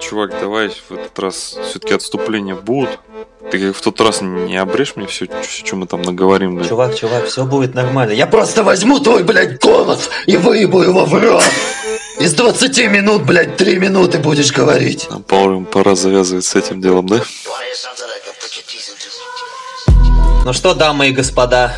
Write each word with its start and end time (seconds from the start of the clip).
чувак, 0.00 0.30
давай 0.40 0.68
в 0.68 0.92
этот 0.92 1.18
раз 1.18 1.58
все-таки 1.68 1.94
отступления 1.94 2.54
будут. 2.54 2.98
Ты 3.50 3.72
в 3.72 3.80
тот 3.80 4.00
раз 4.00 4.20
не 4.20 4.56
обрежь 4.56 4.94
мне 4.96 5.06
все, 5.06 5.26
что 5.42 5.76
мы 5.76 5.86
там 5.86 6.02
наговорим, 6.02 6.56
блядь. 6.56 6.68
Чувак, 6.68 6.94
чувак, 6.94 7.26
все 7.26 7.44
будет 7.44 7.74
нормально. 7.74 8.12
Я 8.12 8.26
просто 8.26 8.62
возьму 8.62 9.00
твой, 9.00 9.22
блядь, 9.22 9.60
голос 9.60 10.10
и 10.26 10.36
выебу 10.36 10.82
его 10.82 11.04
в 11.04 11.14
рот. 11.14 11.44
Из 12.18 12.34
20 12.34 12.90
минут, 12.90 13.22
блядь, 13.24 13.56
3 13.56 13.78
минуты 13.78 14.18
будешь 14.18 14.52
говорить. 14.52 15.08
Нам 15.10 15.22
пора, 15.22 15.60
пора 15.60 15.94
завязывать 15.94 16.44
с 16.44 16.54
этим 16.56 16.80
делом, 16.80 17.06
да? 17.06 17.22
Ну 20.44 20.52
что, 20.52 20.74
дамы 20.74 21.08
и 21.08 21.12
господа, 21.12 21.74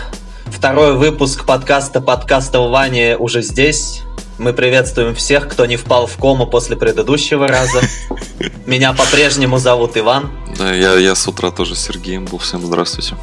второй 0.47 0.95
выпуск 0.95 1.45
подкаста 1.45 2.01
подкастования 2.01 3.17
уже 3.17 3.43
здесь. 3.43 4.03
Мы 4.41 4.55
приветствуем 4.55 5.15
всех, 5.15 5.49
кто 5.49 5.67
не 5.67 5.77
впал 5.77 6.07
в 6.07 6.17
кому 6.17 6.47
после 6.47 6.75
предыдущего 6.75 7.47
раза. 7.47 7.83
Меня 8.67 8.95
по-прежнему 8.95 9.59
зовут 9.59 9.99
Иван. 9.99 10.31
Да, 10.57 10.73
я, 10.73 10.95
я 10.95 11.15
с 11.15 11.29
утра 11.29 11.51
тоже 11.51 11.77
Сергеем 11.77 12.25
был. 12.25 12.39
Всем 12.39 12.65
здравствуйте. 12.65 13.17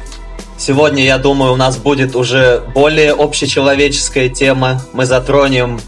Сегодня, 0.56 1.04
я 1.04 1.18
думаю, 1.18 1.54
у 1.54 1.56
нас 1.56 1.76
будет 1.76 2.14
уже 2.14 2.62
более 2.72 3.14
общечеловеческая 3.14 4.28
тема. 4.28 4.80
Мы 4.92 5.06
затронем 5.06 5.80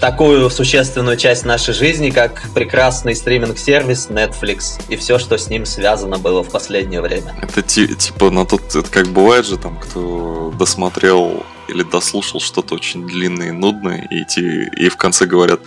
такую 0.00 0.48
существенную 0.48 1.18
часть 1.18 1.44
нашей 1.44 1.74
жизни, 1.74 2.08
как 2.08 2.48
прекрасный 2.54 3.14
стриминг-сервис 3.14 4.08
Netflix 4.08 4.80
и 4.88 4.96
все, 4.96 5.18
что 5.18 5.36
с 5.36 5.50
ним 5.50 5.66
связано 5.66 6.16
было 6.16 6.42
в 6.42 6.48
последнее 6.48 7.02
время. 7.02 7.34
Это 7.42 7.60
типа 7.60 8.30
на 8.30 8.46
тот, 8.46 8.74
это 8.74 8.90
как 8.90 9.08
бывает 9.08 9.44
же 9.44 9.58
там, 9.58 9.76
кто 9.76 10.54
досмотрел 10.58 11.44
или 11.70 11.82
дослушал 11.82 12.40
что-то 12.40 12.74
очень 12.74 13.06
длинное 13.06 13.48
и 13.48 13.52
нудное, 13.52 14.06
и, 14.10 14.22
идти, 14.22 14.64
и 14.76 14.88
в 14.88 14.96
конце 14.96 15.26
говорят, 15.26 15.60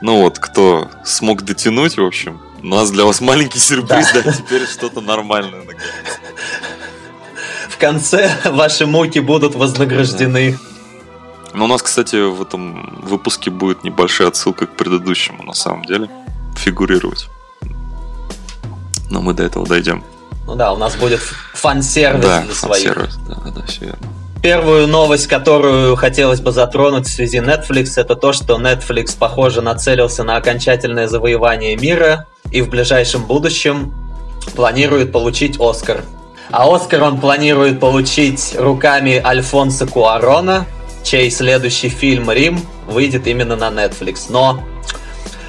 ну 0.00 0.20
вот, 0.20 0.38
кто 0.38 0.90
смог 1.04 1.42
дотянуть, 1.42 1.96
в 1.96 2.04
общем, 2.04 2.40
у 2.62 2.66
нас 2.66 2.90
для 2.90 3.04
вас 3.04 3.20
маленький 3.20 3.58
сюрприз, 3.58 4.12
да, 4.12 4.22
да 4.22 4.32
теперь 4.32 4.66
что-то 4.66 5.00
нормальное. 5.00 5.62
В 7.68 7.78
конце 7.78 8.30
ваши 8.44 8.86
муки 8.86 9.18
будут 9.18 9.54
вознаграждены. 9.54 10.58
Но 11.52 11.64
у 11.64 11.68
нас, 11.68 11.82
кстати, 11.82 12.16
в 12.16 12.42
этом 12.42 13.00
выпуске 13.02 13.50
будет 13.50 13.84
небольшая 13.84 14.28
отсылка 14.28 14.66
к 14.66 14.76
предыдущему, 14.76 15.42
на 15.42 15.54
самом 15.54 15.84
деле, 15.84 16.08
фигурировать. 16.56 17.28
Но 19.10 19.20
мы 19.20 19.34
до 19.34 19.44
этого 19.44 19.66
дойдем. 19.66 20.02
Ну 20.46 20.56
да, 20.56 20.72
у 20.72 20.76
нас 20.76 20.96
будет 20.96 21.20
фан-сервис 21.54 22.24
да, 22.24 22.42
для 22.42 22.54
своих. 22.54 22.94
Да, 23.28 23.36
да, 23.50 23.66
все 23.66 23.86
верно. 23.86 24.08
Первую 24.44 24.86
новость, 24.88 25.26
которую 25.26 25.96
хотелось 25.96 26.40
бы 26.40 26.52
затронуть 26.52 27.06
в 27.06 27.10
связи 27.10 27.38
Netflix, 27.38 27.94
это 27.96 28.14
то, 28.14 28.34
что 28.34 28.60
Netflix, 28.60 29.16
похоже, 29.18 29.62
нацелился 29.62 30.22
на 30.22 30.36
окончательное 30.36 31.08
завоевание 31.08 31.74
мира 31.76 32.26
и 32.52 32.60
в 32.60 32.68
ближайшем 32.68 33.24
будущем 33.24 33.94
планирует 34.54 35.12
получить 35.12 35.58
Оскар. 35.58 36.02
А 36.50 36.70
Оскар 36.70 37.04
он 37.04 37.22
планирует 37.22 37.80
получить 37.80 38.54
руками 38.58 39.18
Альфонса 39.24 39.86
Куарона, 39.86 40.66
чей 41.02 41.30
следующий 41.30 41.88
фильм 41.88 42.30
«Рим» 42.30 42.60
выйдет 42.86 43.26
именно 43.26 43.56
на 43.56 43.70
Netflix. 43.70 44.26
Но 44.28 44.62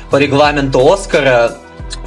по 0.09 0.15
регламенту 0.15 0.89
Оскара 0.89 1.57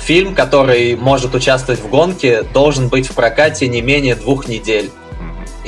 фильм, 0.00 0.34
который 0.34 0.96
может 0.96 1.34
участвовать 1.34 1.82
в 1.82 1.90
гонке, 1.90 2.44
должен 2.54 2.88
быть 2.88 3.10
в 3.10 3.12
прокате 3.12 3.68
не 3.68 3.82
менее 3.82 4.14
двух 4.14 4.48
недель 4.48 4.90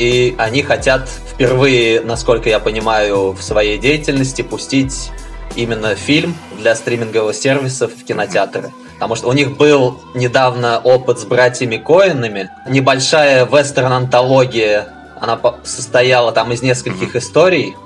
и 0.00 0.34
они 0.38 0.62
хотят 0.62 1.10
впервые, 1.10 2.00
насколько 2.00 2.48
я 2.48 2.58
понимаю, 2.58 3.32
в 3.32 3.42
своей 3.42 3.76
деятельности 3.76 4.40
пустить 4.40 5.10
именно 5.56 5.94
фильм 5.94 6.34
для 6.58 6.74
стримингового 6.74 7.34
сервиса 7.34 7.86
в 7.86 8.04
кинотеатры. 8.04 8.72
Потому 8.94 9.14
что 9.14 9.28
у 9.28 9.34
них 9.34 9.58
был 9.58 10.00
недавно 10.14 10.80
опыт 10.82 11.18
с 11.18 11.24
братьями 11.24 11.76
Коинами. 11.76 12.48
Небольшая 12.66 13.44
вестерн-антология, 13.44 14.88
она 15.20 15.38
состояла 15.64 16.32
там 16.32 16.50
из 16.52 16.62
нескольких 16.62 17.14
историй. 17.14 17.76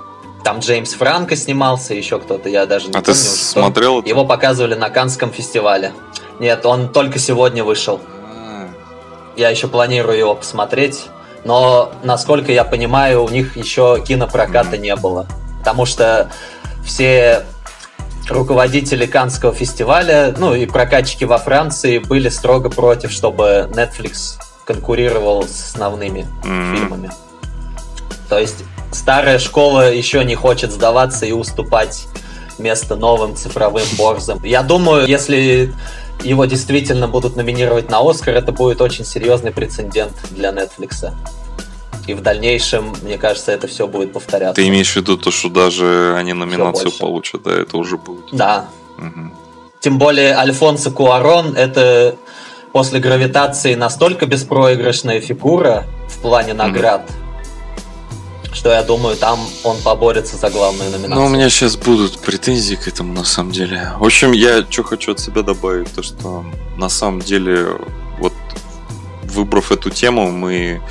Там 0.45 0.59
Джеймс 0.59 0.93
Франко 0.93 1.35
снимался, 1.35 1.95
еще 1.95 2.19
кто-то, 2.19 2.47
я 2.47 2.65
даже 2.65 2.85
не 2.85 2.91
а 2.91 3.01
помню. 3.01 3.05
ты 3.07 3.13
смотрел 3.15 3.99
это? 3.99 4.07
Его 4.07 4.23
показывали 4.23 4.75
на 4.75 4.89
Канском 4.89 5.33
фестивале. 5.33 5.91
Нет, 6.39 6.65
он 6.65 6.87
только 6.87 7.19
сегодня 7.19 7.65
вышел. 7.65 7.99
А. 8.23 8.69
Я 9.35 9.49
еще 9.49 9.67
планирую 9.67 10.17
его 10.17 10.35
посмотреть 10.35 11.07
но, 11.45 11.93
насколько 12.03 12.51
я 12.51 12.63
понимаю, 12.63 13.23
у 13.23 13.29
них 13.29 13.55
еще 13.55 14.03
кинопроката 14.05 14.77
не 14.77 14.95
было. 14.95 15.27
Потому 15.59 15.85
что 15.85 16.31
все 16.83 17.43
руководители 18.27 19.05
Канского 19.05 19.53
фестиваля, 19.53 20.33
ну 20.37 20.55
и 20.55 20.65
прокатчики 20.65 21.23
во 21.23 21.37
Франции 21.37 21.99
были 21.99 22.29
строго 22.29 22.69
против, 22.69 23.11
чтобы 23.11 23.69
Netflix 23.71 24.39
конкурировал 24.65 25.43
с 25.43 25.73
основными 25.73 26.27
mm-hmm. 26.43 26.75
фильмами. 26.75 27.11
То 28.27 28.39
есть 28.39 28.63
старая 28.91 29.37
школа 29.37 29.93
еще 29.93 30.25
не 30.25 30.33
хочет 30.33 30.71
сдаваться 30.71 31.27
и 31.27 31.31
уступать 31.31 32.07
место 32.57 32.95
новым 32.95 33.35
цифровым 33.35 33.85
борзам. 33.97 34.43
Я 34.43 34.63
думаю, 34.63 35.07
если 35.07 35.73
его 36.23 36.45
действительно 36.45 37.07
будут 37.07 37.35
номинировать 37.35 37.89
на 37.89 37.99
Оскар, 37.99 38.35
это 38.35 38.51
будет 38.51 38.81
очень 38.81 39.05
серьезный 39.05 39.51
прецедент 39.51 40.13
для 40.31 40.49
Netflix. 40.49 41.11
И 42.07 42.13
в 42.13 42.21
дальнейшем, 42.21 42.93
мне 43.01 43.17
кажется, 43.17 43.51
это 43.51 43.67
все 43.67 43.87
будет 43.87 44.13
повторяться. 44.13 44.55
Ты 44.55 44.67
имеешь 44.67 44.91
в 44.91 44.95
виду 44.95 45.17
то, 45.17 45.31
что 45.31 45.49
даже 45.49 46.15
они 46.15 46.33
номинацию 46.33 46.91
получат, 46.91 47.43
да, 47.43 47.51
это 47.51 47.77
уже 47.77 47.97
будет? 47.97 48.25
Да. 48.31 48.67
Угу. 48.97 49.31
Тем 49.79 49.97
более 49.97 50.35
Альфонсо 50.35 50.91
Куарон 50.91 51.55
это 51.55 52.15
после 52.71 52.99
гравитации 52.99 53.75
настолько 53.75 54.25
беспроигрышная 54.25 55.19
фигура 55.21 55.85
в 56.09 56.21
плане 56.21 56.53
наград, 56.53 57.09
угу 57.09 57.24
что 58.55 58.71
я 58.71 58.83
думаю, 58.83 59.17
там 59.17 59.39
он 59.63 59.77
поборется 59.81 60.37
за 60.37 60.49
главную 60.49 60.89
номинацию. 60.89 61.19
Ну, 61.19 61.25
у 61.25 61.29
меня 61.29 61.49
сейчас 61.49 61.75
будут 61.75 62.19
претензии 62.19 62.75
к 62.75 62.87
этому, 62.87 63.13
на 63.13 63.25
самом 63.25 63.51
деле. 63.51 63.91
В 63.99 64.03
общем, 64.03 64.31
я 64.31 64.65
что 64.69 64.83
хочу 64.83 65.11
от 65.11 65.19
себя 65.19 65.41
добавить, 65.41 65.93
то 65.93 66.01
что 66.01 66.45
на 66.77 66.89
самом 66.89 67.21
деле, 67.21 67.67
вот 68.17 68.33
выбрав 69.23 69.71
эту 69.71 69.89
тему, 69.89 70.31
мы 70.31 70.81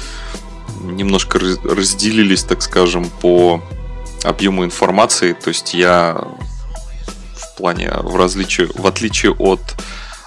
немножко 0.82 1.38
разделились, 1.38 2.44
так 2.44 2.62
скажем, 2.62 3.08
по 3.20 3.62
объему 4.22 4.64
информации. 4.64 5.32
То 5.32 5.48
есть 5.48 5.72
я 5.72 6.22
в 7.34 7.56
плане, 7.56 7.90
в 8.02 8.16
различии, 8.16 8.68
в 8.74 8.86
отличие 8.86 9.32
от 9.32 9.60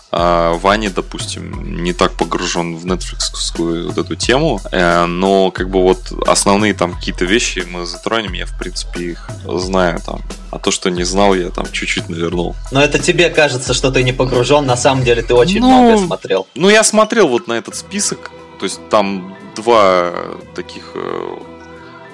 а 0.09 0.53
Ваня, 0.53 0.89
допустим, 0.89 1.83
не 1.83 1.91
так 1.91 2.13
погружен 2.13 2.77
в 2.77 2.85
нетфликсскую 2.85 3.87
вот 3.87 3.97
эту 3.97 4.15
тему, 4.15 4.61
э, 4.71 5.05
но 5.05 5.51
как 5.51 5.69
бы 5.69 5.81
вот 5.81 6.11
основные 6.25 6.73
там 6.73 6.93
какие-то 6.93 7.25
вещи 7.25 7.65
мы 7.69 7.85
затронем, 7.85 8.33
я 8.33 8.45
в 8.45 8.57
принципе 8.57 9.11
их 9.11 9.29
знаю 9.45 9.99
там, 10.05 10.21
а 10.49 10.59
то, 10.59 10.71
что 10.71 10.89
не 10.89 11.03
знал, 11.03 11.35
я 11.35 11.49
там 11.49 11.65
чуть-чуть 11.71 12.07
навернул. 12.07 12.55
Но 12.71 12.81
это 12.81 12.99
тебе 12.99 13.29
кажется, 13.29 13.73
что 13.73 13.91
ты 13.91 14.03
не 14.03 14.13
погружен, 14.13 14.65
на 14.65 14.77
самом 14.77 15.03
деле 15.03 15.23
ты 15.23 15.33
очень 15.33 15.59
ну, 15.59 15.67
многое 15.67 16.05
смотрел. 16.05 16.47
Ну, 16.55 16.69
я 16.69 16.83
смотрел 16.83 17.27
вот 17.27 17.47
на 17.47 17.53
этот 17.53 17.75
список, 17.75 18.31
то 18.59 18.63
есть 18.63 18.79
там 18.89 19.35
два 19.57 20.13
таких, 20.55 20.91
э, 20.95 21.37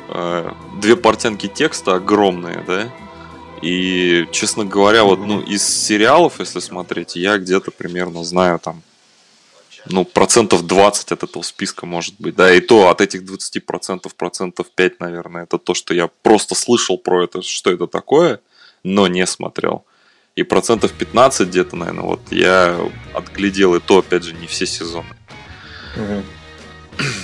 э, 0.10 0.52
две 0.81 0.96
портянки 0.96 1.48
текста 1.48 1.96
огромные, 1.96 2.64
да, 2.66 2.90
и, 3.63 4.28
честно 4.34 4.66
говоря, 4.66 5.06
вот, 5.06 5.19
ну, 5.19 5.40
из 5.40 5.63
сериалов, 5.63 6.40
если 6.40 6.59
смотреть, 6.59 7.16
я 7.16 7.38
где-то 7.38 7.72
примерно 7.72 8.24
знаю 8.25 8.59
там, 8.59 8.81
ну, 9.85 10.03
процентов 10.03 10.68
20 10.68 11.13
от 11.13 11.24
этого 11.24 11.44
списка 11.44 11.85
может 11.85 12.16
быть, 12.19 12.35
да, 12.35 12.53
и 12.53 12.59
то 12.59 12.90
от 12.90 13.00
этих 13.00 13.24
20 13.25 13.66
процентов, 13.66 14.16
процентов 14.16 14.68
5, 14.69 15.00
наверное, 15.00 15.44
это 15.44 15.57
то, 15.57 15.74
что 15.74 15.94
я 15.94 16.09
просто 16.24 16.56
слышал 16.56 16.97
про 16.97 17.24
это, 17.24 17.41
что 17.41 17.72
это 17.72 17.88
такое, 17.88 18.41
но 18.84 19.07
не 19.07 19.25
смотрел. 19.25 19.85
И 20.35 20.44
процентов 20.44 20.91
15 20.91 21.47
где-то, 21.47 21.78
наверное, 21.78 22.03
вот 22.03 22.19
я 22.31 22.78
отглядел, 23.13 23.75
и 23.75 23.80
то, 23.80 24.00
опять 24.00 24.24
же, 24.24 24.33
не 24.33 24.48
все 24.48 24.65
сезоны. 24.65 25.15
Угу. 25.95 26.24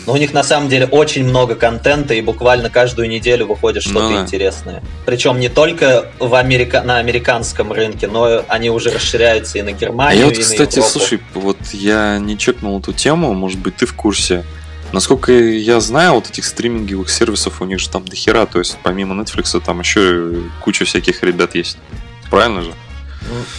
Но 0.06 0.14
у 0.14 0.18
них 0.18 0.34
на 0.34 0.44
самом 0.44 0.70
деле 0.70 0.86
очень 0.88 1.24
много 1.24 1.56
контента, 1.56 2.14
и 2.14 2.22
буквально 2.22 2.70
каждую 2.70 3.10
неделю 3.10 3.48
выходит 3.48 3.84
что-то 3.84 4.10
ну, 4.10 4.22
интересное. 4.22 4.82
Причем 5.06 5.40
не 5.40 5.50
только 5.50 6.08
в 6.20 6.34
Америка... 6.36 6.82
на 6.82 6.98
американском 6.98 7.72
рынке, 7.72 8.08
но 8.08 8.44
они 8.48 8.70
уже 8.70 8.90
расширяются 8.92 9.60
и 9.60 9.62
на 9.62 9.72
Германию. 9.72 10.24
А 10.24 10.26
я 10.26 10.26
вот, 10.26 10.38
и 10.38 10.42
кстати, 10.42 10.78
Европу. 10.78 11.00
слушай, 11.00 11.22
вот 11.34 11.58
я 11.74 12.18
не 12.20 12.38
чекнул 12.38 12.80
эту 12.80 12.94
тему, 12.94 13.34
может 13.34 13.60
быть, 13.60 13.76
ты 13.78 13.86
в 13.86 13.94
курсе. 13.94 14.44
Насколько 14.92 15.32
я 15.32 15.80
знаю, 15.80 16.14
вот 16.14 16.30
этих 16.30 16.46
стриминговых 16.46 17.10
сервисов 17.10 17.62
у 17.62 17.66
них 17.66 17.80
же 17.80 17.90
там 17.90 18.06
дохера, 18.06 18.46
то 18.48 18.58
есть 18.58 18.78
помимо 18.82 19.22
Netflix 19.22 19.62
там 19.64 19.82
еще 19.82 20.42
куча 20.62 20.86
всяких 20.86 21.22
ребят 21.24 21.54
есть. 21.54 21.78
Правильно 22.32 22.64
же? 22.64 22.74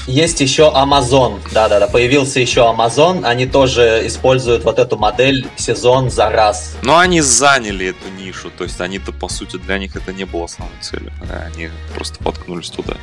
Есть 0.06 0.40
еще 0.40 0.72
Amazon, 0.74 1.40
да-да-да, 1.52 1.86
появился 1.86 2.40
еще 2.40 2.62
Amazon, 2.62 3.24
они 3.24 3.46
тоже 3.46 4.02
используют 4.04 4.64
вот 4.64 4.78
эту 4.78 4.96
модель 4.96 5.46
сезон 5.56 6.10
за 6.10 6.30
раз. 6.30 6.76
Но 6.82 6.98
они 6.98 7.20
заняли 7.20 7.88
эту 7.88 8.08
нишу, 8.18 8.50
то 8.50 8.64
есть 8.64 8.80
они-то, 8.80 9.12
по 9.12 9.28
сути, 9.28 9.56
для 9.56 9.78
них 9.78 9.96
это 9.96 10.12
не 10.12 10.24
было 10.24 10.46
основной 10.46 10.78
целью, 10.80 11.12
они 11.46 11.70
просто 11.94 12.22
поткнулись 12.22 12.70
туда. 12.70 12.94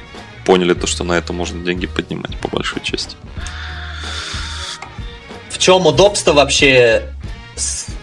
Поняли 0.45 0.73
то, 0.73 0.87
что 0.87 1.03
на 1.03 1.13
это 1.13 1.33
можно 1.33 1.63
деньги 1.63 1.87
поднимать, 1.87 2.37
по 2.37 2.47
большой 2.47 2.81
части. 2.81 3.15
чем 5.57 5.85
удобство 5.85 6.33
вообще 6.33 7.03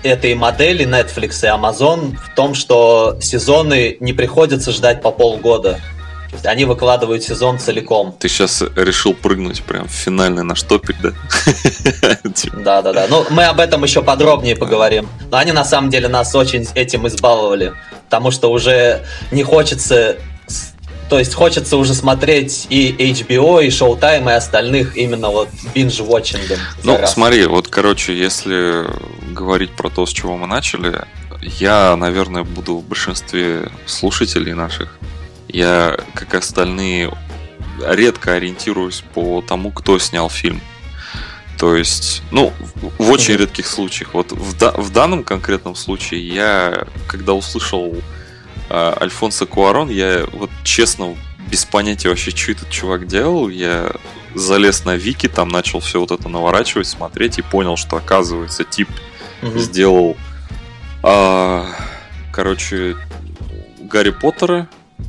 этой 0.03 0.35
модели 0.35 0.85
Netflix 0.85 1.43
и 1.43 1.49
Amazon 1.49 2.17
в 2.17 2.35
том, 2.35 2.55
что 2.55 3.17
сезоны 3.21 3.97
не 4.01 4.13
приходится 4.13 4.73
ждать 4.73 5.01
по 5.01 5.11
полгода. 5.11 5.81
То 6.35 6.39
есть 6.39 6.47
они 6.47 6.65
выкладывают 6.65 7.23
сезон 7.23 7.61
целиком. 7.61 8.17
Ты 8.19 8.29
сейчас 8.29 8.61
решил 8.75 9.15
прыгнуть 9.15 9.63
прям 9.63 9.87
в 9.87 9.93
финальный 9.93 10.43
наш 10.43 10.65
топик, 10.65 10.97
да? 11.01 11.13
Да, 12.57 12.83
да, 12.83 12.93
да. 12.93 13.07
Ну, 13.09 13.25
мы 13.31 13.45
об 13.45 13.61
этом 13.61 13.85
еще 13.85 14.03
подробнее 14.03 14.57
поговорим. 14.57 15.09
Но 15.31 15.37
они 15.37 15.53
на 15.53 15.65
самом 15.65 15.91
деле 15.91 16.09
нас 16.09 16.35
очень 16.35 16.67
этим 16.75 17.07
избаловали. 17.07 17.73
Потому 18.07 18.33
что 18.33 18.51
уже 18.51 19.05
не 19.31 19.45
хочется 19.45 20.17
то 21.09 21.21
есть 21.21 21.35
хочется 21.35 21.77
уже 21.77 21.95
смотреть 21.95 22.67
и 22.71 22.91
HBO, 22.99 23.65
и 23.65 23.69
Showtime, 23.69 24.29
и 24.29 24.33
остальных 24.33 24.97
именно 24.97 25.29
вот 25.29 25.49
binge-watchингом. 25.73 26.59
Ну, 26.83 26.99
раз. 26.99 27.13
смотри, 27.13 27.47
вот, 27.47 27.69
короче, 27.69 28.19
если 28.19 28.87
говорить 29.33 29.71
про 29.71 29.89
то, 29.91 30.07
с 30.07 30.11
чего 30.13 30.37
мы 30.37 30.49
начали, 30.49 31.03
я, 31.61 31.95
наверное, 31.95 32.43
буду 32.43 32.79
в 32.79 32.85
большинстве 32.85 33.71
слушателей 33.87 34.55
наших. 34.55 34.99
Я, 35.55 35.97
как 36.15 36.35
остальные, 36.35 37.17
редко 37.81 38.33
ориентируюсь 38.33 39.05
по 39.15 39.41
тому, 39.41 39.71
кто 39.71 40.01
снял 40.01 40.29
фильм. 40.29 40.61
То 41.59 41.77
есть, 41.77 42.23
ну, 42.33 42.53
в 42.99 43.11
очень 43.11 43.37
редких 43.37 43.67
случаях. 43.69 44.15
Вот 44.15 44.33
в, 44.33 44.59
да, 44.59 44.73
в 44.73 44.91
данном 44.91 45.23
конкретном 45.23 45.77
случае 45.77 46.27
я, 46.27 46.89
когда 47.07 47.35
услышал 47.35 47.95
а, 48.69 48.99
Альфонсо 49.01 49.47
Куарон, 49.47 49.91
я 49.91 50.27
вот 50.33 50.51
честно 50.65 51.17
без 51.49 51.65
понятия 51.65 52.09
вообще, 52.09 52.33
что 52.33 52.51
этот 52.51 52.71
чувак 52.71 53.07
делал, 53.07 53.49
я 53.49 53.93
залез 54.35 54.85
на 54.85 54.97
Вики, 54.97 55.29
там 55.29 55.51
начал 55.51 55.79
все 55.79 56.01
вот 56.01 56.11
это 56.11 56.29
наворачивать, 56.29 56.89
смотреть 56.89 57.39
и 57.39 57.43
понял, 57.43 57.77
что 57.77 57.97
оказывается 57.97 58.65
тип 58.65 58.89
угу. 59.41 59.57
сделал, 59.57 60.17
а, 61.05 61.65
короче, 62.33 62.97
Гарри 63.79 64.11
Поттера, 64.11 64.69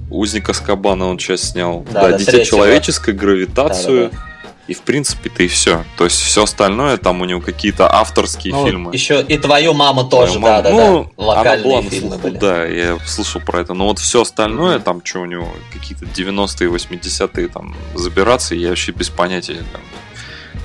Узника 0.09 0.53
Скабана 0.53 1.07
он 1.07 1.17
часть 1.17 1.51
снял, 1.51 1.85
да, 1.91 2.09
да 2.09 2.17
Дитя 2.17 2.43
человеческое, 2.43 3.13
Гравитацию. 3.13 4.09
Да, 4.09 4.09
да, 4.09 4.17
да. 4.17 4.35
И 4.67 4.73
в 4.73 4.81
принципе-то 4.81 5.43
и 5.43 5.47
все. 5.47 5.83
То 5.95 6.05
есть 6.05 6.19
все 6.19 6.43
остальное, 6.43 6.97
там 6.97 7.21
у 7.21 7.25
него 7.25 7.39
какие-то 7.39 7.91
авторские 7.91 8.53
ну, 8.53 8.65
фильмы. 8.65 8.93
Еще 8.93 9.21
и 9.21 9.37
твою 9.37 9.73
маму 9.75 10.05
тоже, 10.05 10.39
маму, 10.39 10.63
да, 10.63 10.69
ну, 10.71 11.03
да, 11.03 11.09
да. 11.17 11.23
Локальные 11.23 11.53
она 11.53 11.81
была 11.81 11.89
фильмы 11.91 12.09
слуху, 12.09 12.21
были. 12.23 12.37
Да, 12.37 12.65
я 12.65 12.97
слышал 13.05 13.41
про 13.41 13.61
это. 13.61 13.75
Но 13.75 13.87
вот 13.87 13.99
все 13.99 14.23
остальное, 14.23 14.77
mm-hmm. 14.77 14.83
там 14.83 15.05
что 15.05 15.19
у 15.19 15.25
него, 15.25 15.47
какие-то 15.71 16.05
90-е, 16.05 16.69
80-е 16.69 17.47
там 17.49 17.75
забираться, 17.93 18.55
я 18.55 18.69
вообще 18.69 18.91
без 18.91 19.09
понятия. 19.09 19.63
Там, 19.71 19.81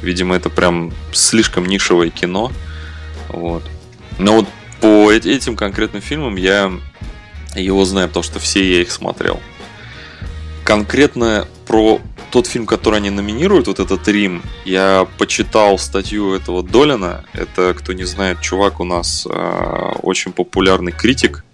видимо, 0.00 0.34
это 0.34 0.48
прям 0.48 0.94
слишком 1.12 1.66
нишевое 1.66 2.08
кино. 2.08 2.52
Вот. 3.28 3.64
Но 4.18 4.36
вот 4.36 4.46
по 4.80 5.12
этим 5.12 5.56
конкретным 5.56 6.00
фильмам 6.00 6.36
я 6.36 6.72
его 7.56 7.84
знаю, 7.84 8.08
потому 8.08 8.22
что 8.22 8.38
все 8.38 8.64
я 8.64 8.82
их 8.82 8.90
смотрел. 8.90 9.40
Конкретно 10.64 11.48
про 11.66 12.00
тот 12.30 12.46
фильм, 12.46 12.66
который 12.66 12.96
они 12.96 13.10
номинируют, 13.10 13.66
вот 13.66 13.80
этот 13.80 14.06
Рим, 14.08 14.42
я 14.64 15.06
почитал 15.18 15.78
статью 15.78 16.34
этого 16.34 16.62
Долина. 16.62 17.24
Это, 17.32 17.74
кто 17.74 17.92
не 17.92 18.04
знает, 18.04 18.40
чувак 18.40 18.80
у 18.80 18.84
нас 18.84 19.26
э, 19.28 19.92
очень 20.02 20.32
популярный 20.32 20.92
критик. 20.92 21.44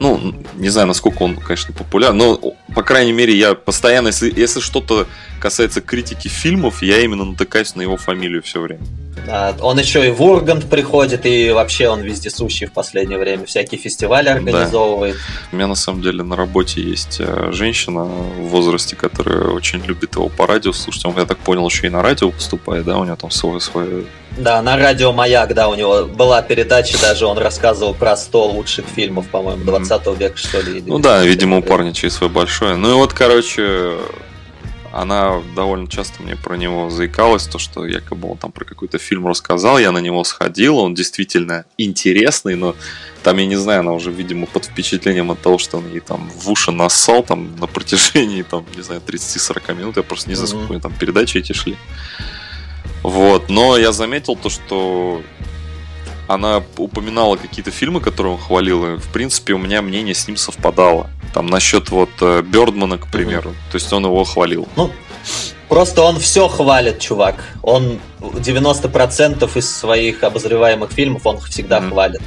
Ну, 0.00 0.34
не 0.54 0.70
знаю, 0.70 0.88
насколько 0.88 1.22
он, 1.22 1.36
конечно, 1.36 1.72
популярен, 1.72 2.16
но, 2.16 2.36
по 2.74 2.82
крайней 2.82 3.12
мере, 3.12 3.36
я 3.36 3.54
постоянно, 3.54 4.08
если, 4.08 4.32
если 4.34 4.60
что-то 4.60 5.06
касается 5.40 5.80
критики 5.80 6.28
фильмов, 6.28 6.82
я 6.82 7.00
именно 7.00 7.24
натыкаюсь 7.24 7.74
на 7.74 7.82
его 7.82 7.96
фамилию 7.96 8.42
все 8.42 8.60
время. 8.60 8.82
Да, 9.26 9.54
он 9.60 9.78
еще 9.78 10.06
и 10.06 10.10
в 10.10 10.22
Ургант 10.22 10.68
приходит, 10.68 11.26
и 11.26 11.50
вообще 11.50 11.88
он 11.88 12.00
везде 12.00 12.30
сущий 12.30 12.66
в 12.66 12.72
последнее 12.72 13.18
время. 13.18 13.46
Всякие 13.46 13.80
фестивали 13.80 14.28
организовывает. 14.28 15.14
Да. 15.14 15.48
У 15.52 15.56
меня 15.56 15.66
на 15.66 15.74
самом 15.74 16.02
деле 16.02 16.22
на 16.22 16.36
работе 16.36 16.82
есть 16.82 17.16
э, 17.20 17.50
женщина 17.52 18.04
в 18.04 18.48
возрасте, 18.48 18.96
которая 18.96 19.48
очень 19.48 19.80
любит 19.84 20.16
его 20.16 20.28
по 20.28 20.46
радио 20.46 20.72
слушать. 20.72 21.04
Он, 21.06 21.16
я 21.16 21.24
так 21.24 21.38
понял, 21.38 21.66
еще 21.66 21.86
и 21.86 21.90
на 21.90 22.02
радио 22.02 22.30
выступает, 22.30 22.84
да? 22.84 22.98
У 22.98 23.04
него 23.04 23.16
там 23.16 23.30
свой, 23.30 23.60
свой 23.60 24.06
да, 24.36 24.60
на 24.62 24.76
радио 24.76 25.12
Маяк, 25.12 25.54
да, 25.54 25.68
у 25.68 25.76
него 25.76 26.06
была 26.06 26.42
передача, 26.42 27.00
даже 27.00 27.24
он 27.24 27.38
рассказывал 27.38 27.94
про 27.94 28.16
100 28.16 28.46
лучших 28.46 28.84
фильмов, 28.86 29.28
по-моему, 29.28 29.64
20 29.64 30.18
века, 30.18 30.36
что 30.36 30.60
ли. 30.60 30.82
Ну 30.84 30.98
да, 30.98 31.22
видимо, 31.22 31.58
у 31.58 31.62
парня 31.62 31.92
через 31.92 32.14
свой 32.14 32.30
большой. 32.30 32.76
Ну 32.76 32.90
и 32.90 32.94
вот, 32.94 33.12
короче, 33.12 33.92
она 34.94 35.42
довольно 35.56 35.88
часто 35.88 36.22
мне 36.22 36.36
про 36.36 36.56
него 36.56 36.88
заикалась, 36.88 37.46
то, 37.46 37.58
что 37.58 37.84
якобы 37.84 38.30
он 38.30 38.38
там 38.38 38.52
про 38.52 38.64
какой-то 38.64 38.98
фильм 38.98 39.26
рассказал, 39.26 39.78
я 39.78 39.90
на 39.90 39.98
него 39.98 40.22
сходил, 40.22 40.78
он 40.78 40.94
действительно 40.94 41.64
интересный, 41.76 42.54
но 42.54 42.76
там, 43.24 43.38
я 43.38 43.46
не 43.46 43.56
знаю, 43.56 43.80
она 43.80 43.92
уже, 43.92 44.12
видимо, 44.12 44.46
под 44.46 44.66
впечатлением 44.66 45.32
от 45.32 45.40
того, 45.40 45.58
что 45.58 45.78
он 45.78 45.90
ей 45.90 46.00
там 46.00 46.30
в 46.30 46.48
уши 46.48 46.70
нассал 46.70 47.24
там 47.24 47.56
на 47.56 47.66
протяжении, 47.66 48.42
там, 48.42 48.64
не 48.76 48.82
знаю, 48.82 49.02
30-40 49.04 49.74
минут, 49.74 49.96
я 49.96 50.04
просто 50.04 50.28
не 50.28 50.36
знаю, 50.36 50.48
сколько 50.48 50.80
там 50.80 50.92
передачи 50.92 51.38
эти 51.38 51.52
шли. 51.52 51.76
Вот, 53.02 53.48
но 53.48 53.76
я 53.76 53.90
заметил 53.90 54.36
то, 54.36 54.48
что 54.48 55.22
она 56.28 56.62
упоминала 56.76 57.36
какие-то 57.36 57.72
фильмы, 57.72 58.00
которые 58.00 58.34
он 58.34 58.38
хвалил, 58.38 58.94
и, 58.94 58.96
в 58.98 59.08
принципе, 59.12 59.54
у 59.54 59.58
меня 59.58 59.82
мнение 59.82 60.14
с 60.14 60.28
ним 60.28 60.36
совпадало. 60.36 61.10
Там 61.34 61.46
насчет 61.46 61.90
вот 61.90 62.10
э, 62.20 62.42
Бердмана, 62.42 62.96
к 62.96 63.08
примеру. 63.08 63.50
Mm-hmm. 63.50 63.72
То 63.72 63.74
есть 63.74 63.92
он 63.92 64.04
его 64.04 64.22
хвалил. 64.22 64.68
Ну, 64.76 64.92
просто 65.68 66.02
он 66.02 66.20
все 66.20 66.46
хвалит, 66.46 67.00
чувак. 67.00 67.44
Он 67.60 67.98
90% 68.20 69.58
из 69.58 69.76
своих 69.76 70.22
обозреваемых 70.22 70.92
фильмов 70.92 71.26
он 71.26 71.40
всегда 71.40 71.78
mm-hmm. 71.78 71.90
хвалит. 71.90 72.22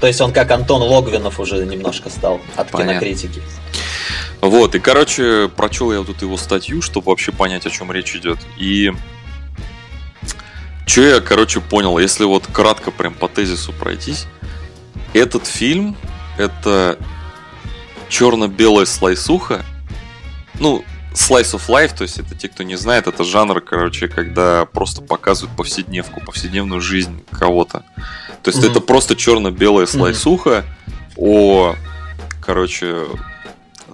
То 0.00 0.06
есть 0.06 0.22
он 0.22 0.32
как 0.32 0.50
Антон 0.50 0.80
Логвинов 0.80 1.38
уже 1.38 1.66
немножко 1.66 2.08
стал 2.08 2.40
от 2.56 2.70
Понятно. 2.70 2.94
кинокритики. 2.94 3.42
Вот, 4.40 4.74
и, 4.74 4.78
короче, 4.78 5.50
прочел 5.54 5.92
я 5.92 5.98
вот 5.98 6.08
эту 6.08 6.24
его 6.24 6.38
статью, 6.38 6.80
чтобы 6.80 7.10
вообще 7.10 7.32
понять, 7.32 7.66
о 7.66 7.70
чем 7.70 7.92
речь 7.92 8.16
идет. 8.16 8.38
И 8.56 8.90
что 10.86 11.02
я, 11.02 11.20
короче, 11.20 11.60
понял, 11.60 11.98
если 11.98 12.24
вот 12.24 12.46
кратко 12.50 12.90
прям 12.90 13.12
по 13.12 13.28
тезису 13.28 13.74
пройтись, 13.74 14.24
этот 15.12 15.46
фильм 15.46 15.94
это 16.38 16.98
черно-белая 18.10 18.84
слайсуха. 18.84 19.64
Ну, 20.58 20.84
slice 21.14 21.54
of 21.54 21.66
life, 21.68 21.96
то 21.96 22.02
есть 22.02 22.18
это 22.18 22.34
те, 22.34 22.48
кто 22.48 22.62
не 22.62 22.76
знает, 22.76 23.06
это 23.06 23.24
жанр, 23.24 23.60
короче, 23.62 24.08
когда 24.08 24.66
просто 24.66 25.00
показывают 25.00 25.56
повседневку, 25.56 26.20
повседневную 26.20 26.80
жизнь 26.80 27.24
кого-то. 27.30 27.84
То 28.42 28.50
есть 28.50 28.62
mm-hmm. 28.62 28.70
это 28.70 28.80
просто 28.80 29.16
черно-белая 29.16 29.86
слайсуха 29.86 30.50
mm-hmm. 30.50 31.14
о, 31.16 31.76
короче, 32.40 33.06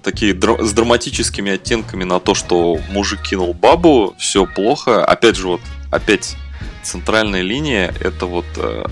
такие 0.03 0.35
др- 0.35 0.63
с 0.63 0.73
драматическими 0.73 1.53
оттенками 1.53 2.05
на 2.05 2.21
то, 2.21 2.35
что 2.35 2.79
мужик 2.91 3.23
кинул 3.23 3.55
бабу, 3.55 4.15
все 4.19 4.47
плохо. 4.47 5.05
Опять 5.05 5.37
же, 5.37 5.49
вот, 5.49 5.61
опять 5.91 6.37
центральная 6.87 7.43
линия 7.43 7.93
это 8.01 8.27
вот 8.27 8.47
э, 8.57 8.85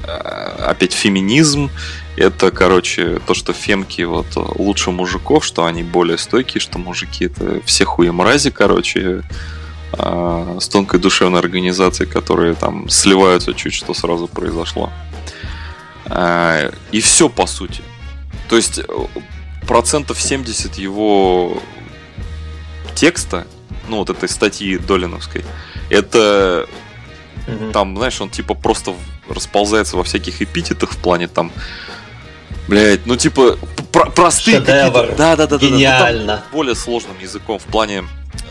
опять 0.58 0.92
феминизм, 0.92 1.70
это, 2.16 2.50
короче, 2.50 3.20
то, 3.26 3.34
что 3.34 3.52
фемки 3.52 4.02
вот 4.02 4.26
лучше 4.36 4.90
мужиков, 4.90 5.44
что 5.44 5.64
они 5.64 5.82
более 5.82 6.18
стойкие, 6.18 6.60
что 6.60 6.78
мужики 6.78 7.26
это 7.26 7.60
все 7.64 7.84
хуи 7.84 8.10
мрази, 8.10 8.50
короче, 8.50 9.22
э, 9.92 10.58
с 10.60 10.68
тонкой 10.68 11.00
душевной 11.00 11.40
организацией, 11.40 12.08
которые 12.08 12.54
там 12.54 12.88
сливаются 12.88 13.54
чуть 13.54 13.74
что 13.74 13.94
сразу 13.94 14.26
произошло. 14.26 14.90
Э, 16.06 16.72
и 16.92 17.00
все 17.00 17.28
по 17.28 17.46
сути. 17.46 17.82
То 18.48 18.56
есть 18.56 18.80
процентов 19.66 20.20
70 20.20 20.78
его 20.78 21.62
текста, 22.94 23.46
ну 23.88 23.98
вот 23.98 24.10
этой 24.10 24.28
статьи 24.28 24.78
Долиновской, 24.78 25.44
это 25.90 26.68
Угу. 27.46 27.72
Там, 27.72 27.96
знаешь, 27.96 28.20
он 28.20 28.30
типа 28.30 28.54
просто 28.54 28.94
расползается 29.28 29.96
во 29.96 30.04
всяких 30.04 30.42
эпитетах 30.42 30.92
в 30.92 30.96
плане 30.98 31.28
там 31.28 31.52
Блять, 32.66 33.04
ну 33.04 33.16
типа 33.16 33.58
про 33.92 34.06
простые 34.06 34.58
Шедевр. 34.58 35.14
Да, 35.16 35.36
да, 35.36 35.46
да, 35.46 35.58
Гениально. 35.58 36.26
Да, 36.26 36.36
да. 36.36 36.44
более 36.50 36.74
сложным 36.74 37.18
языком 37.20 37.58
в 37.58 37.64
плане 37.64 38.04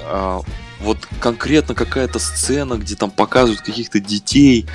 э, 0.06 0.40
вот 0.80 0.98
конкретно 1.20 1.76
какая-то 1.76 2.20
сцена, 2.20 2.76
где 2.76 2.96
там 2.96 3.12
показывают 3.12 3.62
каких-то 3.62 4.00
детей, 4.00 4.66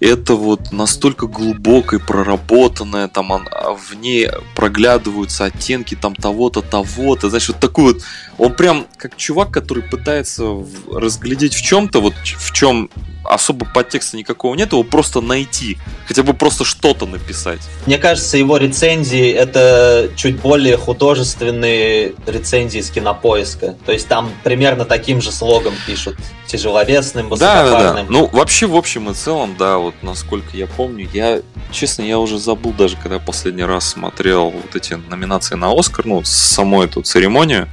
это 0.00 0.34
вот 0.34 0.72
настолько 0.72 1.26
глубокое, 1.26 2.00
проработанное, 2.00 3.08
там 3.08 3.32
а 3.32 3.74
в 3.74 3.94
ней 3.94 4.28
проглядываются 4.54 5.46
оттенки 5.46 5.94
там 5.94 6.14
того-то, 6.14 6.62
того-то, 6.62 7.28
знаешь, 7.28 7.48
вот 7.48 7.58
такой 7.58 7.94
вот, 7.94 8.02
он 8.38 8.54
прям 8.54 8.86
как 8.96 9.16
чувак, 9.16 9.50
который 9.50 9.82
пытается 9.82 10.44
разглядеть 10.92 11.54
в 11.54 11.62
чем-то, 11.62 12.00
вот 12.00 12.14
в 12.14 12.52
чем 12.52 12.90
особо 13.28 13.66
подтекста 13.66 14.16
никакого 14.16 14.54
нет, 14.54 14.72
его 14.72 14.82
просто 14.82 15.20
найти, 15.20 15.78
хотя 16.06 16.22
бы 16.22 16.34
просто 16.34 16.64
что-то 16.64 17.06
написать. 17.06 17.60
Мне 17.86 17.98
кажется, 17.98 18.38
его 18.38 18.56
рецензии 18.56 19.30
это 19.30 20.10
чуть 20.16 20.40
более 20.40 20.76
художественные 20.76 22.14
рецензии 22.26 22.80
с 22.80 22.90
кинопоиска. 22.90 23.76
То 23.84 23.92
есть 23.92 24.08
там 24.08 24.30
примерно 24.44 24.84
таким 24.84 25.20
же 25.20 25.30
слогом 25.48 25.74
пишут. 25.86 26.16
Тяжеловесным, 26.46 27.28
высокопарным. 27.28 27.72
Да, 27.72 27.92
да, 27.94 28.02
да. 28.02 28.06
Ну, 28.08 28.26
вообще, 28.26 28.66
в 28.66 28.76
общем 28.76 29.10
и 29.10 29.14
целом, 29.14 29.56
да, 29.58 29.78
вот 29.78 29.94
насколько 30.02 30.56
я 30.56 30.66
помню, 30.66 31.08
я, 31.12 31.40
честно, 31.70 32.02
я 32.02 32.18
уже 32.18 32.38
забыл 32.38 32.72
даже, 32.72 32.96
когда 32.96 33.18
последний 33.18 33.64
раз 33.64 33.88
смотрел 33.88 34.50
вот 34.50 34.74
эти 34.74 34.94
номинации 34.94 35.54
на 35.56 35.72
Оскар, 35.72 36.06
ну, 36.06 36.22
саму 36.24 36.82
эту 36.82 37.02
церемонию 37.02 37.68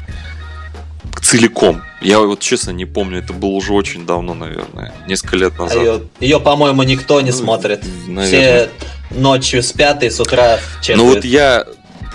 целиком. 1.22 1.82
Я 2.02 2.20
вот 2.20 2.40
честно 2.40 2.72
не 2.72 2.86
помню, 2.86 3.20
это 3.20 3.34
было 3.34 3.52
уже 3.52 3.74
очень 3.74 4.06
давно, 4.06 4.34
наверное, 4.34 4.94
несколько 5.08 5.38
лет 5.38 5.58
назад. 5.58 5.78
А 5.78 5.80
ее, 5.80 6.02
ее, 6.20 6.40
по-моему, 6.40 6.84
никто 6.84 7.20
не 7.22 7.32
ну, 7.32 7.38
смотрит. 7.38 7.84
Наверное. 8.08 8.28
Все 8.28 8.70
ночью 9.12 9.64
спят 9.64 10.04
и 10.04 10.10
с 10.10 10.20
утра 10.20 10.60
чекают. 10.82 11.04
Ну 11.04 11.14
вот 11.14 11.26
я 11.26 11.66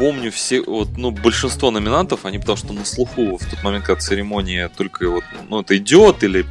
помню 0.01 0.33
все, 0.33 0.63
вот, 0.63 0.97
ну, 0.97 1.11
большинство 1.11 1.71
номинантов, 1.71 2.25
они 2.25 2.39
потому 2.39 2.57
что 2.57 2.73
на 2.73 2.87
слуху 2.87 3.37
в 3.37 3.45
тот 3.45 3.63
момент, 3.63 3.85
когда 3.85 4.01
церемония 4.01 4.71
только 4.75 5.11
вот, 5.11 5.25
ну, 5.51 5.61
это 5.61 5.77
идет 5.77 6.25
или 6.25 6.47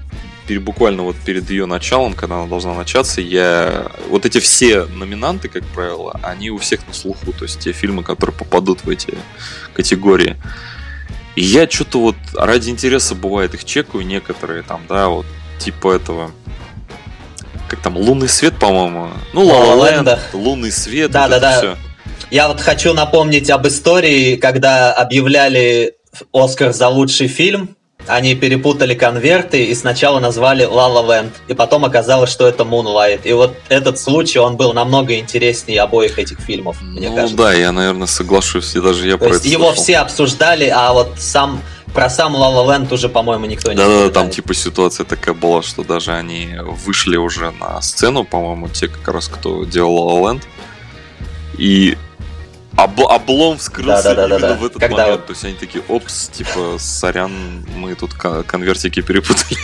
буквально 0.59 1.03
вот 1.03 1.15
перед 1.15 1.49
ее 1.49 1.65
началом, 1.65 2.13
когда 2.13 2.35
она 2.37 2.47
должна 2.47 2.73
начаться, 2.75 3.21
я... 3.21 3.91
Вот 4.09 4.25
эти 4.25 4.39
все 4.39 4.85
номинанты, 4.85 5.47
как 5.47 5.63
правило, 5.65 6.19
они 6.23 6.51
у 6.51 6.57
всех 6.59 6.87
на 6.87 6.93
слуху, 6.93 7.33
то 7.33 7.45
есть 7.45 7.59
те 7.59 7.71
фильмы, 7.71 8.03
которые 8.03 8.35
попадут 8.35 8.83
в 8.83 8.89
эти 8.89 9.15
категории. 9.73 10.37
И 11.35 11.43
я 11.43 11.69
что-то 11.69 11.99
вот 11.99 12.15
ради 12.33 12.69
интереса 12.69 13.15
бывает 13.15 13.53
их 13.53 13.63
чекаю 13.63 14.05
некоторые 14.05 14.63
там, 14.63 14.81
да, 14.87 15.07
вот 15.07 15.25
типа 15.59 15.95
этого 15.95 16.31
как 17.67 17.79
там, 17.81 17.97
лунный 17.97 18.29
свет, 18.29 18.57
по-моему. 18.57 19.09
Ну, 19.33 19.45
Ла 19.45 20.19
лунный 20.33 20.71
свет. 20.71 21.11
Да, 21.11 21.27
вот 21.27 21.29
да, 21.29 21.39
да. 21.39 21.57
Все. 21.57 21.88
Я 22.31 22.47
вот 22.47 22.61
хочу 22.61 22.93
напомнить 22.93 23.49
об 23.49 23.67
истории, 23.67 24.35
когда 24.35 24.93
объявляли 24.93 25.95
Оскар 26.31 26.73
за 26.73 26.87
лучший 26.87 27.27
фильм, 27.27 27.75
они 28.07 28.35
перепутали 28.35 28.93
конверты 28.93 29.65
и 29.65 29.75
сначала 29.75 30.19
назвали 30.19 30.65
La 30.65 30.87
La 30.93 31.05
Land, 31.05 31.31
и 31.47 31.53
потом 31.53 31.85
оказалось, 31.85 32.29
что 32.29 32.47
это 32.47 32.63
Moonlight. 32.63 33.21
И 33.23 33.33
вот 33.33 33.55
этот 33.67 33.99
случай, 33.99 34.39
он 34.39 34.57
был 34.57 34.73
намного 34.73 35.17
интереснее 35.17 35.81
обоих 35.81 36.19
этих 36.19 36.39
фильмов, 36.39 36.81
мне 36.81 37.09
ну, 37.09 37.15
кажется. 37.15 37.37
да, 37.37 37.53
я, 37.53 37.71
наверное, 37.71 38.07
соглашусь, 38.07 38.75
и 38.75 38.81
даже 38.81 39.07
я 39.07 39.13
То 39.13 39.25
про 39.25 39.29
есть 39.29 39.41
это 39.41 39.49
его 39.49 39.65
слышал. 39.67 39.83
все 39.83 39.97
обсуждали, 39.97 40.71
а 40.73 40.93
вот 40.93 41.15
сам 41.17 41.61
про 41.93 42.09
сам 42.09 42.35
La 42.35 42.53
La 42.53 42.65
Land 42.65 42.93
уже, 42.93 43.09
по-моему, 43.09 43.45
никто 43.45 43.71
не 43.71 43.77
Да, 43.77 43.87
да, 43.87 44.09
там 44.09 44.29
типа 44.29 44.53
ситуация 44.53 45.05
такая 45.05 45.33
была, 45.33 45.63
что 45.63 45.83
даже 45.83 46.13
они 46.13 46.51
вышли 46.85 47.17
уже 47.17 47.51
на 47.51 47.81
сцену, 47.81 48.23
по-моему, 48.23 48.69
те 48.69 48.87
как 48.87 49.07
раз, 49.07 49.27
кто 49.27 49.65
делал 49.65 50.09
La 50.09 50.21
La 50.21 50.33
Land, 50.33 50.43
и 51.57 51.97
Об, 52.75 53.01
облом 53.01 53.57
вскрылся 53.57 54.03
да, 54.03 54.15
да, 54.15 54.15
да, 54.15 54.35
именно 54.35 54.39
да, 54.39 54.47
да. 54.49 54.55
в 54.55 54.65
этот 54.65 54.79
Когда 54.79 55.05
момент. 55.05 55.25
То 55.25 55.33
есть 55.33 55.43
они 55.43 55.55
такие, 55.55 55.83
опс, 55.87 56.29
типа, 56.29 56.77
сорян, 56.79 57.31
мы 57.75 57.95
тут 57.95 58.13
конвертики 58.13 59.01
перепутали. 59.01 59.59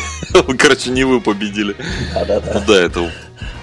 Короче, 0.58 0.90
не 0.90 1.04
вы 1.04 1.22
победили. 1.22 1.76
Да, 2.14 2.26
да, 2.26 2.40
да. 2.40 2.54
Ну 2.56 2.62
да, 2.68 2.82
это... 2.82 3.12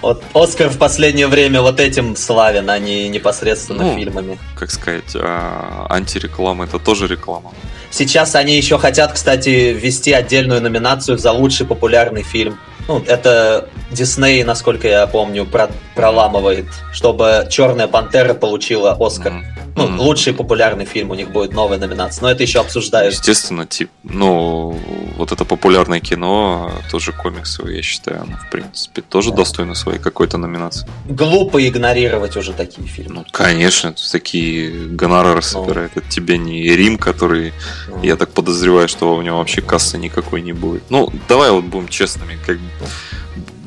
Вот 0.00 0.24
Оскар 0.34 0.68
в 0.68 0.78
последнее 0.78 1.28
время 1.28 1.62
вот 1.62 1.80
этим 1.80 2.16
славен, 2.16 2.68
а 2.70 2.78
не 2.78 3.08
непосредственно 3.08 3.84
ну, 3.84 3.94
фильмами. 3.94 4.38
Как 4.56 4.70
сказать, 4.70 5.14
а, 5.14 5.86
антиреклама 5.88 6.64
это 6.64 6.78
тоже 6.78 7.06
реклама. 7.06 7.52
Сейчас 7.90 8.34
они 8.34 8.56
еще 8.56 8.78
хотят, 8.78 9.12
кстати, 9.12 9.72
ввести 9.72 10.12
отдельную 10.12 10.60
номинацию 10.60 11.18
за 11.18 11.30
лучший 11.30 11.66
популярный 11.66 12.22
фильм. 12.22 12.58
Ну, 12.88 13.02
это 13.06 13.68
Дисней, 13.90 14.42
насколько 14.44 14.88
я 14.88 15.06
помню, 15.06 15.46
про 15.46 15.70
проламывает, 15.94 16.66
чтобы 16.92 17.46
Черная 17.50 17.88
пантера 17.88 18.34
получила 18.34 18.96
Оскар. 18.98 19.32
Mm-hmm. 19.32 19.62
Ну, 19.74 19.88
mm-hmm. 19.88 19.98
лучший 19.98 20.34
популярный 20.34 20.84
фильм 20.84 21.10
у 21.10 21.14
них 21.14 21.30
будет 21.30 21.52
новая 21.54 21.78
номинация, 21.78 22.22
но 22.22 22.30
это 22.30 22.42
еще 22.42 22.60
обсуждают. 22.60 23.14
Естественно, 23.14 23.66
тип, 23.66 23.90
ну, 24.02 24.78
вот 25.16 25.32
это 25.32 25.46
популярное 25.46 26.00
кино, 26.00 26.70
тоже 26.90 27.12
комиксовое, 27.12 27.76
я 27.76 27.82
считаю, 27.82 28.22
оно, 28.22 28.36
в 28.36 28.50
принципе, 28.50 29.00
тоже 29.00 29.30
да. 29.30 29.36
достойно 29.36 29.74
своей 29.74 29.98
какой-то 29.98 30.36
номинации. 30.36 30.86
Глупо 31.08 31.66
игнорировать 31.66 32.36
уже 32.36 32.52
такие 32.52 32.86
фильмы. 32.86 33.14
Ну, 33.14 33.24
конечно, 33.30 33.94
такие 34.10 34.88
гонорары 34.88 35.36
ну. 35.36 35.42
собирает. 35.42 35.92
Это 35.94 36.08
тебе 36.08 36.36
не 36.36 36.62
Рим, 36.76 36.98
который, 36.98 37.54
ну. 37.88 38.02
я 38.02 38.16
так 38.16 38.30
подозреваю, 38.30 38.88
что 38.88 39.14
у 39.14 39.22
него 39.22 39.38
вообще 39.38 39.62
кассы 39.62 39.96
никакой 39.96 40.42
не 40.42 40.52
будет. 40.52 40.82
Ну, 40.90 41.10
давай 41.28 41.50
вот 41.50 41.64
будем 41.64 41.88
честными, 41.88 42.38
как 42.44 42.58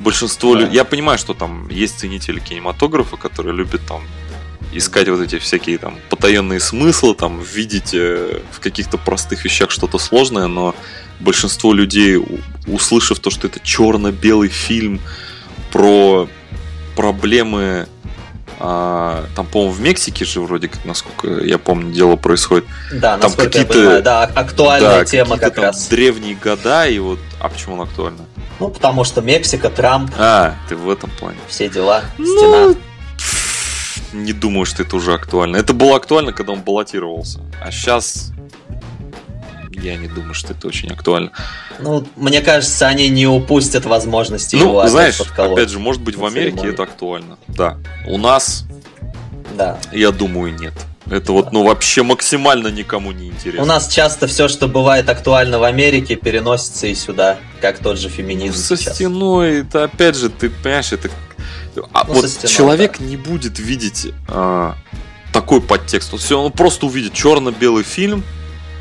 большинство 0.05 0.53
да. 0.53 0.61
людей... 0.61 0.75
Я 0.75 0.83
понимаю, 0.85 1.17
что 1.17 1.33
там 1.33 1.67
есть 1.69 1.99
ценители 1.99 2.39
кинематографа, 2.39 3.17
которые 3.17 3.55
любят 3.55 3.81
там 3.87 4.01
искать 4.71 5.09
вот 5.09 5.21
эти 5.21 5.39
всякие 5.39 5.77
там 5.77 5.97
потаенные 6.09 6.59
смыслы, 6.59 7.15
там 7.15 7.41
видеть 7.41 7.93
э, 7.93 8.41
в 8.51 8.59
каких-то 8.59 8.97
простых 8.97 9.45
вещах 9.45 9.71
что-то 9.71 9.97
сложное, 9.97 10.47
но 10.47 10.75
большинство 11.19 11.73
людей, 11.73 12.21
услышав 12.67 13.19
то, 13.19 13.29
что 13.29 13.47
это 13.47 13.59
черно-белый 13.59 14.49
фильм 14.49 14.99
про 15.71 16.27
проблемы 16.95 17.87
а, 18.59 19.25
там, 19.35 19.45
по-моему, 19.47 19.73
в 19.73 19.81
Мексике 19.81 20.25
же 20.25 20.41
вроде 20.41 20.67
как, 20.67 20.85
насколько 20.85 21.43
я 21.43 21.57
помню, 21.57 21.93
дело 21.93 22.15
происходит. 22.15 22.65
Да, 22.93 23.17
там 23.17 23.31
какие-то, 23.33 24.01
да, 24.01 24.23
актуальная 24.23 24.99
да, 24.99 25.05
тема 25.05 25.37
как 25.37 25.57
раз. 25.57 25.87
Древние 25.87 26.35
года 26.35 26.87
и 26.87 26.97
вот, 26.99 27.19
а 27.39 27.49
почему 27.49 27.75
она 27.75 27.83
актуальна? 27.83 28.25
Ну, 28.59 28.69
потому 28.69 29.03
что 29.03 29.21
Мексика, 29.21 29.69
Трамп. 29.69 30.11
А, 30.17 30.55
ты 30.69 30.75
в 30.75 30.89
этом 30.89 31.09
плане. 31.19 31.37
Все 31.47 31.69
дела, 31.69 32.03
ну, 32.17 32.25
стена. 32.25 32.75
Не 34.13 34.31
думаю, 34.31 34.65
что 34.65 34.83
это 34.83 34.95
уже 34.95 35.13
актуально. 35.13 35.57
Это 35.57 35.73
было 35.73 35.97
актуально, 35.97 36.31
когда 36.31 36.53
он 36.53 36.61
баллотировался. 36.61 37.41
А 37.61 37.69
сейчас 37.71 38.31
я 39.85 39.97
не 39.97 40.07
думаю, 40.07 40.33
что 40.33 40.53
это 40.53 40.67
очень 40.67 40.89
актуально. 40.91 41.31
Ну, 41.79 42.05
мне 42.15 42.41
кажется, 42.41 42.87
они 42.87 43.09
не 43.09 43.27
упустят 43.27 43.85
возможности 43.85 44.55
ну, 44.55 44.69
его 44.69 44.87
знаешь, 44.87 45.19
опять 45.19 45.69
же, 45.69 45.79
может 45.79 46.01
быть, 46.01 46.15
в 46.15 46.25
Америке 46.25 46.69
это 46.69 46.83
актуально. 46.83 47.37
Да. 47.47 47.77
У 48.07 48.17
нас, 48.17 48.65
да. 49.55 49.79
я 49.91 50.11
думаю, 50.11 50.53
нет. 50.53 50.73
Это 51.09 51.33
вот, 51.33 51.51
ну, 51.51 51.63
вообще 51.63 52.01
максимально 52.01 52.69
никому 52.69 53.11
не 53.11 53.27
интересно. 53.27 53.61
У 53.61 53.65
нас 53.65 53.87
часто 53.87 54.25
все, 54.25 54.47
что 54.47 54.67
бывает 54.67 55.07
актуально 55.07 55.59
в 55.59 55.63
Америке, 55.63 56.15
переносится 56.15 56.87
и 56.87 56.95
сюда, 56.95 57.37
как 57.61 57.77
тот 57.77 57.99
же 57.99 58.09
феминизм. 58.09 58.55
Ну, 58.55 58.61
со 58.63 58.75
сейчас. 58.75 58.95
стеной, 58.95 59.59
это 59.59 59.83
опять 59.83 60.15
же, 60.15 60.29
ты 60.29 60.49
понимаешь, 60.49 60.91
это. 60.91 61.09
А, 61.93 62.05
ну, 62.07 62.15
вот 62.15 62.29
стеной, 62.29 62.51
человек 62.51 62.97
да. 62.97 63.05
не 63.05 63.17
будет 63.17 63.59
видеть 63.59 64.07
а, 64.27 64.75
такой 65.31 65.61
подтекст. 65.61 66.11
Он, 66.13 66.19
все, 66.19 66.41
он 66.41 66.51
просто 66.51 66.87
увидит 66.87 67.13
черно-белый 67.13 67.83
фильм, 67.83 68.23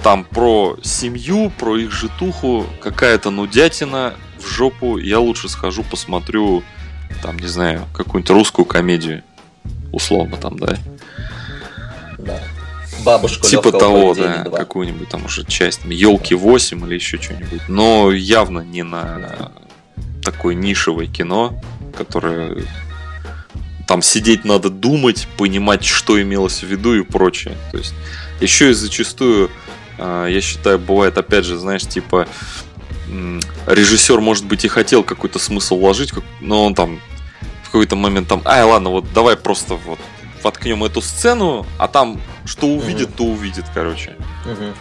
там 0.04 0.25
про 0.25 0.76
семью, 0.82 1.50
про 1.58 1.78
их 1.78 1.90
житуху, 1.90 2.66
какая-то 2.80 3.30
нудятина 3.30 4.14
в 4.38 4.46
жопу. 4.46 4.99
Я 4.99 5.18
лучше 5.18 5.49
схожу, 5.49 5.82
посмотрю, 5.82 6.62
там, 7.23 7.38
не 7.38 7.46
знаю, 7.46 7.87
какую-нибудь 7.94 8.30
русскую 8.30 8.66
комедию. 8.66 9.23
Условно 9.92 10.37
там, 10.37 10.58
да. 10.58 10.76
Да. 12.18 12.38
Бабушку 13.02 13.46
Типа 13.46 13.73
того, 13.73 14.14
да, 14.14 14.44
какую-нибудь 14.44 15.08
там 15.08 15.25
уже 15.25 15.42
часть, 15.44 15.80
елки 15.87 16.34
8 16.34 16.87
или 16.87 16.94
еще 16.96 17.20
что-нибудь. 17.20 17.62
Но 17.68 18.12
явно 18.12 18.61
не 18.61 18.82
на 18.82 19.52
такое 20.23 20.54
нишевое 20.54 21.06
кино, 21.06 21.58
которое 21.96 22.62
там 23.88 24.02
сидеть 24.02 24.44
надо 24.44 24.68
думать, 24.68 25.28
понимать, 25.38 25.84
что 25.84 26.20
имелось 26.20 26.62
в 26.62 26.66
виду 26.66 26.94
и 26.94 27.02
прочее. 27.02 27.56
То 27.73 27.78
есть 27.78 27.94
еще 28.40 28.70
и 28.70 28.75
зачастую, 28.75 29.50
я 29.99 30.41
считаю, 30.41 30.79
бывает, 30.79 31.19
опять 31.19 31.45
же, 31.45 31.59
знаешь, 31.59 31.83
типа 31.83 32.27
режиссер, 33.67 34.21
может 34.21 34.45
быть, 34.45 34.65
и 34.65 34.69
хотел 34.69 35.03
какой-то 35.03 35.39
смысл 35.39 35.79
вложить, 35.79 36.13
но 36.41 36.65
он 36.65 36.75
там 36.75 37.01
в 37.63 37.67
какой-то 37.67 37.97
момент 37.97 38.29
там, 38.29 38.43
ай, 38.45 38.63
ладно, 38.65 38.91
вот 38.91 39.13
давай 39.13 39.37
просто 39.37 39.75
вот 39.75 39.99
воткнем 40.43 40.85
эту 40.85 41.01
сцену, 41.01 41.67
а 41.79 41.89
там 41.89 42.21
что 42.45 42.67
увидит, 42.67 43.09
угу. 43.09 43.17
то 43.17 43.25
увидит, 43.25 43.65
короче. 43.73 44.17
Угу. 44.45 44.75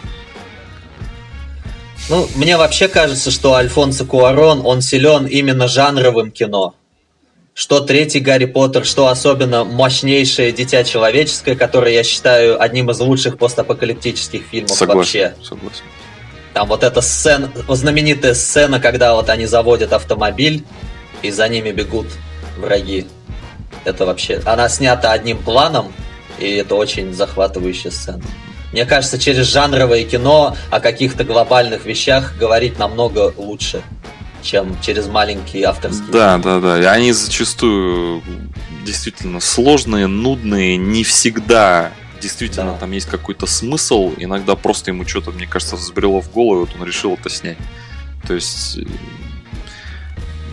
Ну, 2.10 2.28
мне 2.36 2.56
вообще 2.58 2.88
кажется, 2.88 3.30
что 3.30 3.54
Альфонсо 3.54 4.04
Куарон, 4.04 4.60
он 4.64 4.82
силен 4.82 5.26
именно 5.26 5.68
жанровым 5.68 6.30
кино. 6.30 6.74
Что 7.54 7.78
третий 7.78 8.18
Гарри 8.18 8.46
Поттер, 8.46 8.84
что 8.84 9.06
особенно 9.06 9.64
мощнейшее 9.64 10.50
Дитя 10.50 10.82
Человеческое, 10.82 11.54
которое 11.54 11.94
я 11.94 12.02
считаю 12.02 12.60
одним 12.60 12.90
из 12.90 12.98
лучших 12.98 13.38
постапокалиптических 13.38 14.42
фильмов 14.42 14.72
согласен, 14.72 14.98
вообще. 14.98 15.34
Согласен. 15.40 15.84
Там 16.52 16.66
вот 16.66 16.82
эта 16.82 17.00
сцена, 17.00 17.50
знаменитая 17.68 18.34
сцена, 18.34 18.80
когда 18.80 19.14
вот 19.14 19.30
они 19.30 19.46
заводят 19.46 19.92
автомобиль, 19.92 20.64
и 21.22 21.30
за 21.30 21.48
ними 21.48 21.70
бегут 21.70 22.06
враги. 22.58 23.06
Это 23.84 24.04
вообще... 24.04 24.40
Она 24.44 24.68
снята 24.68 25.12
одним 25.12 25.38
планом, 25.38 25.92
и 26.38 26.56
это 26.56 26.74
очень 26.74 27.14
захватывающая 27.14 27.92
сцена. 27.92 28.22
Мне 28.72 28.84
кажется, 28.84 29.16
через 29.16 29.46
жанровое 29.46 30.02
кино 30.02 30.56
о 30.70 30.80
каких-то 30.80 31.22
глобальных 31.22 31.84
вещах 31.86 32.34
говорить 32.36 32.80
намного 32.80 33.32
лучше, 33.36 33.82
чем 34.44 34.80
через 34.80 35.08
маленький 35.08 35.62
авторский. 35.62 36.12
Да, 36.12 36.38
да, 36.38 36.60
да. 36.60 36.80
И 36.80 36.84
они 36.84 37.12
зачастую 37.12 38.22
действительно 38.84 39.40
сложные, 39.40 40.06
нудные, 40.06 40.76
не 40.76 41.02
всегда 41.02 41.92
действительно 42.20 42.72
да. 42.72 42.78
там 42.78 42.92
есть 42.92 43.06
какой-то 43.06 43.46
смысл. 43.46 44.14
Иногда 44.16 44.54
просто 44.54 44.90
ему 44.90 45.06
что-то, 45.06 45.30
мне 45.30 45.46
кажется, 45.46 45.76
взбрело 45.76 46.22
в 46.22 46.30
голову, 46.30 46.60
вот 46.60 46.70
он 46.78 46.86
решил 46.86 47.14
это 47.14 47.28
снять. 47.28 47.58
То 48.26 48.34
есть 48.34 48.78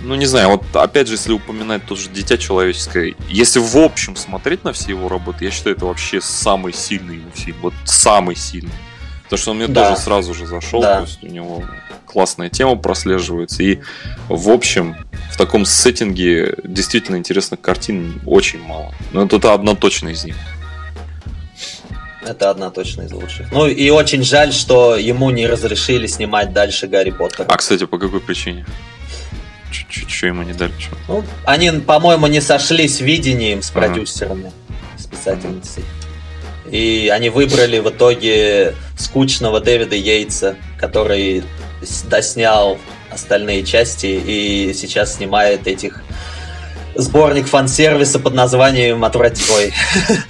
ну 0.03 0.15
не 0.15 0.25
знаю, 0.25 0.49
вот 0.49 0.63
опять 0.75 1.07
же, 1.07 1.13
если 1.13 1.31
упоминать 1.31 1.85
тоже 1.85 2.09
Дитя 2.09 2.37
Человеческое, 2.37 3.15
если 3.29 3.59
в 3.59 3.77
общем 3.77 4.15
смотреть 4.15 4.63
на 4.63 4.73
все 4.73 4.89
его 4.89 5.07
работы, 5.07 5.45
я 5.45 5.51
считаю, 5.51 5.75
это 5.75 5.85
вообще 5.85 6.21
самый 6.21 6.73
сильный 6.73 7.17
его 7.17 7.29
фильм, 7.33 7.57
вот 7.61 7.73
самый 7.85 8.35
сильный. 8.35 8.71
Потому 9.31 9.41
что 9.43 9.51
он 9.51 9.57
мне 9.59 9.67
да. 9.67 9.87
тоже 9.91 10.01
сразу 10.01 10.33
же 10.33 10.45
зашел, 10.45 10.81
да. 10.81 10.97
то 10.97 11.01
есть 11.03 11.23
у 11.23 11.27
него 11.27 11.63
классная 12.05 12.49
тема 12.49 12.75
прослеживается, 12.75 13.63
и 13.63 13.79
в 14.27 14.49
общем, 14.49 14.97
в 15.31 15.37
таком 15.37 15.63
сеттинге 15.63 16.55
действительно 16.65 17.15
интересных 17.15 17.61
картин 17.61 18.21
очень 18.25 18.59
мало. 18.59 18.93
Но 19.13 19.23
это 19.23 19.53
одна 19.53 19.73
точно 19.73 20.09
из 20.09 20.25
них. 20.25 20.35
Это 22.25 22.49
одна 22.49 22.71
точно 22.71 23.03
из 23.03 23.13
лучших. 23.13 23.49
Ну 23.53 23.67
и 23.67 23.89
очень 23.89 24.21
жаль, 24.21 24.51
что 24.51 24.97
ему 24.97 25.29
не 25.29 25.47
разрешили 25.47 26.07
снимать 26.07 26.51
дальше 26.51 26.87
Гарри 26.87 27.11
Поттера. 27.11 27.47
А, 27.47 27.55
кстати, 27.55 27.85
по 27.85 27.97
какой 27.97 28.19
причине? 28.19 28.65
Что 29.71 30.27
ему 30.27 30.43
не 30.43 30.51
дали? 30.51 30.73
Чё? 30.77 30.89
Ну, 31.07 31.23
они, 31.45 31.71
по-моему, 31.71 32.27
не 32.27 32.41
сошлись 32.41 32.99
видением 32.99 33.61
с 33.61 33.71
продюсерами, 33.71 34.47
ага. 34.47 34.99
с 34.99 35.05
писательницей. 35.05 35.85
И 36.71 37.11
они 37.13 37.29
выбрали 37.29 37.79
в 37.79 37.89
итоге 37.89 38.75
скучного 38.97 39.59
Дэвида 39.59 39.95
Йейтса, 39.95 40.55
который 40.79 41.43
доснял 42.09 42.77
остальные 43.11 43.63
части 43.63 44.05
и 44.05 44.73
сейчас 44.73 45.15
снимает 45.15 45.67
этих 45.67 46.01
сборник 46.95 47.47
фан-сервиса 47.47 48.19
под 48.19 48.33
названием 48.33 49.03
«Отвративой». 49.03 49.73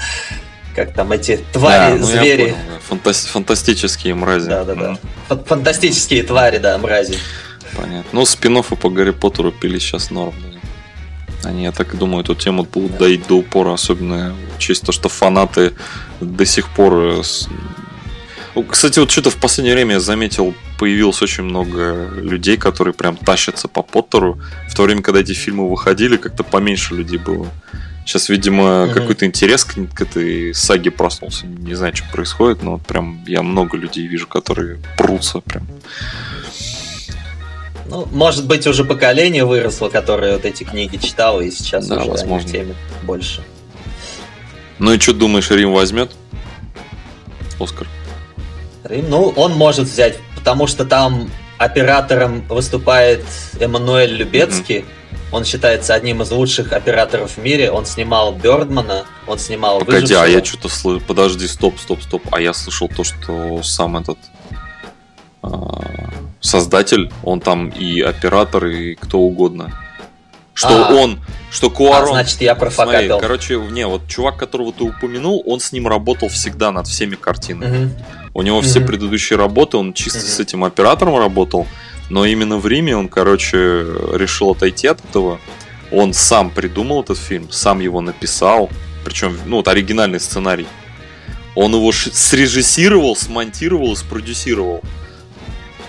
Как 0.76 0.94
там 0.94 1.12
эти 1.12 1.40
твари, 1.52 1.98
ну 1.98 2.06
звери. 2.06 2.56
Фантастические 2.90 4.16
мрази. 4.16 4.50
Да, 4.50 4.64
да, 4.64 4.76
да. 4.76 4.98
Mm. 5.30 5.46
Фантастические 5.46 6.24
твари, 6.24 6.58
да, 6.60 6.78
мрази. 6.78 7.18
Понятно. 7.76 8.06
Ну, 8.14 8.26
спин 8.26 8.64
по 8.64 8.90
Гарри 8.90 9.12
Поттеру 9.12 9.52
пили 9.52 9.80
сейчас 9.80 10.12
норм. 10.12 10.34
Они, 11.44 11.64
я 11.64 11.72
так 11.72 11.94
и 11.94 11.98
думаю, 11.98 12.24
эту 12.24 12.36
тему 12.36 12.64
будут 12.64 12.98
доить 12.98 13.28
до 13.28 13.36
упора, 13.36 13.74
особенно 13.74 14.36
учесть 14.56 14.86
то, 14.86 14.92
что 14.92 15.10
фанаты 15.10 15.74
до 16.22 16.46
сих 16.46 16.70
пор... 16.70 16.94
Э, 16.94 17.22
ну, 18.56 18.64
кстати, 18.64 19.00
вот 19.00 19.12
что-то 19.12 19.30
в 19.30 19.38
последнее 19.38 19.76
время 19.76 19.94
я 19.94 20.00
заметил, 20.00 20.54
появилось 20.78 21.22
очень 21.22 21.44
много 21.44 22.10
людей, 22.16 22.58
которые 22.58 22.94
прям 22.94 23.16
тащатся 23.16 23.68
по 23.68 23.82
Поттеру. 23.82 24.40
В 24.70 24.76
то 24.76 24.84
время, 24.84 25.02
когда 25.02 25.22
эти 25.22 25.34
фильмы 25.34 25.70
выходили, 25.70 26.18
как-то 26.18 26.44
поменьше 26.44 26.96
людей 26.96 27.18
было. 27.18 27.48
Сейчас, 28.06 28.30
видимо, 28.30 28.64
mm-hmm. 28.64 28.94
какой-то 28.94 29.26
интерес 29.26 29.64
к, 29.64 29.76
к 29.94 30.02
этой 30.02 30.54
саге 30.54 30.92
проснулся. 30.92 31.46
Не 31.46 31.76
знаю, 31.76 31.96
что 31.96 32.06
происходит, 32.12 32.64
но 32.64 32.74
вот 32.74 32.82
прям 32.82 33.24
я 33.28 33.42
много 33.42 33.78
людей 33.78 34.08
вижу, 34.08 34.28
которые 34.28 34.80
прутся 34.98 35.40
прям. 35.40 35.68
Ну, 37.88 38.08
может 38.12 38.48
быть, 38.48 38.66
уже 38.68 38.84
поколение 38.86 39.46
выросло, 39.46 39.90
которое 39.90 40.34
вот 40.34 40.46
эти 40.46 40.64
книги 40.64 40.98
читало, 40.98 41.42
и 41.42 41.52
сейчас 41.52 41.88
да, 41.88 41.98
уже 41.98 42.10
возможно. 42.10 42.50
теме 42.50 42.76
больше. 43.04 43.44
Ну 44.82 44.94
и 44.94 45.00
что 45.00 45.14
думаешь, 45.14 45.52
Рим 45.52 45.74
возьмет? 45.74 46.12
Оскар. 47.60 47.88
Рим, 48.84 49.12
ну, 49.12 49.30
он 49.36 49.54
может 49.54 49.86
взять, 49.86 50.18
потому 50.36 50.66
что 50.66 50.86
там 50.86 51.30
оператором 51.60 52.42
выступает 52.48 53.24
Эммануэль 53.60 54.12
Любецкий. 54.12 54.80
Mm-hmm. 54.80 55.34
Он 55.34 55.46
считается 55.46 55.94
одним 55.94 56.24
из 56.24 56.32
лучших 56.32 56.74
операторов 56.74 57.38
в 57.38 57.44
мире. 57.44 57.70
Он 57.70 57.86
снимал 57.86 58.34
Бердмана, 58.34 59.06
он 59.28 59.38
снимал 59.38 59.78
Погоди, 59.78 60.02
Выжившего. 60.02 60.24
а 60.24 60.28
я 60.28 60.44
что-то 60.44 60.68
слышал... 60.68 61.06
Подожди, 61.08 61.48
стоп, 61.48 61.78
стоп, 61.78 62.02
стоп. 62.02 62.24
А 62.32 62.42
я 62.42 62.52
слышал 62.52 62.90
то, 62.90 63.04
что 63.04 63.62
сам 63.62 63.98
этот 63.98 64.18
а, 65.44 66.10
создатель, 66.40 67.12
он 67.24 67.40
там 67.40 67.70
и 67.70 68.02
оператор, 68.02 68.66
и 68.66 68.96
кто 68.96 69.20
угодно. 69.20 69.81
Что 70.62 70.90
а, 70.90 70.94
он, 70.94 71.20
что 71.50 71.72
Куарон... 71.72 72.10
А, 72.10 72.12
значит, 72.12 72.40
я 72.40 72.54
профокапил. 72.54 73.18
Смотри, 73.18 73.20
короче, 73.20 73.56
не, 73.56 73.88
вот 73.88 74.08
чувак, 74.08 74.38
которого 74.38 74.72
ты 74.72 74.84
упомянул, 74.84 75.42
он 75.48 75.60
с 75.60 75.72
ним 75.72 75.88
работал 75.88 76.30
всегда 76.30 76.72
над 76.72 76.86
всеми 76.86 77.16
картинами. 77.16 77.86
Угу. 77.86 77.94
У 78.36 78.42
него 78.44 78.60
угу. 78.60 78.66
все 78.68 78.80
предыдущие 78.80 79.40
работы, 79.40 79.78
он 79.78 79.94
чисто 79.94 80.20
угу. 80.20 80.28
с 80.28 80.40
этим 80.40 80.64
оператором 80.64 81.18
работал, 81.18 81.66
но 82.12 82.26
именно 82.26 82.58
в 82.58 82.68
Риме 82.68 82.96
он, 82.96 83.10
короче, 83.10 83.58
решил 83.58 84.52
отойти 84.52 84.86
от 84.86 85.04
этого. 85.04 85.40
Он 85.92 86.14
сам 86.14 86.52
придумал 86.52 87.02
этот 87.02 87.18
фильм, 87.18 87.52
сам 87.52 87.80
его 87.80 88.00
написал, 88.02 88.70
причем, 89.04 89.36
ну, 89.48 89.58
вот 89.58 89.68
оригинальный 89.68 90.20
сценарий. 90.20 90.68
Он 91.56 91.74
его 91.74 91.92
срежиссировал, 91.92 93.16
смонтировал 93.16 93.94
и 93.94 93.96
спродюсировал. 93.96 94.82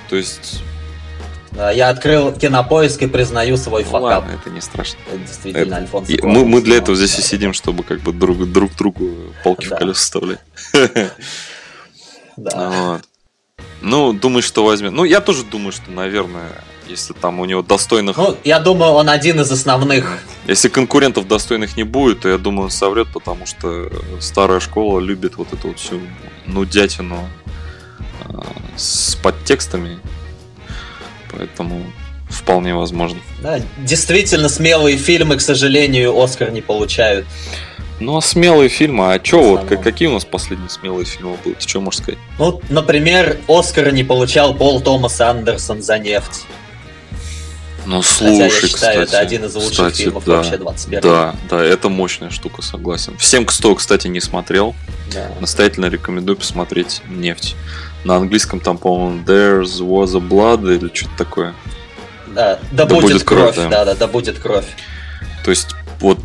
То 0.08 0.16
есть... 0.16 0.62
Я 1.54 1.90
открыл 1.90 2.32
кинопоиск 2.32 3.02
и 3.02 3.06
признаю 3.06 3.56
свой 3.56 3.84
факап. 3.84 4.02
Ладно, 4.02 4.38
это 4.40 4.50
не 4.50 4.60
страшно. 4.60 4.98
Это 5.08 5.18
действительно 5.18 5.74
это... 5.74 5.76
Альфонсо 5.76 6.12
мы, 6.22 6.44
мы 6.44 6.62
для 6.62 6.76
этого 6.76 6.96
здесь 6.96 7.18
и 7.18 7.22
сидим, 7.22 7.52
чтобы 7.52 7.82
как 7.82 8.00
бы 8.00 8.12
друг, 8.12 8.50
друг 8.50 8.74
другу 8.74 9.10
палки 9.44 9.68
да. 9.68 9.76
в 9.76 9.78
колеса 9.78 10.00
вставлять. 10.00 10.40
Да. 12.36 13.00
Ну, 13.84 14.12
думаю, 14.12 14.42
что 14.42 14.64
возьмет. 14.64 14.92
Ну, 14.92 15.02
я 15.02 15.20
тоже 15.20 15.42
думаю, 15.42 15.72
что, 15.72 15.90
наверное, 15.90 16.62
если 16.86 17.14
там 17.14 17.40
у 17.40 17.44
него 17.44 17.62
достойных... 17.62 18.16
Ну, 18.16 18.36
я 18.44 18.60
думаю, 18.60 18.92
он 18.92 19.08
один 19.08 19.40
из 19.40 19.50
основных. 19.50 20.18
Если 20.46 20.68
конкурентов 20.68 21.26
достойных 21.26 21.76
не 21.76 21.82
будет, 21.82 22.20
то 22.20 22.28
я 22.28 22.38
думаю, 22.38 22.66
он 22.66 22.70
соврет, 22.70 23.08
потому 23.12 23.44
что 23.44 23.90
старая 24.20 24.60
школа 24.60 25.00
любит 25.00 25.36
вот 25.36 25.52
эту 25.52 25.68
вот 25.68 25.80
всю 25.80 26.00
нудятину 26.46 27.28
с 28.76 29.16
подтекстами, 29.16 29.98
поэтому 31.32 31.82
вполне 32.28 32.74
возможно. 32.74 33.18
Да, 33.42 33.60
действительно 33.78 34.48
смелые 34.48 34.96
фильмы, 34.96 35.36
к 35.36 35.40
сожалению, 35.40 36.18
Оскар 36.18 36.50
не 36.50 36.60
получают. 36.62 37.26
Ну, 38.00 38.16
а 38.16 38.22
смелые 38.22 38.68
фильмы, 38.68 39.14
а 39.14 39.20
что 39.24 39.56
вот, 39.56 39.66
какие 39.80 40.08
у 40.08 40.12
нас 40.12 40.24
последние 40.24 40.70
смелые 40.70 41.04
фильмы 41.04 41.36
будут? 41.44 41.62
Что 41.62 41.80
можешь 41.80 42.00
сказать? 42.00 42.18
Ну, 42.38 42.60
например, 42.68 43.38
Оскара 43.46 43.90
не 43.90 44.02
получал 44.02 44.54
Пол 44.54 44.80
Томас 44.80 45.20
Андерсон 45.20 45.82
за 45.82 45.98
нефть. 45.98 46.46
Ну, 47.84 48.02
слушай, 48.02 48.32
Хотя 48.32 48.44
я 48.44 48.50
считаю, 48.50 48.74
кстати, 48.74 48.98
это 49.08 49.18
один 49.18 49.44
из 49.44 49.54
лучших 49.54 49.70
кстати, 49.70 50.02
фильмов 50.02 50.24
да, 50.24 50.36
вообще 50.36 50.56
21 50.56 51.00
Да, 51.00 51.34
да, 51.50 51.64
это 51.64 51.88
мощная 51.88 52.30
штука, 52.30 52.62
согласен. 52.62 53.16
Всем, 53.18 53.44
кто, 53.44 53.74
кстати, 53.74 54.06
не 54.08 54.20
смотрел, 54.20 54.74
да. 55.12 55.30
настоятельно 55.40 55.86
рекомендую 55.86 56.36
посмотреть 56.36 57.02
«Нефть». 57.08 57.56
На 58.04 58.16
английском 58.16 58.60
там, 58.60 58.78
по-моему, 58.78 59.22
There's 59.24 59.80
was 59.80 60.16
a 60.16 60.20
blood 60.20 60.74
или 60.74 60.92
что-то 60.92 61.16
такое. 61.18 61.54
Да, 62.34 62.56
да, 62.72 62.84
да 62.84 62.86
будет, 62.86 63.02
будет 63.02 63.24
кровь, 63.24 63.54
кровь 63.54 63.56
да. 63.56 63.68
да, 63.68 63.84
да, 63.84 63.94
да 63.94 64.06
будет 64.06 64.38
кровь. 64.38 64.66
То 65.44 65.50
есть, 65.50 65.74
вот 66.00 66.18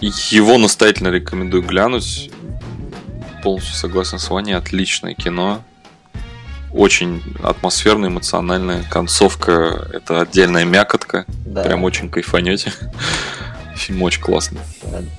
его 0.00 0.58
настоятельно 0.58 1.08
рекомендую 1.08 1.62
глянуть. 1.62 2.30
Полностью 3.42 3.74
согласен 3.74 4.18
с 4.18 4.30
Ваней, 4.30 4.54
отличное 4.54 5.14
кино. 5.14 5.62
Очень 6.72 7.22
атмосферное, 7.42 8.08
эмоциональное. 8.08 8.82
Концовка— 8.90 9.88
это 9.92 10.22
отдельная 10.22 10.64
мякотка. 10.64 11.26
Да. 11.28 11.62
Прям 11.62 11.84
очень 11.84 12.08
кайфанете. 12.08 12.72
Фильм 13.76 14.02
очень 14.02 14.22
классный. 14.22 14.60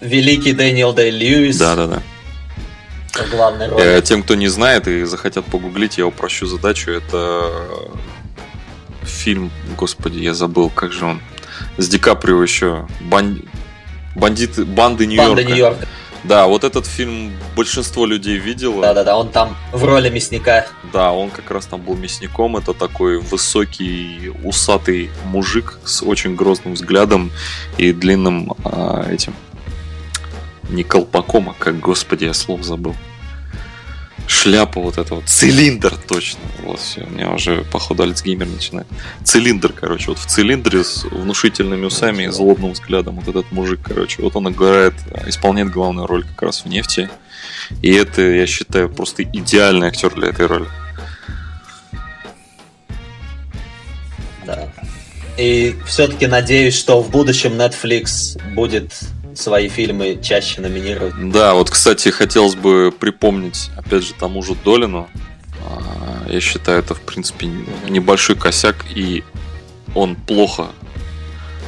Великий 0.01 0.53
Дэниел 0.53 0.93
Дэй 0.93 1.11
Льюис. 1.11 1.57
Главной 3.31 3.67
роли. 3.69 3.83
Э, 3.83 4.01
тем, 4.01 4.23
кто 4.23 4.35
не 4.35 4.47
знает 4.47 4.87
и 4.87 5.03
захотят 5.03 5.45
погуглить, 5.45 5.97
я 5.97 6.07
упрощу 6.07 6.45
задачу. 6.45 6.91
Это 6.91 7.49
фильм, 9.03 9.51
господи, 9.77 10.19
я 10.19 10.33
забыл, 10.33 10.69
как 10.69 10.91
же 10.91 11.05
он, 11.05 11.21
с 11.77 11.87
Ди 11.87 11.99
Каприо 11.99 12.41
еще, 12.41 12.87
бан... 13.01 13.41
бандиты, 14.15 14.65
банды 14.65 15.05
Нью-Йорка. 15.05 15.35
Банды 15.35 15.45
Нью-Йорка. 15.45 15.87
Да, 16.23 16.47
вот 16.47 16.63
этот 16.63 16.85
фильм 16.85 17.33
большинство 17.55 18.05
людей 18.05 18.37
видело. 18.37 18.81
Да-да-да, 18.81 19.17
он 19.17 19.29
там 19.29 19.57
в 19.73 19.83
роли 19.83 20.09
мясника. 20.09 20.65
Да, 20.93 21.11
он 21.11 21.29
как 21.29 21.51
раз 21.51 21.65
там 21.65 21.81
был 21.81 21.95
мясником. 21.95 22.55
Это 22.55 22.73
такой 22.73 23.19
высокий, 23.19 24.31
усатый 24.43 25.11
мужик 25.25 25.79
с 25.83 26.01
очень 26.01 26.35
грозным 26.35 26.75
взглядом 26.75 27.31
и 27.77 27.91
длинным 27.91 28.53
а, 28.63 29.05
этим 29.11 29.35
не 30.73 30.83
колпаком, 30.83 31.49
а 31.49 31.55
как, 31.57 31.79
господи, 31.79 32.25
я 32.25 32.33
слов 32.33 32.63
забыл. 32.63 32.95
Шляпа 34.25 34.79
вот 34.79 34.97
эта 34.97 35.15
вот, 35.15 35.27
цилиндр 35.27 35.95
точно. 36.07 36.39
Вот 36.63 36.79
все, 36.79 37.01
у 37.03 37.09
меня 37.09 37.31
уже, 37.31 37.65
походу, 37.65 38.03
Альцгеймер 38.03 38.47
начинает. 38.47 38.87
Цилиндр, 39.23 39.73
короче, 39.73 40.07
вот 40.07 40.19
в 40.19 40.25
цилиндре 40.25 40.83
с 40.83 41.03
внушительными 41.03 41.85
усами 41.85 42.23
и 42.23 42.27
злобным 42.27 42.71
взглядом 42.71 43.15
вот 43.15 43.27
этот 43.27 43.51
мужик, 43.51 43.81
короче, 43.83 44.21
вот 44.21 44.35
он 44.35 44.49
играет, 44.49 44.93
исполняет 45.27 45.71
главную 45.71 46.07
роль 46.07 46.23
как 46.23 46.41
раз 46.43 46.63
в 46.63 46.67
нефти. 46.67 47.09
И 47.81 47.91
это, 47.91 48.21
я 48.21 48.47
считаю, 48.47 48.89
просто 48.89 49.23
идеальный 49.23 49.87
актер 49.87 50.13
для 50.13 50.29
этой 50.29 50.45
роли. 50.45 50.67
Да. 54.45 54.69
И 55.37 55.75
все-таки 55.85 56.27
надеюсь, 56.27 56.77
что 56.77 57.01
в 57.01 57.09
будущем 57.09 57.53
Netflix 57.53 58.39
будет 58.53 58.93
свои 59.37 59.67
фильмы 59.67 60.19
чаще 60.21 60.61
номинировать. 60.61 61.13
Да, 61.31 61.53
вот, 61.53 61.69
кстати, 61.69 62.09
хотелось 62.09 62.55
бы 62.55 62.93
припомнить, 62.97 63.69
опять 63.77 64.03
же, 64.03 64.13
тому 64.13 64.43
же 64.43 64.55
Долину. 64.55 65.07
А, 65.65 66.29
я 66.29 66.39
считаю, 66.39 66.79
это, 66.79 66.95
в 66.95 67.01
принципе, 67.01 67.47
небольшой 67.89 68.35
косяк, 68.35 68.85
и 68.95 69.23
он 69.95 70.15
плохо 70.15 70.67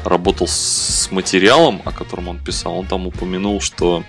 работал 0.04 0.48
с 0.48 1.10
материалом, 1.12 1.82
о 1.86 1.92
котором 1.92 2.28
он 2.28 2.40
писал. 2.40 2.78
Он 2.78 2.88
там 2.88 3.08
упомянул, 3.08 3.62
что 3.62 4.04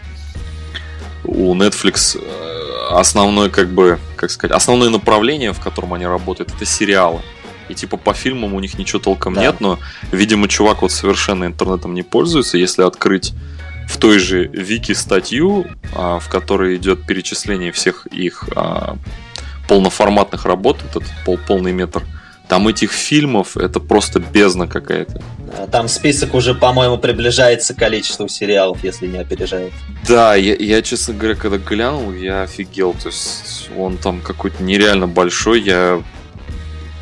у 1.24 1.54
Netflix 1.54 2.18
э, 2.20 2.88
основное, 2.90 3.48
как 3.48 3.70
бы, 3.70 3.98
как 4.16 4.30
сказать, 4.30 4.54
основное 4.54 4.90
направление, 4.90 5.52
в 5.52 5.60
котором 5.60 5.94
они 5.94 6.06
работают, 6.06 6.52
это 6.54 6.64
сериалы. 6.64 7.22
И 7.68 7.74
типа 7.74 7.96
по 7.96 8.14
фильмам 8.14 8.55
у 8.55 8.61
них 8.61 8.79
ничего 8.79 9.00
толком 9.00 9.35
да. 9.35 9.42
нет, 9.42 9.61
но, 9.61 9.79
видимо, 10.12 10.48
чувак 10.48 10.83
вот 10.83 10.92
совершенно 10.92 11.44
интернетом 11.44 11.94
не 11.94 12.02
пользуется. 12.02 12.59
Если 12.59 12.83
открыть 12.83 13.33
в 13.88 13.98
той 13.98 14.18
же 14.18 14.46
Вики 14.46 14.92
статью, 14.92 15.66
а, 15.94 16.18
в 16.18 16.29
которой 16.29 16.76
идет 16.76 17.07
перечисление 17.07 17.72
всех 17.72 18.07
их 18.07 18.48
а, 18.55 18.96
полноформатных 19.68 20.44
работ, 20.44 20.79
этот 20.88 21.05
пол, 21.24 21.38
полный 21.46 21.72
метр, 21.72 22.02
там 22.48 22.68
этих 22.68 22.92
фильмов 22.92 23.57
это 23.57 23.81
просто 23.81 24.20
бездна 24.20 24.68
какая-то. 24.68 25.20
Там 25.72 25.88
список 25.88 26.35
уже, 26.35 26.55
по-моему, 26.55 26.96
приближается 26.96 27.74
к 27.74 27.79
количеству 27.79 28.29
сериалов, 28.29 28.85
если 28.85 29.07
не 29.07 29.18
опережает. 29.18 29.72
Да, 30.07 30.35
я, 30.37 30.55
я, 30.55 30.83
честно 30.83 31.14
говоря, 31.14 31.35
когда 31.35 31.59
глянул, 31.59 32.12
я 32.12 32.42
офигел. 32.42 32.92
То 32.94 33.09
есть 33.09 33.70
он 33.76 33.96
там 33.96 34.20
какой-то 34.20 34.62
нереально 34.62 35.09
большой. 35.09 35.61
Я 35.62 36.02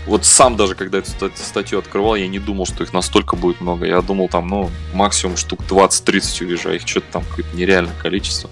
вот 0.06 0.24
сам 0.24 0.56
даже, 0.56 0.74
когда 0.74 0.98
эту 0.98 1.30
статью 1.36 1.78
открывал, 1.78 2.14
я 2.14 2.28
не 2.28 2.38
думал, 2.38 2.66
что 2.66 2.84
их 2.84 2.92
настолько 2.92 3.36
будет 3.36 3.60
много. 3.60 3.86
Я 3.86 4.02
думал, 4.02 4.28
там, 4.28 4.48
ну, 4.48 4.70
максимум 4.92 5.36
штук 5.36 5.60
20-30 5.60 6.44
увижу, 6.44 6.68
а 6.68 6.74
их 6.74 6.86
что-то 6.86 7.06
там 7.12 7.24
какое-то 7.24 7.56
нереальное 7.56 7.94
количество. 8.00 8.50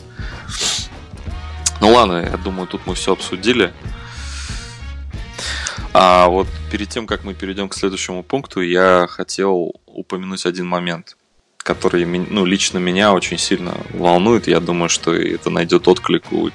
Ну 1.81 1.91
ладно, 1.93 2.23
я 2.23 2.37
думаю, 2.37 2.67
тут 2.69 2.87
мы 2.87 2.95
все 2.95 3.13
обсудили. 3.13 3.73
А 5.93 6.29
вот 6.29 6.47
перед 6.71 6.89
тем, 6.89 7.07
как 7.07 7.25
мы 7.25 7.35
перейдем 7.35 7.69
к 7.69 7.75
следующему 7.75 8.23
пункту, 8.23 8.63
я 8.63 9.07
хотел 9.11 9.75
упомянуть 9.85 10.47
один 10.47 10.67
момент, 10.67 11.17
который 11.59 12.07
ну, 12.07 12.47
лично 12.47 12.79
меня 12.79 13.13
очень 13.13 13.37
сильно 13.37 13.75
волнует. 13.91 14.47
Я 14.47 14.61
думаю, 14.61 14.89
что 14.89 15.13
это 15.13 15.51
найдет 15.51 15.87
отклик 15.87 16.33
у 16.33 16.51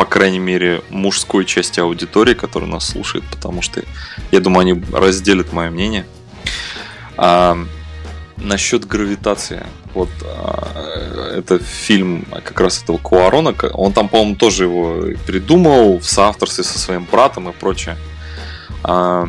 по 0.00 0.06
крайней 0.06 0.38
мере, 0.38 0.80
мужской 0.88 1.44
части 1.44 1.78
аудитории, 1.78 2.32
которая 2.32 2.70
нас 2.70 2.88
слушает, 2.88 3.22
потому 3.30 3.60
что 3.60 3.82
я 4.30 4.40
думаю, 4.40 4.60
они 4.62 4.82
разделят 4.94 5.52
мое 5.52 5.68
мнение. 5.68 6.06
А, 7.18 7.58
насчет 8.38 8.86
гравитации. 8.86 9.66
Вот 9.92 10.08
а, 10.22 11.34
это 11.36 11.58
фильм 11.58 12.24
как 12.42 12.58
раз 12.62 12.82
этого 12.82 12.96
Куарона. 12.96 13.54
Он 13.74 13.92
там, 13.92 14.08
по-моему, 14.08 14.36
тоже 14.36 14.64
его 14.64 15.04
придумал 15.26 15.98
в 15.98 16.06
соавторстве 16.06 16.64
со 16.64 16.78
своим 16.78 17.04
братом 17.04 17.50
и 17.50 17.52
прочее. 17.52 17.98
А, 18.82 19.28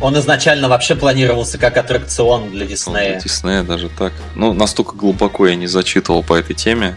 он 0.00 0.16
изначально 0.16 0.68
вообще 0.68 0.94
планировался 0.94 1.58
как 1.58 1.76
аттракцион 1.76 2.52
для 2.52 2.66
Диснея. 2.66 3.14
Для 3.14 3.20
Диснея 3.20 3.62
даже 3.64 3.88
так. 3.88 4.12
Ну, 4.36 4.52
настолько 4.52 4.94
глубоко 4.94 5.48
я 5.48 5.56
не 5.56 5.66
зачитывал 5.66 6.22
по 6.22 6.34
этой 6.34 6.54
теме. 6.54 6.96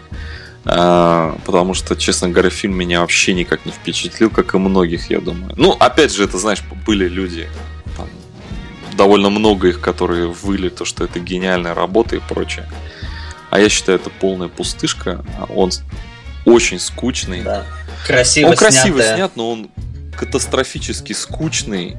А, 0.64 1.38
потому 1.46 1.74
что, 1.74 1.96
честно 1.96 2.28
говоря, 2.28 2.50
фильм 2.50 2.76
меня 2.76 3.00
вообще 3.00 3.32
никак 3.32 3.64
не 3.64 3.72
впечатлил, 3.72 4.30
как 4.30 4.54
и 4.54 4.58
многих, 4.58 5.10
я 5.10 5.20
думаю. 5.20 5.52
Ну, 5.56 5.72
опять 5.72 6.12
же, 6.12 6.24
это, 6.24 6.38
знаешь, 6.38 6.62
были 6.86 7.08
люди, 7.08 7.48
там, 7.96 8.08
довольно 8.96 9.30
много 9.30 9.68
их, 9.68 9.80
которые 9.80 10.26
выли 10.26 10.68
то, 10.68 10.84
что 10.84 11.04
это 11.04 11.18
гениальная 11.18 11.74
работа 11.74 12.16
и 12.16 12.20
прочее. 12.20 12.68
А 13.50 13.58
я 13.58 13.68
считаю, 13.68 13.98
это 13.98 14.10
полная 14.10 14.48
пустышка. 14.48 15.24
Он 15.48 15.70
очень 16.44 16.78
скучный. 16.78 17.42
Да. 17.42 17.64
Красиво 18.06 18.50
он 18.50 18.56
красиво 18.56 19.02
снят, 19.02 19.32
но 19.36 19.50
он 19.50 19.70
катастрофически 20.16 21.12
скучный. 21.12 21.96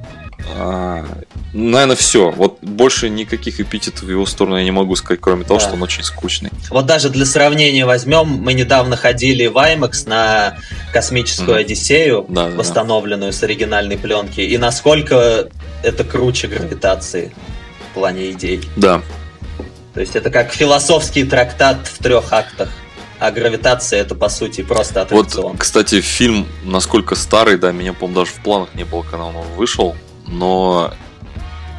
А, 0.55 1.05
наверное, 1.53 1.95
все. 1.95 2.31
Вот 2.31 2.59
больше 2.61 3.09
никаких 3.09 3.59
эпитетов 3.59 4.03
в 4.03 4.09
его 4.09 4.25
сторону 4.25 4.57
я 4.57 4.63
не 4.63 4.71
могу 4.71 4.95
сказать, 4.95 5.19
кроме 5.21 5.43
того, 5.43 5.59
да. 5.59 5.65
что 5.65 5.75
он 5.75 5.83
очень 5.83 6.03
скучный. 6.03 6.51
Вот 6.69 6.85
даже 6.85 7.09
для 7.09 7.25
сравнения 7.25 7.85
возьмем, 7.85 8.27
мы 8.27 8.53
недавно 8.53 8.95
ходили 8.95 9.47
в 9.47 9.57
IMAX 9.57 10.07
на 10.07 10.57
космическую 10.93 11.57
mm-hmm. 11.57 11.61
Одиссею, 11.61 12.25
да, 12.29 12.47
восстановленную 12.47 13.31
да. 13.31 13.37
с 13.37 13.43
оригинальной 13.43 13.97
пленки, 13.97 14.41
и 14.41 14.57
насколько 14.57 15.49
это 15.83 16.03
круче 16.03 16.47
гравитации 16.47 17.33
в 17.91 17.93
плане 17.93 18.31
идей. 18.31 18.61
Да. 18.75 19.01
То 19.93 19.99
есть 19.99 20.15
это 20.15 20.29
как 20.29 20.53
философский 20.53 21.25
трактат 21.25 21.87
в 21.87 22.01
трех 22.01 22.31
актах 22.31 22.69
а 23.21 23.29
гравитация 23.29 24.01
это 24.01 24.15
по 24.15 24.29
сути 24.29 24.63
просто 24.63 25.03
аттракцион. 25.03 25.51
Вот, 25.51 25.59
кстати, 25.59 26.01
фильм 26.01 26.47
насколько 26.63 27.13
старый, 27.13 27.55
да, 27.55 27.71
меня, 27.71 27.93
по-моему, 27.93 28.21
даже 28.21 28.31
в 28.31 28.41
планах 28.41 28.73
не 28.73 28.83
было, 28.83 29.03
когда 29.03 29.25
он 29.25 29.35
вышел 29.55 29.95
но 30.27 30.93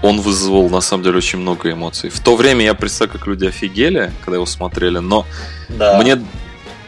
он 0.03 0.21
вызвал 0.21 0.69
на 0.69 0.81
самом 0.81 1.05
деле 1.05 1.19
очень 1.19 1.39
много 1.39 1.71
эмоций. 1.71 2.11
В 2.11 2.21
то 2.21 2.37
время 2.37 2.65
я 2.65 2.75
представляю, 2.75 3.19
как 3.19 3.27
люди 3.29 3.47
офигели, 3.47 4.13
когда 4.23 4.37
его 4.37 4.47
смотрели, 4.47 4.99
но 4.99 5.27
да. 5.69 6.01
мне 6.01 6.19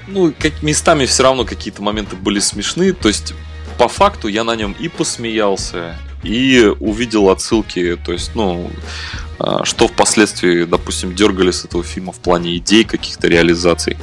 ну, 0.09 0.33
как 0.38 0.62
местами 0.62 1.07
все 1.07 1.23
равно 1.23 1.45
какие-то 1.45 1.83
моменты 1.83 2.17
были 2.17 2.38
смешны. 2.38 2.93
То 2.93 3.09
есть, 3.09 3.35
по 3.79 3.88
факту 3.88 4.29
я 4.29 4.45
на 4.45 4.55
нем 4.55 4.75
и 4.79 4.88
посмеялся, 4.88 5.97
и 6.23 6.73
увидел 6.81 7.31
отсылки, 7.31 7.99
то 8.05 8.12
есть, 8.12 8.35
ну, 8.35 8.71
а, 9.38 9.64
что 9.64 9.88
впоследствии, 9.88 10.64
допустим, 10.64 11.14
дергали 11.14 11.51
с 11.51 11.64
этого 11.64 11.85
фильма 11.85 12.12
в 12.12 12.19
плане 12.19 12.57
идей, 12.57 12.85
каких-то 12.85 13.29
реализаций. 13.29 13.97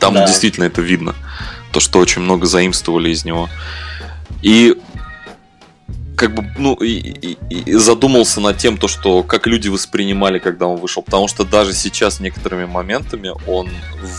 Там 0.00 0.14
да. 0.14 0.26
действительно 0.26 0.64
это 0.64 0.82
видно. 0.82 1.14
То, 1.72 1.80
что 1.80 1.98
очень 1.98 2.22
много 2.22 2.46
заимствовали 2.46 3.10
из 3.10 3.24
него. 3.24 3.48
И 4.42 4.76
как 6.18 6.34
бы, 6.34 6.44
ну, 6.58 6.74
и, 6.74 6.88
и, 6.88 7.38
и 7.48 7.74
задумался 7.74 8.40
над 8.40 8.58
тем, 8.58 8.76
то, 8.76 8.88
что 8.88 9.22
как 9.22 9.46
люди 9.46 9.68
воспринимали, 9.68 10.40
когда 10.40 10.66
он 10.66 10.78
вышел. 10.78 11.02
Потому 11.02 11.28
что 11.28 11.44
даже 11.44 11.72
сейчас 11.72 12.18
некоторыми 12.20 12.64
моментами 12.64 13.32
он 13.46 13.70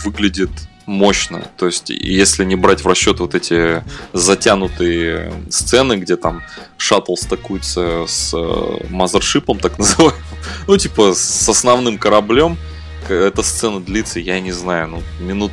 выглядит 0.02 0.50
мощно. 0.86 1.44
То 1.58 1.66
есть, 1.66 1.90
если 1.90 2.44
не 2.44 2.56
брать 2.56 2.82
в 2.82 2.86
расчет 2.86 3.20
вот 3.20 3.34
эти 3.34 3.84
затянутые 4.14 5.32
сцены, 5.50 5.96
где 5.96 6.16
там 6.16 6.42
шаттл 6.78 7.14
стакуется 7.16 8.06
с 8.08 8.32
э, 8.34 8.86
мазершипом, 8.88 9.58
так 9.58 9.78
называемым, 9.78 10.18
ну, 10.66 10.76
типа, 10.78 11.12
с 11.14 11.48
основным 11.48 11.98
кораблем, 11.98 12.56
эта 13.08 13.42
сцена 13.42 13.80
длится, 13.80 14.20
я 14.20 14.40
не 14.40 14.52
знаю, 14.52 14.88
ну, 14.88 15.02
минут 15.20 15.52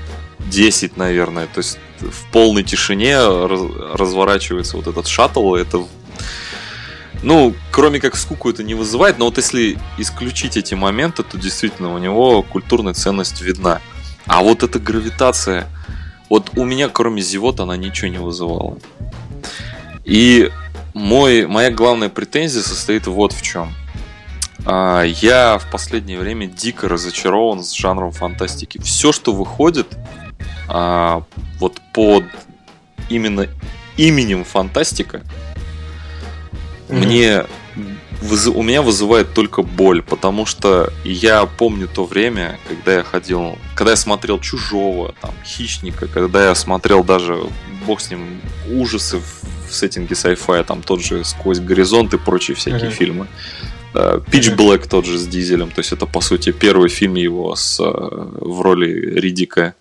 10, 0.49 0.95
наверное. 0.95 1.47
То 1.47 1.59
есть 1.59 1.77
в 1.99 2.31
полной 2.31 2.63
тишине 2.63 3.17
разворачивается 3.19 4.77
вот 4.77 4.87
этот 4.87 5.07
шаттл, 5.07 5.55
это 5.55 5.83
ну, 7.23 7.53
кроме 7.71 7.99
как 7.99 8.15
скуку 8.15 8.49
это 8.49 8.63
не 8.63 8.75
вызывает, 8.75 9.17
но 9.17 9.25
вот 9.25 9.37
если 9.37 9.77
исключить 9.97 10.57
эти 10.57 10.73
моменты, 10.73 11.23
то 11.23 11.37
действительно 11.37 11.93
у 11.93 11.97
него 11.97 12.41
культурная 12.43 12.93
ценность 12.93 13.41
видна. 13.41 13.81
А 14.25 14.41
вот 14.41 14.63
эта 14.63 14.79
гравитация, 14.79 15.67
вот 16.29 16.51
у 16.55 16.63
меня 16.63 16.89
кроме 16.89 17.21
зевот 17.21 17.59
она 17.59 17.77
ничего 17.77 18.09
не 18.09 18.19
вызывала. 18.19 18.77
И 20.03 20.51
мой, 20.93 21.47
моя 21.47 21.71
главная 21.71 22.09
претензия 22.09 22.61
состоит 22.61 23.07
вот 23.07 23.33
в 23.33 23.41
чем. 23.41 23.73
А, 24.65 25.03
я 25.03 25.57
в 25.57 25.69
последнее 25.71 26.19
время 26.19 26.47
дико 26.47 26.87
разочарован 26.89 27.63
с 27.63 27.71
жанром 27.73 28.11
фантастики. 28.11 28.79
Все, 28.79 29.11
что 29.11 29.33
выходит 29.33 29.97
а, 30.67 31.23
вот 31.59 31.81
под 31.93 32.25
именно 33.09 33.47
именем 33.95 34.43
фантастика, 34.43 35.21
мне 36.89 37.45
у 38.55 38.63
меня 38.63 38.81
вызывает 38.81 39.33
только 39.33 39.61
боль, 39.61 40.01
потому 40.01 40.45
что 40.45 40.91
я 41.03 41.45
помню 41.45 41.87
то 41.87 42.05
время, 42.05 42.59
когда 42.67 42.95
я 42.95 43.03
ходил, 43.03 43.57
когда 43.75 43.91
я 43.91 43.95
смотрел 43.95 44.39
Чужого, 44.39 45.13
там, 45.21 45.33
Хищника, 45.45 46.07
когда 46.07 46.47
я 46.47 46.55
смотрел 46.55 47.03
даже, 47.03 47.37
бог 47.85 48.01
с 48.01 48.09
ним, 48.09 48.41
ужасы 48.71 49.19
в, 49.19 49.69
в 49.69 49.73
сеттинге 49.73 50.15
sci-fi, 50.15 50.63
там 50.63 50.81
тот 50.81 51.03
же 51.03 51.23
Сквозь 51.23 51.59
горизонт 51.59 52.13
и 52.15 52.17
прочие 52.17 52.55
всякие 52.55 52.89
mm-hmm. 52.89 52.93
фильмы. 52.93 53.27
Pitch 53.93 54.55
Black 54.55 54.87
тот 54.87 55.05
же 55.05 55.17
с 55.17 55.27
Дизелем, 55.27 55.69
то 55.71 55.79
есть 55.79 55.91
это 55.91 56.05
по 56.05 56.21
сути 56.21 56.51
первый 56.51 56.89
фильм 56.89 57.15
его 57.15 57.55
с, 57.55 57.79
э, 57.79 57.83
в 57.83 58.61
роли 58.61 58.89
Ридика. 58.89 59.75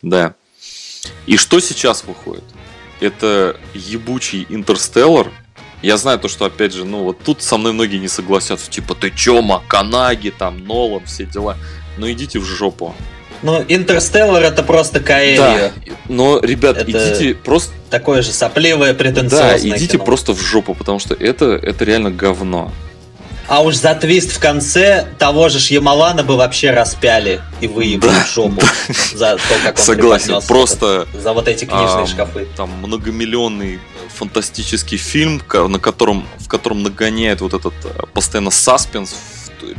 Да. 0.00 0.34
И 1.26 1.36
что 1.36 1.60
сейчас 1.60 2.04
выходит? 2.04 2.44
Это 3.00 3.56
ебучий 3.74 4.46
Интерстеллар, 4.48 5.30
я 5.82 5.96
знаю 5.96 6.18
то, 6.18 6.28
что, 6.28 6.44
опять 6.44 6.72
же, 6.72 6.84
ну, 6.84 7.04
вот 7.04 7.18
тут 7.18 7.42
со 7.42 7.56
мной 7.56 7.72
многие 7.72 7.98
не 7.98 8.08
согласятся. 8.08 8.70
Типа, 8.70 8.94
ты 8.94 9.10
чё, 9.10 9.42
Маканаги, 9.42 10.30
там, 10.30 10.64
Нолан, 10.66 11.04
все 11.06 11.24
дела. 11.24 11.56
Но 11.98 12.10
идите 12.10 12.38
в 12.38 12.44
жопу. 12.44 12.94
Ну, 13.42 13.64
Интерстеллар 13.66 14.44
это 14.44 14.62
просто 14.62 15.00
Каэлья. 15.00 15.72
Да, 15.84 15.92
но, 16.08 16.38
ребят, 16.40 16.76
это 16.76 16.90
идите 16.90 17.34
просто... 17.34 17.72
Такое 17.90 18.22
же 18.22 18.32
сопливое, 18.32 18.94
претенциозное 18.94 19.58
Да, 19.58 19.68
идите 19.76 19.94
кино. 19.94 20.04
просто 20.04 20.32
в 20.32 20.40
жопу, 20.40 20.74
потому 20.74 20.98
что 20.98 21.14
это, 21.14 21.46
это 21.46 21.84
реально 21.84 22.10
говно. 22.10 22.72
А 23.48 23.62
уж 23.62 23.76
за 23.76 23.94
твист 23.94 24.32
в 24.32 24.38
конце 24.38 25.06
того 25.18 25.48
же 25.48 25.58
Шьямалана 25.58 26.22
бы 26.22 26.36
вообще 26.36 26.70
распяли 26.70 27.40
и 27.60 27.66
выебали 27.66 28.10
Да, 28.10 28.26
жопу 28.26 28.62
за 29.14 29.36
то, 29.36 29.54
как 29.64 29.78
он 29.78 29.84
Согласен, 29.84 30.40
просто... 30.46 31.06
это, 31.10 31.20
за 31.20 31.32
вот 31.32 31.48
эти 31.48 31.64
книжные 31.64 32.02
ам, 32.02 32.06
шкафы. 32.06 32.46
Там 32.56 32.70
многомиллионный 32.82 33.80
фантастический 34.14 34.98
фильм, 34.98 35.42
на 35.52 35.78
котором, 35.78 36.26
в 36.38 36.48
котором 36.48 36.82
нагоняет 36.82 37.40
вот 37.40 37.54
этот 37.54 37.74
э, 37.84 38.02
постоянно 38.12 38.50
саспенс, 38.50 39.14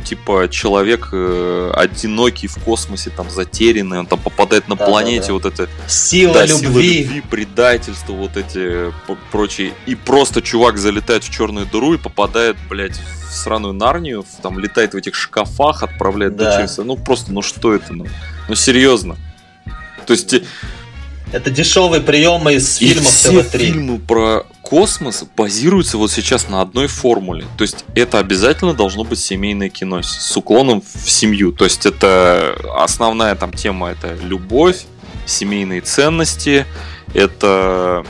типа 0.04 0.48
человек 0.50 1.08
э, 1.12 1.72
одинокий 1.74 2.46
в 2.48 2.56
космосе, 2.58 3.10
там 3.10 3.30
затерянный, 3.30 3.98
он 3.98 4.06
там 4.06 4.18
попадает 4.18 4.68
на 4.68 4.76
Да, 4.76 4.84
планете, 4.86 5.20
да, 5.20 5.26
да. 5.28 5.32
вот 5.34 5.46
это 5.46 5.68
Сила 5.88 6.34
да, 6.34 6.46
сила 6.46 6.60
любви. 6.62 7.02
любви, 7.04 7.20
предательство, 7.30 8.12
вот 8.12 8.36
эти 8.36 8.90
п- 9.06 9.16
прочие. 9.30 9.72
И 9.86 9.94
просто 9.94 10.42
чувак 10.42 10.78
залетает 10.78 11.24
в 11.24 11.30
черную 11.30 11.66
дыру 11.66 11.94
и 11.94 11.98
попадает, 11.98 12.56
блядь, 12.68 12.98
в 12.98 13.32
сраную 13.32 13.74
Нарнию, 13.74 14.24
там 14.42 14.58
летает 14.58 14.94
в 14.94 14.96
этих 14.96 15.14
шкафах, 15.14 15.82
отправляет 15.82 16.36
Да. 16.36 16.58
дочерей. 16.58 16.84
Ну 16.86 16.96
просто, 16.96 17.32
ну 17.32 17.42
что 17.42 17.74
это, 17.74 17.92
ну, 17.92 18.06
ну 18.48 18.54
серьезно. 18.54 19.16
То 20.06 20.12
есть 20.12 20.32
э, 20.34 20.42
Это 21.34 21.50
дешевые 21.50 22.00
приемы 22.00 22.54
из 22.54 22.80
и 22.80 22.90
фильмов 22.90 23.08
все 23.08 23.42
ТВ-3. 23.42 23.58
фильмы 23.58 23.98
про 23.98 24.46
космос 24.62 25.24
базируются 25.36 25.98
вот 25.98 26.12
сейчас 26.12 26.48
на 26.48 26.60
одной 26.60 26.86
формуле. 26.86 27.44
То 27.58 27.62
есть 27.62 27.84
это 27.96 28.20
обязательно 28.20 28.72
должно 28.72 29.02
быть 29.02 29.18
семейное 29.18 29.68
кино 29.68 30.00
с 30.00 30.36
уклоном 30.36 30.80
в 30.80 31.10
семью. 31.10 31.50
То 31.50 31.64
есть 31.64 31.86
это 31.86 32.54
основная 32.78 33.34
там 33.34 33.52
тема 33.52 33.88
это 33.88 34.14
любовь, 34.22 34.84
семейные 35.26 35.80
ценности, 35.80 36.66
это 37.14 38.06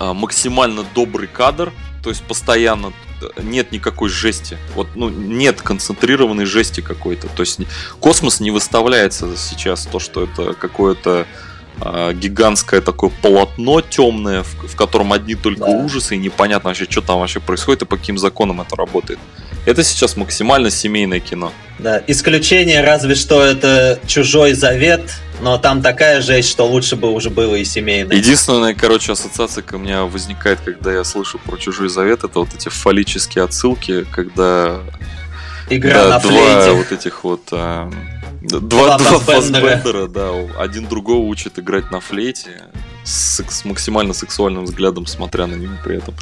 а, 0.00 0.14
максимально 0.14 0.86
добрый 0.94 1.28
кадр, 1.28 1.70
то 2.02 2.08
есть 2.08 2.22
постоянно 2.22 2.94
нет 3.42 3.72
никакой 3.72 4.08
жести. 4.08 4.58
Вот, 4.74 4.88
ну, 4.94 5.08
нет 5.08 5.62
концентрированной 5.62 6.44
жести 6.44 6.80
какой-то. 6.80 7.28
То 7.28 7.42
есть 7.42 7.60
космос 8.00 8.40
не 8.40 8.50
выставляется 8.50 9.36
сейчас 9.36 9.86
то, 9.86 9.98
что 9.98 10.24
это 10.24 10.54
какое-то 10.54 11.26
а, 11.80 12.12
гигантское 12.12 12.80
такое 12.80 13.10
полотно 13.22 13.80
темное, 13.80 14.42
в, 14.42 14.68
в 14.68 14.76
котором 14.76 15.12
одни 15.12 15.34
только 15.34 15.60
Да. 15.60 15.70
ужасы, 15.70 16.16
и 16.16 16.18
непонятно 16.18 16.70
вообще, 16.70 16.86
что 16.88 17.00
там 17.00 17.20
вообще 17.20 17.40
происходит 17.40 17.82
и 17.82 17.86
по 17.86 17.96
каким 17.96 18.18
законам 18.18 18.60
это 18.60 18.76
работает. 18.76 19.18
Это 19.64 19.84
сейчас 19.84 20.16
максимально 20.16 20.70
семейное 20.70 21.20
кино. 21.20 21.52
Да, 21.78 22.02
исключение 22.06 22.82
разве 22.82 23.14
что 23.14 23.42
это 23.42 23.98
чужой 24.06 24.54
завет, 24.54 25.02
но 25.40 25.58
там 25.58 25.82
такая 25.82 26.20
жесть, 26.20 26.48
что 26.48 26.66
лучше 26.66 26.96
бы 26.96 27.12
уже 27.12 27.30
было 27.30 27.54
и 27.56 27.64
семейное. 27.64 28.16
Единственная, 28.16 28.74
короче, 28.74 29.12
ассоциация 29.12 29.62
ко 29.62 29.78
мне 29.78 30.00
возникает, 30.02 30.60
когда 30.64 30.92
я 30.92 31.04
слышу 31.04 31.38
про 31.38 31.56
чужой 31.56 31.88
завет, 31.88 32.24
это 32.24 32.38
вот 32.40 32.54
эти 32.54 32.68
фаллические 32.68 33.44
отсылки, 33.44 34.04
когда 34.12 34.80
Игра 35.70 35.94
да, 35.94 36.08
на 36.10 36.18
два 36.18 36.30
флейте. 36.30 36.70
вот 36.72 36.92
этих 36.92 37.24
вот 37.24 37.42
а, 37.52 37.90
два, 38.42 38.98
Два 38.98 39.18
Фассбендера. 39.18 40.06
Да, 40.08 40.30
один 40.58 40.86
другого 40.86 41.20
учит 41.26 41.58
играть 41.58 41.90
на 41.90 42.00
флейте 42.00 42.62
с, 43.04 43.64
максимально 43.64 44.14
сексуальным 44.14 44.64
взглядом, 44.64 45.06
смотря 45.06 45.46
на 45.46 45.54
него 45.54 45.74
при 45.84 45.96
этом. 45.98 46.14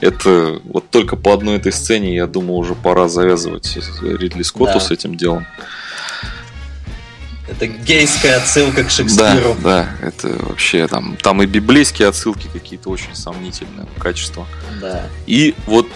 Это 0.00 0.60
вот 0.64 0.90
только 0.90 1.16
по 1.16 1.32
одной 1.34 1.56
этой 1.56 1.72
сцене, 1.72 2.14
я 2.14 2.26
думаю, 2.26 2.56
уже 2.58 2.74
пора 2.74 3.08
завязывать 3.08 3.76
Ридли 4.02 4.42
Скотту 4.42 4.74
Да. 4.74 4.80
с 4.80 4.90
этим 4.90 5.14
делом. 5.16 5.46
Это 7.48 7.66
гейская 7.66 8.36
отсылка 8.36 8.82
к 8.82 8.86
Да, 8.86 8.90
Шекспиру. 8.90 9.56
да, 9.64 9.88
это 10.02 10.28
вообще 10.28 10.86
там, 10.86 11.16
там 11.16 11.42
и 11.42 11.46
библейские 11.46 12.08
отсылки 12.08 12.46
какие-то 12.52 12.90
очень 12.90 13.14
сомнительные 13.14 13.86
качества. 13.98 14.46
Да. 14.82 15.06
И 15.26 15.54
вот 15.66 15.86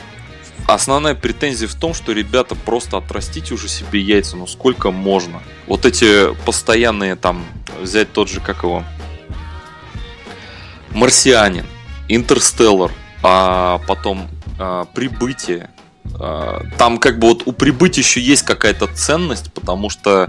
основная 0.67 1.15
претензия 1.15 1.69
в 1.69 1.75
том, 1.75 1.95
что 1.95 2.13
ребята 2.13 2.55
просто 2.55 2.97
отрастите 2.97 3.55
уже 3.55 3.69
себе 3.69 4.01
яйца, 4.01 4.37
ну 4.37 4.47
сколько 4.47 4.91
можно. 4.91 5.43
Вот 5.67 5.85
эти 5.85 6.35
постоянные 6.45 7.17
там, 7.17 7.45
взять 7.81 8.13
тот 8.13 8.29
же, 8.29 8.41
как 8.41 8.63
его, 8.63 8.85
Марсианин, 10.91 11.67
Интерстеллар, 12.09 12.93
а 13.23 13.81
потом 13.87 14.29
а, 14.59 14.85
Прибытие. 14.87 15.71
А, 16.19 16.63
там 16.79 16.99
как 16.99 17.19
бы 17.19 17.29
вот 17.29 17.43
у 17.47 17.53
Прибытия 17.53 18.01
еще 18.01 18.21
есть 18.21 18.43
какая-то 18.43 18.87
ценность, 18.89 19.53
потому 19.53 19.91
что 19.91 20.29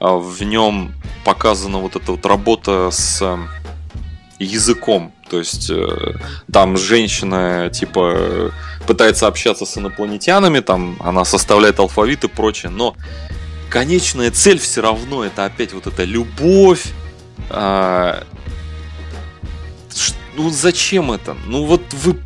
а, 0.00 0.16
в 0.16 0.42
нем 0.42 0.94
показана 1.24 1.78
вот 1.78 1.96
эта 1.96 2.12
вот 2.12 2.24
работа 2.24 2.90
с 2.90 3.20
а, 3.20 3.38
языком. 4.38 5.12
То 5.30 5.38
есть 5.38 5.70
э, 5.70 6.14
там 6.52 6.76
женщина 6.76 7.70
типа 7.72 8.12
э, 8.16 8.50
пытается 8.86 9.26
общаться 9.26 9.66
с 9.66 9.78
инопланетянами, 9.78 10.60
там 10.60 10.96
она 11.00 11.24
составляет 11.24 11.78
алфавит 11.78 12.24
и 12.24 12.28
прочее, 12.28 12.70
но 12.70 12.96
конечная 13.70 14.30
цель 14.30 14.58
все 14.58 14.80
равно 14.80 15.24
это 15.24 15.44
опять 15.44 15.72
вот 15.72 15.86
эта 15.86 16.04
любовь. 16.04 16.86
ш- 17.50 18.24
ну 20.36 20.50
зачем 20.50 21.12
это? 21.12 21.36
Ну 21.46 21.64
вот 21.64 21.82
вы 21.92 22.16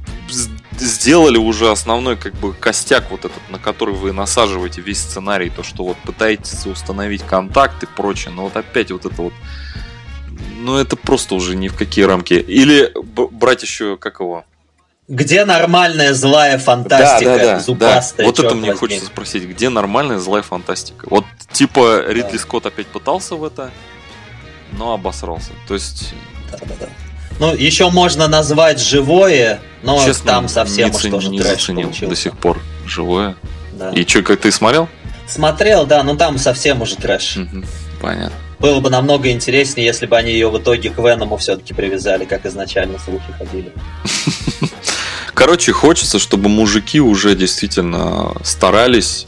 сделали 0.79 1.37
уже 1.37 1.71
основной 1.71 2.17
как 2.17 2.35
бы 2.35 2.53
костяк 2.53 3.11
вот 3.11 3.25
этот, 3.25 3.41
на 3.51 3.59
который 3.59 3.95
вы 3.95 4.13
насаживаете 4.13 4.81
весь 4.81 4.99
сценарий, 4.99 5.51
то 5.51 5.63
что 5.63 5.85
вот 5.85 5.97
пытаетесь 5.99 6.67
установить 6.67 7.23
контакт 7.23 7.83
и 7.83 7.87
прочее, 7.87 8.33
но 8.35 8.45
вот 8.45 8.57
опять 8.57 8.91
вот 8.91 9.05
это 9.05 9.23
вот 9.23 9.33
ну 10.63 10.79
это 10.79 10.97
просто 10.97 11.35
уже 11.35 11.57
ни 11.57 11.69
в 11.69 11.75
какие 11.77 12.05
рамки. 12.05 12.35
Или 12.35 12.93
брать 13.31 13.63
еще 13.63 13.97
как 13.97 14.21
его? 14.21 14.45
Где 15.09 15.45
нормальная 15.45 16.15
злая 16.15 16.59
фантастика, 16.59 17.59
зубастая, 17.61 18.27
Вот 18.27 18.39
это 18.39 18.55
мне 18.55 18.71
возьми? 18.71 18.79
хочется 18.79 19.07
спросить, 19.07 19.45
где 19.45 19.69
нормальная 19.69 20.19
злая 20.19 20.43
фантастика? 20.43 21.07
Вот 21.11 21.25
типа 21.51 22.05
Ридли 22.09 22.39
Скотт 22.39 22.67
опять 22.67 22.87
пытался 22.87 23.35
в 23.35 23.45
это, 23.45 23.71
но 24.79 24.95
обосрался. 24.95 25.51
То 25.69 25.75
есть, 25.75 26.15
Да-да-да. 26.51 26.87
Ну, 27.41 27.55
еще 27.55 27.91
можно 27.91 28.29
назвать 28.29 28.81
живое, 28.81 29.61
но 29.83 30.03
честно, 30.05 30.31
там 30.33 30.49
совсем 30.49 30.91
не, 30.91 30.97
уж 30.97 31.03
тоже 31.03 31.29
не 31.31 31.41
трэш 31.41 31.51
заценил 31.61 31.89
получился. 31.89 32.09
до 32.09 32.17
сих 32.17 32.39
пор 32.39 32.61
живое. 32.87 33.35
Да. 33.73 33.91
И 33.91 34.07
что, 34.07 34.23
как 34.23 34.41
ты 34.41 34.53
смотрел? 34.53 34.89
Смотрел, 35.27 35.85
да, 35.87 36.03
но 36.05 36.15
там 36.15 36.39
совсем 36.39 36.81
уже 36.83 36.97
трэш. 36.97 37.37
Мгм, 37.37 37.65
Понятно. 38.01 38.37
Было 38.63 38.79
бы 38.79 38.91
намного 38.91 39.29
интереснее, 39.33 39.85
если 39.85 40.07
бы 40.07 40.17
они 40.17 40.31
ее 40.31 40.49
в 40.49 40.57
итоге 40.57 40.89
к 40.91 40.99
Веному 40.99 41.37
все-таки 41.37 41.75
привязали, 41.75 42.25
как 42.25 42.47
изначально 42.47 42.97
слухи 43.01 43.33
ходили. 43.37 43.73
Короче, 45.35 45.73
хочется, 45.73 46.21
чтобы 46.21 46.49
мужики 46.49 47.01
уже 47.01 47.35
действительно 47.35 48.33
старались 48.45 49.27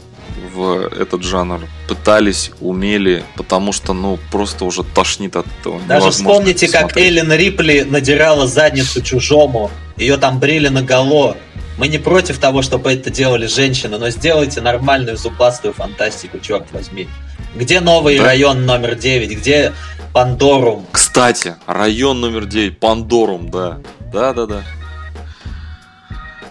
в 0.53 0.87
этот 0.87 1.23
жанр, 1.23 1.67
пытались, 1.89 2.51
умели, 2.61 3.25
потому 3.35 3.73
что, 3.73 3.91
ну, 3.91 4.17
просто 4.31 4.63
уже 4.63 4.83
тошнит 4.85 5.35
от 5.35 5.47
этого. 5.59 5.81
Даже 5.81 6.05
Невозможно 6.05 6.39
вспомните, 6.39 6.67
как. 6.69 6.95
Эллен 6.95 7.33
Рипли 7.33 7.81
надирала 7.81 8.47
задницу 8.47 9.01
чужому, 9.01 9.69
ее 9.97 10.15
там 10.15 10.39
брили 10.39 10.69
наголо. 10.69 11.35
Мы 11.77 11.89
не 11.89 11.97
против 11.97 12.37
того, 12.37 12.61
чтобы 12.61 12.93
это 12.93 13.09
делали 13.09 13.47
женщины, 13.47 13.97
но 13.97 14.09
сделайте 14.11 14.61
нормальную 14.61 15.17
зубастую 15.17 15.73
фантастику, 15.73 16.39
черт 16.39 16.67
возьми. 16.71 17.09
Где 17.55 17.79
новый 17.79 18.17
Да. 18.17 18.25
район 18.25 18.65
номер 18.65 18.95
9? 18.95 19.37
Где 19.37 19.73
Пандорум? 20.13 20.85
Кстати, 20.91 21.55
район 21.67 22.19
номер 22.21 22.45
9, 22.45 22.79
Пандорум, 22.79 23.49
да. 23.49 23.79
Да-да-да. 24.11 24.63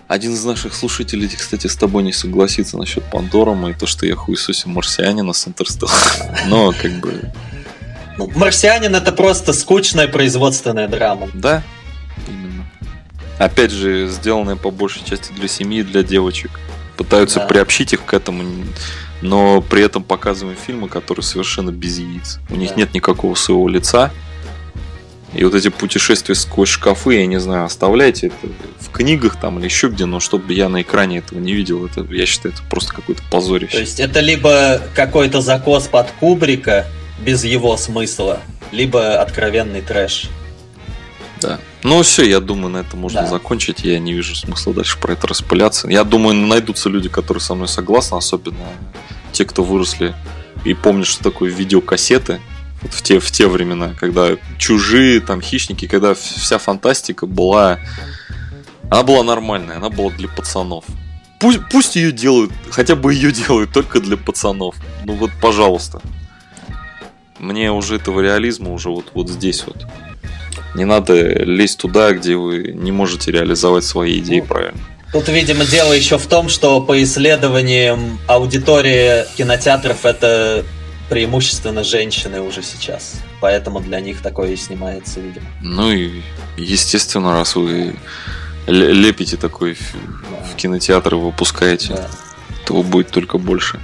Один 0.07 0.35
из 0.35 0.45
наших 0.45 0.75
слушателей, 0.75 1.29
кстати, 1.29 1.67
с 1.67 1.77
тобой 1.77 2.03
не 2.03 2.13
согласится 2.13 2.77
насчет 2.77 3.03
Пандорума 3.05 3.71
и 3.71 3.75
то, 3.75 3.87
что 3.87 4.07
я 4.07 4.15
хуесосим 4.15 4.71
марсианина 4.73 5.33
с 5.33 5.49
Интерстеллар. 5.49 5.97
Но, 6.47 6.73
как 6.73 6.93
бы, 7.01 7.33
Ну, 8.19 8.31
Марсианин 8.37 8.95
это 8.95 9.13
просто 9.13 9.53
скучная 9.53 10.07
производственная 10.07 10.89
драма. 10.89 11.29
да, 11.35 11.63
именно. 12.29 12.65
Опять 13.39 13.73
же, 13.73 14.07
сделанная 14.09 14.57
по 14.57 14.71
большей 14.71 15.03
части 15.05 15.33
для 15.33 15.49
семьи 15.49 15.81
и 15.81 15.83
для 15.83 16.03
девочек. 16.03 16.51
Пытаются 16.97 17.41
Да. 17.41 17.47
приобщить 17.47 17.93
их 17.93 18.05
к 18.05 18.15
этому, 18.15 18.45
но 19.25 19.63
при 19.63 19.83
этом 19.83 20.03
показываем 20.05 20.57
фильмы, 20.57 20.89
которые 20.89 21.23
совершенно 21.25 21.71
без 21.71 21.99
яиц. 21.99 22.39
У 22.51 22.57
них 22.57 22.71
Да. 22.71 22.77
нет 22.77 22.95
никакого 22.95 23.35
своего 23.35 23.67
лица. 23.69 24.13
И 25.33 25.43
вот 25.43 25.55
эти 25.55 25.69
путешествия 25.69 26.35
сквозь 26.37 26.69
шкафы, 26.69 27.15
я 27.15 27.27
не 27.27 27.41
знаю, 27.41 27.65
оставляйте 27.65 28.29
это 28.29 28.53
в 28.79 28.91
книгах 28.91 29.41
там 29.41 29.59
или 29.59 29.65
еще 29.65 29.89
где, 29.89 30.05
но 30.05 30.21
чтобы 30.21 30.53
я 30.53 30.69
на 30.69 30.83
экране 30.83 31.19
этого 31.19 31.41
не 31.41 31.55
видел, 31.55 31.85
это, 31.87 32.07
я 32.15 32.27
считаю, 32.27 32.55
это 32.55 32.63
просто 32.71 32.93
какое-то 32.95 33.23
позорище. 33.31 33.73
То 33.73 33.81
есть 33.81 33.99
это 33.99 34.21
либо 34.21 34.81
какой-то 34.95 35.41
закос 35.41 35.89
под 35.89 36.09
Кубрика 36.21 36.87
без 37.25 37.43
его 37.45 37.77
смысла, 37.77 38.41
либо 38.71 39.21
откровенный 39.21 39.81
трэш. 39.81 40.29
Да. 41.41 41.59
Ну 41.83 42.03
все, 42.03 42.25
я 42.25 42.41
думаю, 42.41 42.69
на 42.69 42.79
этом 42.79 43.01
можно 43.01 43.23
Да. 43.23 43.27
закончить. 43.27 43.81
Я 43.85 43.99
не 43.99 44.13
вижу 44.13 44.35
смысла 44.37 44.73
дальше 44.73 44.99
про 44.99 45.13
это 45.15 45.27
распыляться. 45.27 45.89
Я 45.89 46.05
думаю, 46.05 46.35
найдутся 46.37 46.89
люди, 46.89 47.09
которые 47.09 47.41
со 47.43 47.55
мной 47.55 47.69
согласны, 47.69 48.17
особенно 48.17 48.57
те, 49.35 49.45
кто 49.45 49.63
выросли 49.63 50.15
и 50.65 50.73
помнишь, 50.73 51.09
что 51.09 51.23
такое 51.23 51.51
видеокассеты, 51.51 52.41
вот 52.81 52.93
в 52.93 53.03
те, 53.03 53.19
в 53.19 53.31
те 53.31 53.47
времена, 53.47 53.95
когда 53.99 54.37
чужие, 54.59 55.21
там, 55.21 55.41
хищники, 55.41 55.87
когда 55.87 56.15
вся 56.15 56.59
фантастика 56.59 57.27
была... 57.27 57.79
Она 58.91 59.03
была 59.03 59.23
нормальная, 59.23 59.77
она 59.77 59.91
была 59.91 60.11
для 60.11 60.29
пацанов. 60.29 60.85
Пусть, 61.41 61.61
пусть 61.71 61.97
ее 61.97 62.13
делают, 62.13 62.53
хотя 62.71 62.95
бы 62.97 63.13
ее 63.13 63.33
делают 63.47 63.73
только 63.73 64.01
для 64.01 64.17
пацанов. 64.17 64.77
Ну 65.05 65.15
вот, 65.15 65.31
пожалуйста. 65.41 66.01
Мне 67.39 67.73
уже 67.73 67.97
этого 67.97 68.21
реализма 68.21 68.71
уже 68.73 68.91
вот, 68.91 69.11
вот 69.15 69.29
здесь 69.29 69.65
вот. 69.67 69.87
Не 70.75 70.85
надо 70.85 71.45
лезть 71.45 71.79
туда, 71.79 72.13
где 72.13 72.37
вы 72.37 72.73
не 72.75 72.93
можете 72.93 73.31
реализовать 73.31 73.85
свои 73.85 74.19
идеи 74.19 74.41
ну, 74.41 74.47
правильно. 74.47 74.81
Тут, 75.15 75.29
видимо, 75.29 75.65
дело 75.65 75.93
еще 75.93 76.19
в 76.19 76.27
том, 76.27 76.49
что 76.49 76.81
по 76.81 77.01
исследованиям 77.01 78.19
аудитория 78.27 79.29
кинотеатров 79.37 80.05
это 80.05 80.65
преимущественно 81.09 81.85
женщины 81.85 82.41
уже 82.41 82.65
сейчас. 82.65 83.21
Поэтому 83.41 83.79
для 83.79 84.01
них 84.01 84.23
такое 84.23 84.51
и 84.51 84.57
снимается, 84.57 85.21
видимо. 85.21 85.47
Ну 85.63 85.93
и, 85.93 86.21
естественно, 86.57 87.33
раз 87.33 87.55
вы 87.55 87.95
лепите 88.67 89.37
такой 89.37 89.79
да. 90.33 90.47
в 90.53 90.57
кинотеатр 90.57 91.15
и 91.15 91.19
выпускаете, 91.19 91.95
да. 91.95 92.09
то 92.67 92.83
будет 92.83 93.11
только 93.11 93.39
больше. 93.39 93.79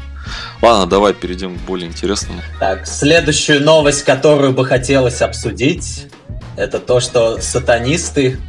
Ладно, 0.60 0.86
давай 0.86 1.14
перейдем 1.14 1.56
к 1.56 1.60
более 1.60 1.88
интересному. 1.88 2.40
Так, 2.58 2.88
следующую 2.88 3.62
новость, 3.62 4.02
которую 4.02 4.52
бы 4.52 4.66
хотелось 4.66 5.22
обсудить, 5.22 6.06
это 6.56 6.80
то, 6.80 6.98
что 6.98 7.40
сатанисты 7.40 8.40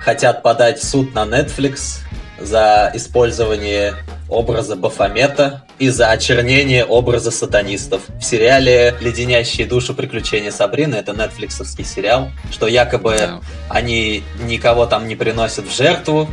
хотят 0.00 0.42
подать 0.42 0.78
в 0.78 0.84
суд 0.84 1.14
на 1.14 1.24
Netflix 1.24 2.00
за 2.40 2.90
использование 2.94 3.94
образа 4.28 4.76
Бафомета 4.76 5.64
и 5.78 5.88
за 5.88 6.10
очернение 6.10 6.84
образа 6.84 7.30
сатанистов. 7.30 8.02
В 8.20 8.22
сериале 8.22 8.94
«Леденящие 9.00 9.66
душу 9.66 9.94
приключения 9.94 10.50
Сабрины» 10.50 10.96
это 10.96 11.12
нетфликсовский 11.12 11.84
сериал, 11.84 12.30
что 12.50 12.66
якобы 12.66 13.16
да. 13.16 13.40
они 13.68 14.22
никого 14.40 14.86
там 14.86 15.08
не 15.08 15.16
приносят 15.16 15.66
в 15.66 15.74
жертву, 15.74 16.28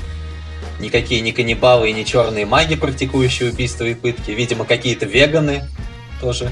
никакие 0.80 1.22
не 1.22 1.32
каннибалы 1.32 1.90
и 1.90 1.94
не 1.94 2.06
черные 2.06 2.46
маги, 2.46 2.76
практикующие 2.76 3.52
убийства 3.52 3.86
и 3.86 3.94
пытки. 3.94 4.32
Видимо, 4.32 4.66
какие-то 4.66 5.06
веганы 5.06 5.64
тоже 6.20 6.52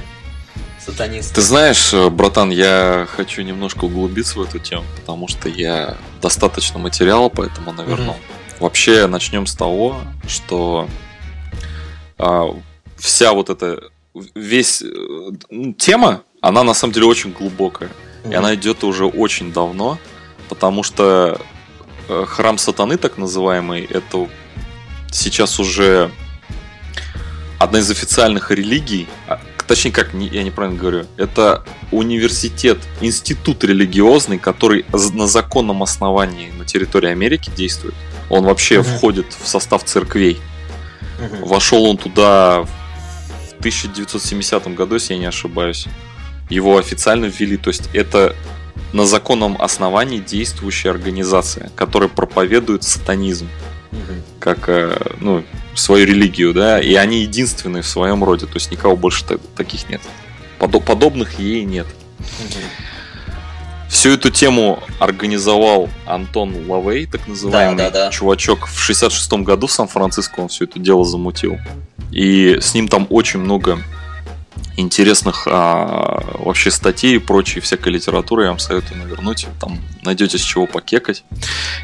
сатанисты. 0.84 1.36
Ты 1.36 1.42
знаешь, 1.42 1.94
э, 1.94 2.10
братан, 2.10 2.50
я 2.50 3.08
хочу 3.10 3.42
немножко 3.42 3.86
углубиться 3.86 4.40
в 4.40 4.44
эту 4.44 4.60
тему, 4.60 4.86
потому 4.96 5.28
что 5.28 5.50
я 5.50 5.98
достаточно 6.22 6.80
материала 6.80 7.30
по 7.30 7.44
этому 7.44 7.72
навернул. 7.72 8.16
Mm-hmm. 8.16 8.60
Вообще, 8.60 9.08
начнем 9.08 9.46
с 9.46 9.56
того, 9.56 9.98
что 10.28 10.88
а, 12.18 12.56
вся 12.98 13.34
вот 13.34 13.50
эта 13.50 13.84
весь 14.36 14.82
э, 14.82 14.88
ну, 15.50 15.74
тема, 15.74 16.24
она 16.42 16.64
на 16.64 16.74
самом 16.74 16.94
деле 16.94 17.08
очень 17.08 17.32
глубокая. 17.32 17.90
Mm-hmm. 17.90 18.32
И 18.32 18.36
она 18.36 18.56
идет 18.56 18.84
уже 18.84 19.06
очень 19.06 19.52
давно, 19.52 19.98
потому 20.50 20.84
что 20.84 21.42
э, 22.08 22.26
храм 22.28 22.58
сатаны, 22.58 22.98
так 22.98 23.18
называемый, 23.18 23.84
это 23.84 24.30
сейчас 25.12 25.60
уже 25.60 26.12
одна 27.60 27.80
из 27.80 27.90
официальных 27.90 28.52
религий, 28.52 29.08
а, 29.28 29.40
точнее 29.74 29.92
как, 29.92 30.14
я 30.14 30.44
неправильно 30.44 30.80
говорю, 30.80 31.06
это 31.18 31.64
университет, 31.92 32.78
институт 33.02 33.64
религиозный, 33.64 34.38
который 34.38 34.86
на 35.14 35.26
законном 35.26 35.82
основании 35.82 36.52
на 36.52 36.64
территории 36.64 37.10
Америки 37.10 37.52
действует. 37.56 37.96
Он 38.30 38.46
вообще 38.46 38.76
uh-huh. 38.76 38.84
входит 38.84 39.26
в 39.34 39.48
состав 39.48 39.84
церквей. 39.84 40.40
Uh-huh. 41.20 41.48
Вошел 41.48 41.86
он 41.86 41.98
туда 41.98 42.62
в 42.62 43.60
1970 43.62 44.68
году, 44.76 44.94
если 44.94 45.16
я 45.16 45.20
не 45.20 45.26
ошибаюсь. 45.26 45.88
Его 46.52 46.78
официально 46.78 47.26
ввели, 47.26 47.58
то 47.58 47.72
есть 47.72 47.90
это 47.94 48.36
на 48.94 49.08
законном 49.08 49.60
основании 49.60 50.20
действующая 50.20 50.92
организация, 50.92 51.72
которая 51.76 52.10
проповедует 52.10 52.84
сатанизм 52.84 53.50
как 54.40 54.68
э, 54.68 54.98
ну, 55.22 55.44
свою 55.76 56.06
религию, 56.06 56.54
да, 56.54 56.80
и 56.80 56.94
они 56.96 57.22
единственные 57.22 57.84
в 57.84 57.88
своем 57.88 58.24
роде, 58.24 58.46
то 58.46 58.56
есть 58.56 58.72
никого 58.72 58.96
больше 58.96 59.26
таких 59.56 59.90
нет. 59.90 60.02
Подобных 60.60 61.40
ей 61.40 61.64
нет. 61.66 61.88
Всю 63.90 64.12
эту 64.12 64.32
тему 64.32 64.82
организовал 65.00 65.88
Антон 66.06 66.68
Лавей, 66.68 67.06
так 67.06 67.28
называемый 67.28 67.78
да, 67.78 67.92
да, 67.92 68.06
да. 68.06 68.12
чувачок. 68.12 68.68
В 68.68 68.90
66-м 68.90 69.44
году 69.44 69.68
в 69.68 69.72
Сан-Франциско 69.72 70.40
он 70.40 70.48
все 70.48 70.66
это 70.66 70.80
дело 70.80 71.06
замутил. 71.06 71.60
И 72.12 72.58
с 72.60 72.74
ним 72.74 72.88
там 72.88 73.06
очень 73.10 73.40
много 73.40 73.78
интересных 74.78 75.48
а, 75.50 76.24
вообще 76.40 76.72
статей 76.72 77.16
и 77.16 77.20
прочей 77.20 77.60
всякой 77.60 77.94
литературы 77.94 78.44
я 78.44 78.50
вам 78.50 78.60
советую 78.60 79.00
навернуть. 79.02 79.48
Там 79.60 79.80
найдете 80.04 80.38
с 80.38 80.42
чего 80.42 80.68
покекать. 80.68 81.24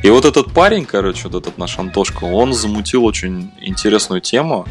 И 0.04 0.10
вот 0.10 0.26
этот 0.26 0.52
парень, 0.54 0.86
короче, 0.86 1.28
вот 1.28 1.36
этот 1.36 1.58
наш 1.58 1.78
Антошка, 1.78 2.24
он 2.26 2.54
замутил 2.54 3.06
очень 3.06 3.52
интересную 3.62 4.22
тему. 4.22 4.66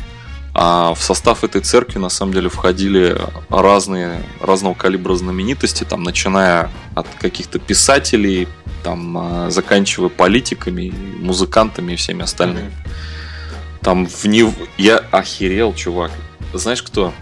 А 0.55 0.95
в 0.95 1.03
состав 1.03 1.45
этой 1.45 1.61
церкви 1.61 1.99
на 1.99 2.09
самом 2.09 2.33
деле 2.33 2.49
входили 2.49 3.17
разные, 3.49 4.25
разного 4.41 4.75
калибра 4.75 5.15
знаменитости, 5.15 5.85
там, 5.85 6.03
начиная 6.03 6.71
от 6.97 7.07
каких-то 7.21 7.61
писателей, 7.61 8.49
там, 8.83 9.17
а, 9.17 9.51
заканчивая 9.51 10.09
политиками, 10.09 10.93
музыкантами 11.21 11.93
и 11.93 11.97
всеми 11.97 12.23
остальными. 12.23 12.73
Там 13.83 14.07
в 14.07 14.25
него... 14.25 14.53
Я 14.77 14.99
охерел, 14.99 15.75
чувак. 15.75 16.11
Знаешь 16.55 16.83
кто? 16.83 17.13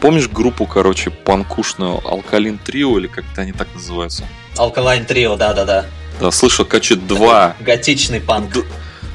Помнишь 0.00 0.28
группу, 0.28 0.66
короче, 0.66 1.10
панкушную 1.10 2.00
Алкалин 2.06 2.58
Трио, 2.58 2.98
или 2.98 3.06
как-то 3.08 3.42
они 3.42 3.52
так 3.52 3.68
называются? 3.74 4.24
Алкалайн 4.56 5.04
Трио, 5.04 5.36
да-да-да. 5.36 5.86
Да, 6.20 6.30
слышал, 6.30 6.64
короче, 6.64 6.96
два... 6.96 7.54
Готичный 7.60 8.20
панк. 8.20 8.52
Д- 8.52 8.64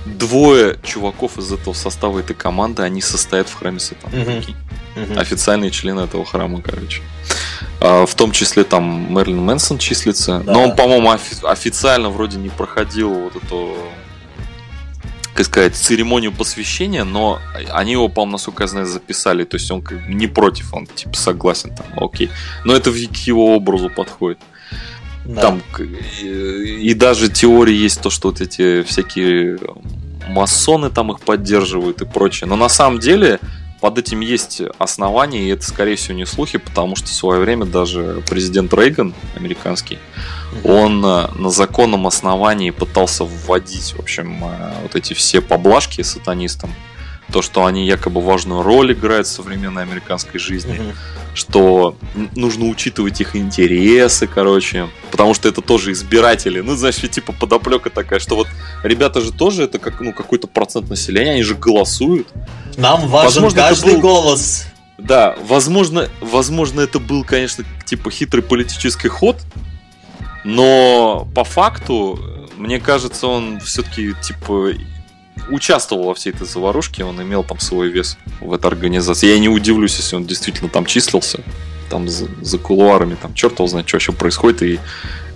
двое 0.06 0.78
чуваков 0.84 1.38
из 1.38 1.52
этого 1.52 1.74
состава 1.74 2.20
этой 2.20 2.36
команды, 2.36 2.84
они 2.84 3.02
состоят 3.02 3.48
в 3.50 3.54
храме 3.56 3.80
Сатаны. 3.80 4.22
Угу. 4.22 4.32
Угу. 5.14 5.20
Официальные 5.20 5.72
члены 5.72 6.02
этого 6.02 6.24
храма, 6.26 6.62
короче. 6.62 7.02
А, 7.80 8.06
в 8.06 8.14
том 8.16 8.32
числе 8.32 8.64
там 8.64 9.14
Мерлин 9.14 9.40
Мэнсон 9.40 9.78
числится. 9.80 10.42
Да. 10.46 10.54
Но 10.54 10.64
он, 10.64 10.76
по-моему, 10.76 11.10
офи- 11.12 11.46
официально 11.46 12.10
вроде 12.10 12.38
не 12.38 12.50
проходил 12.50 13.10
вот 13.12 13.36
эту 13.42 13.76
как 15.34 15.46
сказать, 15.46 15.76
церемонию 15.76 16.32
посвящения, 16.32 17.04
но 17.04 17.40
они 17.72 17.94
его, 17.94 18.08
по-моему, 18.08 18.34
насколько 18.34 18.64
я 18.64 18.68
знаю, 18.68 18.86
записали. 18.86 19.44
То 19.46 19.56
есть 19.56 19.72
он 19.72 19.84
не 20.08 20.28
против, 20.28 20.74
он 20.74 20.86
типа 20.86 21.16
согласен 21.16 21.76
там, 21.76 21.88
окей. 21.98 22.30
Но 22.64 22.76
это 22.76 22.92
к 22.92 23.16
его 23.28 23.56
образу 23.56 23.90
подходит. 23.90 24.40
Да. 25.26 25.42
Там 25.42 25.62
и 26.22 26.94
даже 26.94 27.30
теории 27.30 27.76
есть 27.76 28.02
то, 28.02 28.10
что 28.10 28.30
вот 28.30 28.42
эти 28.42 28.84
всякие 28.84 29.58
масоны 30.28 30.90
там 30.90 31.12
их 31.12 31.22
поддерживают 31.22 32.02
и 32.02 32.06
прочее. 32.06 32.48
Но 32.48 32.56
на 32.56 32.70
самом 32.70 33.00
деле 33.00 33.40
под 33.84 33.98
этим 33.98 34.22
есть 34.22 34.62
основания, 34.80 35.44
и 35.44 35.50
это, 35.50 35.66
скорее 35.66 35.98
всего, 35.98 36.16
не 36.16 36.26
слухи, 36.26 36.58
потому 36.58 36.96
что 36.96 37.08
в 37.08 37.12
свое 37.12 37.42
время 37.42 37.66
даже 37.66 38.24
президент 38.30 38.74
Рейган, 38.74 39.14
американский, 39.36 40.00
он 40.64 41.04
э, 41.06 41.28
на 41.36 41.50
законном 41.50 42.08
основании 42.08 42.70
пытался 42.70 43.26
вводить, 43.26 43.94
в 43.94 44.00
общем, 44.00 44.42
э, 44.42 44.74
вот 44.84 44.96
эти 44.96 45.14
все 45.14 45.42
поблажки 45.42 46.02
сатанистам, 46.02 46.74
то, 47.34 47.42
что 47.42 47.66
они 47.66 47.88
якобы 47.88 48.22
важную 48.22 48.62
роль 48.62 48.94
играют 48.94 49.26
в 49.26 49.32
современной 49.32 49.82
американской 49.82 50.40
жизни, 50.40 50.76
mm-hmm. 50.76 50.96
что 51.34 51.96
нужно 52.36 52.66
учитывать 52.66 53.20
их 53.22 53.36
интересы, 53.36 54.28
короче, 54.28 54.88
потому 55.10 55.34
что 55.34 55.50
это 55.50 55.62
тоже 55.62 55.94
избиратели. 55.94 56.62
Ну, 56.62 56.76
знаешь, 56.76 56.98
типа 56.98 57.34
подоплека 57.34 57.90
такая, 57.90 58.20
что 58.20 58.36
вот 58.36 58.48
ребята 58.84 59.20
же 59.20 59.34
тоже 59.34 59.64
это 59.64 59.80
как 59.80 60.00
ну 60.00 60.14
какой-то 60.14 60.46
процент 60.46 60.92
населения, 60.92 61.32
они 61.32 61.42
же 61.42 61.56
голосуют. 61.56 62.28
Нам 62.78 63.08
важен 63.08 63.26
возможно, 63.26 63.62
каждый 63.62 63.94
был... 63.96 64.02
голос. 64.02 64.68
Да, 65.00 65.36
возможно, 65.48 66.08
возможно, 66.22 66.82
это 66.82 67.00
был, 67.00 67.24
конечно, 67.24 67.66
типа 67.84 68.12
хитрый 68.12 68.44
политический 68.44 69.08
ход, 69.08 69.38
но 70.44 71.28
по 71.34 71.44
факту, 71.44 72.20
мне 72.58 72.80
кажется, 72.80 73.26
он 73.26 73.60
все-таки 73.60 74.14
типа 74.22 74.74
участвовал 75.50 76.06
во 76.06 76.14
всей 76.14 76.32
этой 76.32 76.48
заварушке, 76.48 77.04
он 77.04 77.22
имел 77.22 77.44
там 77.44 77.60
свой 77.60 77.90
вес 77.90 78.18
в 78.40 78.54
этой 78.54 78.68
организации. 78.68 79.28
Я 79.28 79.40
не 79.40 79.50
удивлюсь, 79.50 79.98
если 79.98 80.16
он 80.16 80.26
действительно 80.26 80.70
там 80.70 80.86
числился, 80.86 81.40
там 81.90 82.08
за, 82.08 82.28
за 82.42 82.58
кулуарами, 82.58 83.16
там 83.16 83.34
черт 83.34 83.54
его 83.60 83.68
знает, 83.68 83.88
что 83.88 83.98
вообще 83.98 84.12
происходит, 84.14 84.62
и 84.64 84.80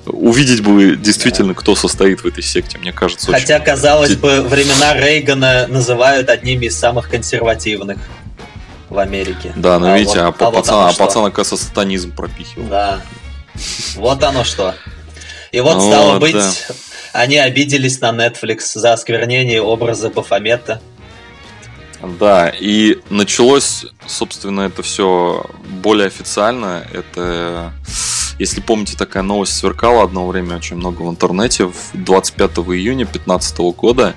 увидеть 0.05 0.61
бы 0.61 0.95
действительно, 0.95 1.53
да. 1.53 1.59
кто 1.59 1.75
состоит 1.75 2.21
в 2.21 2.25
этой 2.25 2.43
секте, 2.43 2.77
мне 2.77 2.93
кажется. 2.93 3.31
Хотя, 3.31 3.55
очень... 3.55 3.65
казалось 3.65 4.15
бы, 4.15 4.41
времена 4.41 4.93
Рейгана 4.93 5.67
называют 5.67 6.29
одними 6.29 6.67
из 6.67 6.77
самых 6.77 7.09
консервативных 7.09 7.97
в 8.89 8.99
Америке. 8.99 9.51
Да, 9.55 9.79
но 9.79 9.91
а 9.91 9.97
видите, 9.97 10.23
вот, 10.23 10.41
а, 10.41 10.47
а, 10.47 10.51
пацан, 10.51 10.75
вот 10.85 10.95
а 10.95 10.97
пацан, 10.97 11.25
оказывается, 11.25 11.67
сатанизм 11.67 12.15
пропихивал. 12.15 12.67
Да. 12.67 13.01
Вот 13.95 14.23
оно 14.23 14.43
что. 14.43 14.75
И 15.51 15.59
вот, 15.59 15.75
ну, 15.75 15.87
стало 15.89 16.19
быть, 16.19 16.33
да. 16.33 16.51
Они 17.17 17.37
обиделись 17.37 17.99
на 17.99 18.11
Netflix 18.11 18.59
за 18.75 18.93
осквернение 18.93 19.59
образа 19.59 20.09
Бафомета. 20.09 20.79
Да, 22.19 22.49
и 22.49 22.99
началось, 23.09 23.87
собственно, 24.05 24.61
это 24.61 24.83
все 24.83 25.43
более 25.81 26.07
официально. 26.07 26.85
Это, 26.93 27.73
если 28.37 28.61
помните, 28.61 28.95
такая 28.95 29.23
новость 29.23 29.57
сверкала 29.57 30.03
одно 30.03 30.27
время 30.27 30.57
очень 30.57 30.75
много 30.75 31.01
в 31.01 31.09
интернете. 31.09 31.71
25 31.93 32.51
июня 32.51 33.05
2015 33.05 33.57
года 33.75 34.13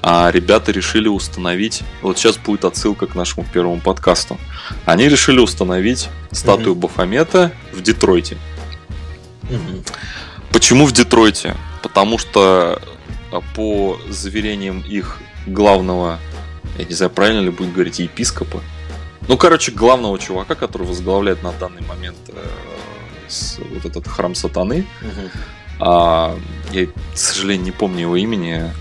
а 0.00 0.30
ребята 0.30 0.70
решили 0.70 1.08
установить, 1.08 1.82
вот 2.02 2.16
сейчас 2.16 2.36
будет 2.36 2.64
отсылка 2.64 3.08
к 3.08 3.16
нашему 3.16 3.44
первому 3.52 3.80
подкасту, 3.80 4.38
они 4.86 5.08
решили 5.08 5.40
установить 5.40 6.08
статую 6.30 6.76
mm-hmm. 6.76 6.78
Бафомета 6.78 7.52
в 7.72 7.82
Детройте. 7.82 8.38
Mm-hmm. 9.50 9.92
Почему 10.52 10.86
в 10.86 10.92
Детройте? 10.92 11.56
Потому 11.82 12.18
что 12.18 12.80
а, 13.32 13.40
по 13.54 13.98
заверениям 14.08 14.80
их 14.80 15.18
главного 15.46 16.18
я 16.78 16.84
не 16.84 16.94
знаю, 16.94 17.10
правильно 17.10 17.40
ли 17.40 17.50
будет 17.50 17.72
говорить, 17.72 17.98
епископа. 17.98 18.62
Ну, 19.26 19.36
короче, 19.36 19.72
главного 19.72 20.18
чувака, 20.18 20.54
который 20.54 20.86
возглавляет 20.86 21.42
на 21.42 21.52
данный 21.52 21.82
момент 21.82 22.16
э, 22.28 23.62
вот 23.74 23.84
этот 23.84 24.06
храм 24.06 24.34
сатаны. 24.34 24.86
Угу. 25.02 25.30
А, 25.80 26.38
я, 26.70 26.86
к 26.86 26.92
сожалению, 27.14 27.66
не 27.66 27.72
помню 27.72 28.02
его 28.02 28.16
имени. 28.16 28.72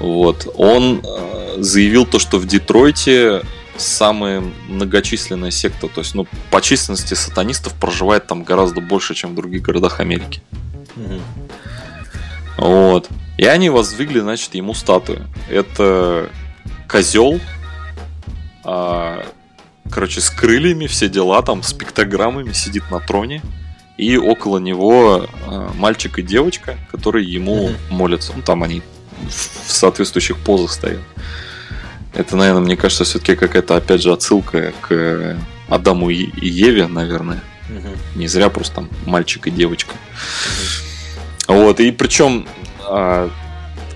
Вот. 0.00 0.48
Он 0.56 1.02
э, 1.04 1.56
заявил 1.58 2.06
то, 2.06 2.18
что 2.18 2.38
в 2.38 2.46
Детройте 2.46 3.42
самая 3.76 4.42
многочисленная 4.68 5.50
секта. 5.50 5.88
То 5.88 6.00
есть, 6.00 6.14
ну, 6.14 6.26
по 6.50 6.62
численности 6.62 7.12
сатанистов 7.12 7.74
проживает 7.74 8.26
там 8.26 8.42
гораздо 8.42 8.80
больше, 8.80 9.14
чем 9.14 9.32
в 9.32 9.34
других 9.34 9.62
городах 9.62 10.00
Америки. 10.00 10.42
Угу. 10.96 11.20
Вот. 12.56 13.08
И 13.36 13.44
они 13.44 13.70
воздвигли, 13.70 14.20
значит, 14.20 14.54
ему 14.54 14.74
статую. 14.74 15.26
Это 15.48 16.30
козел, 16.88 17.40
а, 18.62 19.24
короче, 19.90 20.20
с 20.20 20.30
крыльями, 20.30 20.86
все 20.86 21.08
дела, 21.08 21.42
там, 21.42 21.62
с 21.62 21.72
пиктограммами, 21.72 22.52
сидит 22.52 22.90
на 22.90 23.00
троне. 23.00 23.42
И 23.96 24.16
около 24.16 24.58
него 24.58 25.26
а, 25.46 25.72
мальчик 25.74 26.18
и 26.18 26.22
девочка, 26.22 26.76
которые 26.90 27.30
ему 27.30 27.68
mm-hmm. 27.68 27.76
молятся. 27.90 28.32
Ну, 28.34 28.42
там 28.42 28.62
они 28.62 28.82
в 29.28 29.72
соответствующих 29.72 30.38
позах 30.38 30.70
стоят. 30.72 31.02
Это, 32.12 32.36
наверное, 32.36 32.62
мне 32.62 32.76
кажется, 32.76 33.04
все-таки 33.04 33.34
какая-то, 33.34 33.76
опять 33.76 34.02
же, 34.02 34.12
отсылка 34.12 34.72
к 34.80 35.36
Адаму 35.68 36.10
и 36.10 36.28
Еве, 36.46 36.86
наверное. 36.86 37.42
Угу. 37.68 38.18
Не 38.20 38.28
зря 38.28 38.50
просто 38.50 38.76
там 38.76 38.90
мальчик 39.06 39.46
и 39.48 39.50
девочка. 39.50 39.94
Угу. 39.94 40.93
Вот, 41.46 41.80
и 41.80 41.90
причем 41.90 42.46
а, 42.88 43.30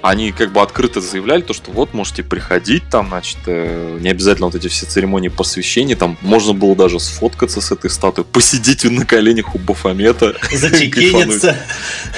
они 0.03 0.33
как 0.33 0.53
бы 0.53 0.61
открыто 0.61 1.01
заявляли 1.01 1.43
то, 1.43 1.53
что 1.53 1.71
вот 1.71 1.95
можете 1.95 2.23
приходить 2.23 2.85
там, 2.91 3.09
значит, 3.09 3.39
э, 3.47 3.99
не 4.01 4.11
обязательно 4.11 4.47
вот 4.47 4.55
эти 4.55 4.69
все 4.69 4.87
церемонии 4.87 5.29
посвящения, 5.29 5.97
там 5.97 6.17
можно 6.21 6.53
было 6.53 6.77
даже 6.77 7.01
сфоткаться 7.01 7.61
с 7.61 7.73
этой 7.73 7.91
статуей, 7.91 8.27
посидеть 8.31 8.85
на 8.85 9.05
коленях 9.05 9.55
у 9.55 9.59
Бафомета. 9.59 10.35
Зачекиниться. 10.53 11.57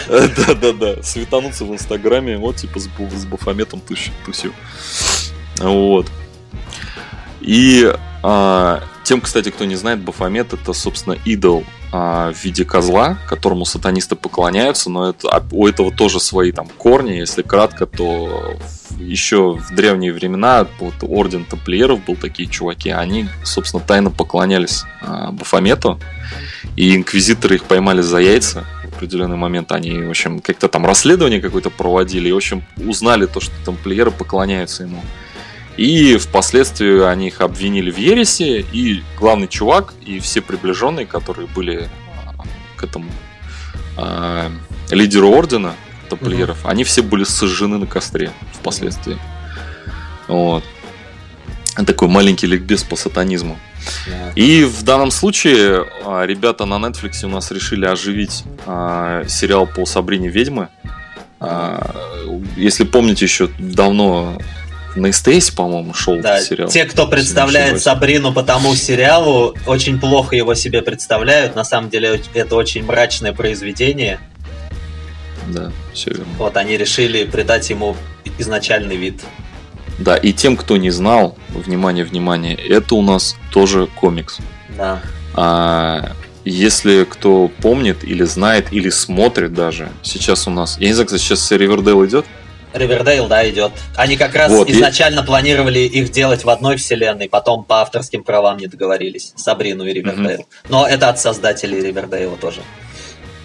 Да-да-да, 0.09 1.03
светануться 1.03 1.65
в 1.65 1.73
Инстаграме, 1.73 2.37
вот 2.37 2.57
типа 2.57 2.79
с, 2.79 2.85
с 2.85 3.25
Бафометом 3.25 3.81
тусил. 4.25 4.53
Вот. 5.59 6.07
И 7.41 7.93
а, 8.23 8.83
тем, 9.05 9.21
кстати, 9.21 9.51
кто 9.51 9.65
не 9.65 9.77
знает, 9.77 10.01
Бафомет 10.01 10.53
это, 10.53 10.73
собственно, 10.73 11.17
идол 11.25 11.65
в 11.93 12.35
виде 12.45 12.65
козла, 12.65 13.19
которому 13.29 13.65
сатанисты 13.65 14.15
поклоняются, 14.15 14.91
но 14.91 15.11
это, 15.11 15.29
а, 15.29 15.43
у 15.51 15.67
этого 15.67 15.91
тоже 15.91 16.21
свои 16.21 16.53
там 16.53 16.69
корни. 16.69 17.13
Если 17.13 17.43
кратко, 17.43 17.87
то 17.87 18.57
еще 18.99 19.55
в 19.55 19.75
древние 19.75 20.13
времена 20.13 20.67
вот, 20.79 20.95
орден 21.03 21.45
тамплиеров 21.45 22.05
был 22.05 22.17
такие 22.17 22.49
чуваки, 22.49 22.91
они, 22.91 23.29
собственно, 23.45 23.83
тайно 23.83 24.11
поклонялись 24.11 24.85
а, 25.03 25.33
Бафомету, 25.33 25.99
и 26.77 26.95
инквизиторы 26.95 27.57
их 27.57 27.65
поймали 27.65 28.03
за 28.03 28.19
яйца 28.19 28.65
в 28.85 28.97
определенный 28.97 29.37
момент. 29.37 29.73
Они, 29.73 29.99
в 29.99 30.11
общем, 30.11 30.41
как-то 30.41 30.69
там 30.69 30.87
расследование 30.87 31.41
какое-то 31.41 31.71
проводили, 31.71 32.29
и, 32.29 32.33
в 32.33 32.37
общем, 32.37 32.63
узнали 32.77 33.27
то, 33.27 33.41
что 33.41 33.53
тамплиеры 33.65 34.11
поклоняются 34.11 34.85
ему. 34.85 35.03
И 35.77 36.17
впоследствии 36.17 37.03
они 37.05 37.29
их 37.29 37.41
обвинили 37.41 37.91
в 37.91 37.97
ересе, 37.97 38.61
и 38.61 39.03
главный 39.19 39.49
чувак, 39.49 39.95
и 40.05 40.19
все 40.21 40.41
приближенные, 40.41 41.07
которые 41.07 41.47
были 41.47 41.89
а, 42.27 42.43
к 42.77 42.85
этому 42.85 43.11
э, 43.97 44.51
лидеру 44.91 45.31
ордена 45.31 45.75
тамплиеров, 46.09 46.61
угу. 46.61 46.69
они 46.69 46.85
все 46.85 47.03
были 47.03 47.25
сожжены 47.25 47.79
на 47.79 47.87
костре 47.87 48.33
впоследствии. 48.53 49.19
Вот. 50.29 50.65
Такой 51.87 52.09
маленький 52.09 52.47
ликбез 52.47 52.83
по 52.83 52.97
сатанизму. 52.97 53.59
Yeah. 54.07 54.33
И 54.35 54.65
в 54.65 54.83
данном 54.83 55.11
случае 55.11 55.87
а, 56.05 56.25
ребята 56.27 56.67
на 56.67 56.75
Netflix 56.75 57.25
у 57.25 57.29
нас 57.29 57.51
решили 57.51 57.87
оживить 57.87 58.45
а, 58.67 59.25
сериал 59.27 59.67
по 59.67 59.87
Сабрине 59.87 60.29
ведьмы. 60.29 60.69
А, 61.39 62.27
если 62.57 62.85
помните, 62.85 63.25
еще 63.25 63.49
давно 63.59 64.39
на 64.97 65.13
СТС, 65.13 65.51
по-моему, 65.51 65.95
шел 65.95 66.21
да, 66.21 66.41
сериал. 66.41 66.69
Те, 66.69 66.85
кто 66.85 67.07
представляет 67.07 67.81
Сабрину 67.81 68.33
по 68.33 68.43
тому 68.43 68.75
сериалу, 68.75 69.55
очень 69.67 70.01
плохо 70.01 70.37
его 70.37 70.55
себе 70.55 70.83
представляют. 70.83 71.55
На 71.55 71.65
самом 71.65 71.91
деле 71.91 72.21
это 72.35 72.57
очень 72.57 72.85
мрачное 72.85 73.33
произведение. 73.33 74.21
Да, 75.49 75.73
все 75.93 76.11
верно. 76.11 76.27
Вот 76.39 76.57
они 76.57 76.77
решили 76.77 77.25
придать 77.25 77.71
ему 77.71 77.97
изначальный 78.39 78.97
вид. 78.97 79.21
Да, 79.99 80.17
и 80.17 80.33
тем, 80.33 80.57
кто 80.57 80.77
не 80.77 80.91
знал, 80.91 81.37
внимание, 81.51 82.05
внимание, 82.05 82.55
это 82.55 82.95
у 82.95 83.03
нас 83.03 83.37
тоже 83.53 83.87
комикс. 83.87 84.39
Да. 84.77 85.01
А, 85.35 86.13
если 86.45 87.05
кто 87.05 87.49
помнит 87.49 88.03
или 88.03 88.25
знает, 88.25 88.73
или 88.73 88.89
смотрит 88.89 89.53
даже, 89.53 89.91
сейчас 90.03 90.47
у 90.47 90.51
нас... 90.51 90.79
Я 90.79 90.89
не 90.89 90.95
знаю, 90.95 91.07
кстати, 91.07 91.23
сейчас 91.23 91.51
Ривердейл 91.51 92.05
идет? 92.07 92.25
Ривердейл, 92.73 93.27
да, 93.27 93.49
идет. 93.49 93.73
Они 93.97 94.17
как 94.17 94.35
раз 94.35 94.53
вот, 94.53 94.69
изначально 94.69 95.21
и... 95.21 95.27
планировали 95.27 95.81
их 95.81 96.11
делать 96.11 96.45
в 96.45 96.51
одной 96.51 96.77
вселенной, 96.77 97.29
потом 97.29 97.65
по 97.65 97.81
авторским 97.81 98.23
правам 98.23 98.59
не 98.59 98.67
договорились. 98.67 99.33
Сабрину 99.37 99.85
и 99.85 99.93
Ривердейл. 99.93 100.41
Угу. 100.41 100.49
Но 100.69 100.87
это 100.87 101.09
от 101.09 101.19
создателей 101.19 101.81
Ривердейла 101.81 102.37
тоже. 102.37 102.63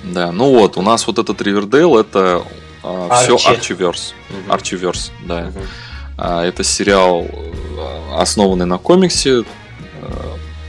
Да, 0.04 0.32
ну 0.32 0.54
вот, 0.54 0.78
у 0.78 0.82
нас 0.82 1.08
вот 1.08 1.18
этот 1.18 1.42
Ривердейл 1.42 1.98
это 1.98 2.44
э, 2.84 3.10
все 3.24 3.38
Арчиверс. 3.38 4.14
Угу. 4.30 4.54
Арчиверс, 4.54 5.12
да. 5.26 5.48
Угу. 5.50 5.60
А, 6.18 6.46
это 6.46 6.64
сериал, 6.64 7.26
а, 7.78 8.22
основанный 8.22 8.66
на 8.66 8.78
комиксе. 8.78 9.44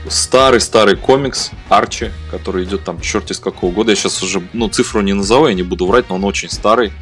Старый-старый 0.09 0.95
комикс 0.95 1.51
Арчи, 1.67 2.11
который 2.31 2.63
идет 2.63 2.85
там 2.85 3.01
черти 3.01 3.33
с 3.33 3.39
какого 3.39 3.71
года. 3.71 3.91
Я 3.91 3.97
сейчас 3.97 4.23
уже, 4.23 4.41
ну, 4.53 4.69
цифру 4.69 5.01
не 5.01 5.13
назову, 5.13 5.47
я 5.47 5.53
не 5.53 5.63
буду 5.63 5.85
врать, 5.85 6.09
но 6.09 6.15
он 6.15 6.23
очень 6.23 6.49
старый. 6.49 6.93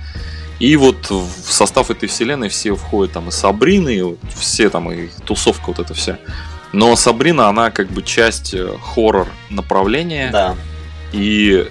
И 0.59 0.75
вот 0.77 1.09
в 1.09 1.51
состав 1.51 1.91
этой 1.91 2.07
вселенной 2.07 2.49
все 2.49 2.75
входят 2.75 3.13
там 3.13 3.27
и 3.27 3.31
Сабрины, 3.31 3.89
и 3.89 4.15
все 4.35 4.69
там, 4.69 4.91
и 4.91 5.09
тусовка 5.25 5.67
вот 5.67 5.79
эта 5.79 5.93
вся. 5.93 6.17
Но 6.71 6.95
Сабрина, 6.95 7.47
она 7.49 7.71
как 7.71 7.89
бы 7.89 8.01
часть 8.01 8.53
э, 8.53 8.69
хоррор 8.81 9.27
направления. 9.49 10.29
Да. 10.31 10.55
И, 11.11 11.69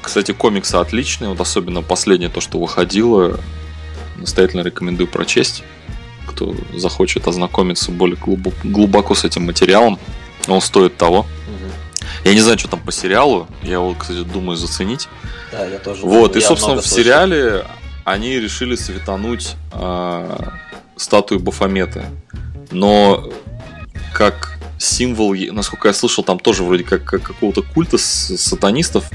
кстати, 0.00 0.32
комиксы 0.32 0.76
отличные, 0.76 1.30
вот 1.30 1.40
особенно 1.40 1.82
последнее 1.82 2.28
то, 2.28 2.40
что 2.40 2.58
выходило, 2.58 3.38
настоятельно 4.16 4.62
рекомендую 4.62 5.08
прочесть. 5.08 5.62
Кто 6.26 6.54
захочет 6.74 7.26
ознакомиться 7.26 7.90
более 7.90 8.16
глубоко, 8.16 8.56
глубоко 8.62 9.14
с 9.14 9.24
этим 9.24 9.44
материалом, 9.46 9.98
он 10.48 10.60
стоит 10.60 10.96
того. 10.96 11.20
Угу. 11.20 12.08
Я 12.24 12.34
не 12.34 12.40
знаю, 12.40 12.58
что 12.58 12.68
там 12.68 12.80
по 12.80 12.92
сериалу, 12.92 13.48
я 13.62 13.74
его, 13.74 13.94
кстати, 13.94 14.22
думаю 14.22 14.56
заценить. 14.56 15.08
Да, 15.50 15.66
я 15.66 15.78
тоже. 15.78 16.02
Вот, 16.02 16.36
и, 16.36 16.40
собственно, 16.40 16.80
в 16.80 16.86
сериале 16.86 17.64
они 18.04 18.38
решили 18.38 18.74
светануть 18.74 19.56
э, 19.72 20.38
статую 20.96 21.40
Бафомета. 21.40 22.06
Но 22.70 23.30
как 24.12 24.58
символ, 24.78 25.34
насколько 25.52 25.88
я 25.88 25.94
слышал, 25.94 26.24
там 26.24 26.38
тоже 26.38 26.64
вроде 26.64 26.84
как, 26.84 27.04
как 27.04 27.22
какого-то 27.22 27.62
культа 27.62 27.98
сатанистов, 27.98 29.08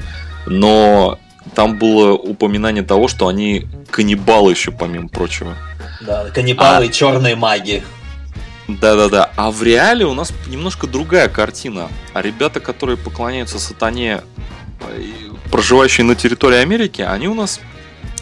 но 0.46 1.18
там 1.54 1.78
было 1.78 2.12
упоминание 2.12 2.82
того, 2.82 3.08
что 3.08 3.28
они 3.28 3.66
каннибалы 3.90 4.52
еще, 4.52 4.70
помимо 4.70 5.08
прочего. 5.08 5.54
Да, 6.00 6.30
каннибалы 6.30 6.84
а... 6.84 6.86
и 6.86 6.92
черные 6.92 7.36
маги. 7.36 7.82
Да-да-да. 8.68 9.30
А 9.36 9.50
в 9.50 9.62
реале 9.62 10.04
у 10.04 10.12
нас 10.12 10.32
немножко 10.46 10.86
другая 10.86 11.28
картина. 11.28 11.88
А 12.12 12.20
ребята, 12.20 12.60
которые 12.60 12.98
поклоняются 12.98 13.58
сатане, 13.58 14.20
э, 14.80 15.02
проживающие 15.50 16.04
на 16.04 16.14
территории 16.14 16.58
Америки, 16.58 17.00
они 17.00 17.28
у 17.28 17.34
нас 17.34 17.60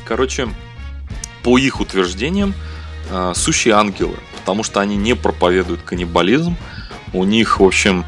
короче, 0.06 0.48
по 1.42 1.58
их 1.58 1.80
утверждениям, 1.80 2.54
э, 3.10 3.32
сущие 3.34 3.74
ангелы, 3.74 4.16
потому 4.38 4.62
что 4.62 4.80
они 4.80 4.96
не 4.96 5.14
проповедуют 5.14 5.82
каннибализм. 5.82 6.56
У 7.12 7.24
них, 7.24 7.60
в 7.60 7.64
общем, 7.64 8.04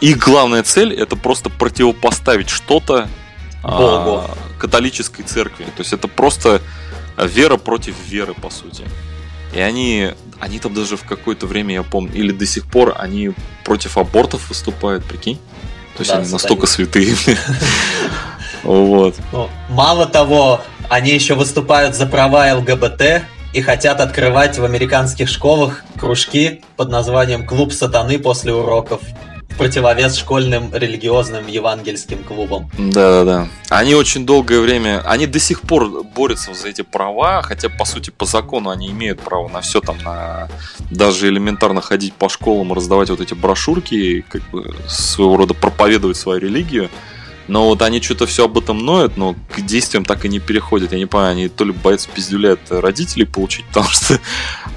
их 0.00 0.18
главная 0.18 0.62
цель 0.62 0.92
это 0.92 1.16
просто 1.16 1.50
противопоставить 1.50 2.48
что-то 2.48 3.08
э, 3.62 4.20
католической 4.58 5.22
церкви. 5.22 5.64
То 5.64 5.80
есть 5.80 5.92
это 5.92 6.08
просто 6.08 6.60
вера 7.16 7.56
против 7.56 7.94
веры, 8.08 8.34
по 8.34 8.50
сути. 8.50 8.84
И 9.54 9.60
они, 9.60 10.10
они 10.40 10.58
там 10.58 10.74
даже 10.74 10.96
в 10.96 11.04
какое-то 11.04 11.46
время, 11.46 11.74
я 11.74 11.82
помню, 11.82 12.12
или 12.14 12.32
до 12.32 12.44
сих 12.44 12.66
пор, 12.66 12.94
они 12.98 13.32
против 13.64 13.96
абортов 13.98 14.48
выступают, 14.48 15.04
прикинь? 15.04 15.38
То 15.96 16.00
есть 16.00 16.10
Да, 16.10 16.18
они 16.18 16.28
настолько 16.28 16.66
сатанисты. 16.66 17.36
святые. 17.36 17.38
Вот. 18.64 19.14
Ну, 19.32 19.48
мало 19.68 20.06
того, 20.06 20.60
они 20.88 21.12
еще 21.12 21.34
выступают 21.34 21.94
за 21.94 22.06
права 22.06 22.52
ЛГБТ 22.54 23.22
и 23.52 23.60
хотят 23.60 24.00
открывать 24.00 24.58
в 24.58 24.64
американских 24.64 25.28
школах 25.28 25.84
кружки 25.98 26.62
под 26.76 26.90
названием 26.90 27.46
«Клуб 27.46 27.72
сатаны 27.72 28.18
после 28.18 28.52
уроков» 28.52 29.00
в 29.48 29.56
противовес 29.56 30.16
школьным 30.16 30.74
религиозным 30.74 31.46
евангельским 31.46 32.24
клубам. 32.24 32.68
Да-да-да. 32.76 33.48
Они 33.68 33.94
очень 33.94 34.26
долгое 34.26 34.60
время, 34.60 35.00
они 35.06 35.26
до 35.26 35.38
сих 35.38 35.60
пор 35.60 36.02
борются 36.02 36.54
за 36.54 36.68
эти 36.68 36.82
права, 36.82 37.42
хотя, 37.42 37.68
по 37.68 37.84
сути, 37.84 38.10
по 38.10 38.24
закону 38.24 38.70
они 38.70 38.90
имеют 38.90 39.20
право 39.20 39.48
на 39.48 39.60
все 39.60 39.80
там, 39.80 39.98
на 40.04 40.48
даже 40.90 41.28
элементарно 41.28 41.80
ходить 41.80 42.14
по 42.14 42.28
школам, 42.28 42.72
раздавать 42.72 43.10
вот 43.10 43.20
эти 43.20 43.34
брошюрки, 43.34 43.94
и 43.94 44.22
как 44.22 44.42
бы 44.50 44.74
своего 44.88 45.36
рода 45.36 45.54
проповедовать 45.54 46.16
свою 46.16 46.40
религию. 46.40 46.90
Но 47.46 47.66
вот 47.66 47.82
они 47.82 48.00
что-то 48.00 48.26
все 48.26 48.46
об 48.46 48.56
этом 48.56 48.78
ноют, 48.78 49.16
но 49.16 49.34
к 49.54 49.60
действиям 49.60 50.04
так 50.04 50.24
и 50.24 50.28
не 50.28 50.38
переходят. 50.38 50.92
Я 50.92 50.98
не 50.98 51.06
понимаю, 51.06 51.32
они 51.32 51.48
то 51.48 51.64
ли 51.64 51.72
боятся 51.72 52.08
пиздюля 52.08 52.54
от 52.54 52.70
родителей 52.70 53.26
получить, 53.26 53.66
потому 53.68 53.88
что 53.88 54.18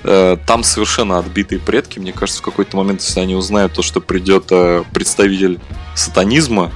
э, 0.03 0.37
там 0.45 0.63
совершенно 0.63 1.19
отбитые 1.19 1.59
предки. 1.59 1.99
Мне 1.99 2.11
кажется, 2.11 2.41
в 2.41 2.45
какой-то 2.45 2.75
момент, 2.75 3.01
если 3.01 3.19
они 3.21 3.35
узнают 3.35 3.73
то, 3.73 3.81
что 3.81 4.01
придет 4.01 4.47
э, 4.51 4.83
представитель 4.93 5.59
сатанизма, 5.95 6.73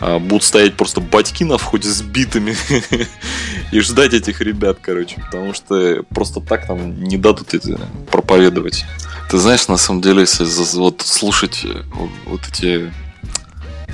э, 0.00 0.18
будут 0.18 0.42
стоять 0.42 0.74
просто 0.74 1.00
батьки 1.00 1.44
на 1.44 1.58
входе 1.58 1.88
с 1.88 2.00
битами 2.00 2.56
и 3.72 3.80
ждать 3.80 4.14
этих 4.14 4.40
ребят, 4.40 4.78
короче, 4.80 5.16
потому 5.16 5.52
что 5.52 6.02
просто 6.08 6.40
так 6.40 6.66
там 6.66 7.02
не 7.02 7.18
дадут 7.18 7.52
эти 7.52 7.76
проповедовать. 8.10 8.86
Ты 9.30 9.36
знаешь, 9.38 9.68
на 9.68 9.76
самом 9.76 10.00
деле, 10.00 10.20
если 10.20 10.44
вот 10.78 11.02
слушать 11.02 11.66
вот 12.26 12.40
эти 12.48 12.90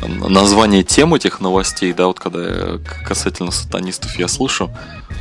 название 0.06 0.82
тем 0.82 1.14
этих 1.14 1.40
новостей, 1.40 1.92
да, 1.92 2.06
вот 2.06 2.18
когда 2.18 2.78
касательно 3.04 3.50
сатанистов 3.50 4.18
я 4.18 4.28
слышу, 4.28 4.70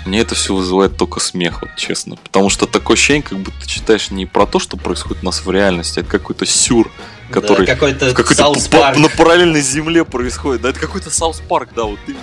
мне 0.06 0.20
это 0.20 0.36
все 0.36 0.56
вызывает 0.56 0.98
только 0.98 1.20
смех, 1.20 1.62
вот 1.62 1.72
честно. 1.78 2.16
Потому 2.16 2.50
что 2.50 2.66
такое 2.66 2.96
ощущение, 2.96 3.24
как 3.24 3.38
будто 3.38 3.60
ты 3.62 3.68
читаешь 3.68 4.10
не 4.12 4.26
про 4.26 4.46
то, 4.46 4.60
что 4.60 4.78
происходит 4.78 5.24
у 5.24 5.26
нас 5.26 5.46
в 5.46 5.52
реальности, 5.52 6.00
а 6.00 6.02
это 6.02 6.10
какой-то 6.10 6.46
сюр, 6.46 6.92
который 7.30 7.66
Да, 7.66 7.74
какой-то 7.74 8.10
в 8.10 8.14
какой-то 8.14 8.42
South 8.44 8.68
P- 8.68 8.78
Park. 8.78 8.98
на 8.98 9.10
параллельной 9.10 9.62
земле 9.62 10.04
происходит. 10.04 10.62
Да, 10.62 10.70
это 10.70 10.80
какой-то 10.80 11.10
South 11.10 11.42
Park, 11.48 11.70
да, 11.76 11.84
вот 11.84 12.00
именно. 12.08 12.20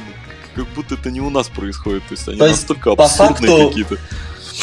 Как 0.55 0.67
будто 0.75 0.95
это 0.95 1.11
не 1.11 1.21
у 1.21 1.31
нас 1.31 1.49
происходит. 1.49 2.03
То 2.09 2.15
есть 2.15 2.27
они 2.29 2.39
То 2.39 2.47
есть, 2.47 2.63
настолько 2.63 2.95
по 2.97 3.05
абсурдные 3.05 3.51
факту, 3.51 3.69
какие-то. 3.69 3.97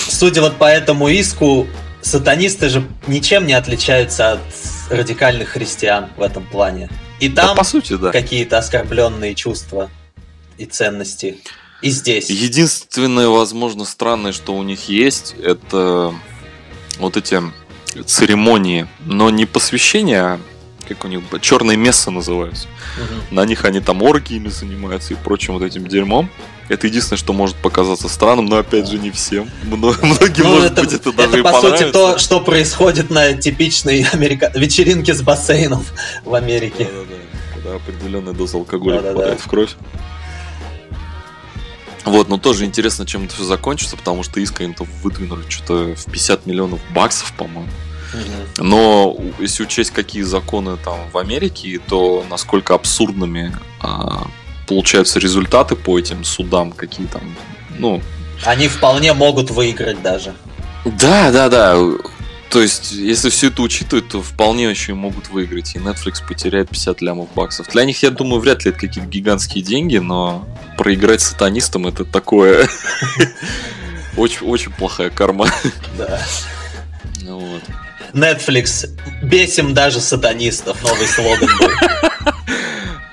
Судя 0.10 0.42
вот 0.42 0.58
по 0.58 0.66
этому 0.66 1.08
иску, 1.08 1.68
сатанисты 2.02 2.68
же 2.68 2.86
ничем 3.08 3.48
не 3.48 3.54
отличаются 3.54 4.34
от 4.34 4.40
радикальных 4.90 5.50
христиан 5.50 6.08
в 6.18 6.22
этом 6.22 6.46
плане. 6.46 6.90
И 7.20 7.30
Да, 7.30 7.48
там 7.48 7.58
по 7.58 7.64
сути, 7.64 7.96
да. 7.98 8.12
какие-то 8.12 8.58
оскорбленные 8.58 9.36
чувства 9.36 9.90
и 10.58 10.66
ценности. 10.66 11.38
И 11.82 11.90
здесь. 11.90 12.30
Единственное, 12.30 13.28
возможно, 13.28 13.86
странное, 13.86 14.32
что 14.32 14.56
у 14.56 14.64
них 14.64 14.90
есть, 14.90 15.36
это 15.42 16.14
вот 16.98 17.18
эти 17.18 17.42
церемонии, 18.06 18.88
но 19.06 19.30
не 19.30 19.46
посвящения, 19.46 20.22
а 20.24 20.40
как 20.88 21.04
у 21.06 21.08
них 21.08 21.22
черные 21.42 21.78
мессы 21.78 22.12
называются. 22.12 22.68
Мгм. 22.98 23.36
На 23.36 23.46
них 23.46 23.66
они 23.66 23.80
там 23.80 24.02
оргиями 24.04 24.50
занимаются 24.50 25.14
и 25.14 25.18
прочим 25.18 25.54
вот 25.54 25.64
этим 25.64 25.88
дерьмом. 25.88 26.30
Это 26.68 26.88
единственное, 26.88 27.18
что 27.20 27.32
может 27.34 27.56
показаться 27.58 28.10
странным, 28.10 28.46
но 28.48 28.58
опять 28.58 28.88
же 28.90 28.98
не 28.98 29.12
всем. 29.12 29.50
Мно- 29.64 29.94
Многим, 30.02 30.44
Ну, 30.46 30.56
может 30.56 30.72
это, 30.72 30.82
быть, 30.82 30.94
это 30.94 31.12
даже 31.14 31.40
и 31.40 31.44
по 31.44 31.62
сути 31.62 31.92
то, 31.92 32.18
что 32.18 32.40
происходит 32.40 33.10
на 33.12 33.34
типичной 33.34 34.02
америка... 34.14 34.52
вечеринке 34.56 35.14
с 35.14 35.22
бассейном 35.22 35.86
в 36.24 36.34
Америке. 36.34 36.86
Да-да-да. 36.92 37.54
Когда 37.54 37.76
определенная 37.76 38.34
доза 38.34 38.58
алкоголя 38.58 38.96
Да-да-да. 38.96 39.14
попадает 39.14 39.40
в 39.42 39.48
кровь. 39.48 39.76
Вот, 42.04 42.30
но 42.30 42.38
тоже 42.38 42.66
интересно, 42.66 43.06
чем 43.06 43.26
это 43.26 43.34
все 43.36 43.44
закончится, 43.44 43.98
потому 43.98 44.22
что 44.24 44.40
иск 44.40 44.62
они 44.62 44.74
там 44.74 44.88
выдвинули 45.02 45.44
что-то 45.50 45.96
в 45.96 46.06
50 46.06 46.46
миллионов 46.46 46.80
баксов, 46.94 47.34
по-моему. 47.34 47.68
Но 48.58 49.18
если 49.40 49.64
учесть, 49.64 49.92
какие 49.92 50.24
законы 50.24 50.78
там 50.78 50.98
в 51.12 51.18
Америке, 51.18 51.80
то 51.88 52.26
насколько 52.30 52.74
абсурдными 52.74 53.56
а, 53.82 54.28
получаются 54.68 55.20
результаты 55.20 55.76
по 55.76 56.00
этим 56.00 56.24
судам, 56.24 56.72
какие 56.72 57.08
там, 57.08 57.22
ну, 57.78 58.02
Они 58.46 58.68
вполне 58.68 59.14
могут 59.14 59.52
выиграть 59.52 60.02
даже. 60.02 60.34
да, 60.86 61.32
да, 61.32 61.50
да. 61.50 61.78
То 62.50 62.62
есть, 62.62 62.94
если 62.94 63.30
все 63.30 63.48
это 63.48 63.62
учитывать, 63.62 64.08
то 64.08 64.22
вполне 64.22 64.70
еще 64.70 64.94
и 64.94 64.96
могут 64.96 65.30
выиграть. 65.30 65.76
И 65.76 65.80
Netflix 65.80 66.26
потеряет 66.26 66.70
50 66.70 67.02
лямов 67.02 67.28
баксов. 67.34 67.68
Для 67.68 67.84
них, 67.84 68.02
я 68.02 68.12
думаю, 68.12 68.40
вряд 68.40 68.64
ли 68.64 68.72
это 68.72 68.80
какие-то 68.80 69.10
гигантские 69.10 69.62
деньги, 69.62 69.98
но 69.98 70.48
проиграть 70.78 71.22
сатанистам 71.22 71.88
это 71.88 72.06
такое... 72.06 72.70
Очень, 74.18 74.48
очень 74.48 74.72
плохая 74.72 75.10
карма. 75.10 75.48
Да. 75.98 76.26
Ну 77.24 77.38
вот. 77.38 77.64
Netflix. 78.16 78.88
Бесим 79.22 79.74
даже 79.74 80.00
сатанистов. 80.00 80.82
Новый 80.84 81.08
слоган 81.08 81.50
был. 81.60 81.70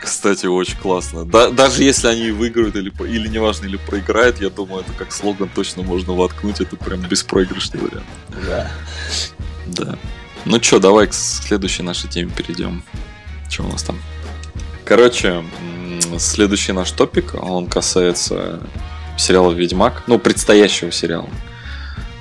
Кстати, 0.01 0.47
очень 0.47 0.77
классно. 0.77 1.25
Да- 1.25 1.51
даже 1.51 1.83
если 1.83 2.09
они 2.09 2.31
выиграют 2.31 2.77
или, 2.77 2.93
или 3.09 3.29
неважно, 3.29 3.67
или 3.67 3.77
проиграют, 3.77 4.41
я 4.41 4.51
думаю, 4.51 4.83
это 4.83 4.93
как 4.93 5.13
слоган 5.13 5.49
точно 5.55 5.83
можно 5.83 6.13
воткнуть. 6.13 6.61
Это 6.61 6.77
прям 6.77 7.01
беспроигрышный 7.01 7.81
вариант. 7.81 8.07
Да. 8.47 8.71
Да. 9.67 9.99
Ну 10.45 10.59
чё, 10.59 10.79
давай 10.79 11.07
к 11.09 11.15
следующей 11.15 11.83
нашей 11.83 12.09
теме 12.09 12.31
перейдем. 12.31 12.85
Что 13.49 13.65
у 13.65 13.69
нас 13.69 13.83
там? 13.83 14.01
Короче, 14.85 15.45
следующий 16.19 16.73
наш 16.73 16.91
топик, 16.93 17.35
он 17.41 17.67
касается 17.67 18.61
сериала 19.17 19.53
«Ведьмак», 19.53 20.05
ну, 20.07 20.19
предстоящего 20.19 20.91
сериала, 20.91 21.29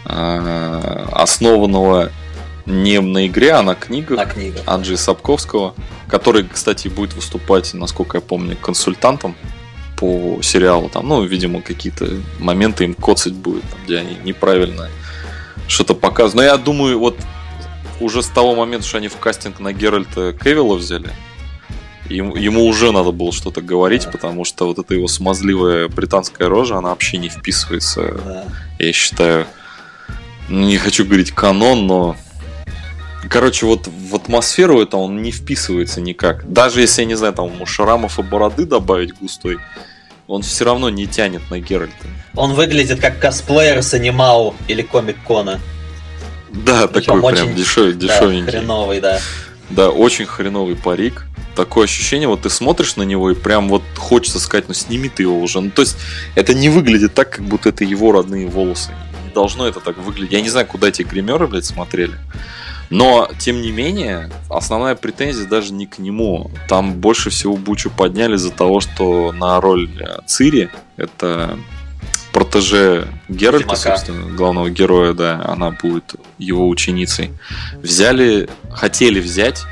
а, 0.05 1.09
основанного 1.11 2.11
не 2.65 2.99
на 3.01 3.27
игре, 3.27 3.53
а 3.53 3.61
на 3.63 3.75
книгах 3.75 4.17
На 4.17 4.25
книгах. 4.25 4.61
Анджея 4.65 4.97
Сапковского, 4.97 5.75
который, 6.07 6.47
кстати, 6.47 6.87
будет 6.87 7.13
выступать, 7.13 7.73
насколько 7.73 8.17
я 8.17 8.21
помню, 8.21 8.57
консультантом 8.57 9.35
по 9.97 10.39
сериалу. 10.41 10.89
Там, 10.89 11.07
ну, 11.07 11.23
видимо, 11.23 11.61
какие-то 11.61 12.07
моменты 12.39 12.83
им 12.85 12.93
коцать 12.93 13.33
будет, 13.33 13.63
там, 13.69 13.79
где 13.85 13.97
они 13.97 14.17
неправильно 14.23 14.89
что-то 15.67 15.93
показывают. 15.93 16.35
Но 16.35 16.43
я 16.43 16.57
думаю, 16.57 16.99
вот 16.99 17.17
уже 17.99 18.23
с 18.23 18.27
того 18.27 18.55
момента, 18.55 18.87
что 18.87 18.97
они 18.97 19.07
в 19.09 19.17
кастинг 19.17 19.59
на 19.59 19.73
Геральта 19.73 20.33
Кевилла 20.33 20.75
взяли, 20.75 21.11
ему, 22.09 22.35
ему 22.35 22.65
уже 22.65 22.91
надо 22.91 23.11
было 23.11 23.31
что-то 23.31 23.61
говорить, 23.61 24.05
Да. 24.05 24.11
потому 24.11 24.43
что 24.43 24.65
вот 24.65 24.79
эта 24.79 24.95
его 24.95 25.07
смазливая 25.07 25.87
британская 25.87 26.47
рожа, 26.47 26.77
она 26.77 26.89
вообще 26.89 27.17
не 27.17 27.29
вписывается 27.29 28.01
Да. 28.25 28.45
я 28.79 28.91
считаю, 28.93 29.45
ну, 30.49 30.65
не 30.65 30.77
хочу 30.77 31.05
говорить 31.05 31.31
канон, 31.31 31.85
но... 31.85 32.17
Короче, 33.29 33.65
вот 33.65 33.87
в 33.87 34.15
атмосферу 34.15 34.81
это 34.81 34.97
он 34.97 35.21
не 35.21 35.31
вписывается 35.31 36.01
никак. 36.01 36.51
Даже 36.51 36.81
если, 36.81 37.01
я 37.01 37.07
не 37.07 37.15
знаю, 37.15 37.33
там 37.33 37.53
ему 37.53 37.65
шрамов 37.65 38.19
и 38.19 38.23
бороды 38.23 38.65
добавить 38.65 39.13
густой, 39.13 39.57
он 40.27 40.41
все 40.41 40.65
равно 40.65 40.89
не 40.89 41.07
тянет 41.07 41.41
на 41.51 41.59
Геральта. 41.59 42.07
Он 42.35 42.53
выглядит 42.53 42.99
как 42.99 43.19
косплеер 43.19 43.83
с 43.83 43.93
анимау 43.93 44.55
или 44.67 44.81
комик-кона. 44.81 45.59
Да, 46.51 46.87
Причем 46.87 47.15
такой 47.15 47.33
прям 47.33 47.45
очень, 47.47 47.55
дешевый, 47.55 47.93
Да, 47.93 47.99
дешевенький. 48.07 48.51
хреновый, 48.51 48.99
да. 49.01 49.19
Да, 49.69 49.89
очень 49.89 50.25
хреновый 50.25 50.75
парик. 50.75 51.25
Такое 51.55 51.83
ощущение, 51.85 52.27
вот 52.27 52.41
ты 52.41 52.49
смотришь 52.49 52.95
на 52.95 53.03
него 53.03 53.29
и 53.29 53.35
прям 53.35 53.67
вот 53.69 53.83
хочется 53.97 54.39
сказать, 54.39 54.67
ну 54.67 54.73
сними 54.73 55.09
ты 55.09 55.23
его 55.23 55.39
уже. 55.39 55.59
Ну, 55.59 55.69
то 55.69 55.81
есть 55.81 55.97
это 56.35 56.53
не 56.53 56.69
выглядит 56.69 57.13
так, 57.13 57.29
как 57.29 57.45
будто 57.45 57.69
это 57.69 57.83
его 57.83 58.11
родные 58.11 58.47
волосы. 58.47 58.91
Не 59.27 59.33
должно 59.33 59.67
это 59.67 59.79
так 59.79 59.97
выглядеть. 59.97 60.31
Я 60.31 60.41
не 60.41 60.49
знаю, 60.49 60.65
куда 60.65 60.87
эти 60.89 61.03
гримеры, 61.03 61.47
блядь, 61.47 61.65
смотрели. 61.65 62.13
Но, 62.91 63.29
тем 63.39 63.61
не 63.61 63.71
менее, 63.71 64.29
основная 64.49 64.95
претензия 64.95 65.47
даже 65.47 65.71
не 65.73 65.87
к 65.87 65.97
нему. 65.97 66.51
Там 66.67 66.93
больше 66.93 67.29
всего 67.29 67.55
бучу 67.55 67.89
подняли 67.89 68.35
из-за 68.35 68.51
того, 68.51 68.81
что 68.81 69.31
на 69.31 69.59
роль 69.61 69.89
э, 69.99 70.19
Цири, 70.27 70.69
это 70.97 71.57
протеже 72.33 73.07
Геральта, 73.29 73.59
Ведьмака. 73.59 73.95
собственно, 73.95 74.35
главного 74.35 74.69
героя, 74.69 75.13
да, 75.13 75.41
она 75.47 75.71
будет 75.71 76.15
его 76.37 76.67
ученицей. 76.67 77.31
Взяли, 77.81 78.49
хотели 78.69 79.19
взять 79.21 79.63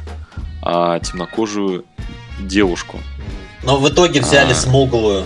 а, 0.62 1.00
темнокожую 1.00 1.86
девушку. 2.40 3.00
Но 3.64 3.78
в 3.78 3.90
итоге 3.90 4.22
взяли 4.22 4.54
А. 4.54 4.56
смуглую. 4.56 5.26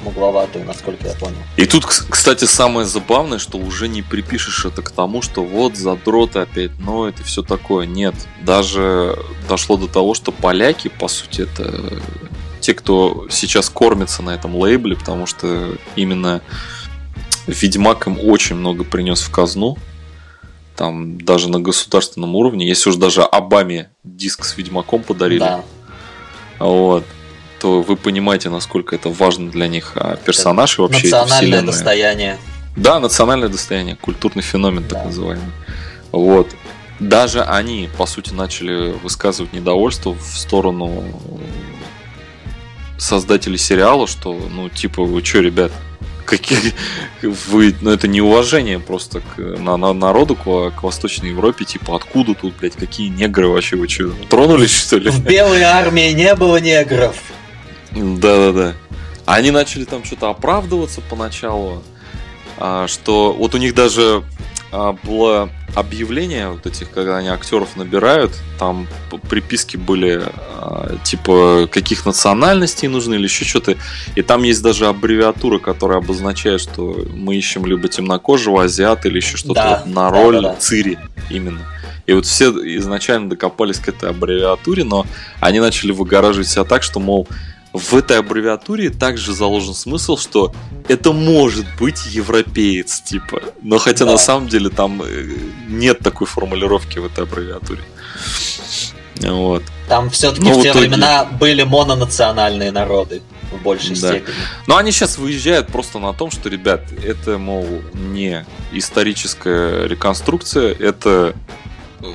Смугловатую, 0.00 0.64
насколько 0.64 1.06
я 1.08 1.14
понял. 1.14 1.36
И 1.56 1.66
тут, 1.66 1.84
кс- 1.84 2.04
кстати, 2.08 2.44
самое 2.44 2.86
забавное, 2.86 3.38
что 3.38 3.58
уже 3.58 3.88
не 3.88 4.02
припишешь 4.02 4.64
это 4.64 4.82
к 4.82 4.90
тому, 4.90 5.22
что 5.22 5.42
вот 5.42 5.76
задроты 5.76 6.38
опять 6.40 6.78
ноют 6.78 7.18
и 7.20 7.22
все 7.24 7.42
такое. 7.42 7.86
Нет, 7.86 8.14
даже 8.42 9.18
дошло 9.48 9.76
до 9.76 9.88
того, 9.88 10.14
что 10.14 10.30
поляки, 10.32 10.88
по 10.88 11.08
сути, 11.08 11.42
это 11.42 12.00
те, 12.60 12.74
кто 12.74 13.26
сейчас 13.30 13.68
кормится 13.70 14.22
на 14.22 14.30
этом 14.30 14.54
лейбле, 14.56 14.96
потому 14.96 15.26
что 15.26 15.74
именно 15.96 16.42
Ведьмак 17.46 18.06
им 18.06 18.18
очень 18.22 18.56
много 18.56 18.84
принес 18.84 19.20
в 19.22 19.30
казну. 19.30 19.76
там 20.76 21.20
даже 21.20 21.48
на 21.50 21.58
государственном 21.58 22.36
уровне, 22.36 22.68
если 22.68 22.90
уж 22.90 22.96
даже 22.96 23.22
Обаме 23.22 23.90
диск 24.04 24.44
с 24.44 24.56
Ведьмаком 24.56 25.02
подарили, 25.02 25.40
Да. 25.40 25.64
вот, 26.60 27.04
то 27.60 27.82
вы 27.82 27.96
понимаете, 27.96 28.50
насколько 28.50 28.94
это 28.94 29.08
важно 29.08 29.50
для 29.50 29.68
них 29.68 29.92
а, 29.96 30.16
персонаж 30.16 30.78
и 30.78 30.82
вообще 30.82 31.04
Национальное 31.08 31.62
достояние. 31.62 32.38
Да, 32.76 33.00
национальное 33.00 33.48
достояние, 33.48 33.96
культурный 33.96 34.42
феномен 34.42 34.84
так 34.84 34.98
Да. 35.00 35.04
называемый. 35.06 35.52
Вот. 36.12 36.48
Даже 37.00 37.42
они, 37.42 37.88
по 37.96 38.06
сути, 38.06 38.32
начали 38.32 38.92
высказывать 39.02 39.52
недовольство 39.52 40.14
в 40.14 40.38
сторону 40.38 41.04
создателей 42.98 43.58
сериала, 43.58 44.06
что, 44.06 44.32
ну, 44.32 44.68
типа, 44.68 45.02
вы 45.04 45.24
что, 45.24 45.40
ребят, 45.40 45.70
какие 46.24 46.58
вы, 47.22 47.74
ну, 47.80 47.90
это 47.90 48.08
неуважение 48.08 48.78
просто 48.80 49.20
к 49.20 49.38
на, 49.38 49.76
на- 49.76 49.92
народу, 49.92 50.34
к, 50.34 50.70
к 50.72 50.82
Восточной 50.82 51.30
Европе, 51.30 51.64
типа, 51.64 51.94
откуда 51.96 52.34
тут, 52.34 52.54
блядь, 52.60 52.74
какие 52.74 53.08
негры 53.08 53.48
вообще, 53.48 53.76
вы 53.76 53.88
что, 53.88 54.10
тронулись, 54.28 54.76
что 54.76 54.98
ли? 54.98 55.10
В 55.10 55.22
белой 55.24 55.62
армии 55.62 56.10
не 56.12 56.34
было 56.34 56.56
негров. 56.58 57.16
Да-да-да. 57.98 58.74
Они 59.26 59.50
начали 59.50 59.84
там 59.84 60.04
что-то 60.04 60.30
оправдываться 60.30 61.00
поначалу, 61.02 61.82
а, 62.56 62.86
что 62.88 63.32
вот 63.32 63.54
у 63.54 63.58
них 63.58 63.74
даже 63.74 64.24
а, 64.72 64.96
было 65.02 65.50
объявление 65.74 66.50
вот 66.50 66.66
этих, 66.66 66.90
когда 66.90 67.18
они 67.18 67.28
актеров 67.28 67.76
набирают, 67.76 68.32
там 68.58 68.86
приписки 69.28 69.76
были 69.76 70.22
а, 70.24 70.96
типа 71.04 71.68
каких 71.70 72.04
национальностей 72.06 72.88
нужны 72.88 73.14
или 73.14 73.24
еще 73.24 73.44
что-то, 73.44 73.76
и 74.14 74.22
там 74.22 74.42
есть 74.42 74.62
даже 74.62 74.86
аббревиатура, 74.86 75.58
которая 75.58 75.98
обозначает, 75.98 76.60
что 76.60 77.06
мы 77.12 77.36
ищем 77.36 77.66
либо 77.66 77.88
темнокожего, 77.88 78.64
азиата 78.64 79.08
или 79.08 79.16
еще 79.16 79.36
что-то 79.36 79.54
Да, 79.54 79.82
вот 79.84 79.94
на 79.94 80.10
да, 80.10 80.22
роль 80.22 80.34
да, 80.36 80.42
да. 80.42 80.56
Цири 80.56 80.98
именно. 81.30 81.60
И 82.06 82.14
вот 82.14 82.24
все 82.24 82.50
изначально 82.78 83.28
докопались 83.28 83.78
к 83.78 83.88
этой 83.88 84.08
аббревиатуре, 84.08 84.82
но 84.82 85.06
они 85.40 85.60
начали 85.60 85.92
выгораживать 85.92 86.48
себя 86.48 86.64
так, 86.64 86.82
что, 86.82 87.00
мол, 87.00 87.28
в 87.72 87.94
этой 87.94 88.18
аббревиатуре 88.18 88.90
также 88.90 89.32
заложен 89.34 89.74
смысл, 89.74 90.16
что 90.16 90.54
это 90.88 91.12
может 91.12 91.66
быть 91.78 92.06
европеец, 92.06 93.00
типа. 93.02 93.42
Но 93.62 93.78
хотя 93.78 94.04
Да. 94.04 94.12
на 94.12 94.18
самом 94.18 94.48
деле 94.48 94.70
там 94.70 95.02
э, 95.04 95.36
нет 95.68 95.98
такой 96.00 96.26
формулировки 96.26 96.98
в 96.98 97.06
этой 97.06 97.24
аббревиатуре. 97.24 97.80
Вот. 99.20 99.64
Там 99.88 100.10
все-таки 100.10 100.50
в 100.52 100.58
в 100.58 100.62
те 100.62 100.70
итоге- 100.70 100.88
времена 100.88 101.24
были 101.24 101.64
мононациональные 101.64 102.70
народы 102.70 103.20
в 103.52 103.62
большей 103.62 103.96
Да. 103.96 104.08
степени. 104.10 104.34
Но 104.66 104.76
они 104.76 104.92
сейчас 104.92 105.18
выезжают 105.18 105.68
просто 105.68 105.98
на 105.98 106.12
том, 106.12 106.30
что, 106.30 106.48
ребят, 106.48 106.82
это, 107.04 107.38
мол, 107.38 107.66
не 107.94 108.46
историческая 108.72 109.86
реконструкция, 109.88 110.72
это 110.74 111.34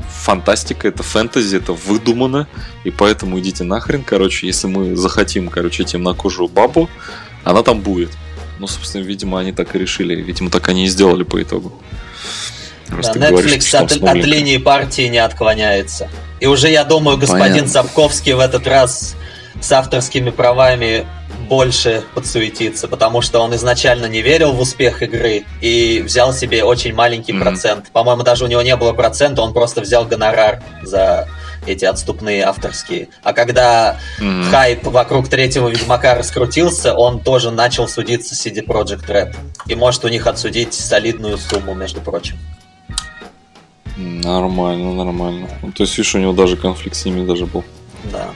фантастика, 0.10 0.88
это 0.88 1.04
фэнтези, 1.04 1.58
это 1.58 1.74
выдумано, 1.74 2.48
и 2.84 2.92
поэтому 2.92 3.40
идите 3.40 3.64
нахрен, 3.64 4.04
короче, 4.04 4.48
если 4.48 4.68
мы 4.68 4.96
захотим, 4.96 5.50
короче, 5.50 5.84
темнокожую 5.84 6.48
бабу, 6.48 6.90
она 7.44 7.64
там 7.64 7.82
будет. 7.82 8.12
Ну, 8.60 8.68
собственно, 8.68 9.04
видимо, 9.04 9.40
они 9.40 9.52
так 9.52 9.76
и 9.76 9.80
решили, 9.80 10.16
видимо, 10.16 10.50
так 10.50 10.70
они 10.70 10.86
и 10.86 10.88
сделали 10.88 11.24
по 11.24 11.42
итогу. 11.42 11.74
Раз 12.88 13.10
Да, 13.10 13.30
говоришь, 13.30 13.52
Netflix 13.52 13.72
там 13.72 13.86
от, 13.86 14.18
от 14.18 14.26
линии 14.26 14.58
партии 14.58 15.08
не 15.08 15.18
отклоняется. 15.18 16.10
И 16.40 16.46
уже, 16.46 16.70
я 16.70 16.84
думаю, 16.84 17.18
господин 17.18 17.66
Понятно. 17.66 17.72
Сапковский 17.72 18.34
в 18.34 18.40
этот 18.40 18.68
раз 18.68 19.16
с 19.60 19.72
авторскими 19.72 20.30
правами 20.30 21.06
больше 21.50 22.04
подсуетится, 22.14 22.88
потому 22.88 23.22
что 23.22 23.40
он 23.40 23.54
изначально 23.56 24.06
не 24.08 24.22
верил 24.22 24.54
в 24.54 24.62
успех 24.62 25.02
игры 25.02 25.46
и 25.62 26.02
взял 26.06 26.34
себе 26.34 26.64
очень 26.64 26.94
маленький 26.94 27.34
Мгм. 27.34 27.42
процент. 27.44 27.92
По-моему, 27.92 28.24
даже 28.24 28.46
у 28.46 28.48
него 28.48 28.62
не 28.62 28.76
было 28.76 28.94
процента, 28.94 29.42
он 29.42 29.54
просто 29.54 29.82
взял 29.82 30.06
гонорар 30.06 30.64
за 30.84 31.28
эти 31.66 31.86
отступные 31.86 32.44
авторские. 32.44 33.08
А 33.24 33.32
когда 33.34 33.98
Мгм. 34.20 34.52
хайп 34.52 34.84
вокруг 34.86 35.30
третьего 35.30 35.70
Ведьмака 35.70 36.16
раскрутился, 36.16 36.94
он 36.94 37.20
тоже 37.20 37.52
начал 37.52 37.88
судиться 37.88 38.36
с 38.36 38.46
CD 38.46 38.66
Projekt 38.66 39.08
Red. 39.08 39.36
И 39.68 39.76
может 39.76 40.04
у 40.06 40.10
них 40.10 40.28
отсудить 40.28 40.74
солидную 40.74 41.38
сумму, 41.38 41.74
между 41.74 42.02
прочим. 42.02 42.38
Нормально, 43.96 44.94
нормально. 44.94 45.48
Ну, 45.62 45.72
то 45.72 45.84
есть, 45.84 45.98
видишь, 45.98 46.16
у 46.16 46.18
него 46.20 46.34
даже 46.34 46.58
конфликт 46.58 46.96
с 46.96 47.06
ними 47.06 47.26
даже 47.26 47.46
был. 47.46 47.64
Да. 48.12 48.32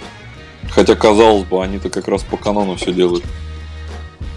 Хотя, 0.72 0.95
казалось 0.95 1.45
бы, 1.45 1.63
они-то 1.63 1.89
как 1.89 2.07
раз 2.07 2.24
по 2.24 2.38
канону 2.38 2.76
все 2.76 2.91
делают. 2.93 3.24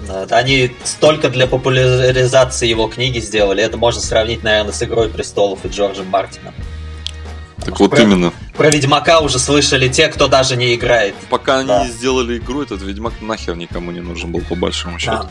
Да, 0.06 0.24
Они 0.36 0.72
столько 0.84 1.28
для 1.28 1.46
популяризации 1.46 2.66
его 2.68 2.88
книги 2.88 3.18
сделали. 3.20 3.62
Это 3.62 3.76
можно 3.76 4.00
сравнить, 4.00 4.42
наверное, 4.42 4.72
с 4.72 4.82
«Игрой 4.82 5.08
престолов» 5.08 5.64
и 5.64 5.68
Джорджем 5.68 6.06
Мартином. 6.08 6.54
Так 7.64 7.78
вот 7.78 7.90
Про- 7.90 8.00
именно. 8.02 8.32
Про 8.56 8.70
Ведьмака 8.70 9.20
уже 9.20 9.38
слышали 9.38 9.88
те, 9.88 10.08
кто 10.08 10.28
даже 10.28 10.56
не 10.56 10.74
играет. 10.74 11.14
Пока 11.28 11.58
они 11.58 11.68
Да. 11.68 11.84
не 11.84 11.90
сделали 11.92 12.38
игру, 12.38 12.62
этот 12.62 12.80
Ведьмак 12.82 13.12
нахер 13.20 13.54
никому 13.56 13.90
не 13.92 14.00
нужен 14.00 14.32
был, 14.32 14.40
по 14.40 14.54
большому 14.54 14.98
счету. 14.98 15.28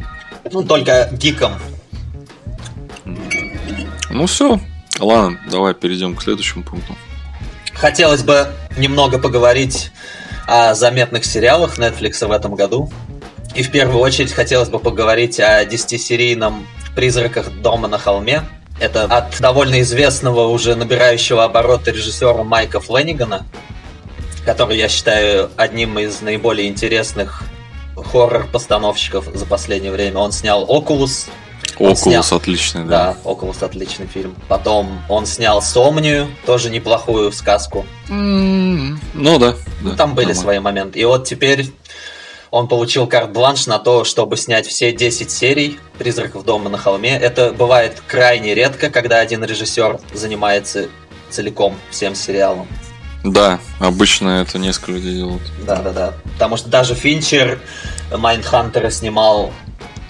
Да. 0.00 0.10
Ну, 0.52 0.62
только 0.64 1.08
гикам. 1.12 1.54
Ну 4.10 4.26
все. 4.26 4.60
Ладно, 4.98 5.38
давай 5.50 5.74
перейдем 5.74 6.14
к 6.16 6.22
следующему 6.22 6.64
пункту. 6.64 6.94
Хотелось 7.72 8.22
бы 8.22 8.48
немного 8.76 9.18
поговорить 9.18 9.90
о 10.46 10.74
заметных 10.74 11.24
сериалах 11.24 11.78
Netflix 11.78 12.26
в 12.26 12.30
этом 12.30 12.54
году. 12.54 12.90
И 13.54 13.62
в 13.62 13.70
первую 13.70 14.00
очередь 14.00 14.32
хотелось 14.32 14.68
бы 14.68 14.78
поговорить 14.78 15.38
о 15.40 15.64
10-серийном 15.64 16.66
«Призраках 16.94 17.50
дома 17.50 17.88
на 17.88 17.98
холме». 17.98 18.42
Это 18.80 19.04
от 19.04 19.38
довольно 19.40 19.80
известного, 19.82 20.48
уже 20.48 20.74
набирающего 20.74 21.44
обороты 21.44 21.92
режиссера 21.92 22.42
Майка 22.42 22.80
Фленнигана, 22.80 23.46
который 24.44 24.78
я 24.78 24.88
считаю 24.88 25.50
одним 25.56 25.98
из 25.98 26.20
наиболее 26.20 26.68
интересных 26.68 27.44
хоррор-постановщиков 27.94 29.26
за 29.32 29.46
последнее 29.46 29.92
время. 29.92 30.18
Он 30.18 30.32
снял 30.32 30.64
«Окулус», 30.68 31.28
Окулус 31.74 32.00
снял. 32.00 32.24
отличный, 32.30 32.84
да. 32.84 32.88
да, 32.88 33.16
«Окулус» 33.24 33.62
отличный 33.62 34.06
фильм. 34.06 34.34
Потом 34.48 35.02
он 35.08 35.26
снял 35.26 35.60
«Сомнию», 35.62 36.28
тоже 36.46 36.70
неплохую 36.70 37.32
сказку. 37.32 37.84
М, 38.08 39.00
Ну 39.14 39.38
да. 39.38 39.54
Ну, 39.80 39.90
да, 39.90 39.96
там 39.96 40.14
были 40.14 40.26
нормально. 40.26 40.42
свои 40.42 40.58
моменты. 40.58 40.98
И 41.00 41.04
вот 41.04 41.26
теперь 41.26 41.66
он 42.50 42.68
получил 42.68 43.06
карт-бланш 43.06 43.66
на 43.66 43.78
то, 43.78 44.04
чтобы 44.04 44.36
снять 44.36 44.66
все 44.66 44.92
10 44.92 45.30
серий 45.30 45.78
«Призраков 45.98 46.44
дома 46.44 46.68
на 46.68 46.78
холме». 46.78 47.16
Это 47.18 47.52
бывает 47.52 48.02
крайне 48.06 48.54
редко, 48.54 48.90
когда 48.90 49.18
один 49.20 49.42
режиссер 49.44 49.98
занимается 50.12 50.88
целиком 51.30 51.74
всем 51.90 52.14
сериалом. 52.14 52.68
Да, 53.24 53.60
обычно 53.78 54.42
это 54.42 54.58
несколько 54.58 54.92
людей 54.92 55.14
делают. 55.14 55.42
Да-да-да. 55.64 56.12
Потому 56.34 56.56
что 56.56 56.68
даже 56.68 56.94
Финчер 56.96 57.60
Mindhunter'а 58.16 58.90
снимал, 58.90 59.52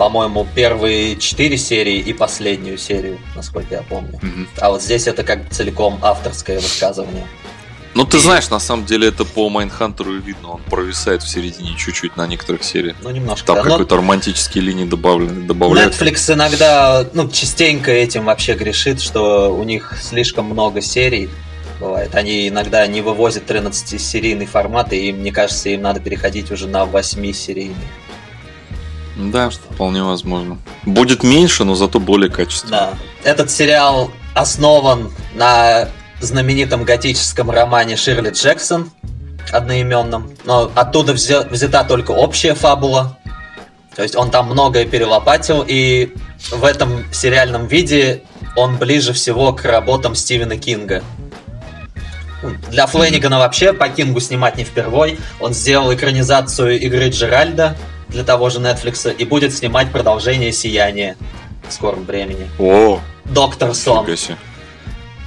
по-моему, 0.03 0.45
первые 0.53 1.15
4 1.15 1.57
серии 1.57 1.97
и 1.97 2.13
последнюю 2.13 2.77
серию, 2.77 3.21
насколько 3.37 3.77
я 3.77 3.83
помню. 3.83 4.19
Мгм. 4.21 4.49
А 4.59 4.71
вот 4.73 4.83
здесь 4.83 5.07
это 5.07 5.23
как 5.23 5.49
целиком 5.51 6.01
авторское 6.03 6.59
высказывание. 6.59 7.25
Ну 7.95 8.05
ты 8.05 8.19
знаешь, 8.19 8.51
на 8.51 8.59
самом 8.59 8.85
деле 8.85 9.07
это 9.07 9.25
по 9.25 9.49
Mindhunter'у 9.49 10.17
и 10.17 10.21
видно, 10.21 10.55
он 10.55 10.63
провисает 10.63 11.23
в 11.23 11.29
середине 11.29 11.77
чуть-чуть 11.77 12.17
на 12.17 12.27
некоторых 12.27 12.65
сериях. 12.65 12.97
Ну, 13.01 13.11
немножко. 13.11 13.47
Там 13.47 13.57
да. 13.57 13.63
Но- 13.63 13.71
какой-то 13.71 13.97
романтические 13.99 14.65
линии 14.65 14.87
добавлены, 14.87 15.47
добавляют. 15.47 15.95
Netflix 15.95 16.35
иногда, 16.35 17.07
ну, 17.13 17.29
частенько 17.29 17.93
этим 17.93 18.25
вообще 18.25 18.55
грешит, 18.55 19.01
что 19.01 19.55
у 19.55 19.63
них 19.63 19.95
слишком 20.03 20.47
много 20.47 20.81
серий 20.81 21.31
бывает. 21.79 22.13
Они 22.17 22.49
иногда 22.49 22.85
не 22.89 23.03
вывозят 23.03 23.49
13-серийный 23.49 24.47
формат, 24.47 24.93
и 24.93 25.13
мне 25.13 25.31
кажется, 25.31 25.69
им 25.69 25.83
надо 25.83 26.01
переходить 26.01 26.51
уже 26.51 26.67
на 26.67 26.87
8-серийный. 26.87 27.87
Да, 29.17 29.51
вполне 29.51 30.03
возможно. 30.03 30.59
Будет 30.87 31.23
меньше, 31.23 31.65
но 31.65 31.75
зато 31.75 32.01
более 32.01 32.31
качественно. 32.31 32.71
Да. 33.25 33.31
Этот 33.31 33.51
сериал 33.51 34.11
основан 34.35 35.11
на 35.35 35.89
знаменитом 36.21 36.85
готическом 36.85 37.51
романе 37.51 37.97
Ширли 37.97 38.31
Джексон 38.31 38.91
одноименном, 39.51 40.31
но 40.45 40.71
оттуда 40.75 41.13
взя- 41.13 41.49
взята 41.51 41.85
только 41.85 42.13
общая 42.13 42.55
фабула. 42.55 43.19
То 43.95 44.03
есть 44.03 44.17
он 44.17 44.31
там 44.31 44.47
многое 44.47 44.87
перелопатил, 44.87 45.65
и 45.67 46.15
в 46.51 46.65
этом 46.65 47.05
сериальном 47.13 47.67
виде 47.67 48.23
он 48.57 48.77
ближе 48.77 49.13
всего 49.13 49.53
к 49.53 49.65
работам 49.65 50.15
Стивена 50.15 50.57
Кинга. 50.57 51.03
Ну, 52.43 52.51
Для 52.71 52.87
Флэнигана 52.87 53.39
вообще 53.39 53.73
по 53.73 53.89
Кингу 53.89 54.21
снимать 54.21 54.57
не 54.57 54.65
впервой. 54.65 55.19
Он 55.41 55.53
сделал 55.53 55.93
экранизацию 55.93 56.81
игры 56.81 57.11
Джеральда 57.11 57.77
для 58.13 58.25
того 58.25 58.51
же 58.51 58.61
Netflix 58.61 59.15
и 59.15 59.25
будет 59.25 59.53
снимать 59.55 59.91
продолжение 59.91 60.53
Сияния 60.53 61.17
в 61.69 61.73
скором 61.73 62.05
времени. 62.05 62.49
О, 62.59 63.01
Доктор 63.25 63.75
Сон. 63.75 64.07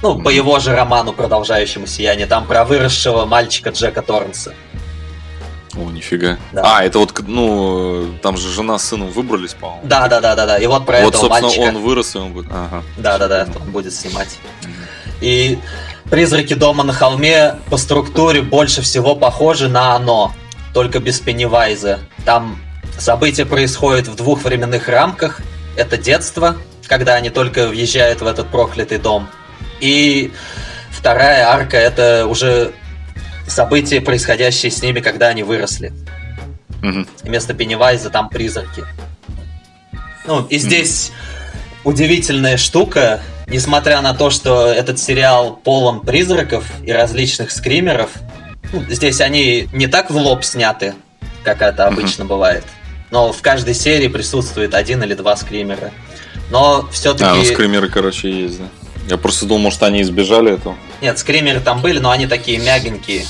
Ну, 0.02 0.20
по 0.20 0.28
его 0.28 0.58
же 0.58 0.74
роману, 0.74 1.12
продолжающему 1.12 1.86
сияние. 1.86 2.26
Там 2.26 2.46
про 2.46 2.64
выросшего 2.64 3.24
мальчика 3.24 3.70
Джека 3.70 4.02
Торренса. 4.02 4.54
О, 5.74 5.90
нифига. 5.90 6.38
Да. 6.52 6.78
А, 6.78 6.84
это 6.84 6.98
вот, 6.98 7.12
ну, 7.26 8.14
там 8.22 8.36
же 8.36 8.50
жена 8.50 8.78
с 8.78 8.84
сыном 8.84 9.08
выбрались, 9.08 9.54
по-моему. 9.54 9.82
Да, 9.84 10.08
да, 10.08 10.20
да, 10.20 10.34
да, 10.34 10.46
да. 10.46 10.58
И 10.58 10.66
вот 10.66 10.86
про 10.86 11.00
вот, 11.00 11.14
этого 11.14 11.28
собственно, 11.28 11.48
мальчика. 11.48 11.76
он 11.76 11.82
вырос, 11.82 12.14
и 12.14 12.18
он 12.18 12.32
будет. 12.32 12.46
Ага. 12.50 12.82
Да, 12.96 13.18
да, 13.18 13.28
да, 13.28 13.46
он 13.60 13.70
будет 13.70 13.92
снимать. 13.92 14.38
И 15.20 15.58
призраки 16.10 16.54
дома 16.54 16.84
на 16.84 16.92
холме 16.92 17.56
по 17.70 17.76
структуре 17.76 18.42
больше 18.42 18.82
всего 18.82 19.16
похожи 19.16 19.68
на 19.68 19.94
оно, 19.96 20.32
только 20.72 20.98
без 20.98 21.20
Пеннивайза. 21.20 22.00
Там 22.24 22.58
события 22.98 23.46
происходят 23.46 24.08
в 24.08 24.16
двух 24.16 24.44
временных 24.44 24.88
рамках. 24.88 25.40
Это 25.76 25.96
детство, 25.96 26.56
когда 26.86 27.14
они 27.14 27.30
только 27.30 27.68
въезжают 27.68 28.20
в 28.20 28.26
этот 28.26 28.48
проклятый 28.48 28.98
дом. 28.98 29.28
И 29.80 30.32
вторая 30.90 31.48
арка 31.48 31.76
это 31.76 32.26
уже 32.26 32.72
события, 33.46 34.00
происходящие 34.00 34.70
с 34.70 34.82
ними, 34.82 35.00
когда 35.00 35.28
они 35.28 35.42
выросли. 35.42 35.92
Мгм. 36.82 37.06
Вместо 37.22 37.54
Пеннивайза 37.54 38.10
там 38.10 38.28
призраки. 38.28 38.84
Ну, 40.26 40.46
и 40.46 40.58
здесь 40.58 41.12
удивительная 41.84 42.56
штука, 42.56 43.22
несмотря 43.46 44.00
на 44.00 44.12
то, 44.14 44.30
что 44.30 44.66
этот 44.66 44.98
сериал 44.98 45.56
полон 45.56 46.00
призраков 46.00 46.64
и 46.82 46.92
различных 46.92 47.50
скримеров, 47.50 48.10
ну, 48.72 48.84
здесь 48.88 49.20
они 49.20 49.68
не 49.72 49.86
так 49.86 50.10
в 50.10 50.16
лоб 50.16 50.44
сняты, 50.44 50.94
как 51.44 51.62
это 51.62 51.86
обычно 51.86 52.24
бывает. 52.24 52.64
Но 53.10 53.32
в 53.32 53.40
каждой 53.42 53.74
серии 53.74 54.08
присутствует 54.08 54.74
один 54.74 55.02
или 55.02 55.14
два 55.14 55.36
скримера. 55.36 55.92
Но 56.50 56.88
все-таки... 56.90 57.24
А, 57.24 57.34
ну 57.34 57.44
скримеры, 57.44 57.88
короче, 57.88 58.30
есть, 58.30 58.58
да. 58.58 58.66
Я 59.08 59.18
просто 59.18 59.46
думал, 59.46 59.62
может, 59.62 59.82
они 59.82 60.02
избежали 60.02 60.54
этого. 60.54 60.76
Нет, 61.00 61.18
скримеры 61.18 61.60
там 61.60 61.80
были, 61.80 61.98
но 61.98 62.10
они 62.10 62.26
такие 62.26 62.58
мягенькие. 62.58 63.24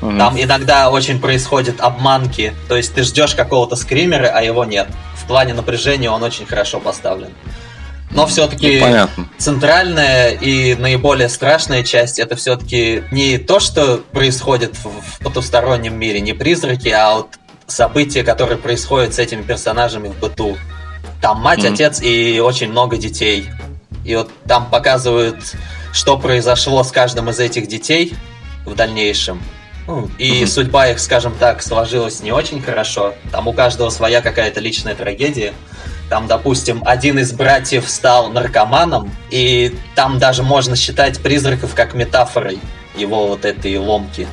Мгм. 0.00 0.18
Там 0.18 0.40
иногда 0.40 0.90
очень 0.90 1.20
происходят 1.20 1.80
обманки. 1.80 2.52
То 2.68 2.76
есть 2.76 2.94
ты 2.94 3.02
ждешь 3.02 3.34
какого-то 3.34 3.76
скримера, 3.76 4.26
а 4.34 4.42
его 4.42 4.64
нет. 4.64 4.88
В 5.14 5.26
плане 5.26 5.54
напряжения 5.54 6.10
он 6.10 6.22
очень 6.22 6.46
хорошо 6.46 6.80
поставлен. 6.80 7.30
Но 8.10 8.26
все-таки 8.26 8.78
Ну, 8.78 8.84
понятно. 8.84 9.28
центральная 9.36 10.30
и 10.30 10.74
наиболее 10.74 11.28
страшная 11.28 11.82
часть 11.82 12.18
это 12.18 12.36
все-таки 12.36 13.02
не 13.10 13.38
то, 13.38 13.58
что 13.58 13.98
происходит 14.12 14.76
в, 14.76 14.86
в 14.86 15.18
потустороннем 15.24 15.98
мире, 15.98 16.20
не 16.20 16.32
призраки, 16.32 16.88
а 16.88 17.16
вот 17.16 17.28
события, 17.66 18.22
которые 18.22 18.58
происходят 18.58 19.14
с 19.14 19.18
этими 19.18 19.42
персонажами 19.42 20.08
в 20.08 20.18
быту. 20.18 20.56
Там 21.20 21.40
мать, 21.40 21.60
Мгм. 21.64 21.74
отец 21.74 22.00
и 22.02 22.40
очень 22.40 22.70
много 22.70 22.96
детей. 22.96 23.48
И 24.04 24.14
вот 24.14 24.30
там 24.46 24.66
показывают, 24.70 25.36
что 25.92 26.16
произошло 26.18 26.82
с 26.84 26.92
каждым 26.92 27.30
из 27.30 27.40
этих 27.40 27.66
детей 27.68 28.14
в 28.64 28.74
дальнейшем. 28.74 29.42
Ну, 29.86 30.10
и 30.18 30.40
Мгм. 30.40 30.46
судьба 30.48 30.88
их, 30.88 30.98
скажем 30.98 31.34
так, 31.38 31.62
сложилась 31.62 32.20
не 32.20 32.32
очень 32.32 32.60
хорошо. 32.60 33.14
Там 33.32 33.48
у 33.48 33.52
каждого 33.52 33.90
своя 33.90 34.20
какая-то 34.20 34.60
личная 34.60 34.94
трагедия. 34.94 35.52
Там, 36.08 36.28
допустим, 36.28 36.82
один 36.84 37.18
из 37.18 37.32
братьев 37.32 37.88
стал 37.88 38.30
наркоманом, 38.30 39.10
и 39.30 39.76
там 39.96 40.18
даже 40.20 40.42
можно 40.44 40.76
считать 40.76 41.18
призраков 41.20 41.74
как 41.74 41.94
метафорой 41.94 42.60
его 42.96 43.26
вот 43.26 43.44
этой 43.44 43.76
ломки 43.76 44.28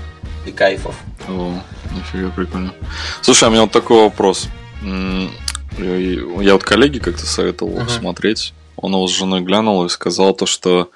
и 0.45 0.51
кайфов. 0.51 0.95
О, 1.27 1.53
нифига 1.94 2.30
прикольно. 2.30 2.74
Слушай, 3.22 3.46
а 3.46 3.48
у 3.48 3.52
меня 3.52 3.62
вот 3.62 3.72
такой 3.72 4.04
вопрос. 4.04 4.48
Я 4.82 6.54
вот 6.54 6.64
коллеге 6.64 7.00
как-то 7.00 7.26
советовал 7.26 7.80
Мгм. 7.80 7.89
смотреть. 7.89 8.54
Он 8.76 8.91
его 8.91 9.08
с 9.08 9.12
женой 9.12 9.41
глянул 9.41 9.86
и 9.86 9.89
сказал 9.89 10.34
то, 10.34 10.46
что 10.46 10.89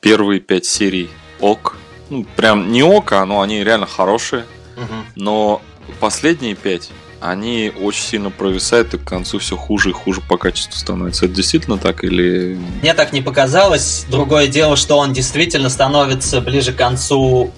первые 0.00 0.40
пять 0.40 0.64
серий 0.64 1.10
ок. 1.40 1.76
Ну, 2.10 2.24
прям 2.36 2.72
не 2.72 2.82
ок, 2.82 3.12
а 3.12 3.24
ну, 3.26 3.40
они 3.42 3.62
реально 3.62 3.86
хорошие. 3.86 4.44
Мгм. 4.76 5.04
Но 5.16 5.62
последние 6.00 6.54
пять, 6.54 6.90
они 7.20 7.72
очень 7.80 8.02
сильно 8.02 8.30
провисают, 8.30 8.94
и 8.94 8.98
к 8.98 9.04
концу 9.04 9.40
все 9.40 9.56
хуже 9.56 9.90
и 9.90 9.92
хуже 9.92 10.20
по 10.20 10.36
качеству 10.38 10.72
становится. 10.74 11.26
Это 11.26 11.34
действительно 11.34 11.76
так 11.76 12.02
или... 12.04 12.58
Мне 12.80 12.94
так 12.94 13.12
не 13.12 13.20
показалось. 13.20 14.06
Другое 14.08 14.46
дело, 14.46 14.76
что 14.76 14.96
он 14.98 15.12
действительно 15.12 15.68
становится 15.68 16.40
ближе 16.40 16.72
к 16.72 16.76
концу 16.76 17.52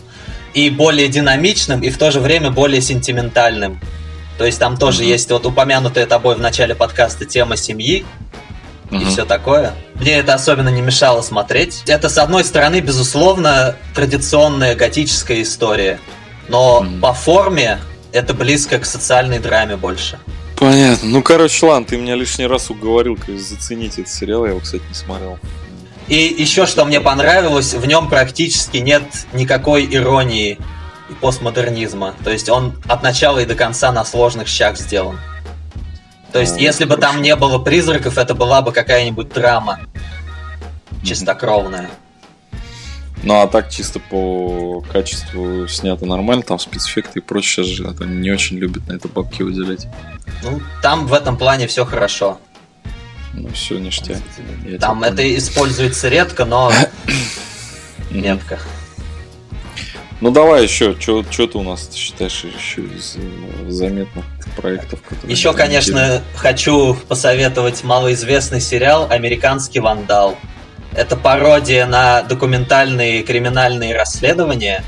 и 0.55 0.71
более 0.71 1.09
динамичным, 1.09 1.81
и 1.83 1.91
в 1.91 1.99
то 1.99 2.11
же 2.11 2.21
время 2.21 2.51
более 2.51 2.81
сентиментальным. 2.81 3.81
То 4.39 4.45
есть 4.47 4.59
там 4.59 4.77
тоже 4.77 5.03
Мгм. 5.03 5.09
есть 5.11 5.31
вот 5.31 5.47
упомянутая 5.47 6.07
тобой 6.07 6.35
в 6.35 6.41
начале 6.41 6.75
подкаста 6.75 7.25
тема 7.27 7.57
семьи, 7.57 8.05
и 8.91 8.95
Мгм. 8.95 9.07
все 9.11 9.25
такое. 9.25 9.75
Мне 9.95 10.15
это 10.19 10.35
особенно 10.35 10.69
не 10.71 10.81
мешало 10.83 11.23
смотреть. 11.23 11.83
Это, 11.87 12.09
с 12.09 12.19
одной 12.19 12.43
стороны, 12.45 12.81
безусловно, 12.81 13.77
традиционная 13.95 14.75
готическая 14.75 15.43
история. 15.43 16.01
Но 16.49 16.81
Мгм. 16.83 17.01
по 17.01 17.13
форме 17.13 17.79
это 18.13 18.35
близко 18.35 18.79
к 18.79 18.87
социальной 18.87 19.39
драме 19.39 19.77
больше. 19.77 20.19
Понятно. 20.57 21.09
Ну, 21.09 21.23
короче, 21.23 21.65
ладно, 21.65 21.87
ты 21.87 21.97
меня 21.97 22.17
лишний 22.17 22.47
раз 22.47 22.69
уговорил 22.71 23.17
заценить 23.39 23.99
этот 23.99 24.09
сериал. 24.13 24.45
Я 24.45 24.51
его, 24.51 24.61
кстати, 24.61 24.83
не 24.89 24.95
смотрел. 24.95 25.39
И 26.11 26.35
еще 26.37 26.67
что 26.67 26.85
мне 26.85 27.01
понравилось, 27.01 27.73
в 27.73 27.87
нем 27.87 28.09
практически 28.09 28.79
нет 28.79 29.05
никакой 29.33 29.87
иронии 29.87 30.59
и 31.09 31.13
постмодернизма. 31.15 32.17
То 32.25 32.31
есть 32.31 32.49
он 32.49 32.75
от 32.89 33.05
начала 33.05 33.39
и 33.39 33.47
до 33.47 33.55
конца 33.55 33.93
на 33.93 34.05
сложных 34.05 34.49
щах 34.49 34.77
сделан. 34.77 35.21
То 36.33 36.41
есть, 36.41 36.55
Ну, 36.55 36.59
если 36.59 36.85
бы 36.85 36.97
там 36.97 37.23
не 37.23 37.37
было 37.37 37.61
призраков, 37.61 38.19
это 38.19 38.35
была 38.35 38.61
бы 38.61 38.73
какая-нибудь 38.73 39.33
драма 39.33 39.81
чистокровная. 41.05 41.89
Ну, 43.23 43.41
а 43.41 43.47
так 43.47 43.71
чисто 43.71 44.01
по 44.01 44.83
качеству 44.93 45.69
снято 45.69 46.07
нормально, 46.07 46.43
там 46.43 46.59
спецэффекты 46.59 47.21
и 47.21 47.23
прочее. 47.23 47.65
Сейчас 47.65 47.67
же 47.67 47.87
это 47.87 48.05
не 48.05 48.33
очень 48.33 48.59
любят 48.59 48.89
на 48.89 48.95
это 48.95 49.07
бабки 49.07 49.43
выделять. 49.43 49.87
Ну, 50.43 50.61
там 50.83 51.07
в 51.07 51.13
этом 51.13 51.37
плане 51.37 51.69
все 51.69 51.85
хорошо. 51.85 52.41
Ну, 53.35 53.49
все 53.53 53.79
ништяк. 53.79 54.19
Я 54.67 54.79
Там 54.79 55.03
это 55.05 55.37
используется 55.37 56.09
редко, 56.09 56.45
но 56.45 56.73
метко. 58.11 58.59
Ну, 60.21 60.31
давай 60.31 60.65
еще, 60.65 60.95
что 61.01 61.23
ты 61.23 61.57
у 61.57 61.63
нас 61.63 61.91
считаешь 61.95 62.45
еще 62.45 62.83
из 62.83 63.17
э, 63.17 63.71
заметных 63.71 64.27
проектов? 64.55 65.01
Еще, 65.27 65.55
конечно, 65.55 66.23
хочу 66.35 66.95
посоветовать 67.09 67.83
малоизвестный 67.85 68.61
сериал 68.61 69.07
«Американский 69.11 69.81
вандал». 69.81 70.37
Это 70.93 71.17
пародия 71.17 71.87
на 71.87 72.23
документальные 72.23 73.23
криминальные 73.23 73.97
расследования. 73.97 74.85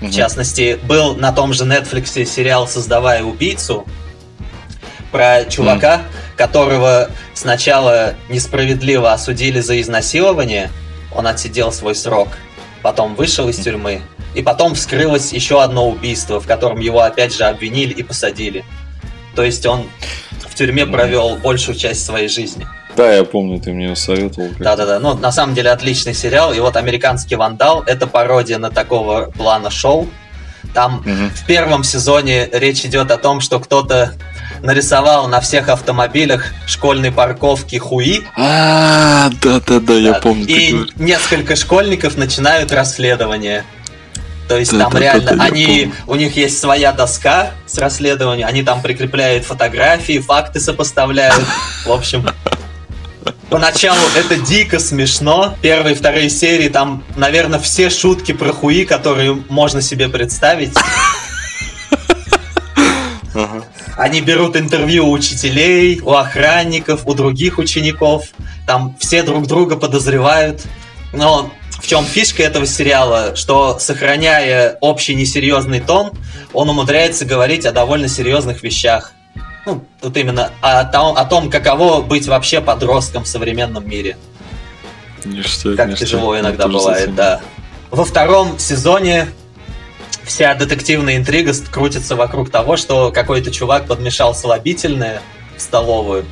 интересны? 0.00 0.08
В 0.08 0.14
частности, 0.14 0.78
был 0.82 1.16
на 1.16 1.32
том 1.32 1.54
же 1.54 1.64
Netflix 1.64 2.22
сериал 2.26 2.68
«Создавая 2.68 3.22
убийцу» 3.22 3.86
про 5.14 5.44
чувака, 5.44 6.02
которого 6.36 7.08
сначала 7.34 8.14
несправедливо 8.28 9.12
осудили 9.12 9.60
за 9.60 9.80
изнасилование, 9.80 10.72
он 11.14 11.28
отсидел 11.28 11.70
свой 11.70 11.94
срок, 11.94 12.30
потом 12.82 13.14
вышел 13.14 13.48
из 13.48 13.56
тюрьмы, 13.58 14.02
и 14.34 14.42
потом 14.42 14.74
вскрылось 14.74 15.32
еще 15.32 15.62
одно 15.62 15.88
убийство, 15.88 16.40
в 16.40 16.48
котором 16.48 16.80
его 16.80 17.00
опять 17.00 17.32
же 17.32 17.44
обвинили 17.44 17.92
и 17.92 18.02
посадили. 18.02 18.64
То 19.36 19.44
есть 19.44 19.64
он 19.66 19.86
в 20.48 20.54
тюрьме 20.56 20.84
провел 20.84 21.36
большую 21.36 21.76
часть 21.76 22.04
своей 22.04 22.26
жизни. 22.28 22.66
Да, 22.96 23.14
я 23.14 23.22
помню, 23.22 23.60
ты 23.60 23.70
мне 23.72 23.94
советовал. 23.94 24.48
Да-да-да, 24.58 24.98
ну 24.98 25.14
на 25.14 25.30
самом 25.30 25.54
деле 25.54 25.70
отличный 25.70 26.14
сериал. 26.14 26.52
И 26.52 26.58
вот 26.58 26.76
«Американский 26.76 27.36
вандал»— 27.36 27.84
это 27.86 28.08
пародия 28.08 28.58
на 28.58 28.70
такого 28.70 29.30
плана 29.36 29.70
шоу. 29.70 30.08
Там 30.72 31.02
Мгм. 31.04 31.30
в 31.30 31.46
первом 31.46 31.84
сезоне 31.84 32.48
речь 32.52 32.84
идет 32.84 33.12
о 33.12 33.16
том, 33.16 33.40
что 33.40 33.60
кто-то 33.60 34.14
нарисовал 34.64 35.28
на 35.28 35.40
всех 35.40 35.68
автомобилях 35.68 36.46
школьной 36.66 37.12
парковки 37.12 37.76
хуи. 37.76 38.26
А, 38.34 39.30
да-да-да, 39.42 39.94
я 39.94 40.12
Да, 40.12 40.20
помню. 40.20 40.46
И 40.48 40.86
несколько 40.96 41.54
школьников 41.54 42.16
начинают 42.16 42.72
расследование. 42.72 43.64
То 44.48 44.58
есть 44.58 44.72
Да, 44.72 44.84
там 44.84 44.94
да, 44.94 44.98
реально 45.00 45.36
да, 45.36 45.44
они, 45.44 45.92
у 46.06 46.14
них 46.14 46.36
есть 46.36 46.58
своя 46.58 46.92
доска 46.92 47.52
с 47.66 47.76
расследованием, 47.78 48.48
они 48.48 48.62
там 48.62 48.80
прикрепляют 48.80 49.44
фотографии, 49.44 50.18
факты 50.18 50.60
сопоставляют. 50.60 51.44
В 51.84 51.92
общем, 51.92 52.26
поначалу 53.50 54.00
это 54.16 54.36
дико 54.36 54.78
смешно. 54.78 55.54
Первые 55.60 55.94
вторые 55.94 56.30
серии 56.30 56.70
там, 56.70 57.04
наверное, 57.16 57.58
все 57.58 57.90
шутки 57.90 58.32
про 58.32 58.52
хуи, 58.52 58.84
которые 58.84 59.34
можно 59.48 59.82
себе 59.82 60.08
представить. 60.08 60.74
Они 63.96 64.20
берут 64.20 64.56
интервью 64.56 65.06
у 65.06 65.12
учителей, 65.12 66.00
у 66.00 66.12
охранников, 66.12 67.06
у 67.06 67.14
других 67.14 67.58
учеников. 67.58 68.26
Там 68.66 68.96
все 68.98 69.22
друг 69.22 69.46
друга 69.46 69.76
подозревают. 69.76 70.62
Но 71.12 71.50
в 71.80 71.86
чем 71.86 72.04
фишка 72.04 72.42
этого 72.42 72.66
сериала, 72.66 73.36
что 73.36 73.78
сохраняя 73.78 74.76
общий 74.80 75.14
несерьезный 75.14 75.80
тон, 75.80 76.10
он 76.52 76.70
умудряется 76.70 77.24
говорить 77.24 77.66
о 77.66 77.72
довольно 77.72 78.08
серьезных 78.08 78.62
вещах. 78.62 79.12
Ну, 79.66 79.84
вот 80.02 80.16
именно 80.16 80.50
о 80.60 80.84
том, 80.84 81.16
о 81.16 81.24
том, 81.24 81.50
каково 81.50 82.02
быть 82.02 82.26
вообще 82.26 82.60
подростком 82.60 83.24
в 83.24 83.28
современном 83.28 83.88
мире. 83.88 84.16
Ништяк, 85.24 85.76
Как 85.76 85.88
ништяк. 85.88 86.08
тяжело 86.08 86.38
иногда 86.38 86.68
бывает, 86.68 87.14
да. 87.14 87.40
Во 87.90 88.04
втором 88.04 88.58
сезоне 88.58 89.28
вся 90.26 90.54
детективная 90.54 91.16
интрига 91.16 91.52
крутится 91.70 92.16
вокруг 92.16 92.50
того, 92.50 92.76
что 92.76 93.10
какой-то 93.10 93.50
чувак 93.50 93.86
подмешал 93.86 94.34
слабительное 94.34 95.22
в 95.56 95.60
столовую. 95.60 96.24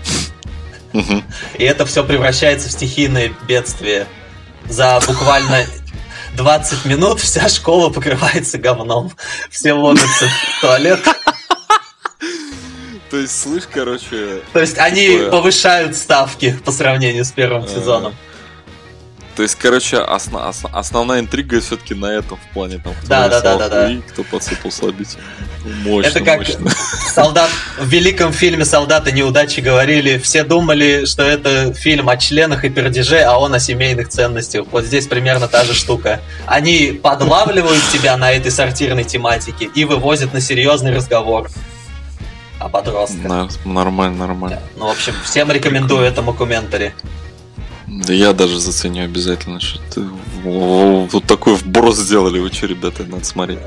И 1.58 1.64
это 1.64 1.86
все 1.86 2.04
превращается 2.04 2.68
в 2.68 2.72
стихийное 2.72 3.32
бедствие. 3.46 4.06
За 4.68 5.00
буквально 5.06 5.64
20 6.36 6.84
минут 6.84 7.20
вся 7.20 7.48
школа 7.48 7.90
покрывается 7.90 8.58
говном. 8.58 9.12
Все 9.50 9.72
ломятся 9.72 10.28
в 10.28 10.60
туалет. 10.60 11.00
То 13.10 13.18
есть, 13.18 13.42
слышь, 13.42 13.64
короче... 13.70 14.40
То 14.54 14.60
есть 14.60 14.78
они 14.78 15.06
типа 15.06 15.30
повышают 15.30 15.96
ставки 15.96 16.58
по 16.64 16.72
сравнению 16.72 17.26
с 17.26 17.30
первым 17.30 17.68
сезоном. 17.68 18.14
То 19.34 19.42
есть, 19.42 19.54
короче, 19.54 19.96
осна- 19.96 20.48
ос- 20.50 20.64
основная 20.72 21.20
интрига 21.20 21.60
все-таки 21.60 21.94
на 21.94 22.06
этом 22.06 22.36
в 22.38 22.52
плане 22.54 22.78
там. 22.78 22.92
Да, 23.06 23.28
да, 23.28 23.40
да, 23.40 23.56
да, 23.56 23.68
да. 23.68 23.92
Кто 24.10 24.24
подсыпал 24.24 24.70
слабитель. 24.70 25.18
Мощно, 25.84 26.08
Это 26.08 26.20
как 26.20 26.38
мощно. 26.38 26.70
солдат 27.14 27.48
в 27.78 27.86
великом 27.88 28.32
фильме 28.32 28.64
«Солдаты 28.64 29.10
неудачи» 29.12 29.60
говорили, 29.60 30.18
все 30.18 30.44
думали, 30.44 31.04
что 31.06 31.22
это 31.22 31.72
фильм 31.72 32.08
о 32.10 32.16
членах 32.18 32.64
и 32.64 32.68
пердеже, 32.68 33.20
а 33.22 33.38
он 33.38 33.54
о 33.54 33.60
семейных 33.60 34.08
ценностях. 34.08 34.66
Вот 34.70 34.84
здесь 34.84 35.06
примерно 35.06 35.48
та 35.48 35.64
же 35.64 35.72
штука. 35.72 36.20
Они 36.46 36.98
подлавливают 37.02 37.82
тебя 37.92 38.16
на 38.18 38.32
этой 38.32 38.50
сортирной 38.50 39.04
тематике 39.04 39.64
и 39.74 39.84
вывозят 39.84 40.34
на 40.34 40.40
серьезный 40.40 40.94
разговор 40.94 41.48
о 42.58 42.68
подростках. 42.68 43.48
Нормально, 43.64 44.26
нормально. 44.26 44.60
Ну, 44.76 44.88
в 44.88 44.90
общем, 44.90 45.14
всем 45.24 45.50
рекомендую 45.50 46.02
этому 46.04 46.34
комментарий. 46.34 46.92
Да 48.06 48.12
я 48.12 48.32
даже 48.32 48.58
заценю 48.58 49.04
обязательно, 49.04 49.60
что 49.60 49.80
ты 49.94 50.02
вот 50.44 51.24
такой 51.24 51.54
вброс 51.54 51.98
сделали. 51.98 52.38
Вы 52.38 52.52
что, 52.52 52.66
ребята, 52.66 53.04
надо 53.04 53.24
смотреть. 53.24 53.60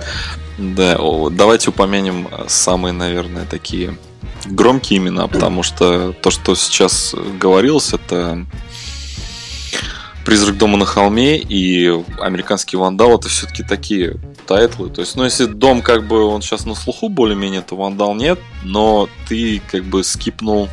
Да, 0.58 0.98
давайте 1.32 1.70
упомянем 1.70 2.28
самые, 2.48 2.94
наверное, 2.94 3.46
такие 3.46 3.98
громкие 4.46 5.00
имена, 5.00 5.28
потому 5.28 5.64
что 5.64 6.14
то, 6.14 6.32
что 6.32 6.56
сейчас 6.56 7.16
говорилось, 7.40 7.94
это 7.94 8.46
Призрак 10.26 10.58
дома 10.58 10.78
на 10.78 10.86
холме 10.86 11.38
и 11.38 11.88
Американский 12.20 12.78
вандал 12.78 13.20
это 13.20 13.30
все-таки 13.30 13.62
такие 13.62 14.18
тайтлы. 14.48 14.90
То 14.90 15.02
есть, 15.02 15.16
ну, 15.16 15.24
если 15.24 15.46
дом, 15.46 15.84
как 15.84 16.08
бы, 16.08 16.24
он 16.24 16.42
сейчас 16.42 16.66
на 16.66 16.74
слуху 16.74 17.10
более-менее, 17.10 17.62
то 17.62 17.76
вандал 17.76 18.16
нет, 18.16 18.40
но 18.64 19.08
ты, 19.30 19.62
как 19.72 19.84
бы, 19.84 20.04
скипнул 20.04 20.68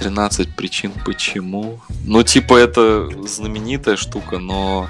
13 0.00 0.48
причин 0.56 0.92
почему. 1.04 1.80
Ну, 2.04 2.22
типа, 2.22 2.56
это 2.56 3.08
знаменитая 3.26 3.96
штука, 3.96 4.38
но 4.38 4.88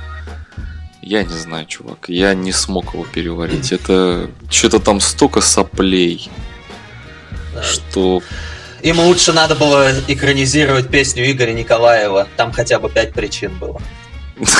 я 1.02 1.24
не 1.24 1.36
знаю, 1.36 1.66
чувак. 1.66 2.08
Я 2.08 2.34
не 2.34 2.52
смог 2.52 2.94
его 2.94 3.04
переварить. 3.04 3.72
Это 3.72 4.30
что-то 4.50 4.78
там 4.78 5.00
столько 5.00 5.40
соплей, 5.40 6.30
Да. 7.54 7.62
что 7.62 8.22
Им 8.82 9.00
лучше 9.00 9.32
надо 9.32 9.56
было 9.56 9.90
экранизировать 10.06 10.88
песню 10.88 11.30
Игоря 11.30 11.52
Николаева. 11.52 12.28
Там 12.36 12.52
хотя 12.52 12.78
бы 12.78 12.88
пять 12.88 13.12
причин 13.12 13.58
было. 13.58 13.80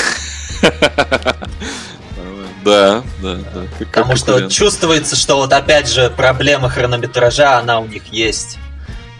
Да, 2.63 3.03
да, 3.23 3.37
да. 3.37 3.65
Потому 3.79 4.15
что 4.15 4.47
чувствуется, 4.47 5.15
что 5.15 5.37
вот 5.37 5.51
опять 5.51 5.89
же 5.89 6.13
проблема 6.15 6.69
хронометража, 6.69 7.57
она 7.57 7.79
у 7.79 7.87
них 7.87 8.13
есть. 8.13 8.59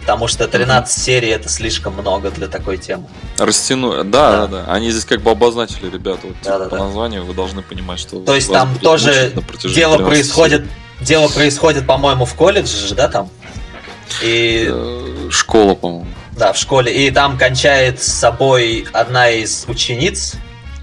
Потому 0.01 0.27
что 0.27 0.47
13 0.47 1.03
серий 1.03 1.29
это 1.29 1.47
слишком 1.47 1.93
много 1.93 2.31
для 2.31 2.47
такой 2.47 2.77
темы. 2.77 3.07
Растяну... 3.37 4.03
Да, 4.03 4.03
Да. 4.03 4.47
да, 4.47 4.63
да. 4.65 4.73
Они 4.73 4.89
здесь 4.91 5.05
как 5.05 5.21
бы 5.21 5.31
обозначили, 5.31 5.89
ребята, 5.89 6.21
вот 6.27 6.37
типа, 6.41 6.57
Да, 6.59 6.65
по 6.69 6.75
да. 6.77 6.83
названию 6.85 7.23
вы 7.23 7.33
должны 7.33 7.61
понимать, 7.61 7.99
что 7.99 8.19
То 8.19 8.33
есть 8.35 8.51
там 8.51 8.75
тоже 8.79 9.31
дело 9.63 9.97
13 9.97 10.05
происходит, 10.05 10.65
дело 11.01 11.27
происходит, 11.29 11.85
по-моему, 11.85 12.25
в 12.25 12.33
колледже 12.33 12.75
же, 12.87 12.95
да, 12.95 13.07
там? 13.09 13.29
И 14.23 14.63
серий. 14.65 14.67
Э, 14.71 15.29
Школа, 15.31 15.75
по-моему. 15.75 16.07
да, 16.35 16.51
в 16.53 16.57
школе. 16.57 16.91
И 16.93 17.11
там 17.11 17.37
кончает 17.37 18.01
с 18.01 18.07
собой 18.07 18.85
одна 18.93 19.29
из 19.29 19.65
учениц, 19.67 20.33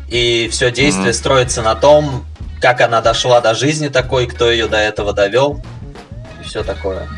и 0.08 0.48
все 0.52 0.70
действие 0.70 1.06
Мгм. 1.10 1.14
строится 1.14 1.62
на 1.62 1.74
том, 1.74 2.24
как 2.60 2.80
она 2.80 3.00
дошла 3.00 3.40
до 3.40 3.54
жизни 3.54 3.88
такой, 3.88 4.26
кто 4.28 4.48
ее 4.50 4.68
до 4.68 4.76
этого 4.78 5.12
довел, 5.12 5.60
и 6.40 6.44
все 6.48 6.62
такое. 6.62 7.08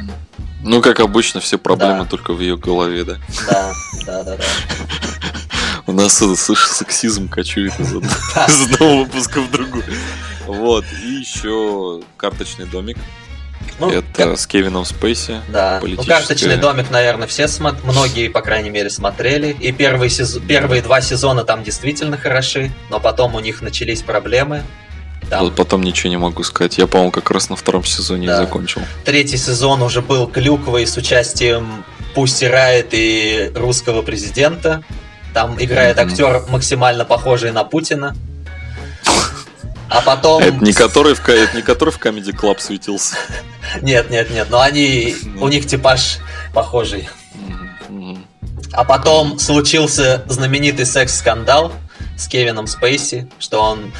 Ну, 0.62 0.80
как 0.82 1.00
обычно, 1.00 1.40
все 1.40 1.58
проблемы 1.58 2.00
Да. 2.00 2.04
только 2.04 2.32
в 2.32 2.40
ее 2.40 2.56
голове, 2.56 3.04
да. 3.04 3.16
Да, 3.48 3.72
да, 4.06 4.22
да, 4.24 4.36
да. 4.36 4.44
У 5.86 5.92
нас, 5.92 6.18
слышь, 6.18 6.68
сексизм 6.68 7.28
кочует 7.28 7.72
из 7.80 7.94
одного, 7.94 9.04
выпуска 9.04 9.40
в 9.40 9.50
другой. 9.50 9.84
Вот, 10.46 10.84
и 11.04 11.08
еще 11.20 12.02
карточный 12.16 12.66
домик. 12.66 12.98
Ну, 13.78 13.90
Это 13.90 14.36
с 14.36 14.46
Кевином 14.46 14.84
Спейси. 14.84 15.40
Да, 15.48 15.76
ну 15.80 15.86
политическое. 15.86 16.14
карточный 16.14 16.56
домик, 16.56 16.90
наверное, 16.90 17.26
все 17.26 17.44
смо- 17.44 17.76
многие, 17.84 18.28
по 18.28 18.40
крайней 18.42 18.70
мере, 18.70 18.90
смотрели. 18.90 19.48
И 19.58 19.72
первые, 19.72 20.10
сез- 20.10 20.38
первые 20.46 20.82
два 20.82 21.00
сезона 21.00 21.44
там 21.44 21.62
действительно 21.62 22.16
хороши, 22.18 22.70
но 22.90 23.00
потом 23.00 23.34
у 23.34 23.40
них 23.40 23.62
начались 23.62 24.02
проблемы. 24.02 24.62
Там 25.30 25.44
Вот 25.44 25.54
потом 25.54 25.82
ничего 25.82 26.10
не 26.10 26.16
могу 26.16 26.42
сказать. 26.42 26.76
Я, 26.76 26.86
по-моему, 26.88 27.12
как 27.12 27.30
раз 27.30 27.48
на 27.50 27.56
втором 27.56 27.84
сезоне 27.84 28.26
Да. 28.26 28.38
закончил. 28.38 28.82
третий 29.04 29.36
сезон 29.36 29.80
уже 29.82 30.02
был 30.02 30.26
клюквый 30.26 30.86
с 30.86 30.96
участием 30.96 31.84
Пусти 32.14 32.46
Райт 32.48 32.88
и 32.90 33.52
русского 33.54 34.02
президента. 34.02 34.82
Там 35.32 35.54
играет 35.62 35.96
Мгм. 35.98 36.08
актер 36.08 36.42
максимально 36.48 37.04
похожий 37.04 37.52
на 37.52 37.62
Путина. 37.62 38.16
А 39.88 40.00
потом... 40.02 40.42
Это 40.42 40.56
не 40.64 40.72
который 40.72 41.14
в, 41.14 41.28
это 41.28 41.56
не 41.56 41.62
который 41.62 41.90
в 41.90 41.98
Comedy 41.98 42.32
Club 42.36 42.58
светился. 42.60 43.16
Нет, 43.82 44.10
нет, 44.10 44.30
нет, 44.30 44.48
но 44.50 44.60
они... 44.60 45.14
У 45.40 45.46
них 45.48 45.66
типаж 45.66 46.18
похожий. 46.52 47.08
А 48.72 48.84
потом 48.84 49.38
случился 49.38 50.24
знаменитый 50.28 50.86
секс-скандал 50.86 51.72
с 52.16 52.26
Кевином 52.28 52.66
Спейси, 52.66 53.28
что 53.38 53.60
он. 53.62 53.92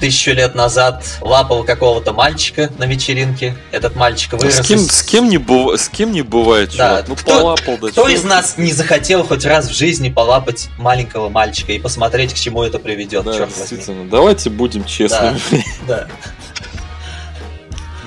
Тысячу 0.00 0.32
лет 0.32 0.54
назад 0.54 1.04
лапал 1.20 1.64
какого-то 1.64 2.12
мальчика 2.12 2.70
на 2.78 2.84
вечеринке. 2.84 3.56
Этот 3.72 3.96
мальчик 3.96 4.34
А 4.34 4.36
вырос. 4.36 4.56
С 4.58 4.66
кем, 4.66 4.78
с, 4.78 5.02
кем 5.02 5.28
не 5.28 5.38
быва- 5.38 5.76
с 5.76 5.88
кем 5.88 6.12
не 6.12 6.22
бывает, 6.22 6.70
Да, 6.76 6.88
чувак? 7.02 7.08
Ну, 7.08 7.16
кто- 7.16 7.40
полапал, 7.40 7.78
да 7.78 7.88
Кто 7.88 8.08
из 8.08 8.24
нас 8.24 8.54
не 8.58 8.72
захотел 8.72 9.24
хоть 9.24 9.44
раз 9.44 9.68
в 9.68 9.74
жизни 9.74 10.08
полапать 10.10 10.68
маленького 10.78 11.28
мальчика 11.28 11.72
и 11.72 11.78
посмотреть, 11.78 12.32
к 12.34 12.36
чему 12.36 12.62
это 12.62 12.78
приведет, 12.78 13.24
Да, 13.24 13.32
черт 13.32 13.48
возьми. 13.50 13.56
действительно. 13.68 14.08
Давайте 14.10 14.50
будем 14.50 14.84
честными. 14.84 15.40
Да, 15.86 16.06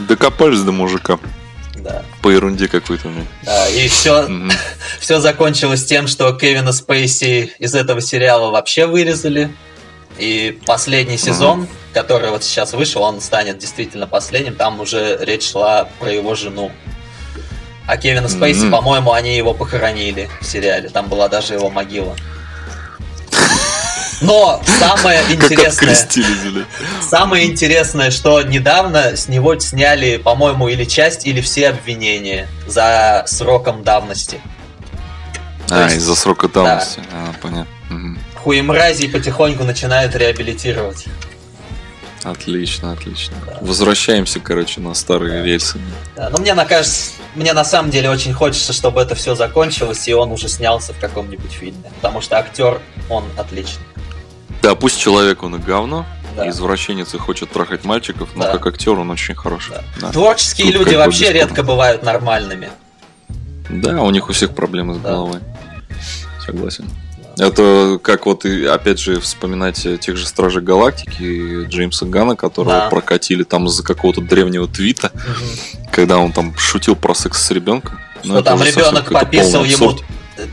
Докопались 0.07 0.61
до 0.61 0.71
мужика. 0.71 1.19
да, 1.75 2.03
По 2.21 2.29
ерунде 2.29 2.67
какой-то. 2.67 3.09
ну. 3.09 3.25
да. 3.43 3.67
И 3.69 3.87
все, 3.89 4.27
все 4.99 5.19
закончилось 5.19 5.85
тем, 5.85 6.07
что 6.07 6.31
Кевина 6.33 6.71
Спейси 6.71 7.51
из 7.59 7.75
этого 7.75 8.01
сериала 8.01 8.49
вообще 8.49 8.85
вырезали. 8.85 9.53
И 10.19 10.59
последний 10.65 11.17
сезон, 11.17 11.67
который 11.93 12.29
вот 12.29 12.43
сейчас 12.43 12.73
вышел, 12.73 13.01
он 13.03 13.21
станет 13.21 13.57
действительно 13.57 14.05
последним. 14.07 14.55
Там 14.55 14.79
уже 14.81 15.17
речь 15.21 15.49
шла 15.49 15.87
про 15.99 16.11
его 16.11 16.35
жену. 16.35 16.71
А 17.87 17.97
Кевина 17.97 18.27
Спейси, 18.29 18.63
Мгм. 18.65 18.71
по-моему, 18.71 19.13
они 19.13 19.35
его 19.35 19.53
похоронили 19.53 20.29
в 20.41 20.45
сериале. 20.45 20.89
Там 20.89 21.07
была 21.07 21.27
даже 21.29 21.53
его 21.53 21.69
могила. 21.69 22.15
Но 24.21 24.61
самое 24.79 25.21
интересное, 25.31 25.95
самое 27.09 27.45
интересное, 27.47 28.11
что 28.11 28.41
недавно 28.41 29.15
с 29.15 29.29
него 29.29 29.57
сняли, 29.59 30.17
по-моему, 30.17 30.67
или 30.67 30.83
часть, 30.83 31.25
или 31.25 31.39
все 31.39 31.69
обвинения 31.69 32.49
за 32.67 33.23
сроком 33.27 33.83
давности. 33.83 34.41
То 35.67 35.75
А, 35.75 35.83
есть- 35.85 35.97
из-за 35.97 36.15
срока 36.15 36.49
давности. 36.49 36.99
А, 37.13 37.31
понятно. 37.41 37.67
Мгм. 37.89 38.19
Хуемразий 38.43 39.09
потихоньку 39.09 39.63
начинают 39.63 40.15
реабилитировать. 40.15 41.05
Отлично, 42.23 42.91
отлично. 42.93 43.35
Возвращаемся, 43.61 44.39
короче, 44.39 44.81
на 44.81 44.93
старые 44.93 45.43
рельсы. 45.43 45.79
Да, 46.15 46.29
но 46.29 46.37
мне 46.39 46.53
на 46.53 46.65
кажется, 46.65 47.11
мне 47.35 47.53
на 47.53 47.63
самом 47.63 47.91
деле 47.91 48.09
очень 48.09 48.33
хочется, 48.33 48.73
чтобы 48.73 49.01
это 49.01 49.15
все 49.15 49.35
закончилось, 49.35 50.05
и 50.07 50.13
он 50.13 50.31
уже 50.31 50.47
снялся 50.49 50.93
в 50.93 50.99
каком-нибудь 50.99 51.51
фильме. 51.51 51.83
Потому 52.01 52.21
что 52.21 52.37
актер, 52.37 52.81
он 53.09 53.23
отличный. 53.37 53.83
Да, 54.61 54.75
пусть 54.75 54.99
человек 54.99 55.43
он 55.43 55.55
и 55.55 55.59
говно, 55.59 56.05
Да. 56.35 56.49
извращенец 56.49 57.13
и 57.13 57.17
хочет 57.17 57.51
трахать 57.51 57.85
мальчиков, 57.85 58.29
но 58.35 58.43
Да. 58.45 58.51
как 58.51 58.67
актер 58.67 58.99
он 58.99 59.09
очень 59.11 59.35
хороший. 59.35 59.71
Да. 59.71 59.83
Да. 60.01 60.11
Творческие 60.11 60.73
Тут 60.73 60.85
люди 60.87 60.95
вообще 60.95 61.19
бесспорно. 61.21 61.37
редко 61.39 61.63
бывают 61.63 62.03
нормальными. 62.03 62.69
Да, 63.69 64.01
у 64.01 64.09
них 64.11 64.27
у 64.29 64.33
всех 64.33 64.53
проблемы 64.55 64.95
с 64.95 64.97
Да. 64.97 65.09
головой. 65.11 65.39
Согласен. 66.45 66.89
Это 67.39 67.99
как 68.01 68.25
вот 68.25 68.45
и 68.45 68.65
опять 68.65 68.99
же 68.99 69.19
вспоминать 69.19 69.85
тех 70.01 70.17
же 70.17 70.25
Стражей 70.25 70.61
Галактики 70.61 71.65
Джеймса 71.67 72.05
Гана, 72.05 72.35
которого 72.35 72.73
Да. 72.75 72.89
прокатили 72.89 73.43
там 73.43 73.67
из-за 73.67 73.83
какого-то 73.83 74.21
древнего 74.21 74.67
твита, 74.67 75.11
Мгм. 75.13 75.83
когда 75.91 76.17
он 76.17 76.31
там 76.31 76.55
шутил 76.57 76.95
про 76.95 77.13
секс 77.13 77.41
с 77.45 77.51
ребенком. 77.51 77.99
Ну, 78.23 78.35
Что 78.35 78.43
там 78.43 78.61
ребенок 78.63 79.09
пописал 79.11 79.63
ему 79.63 79.97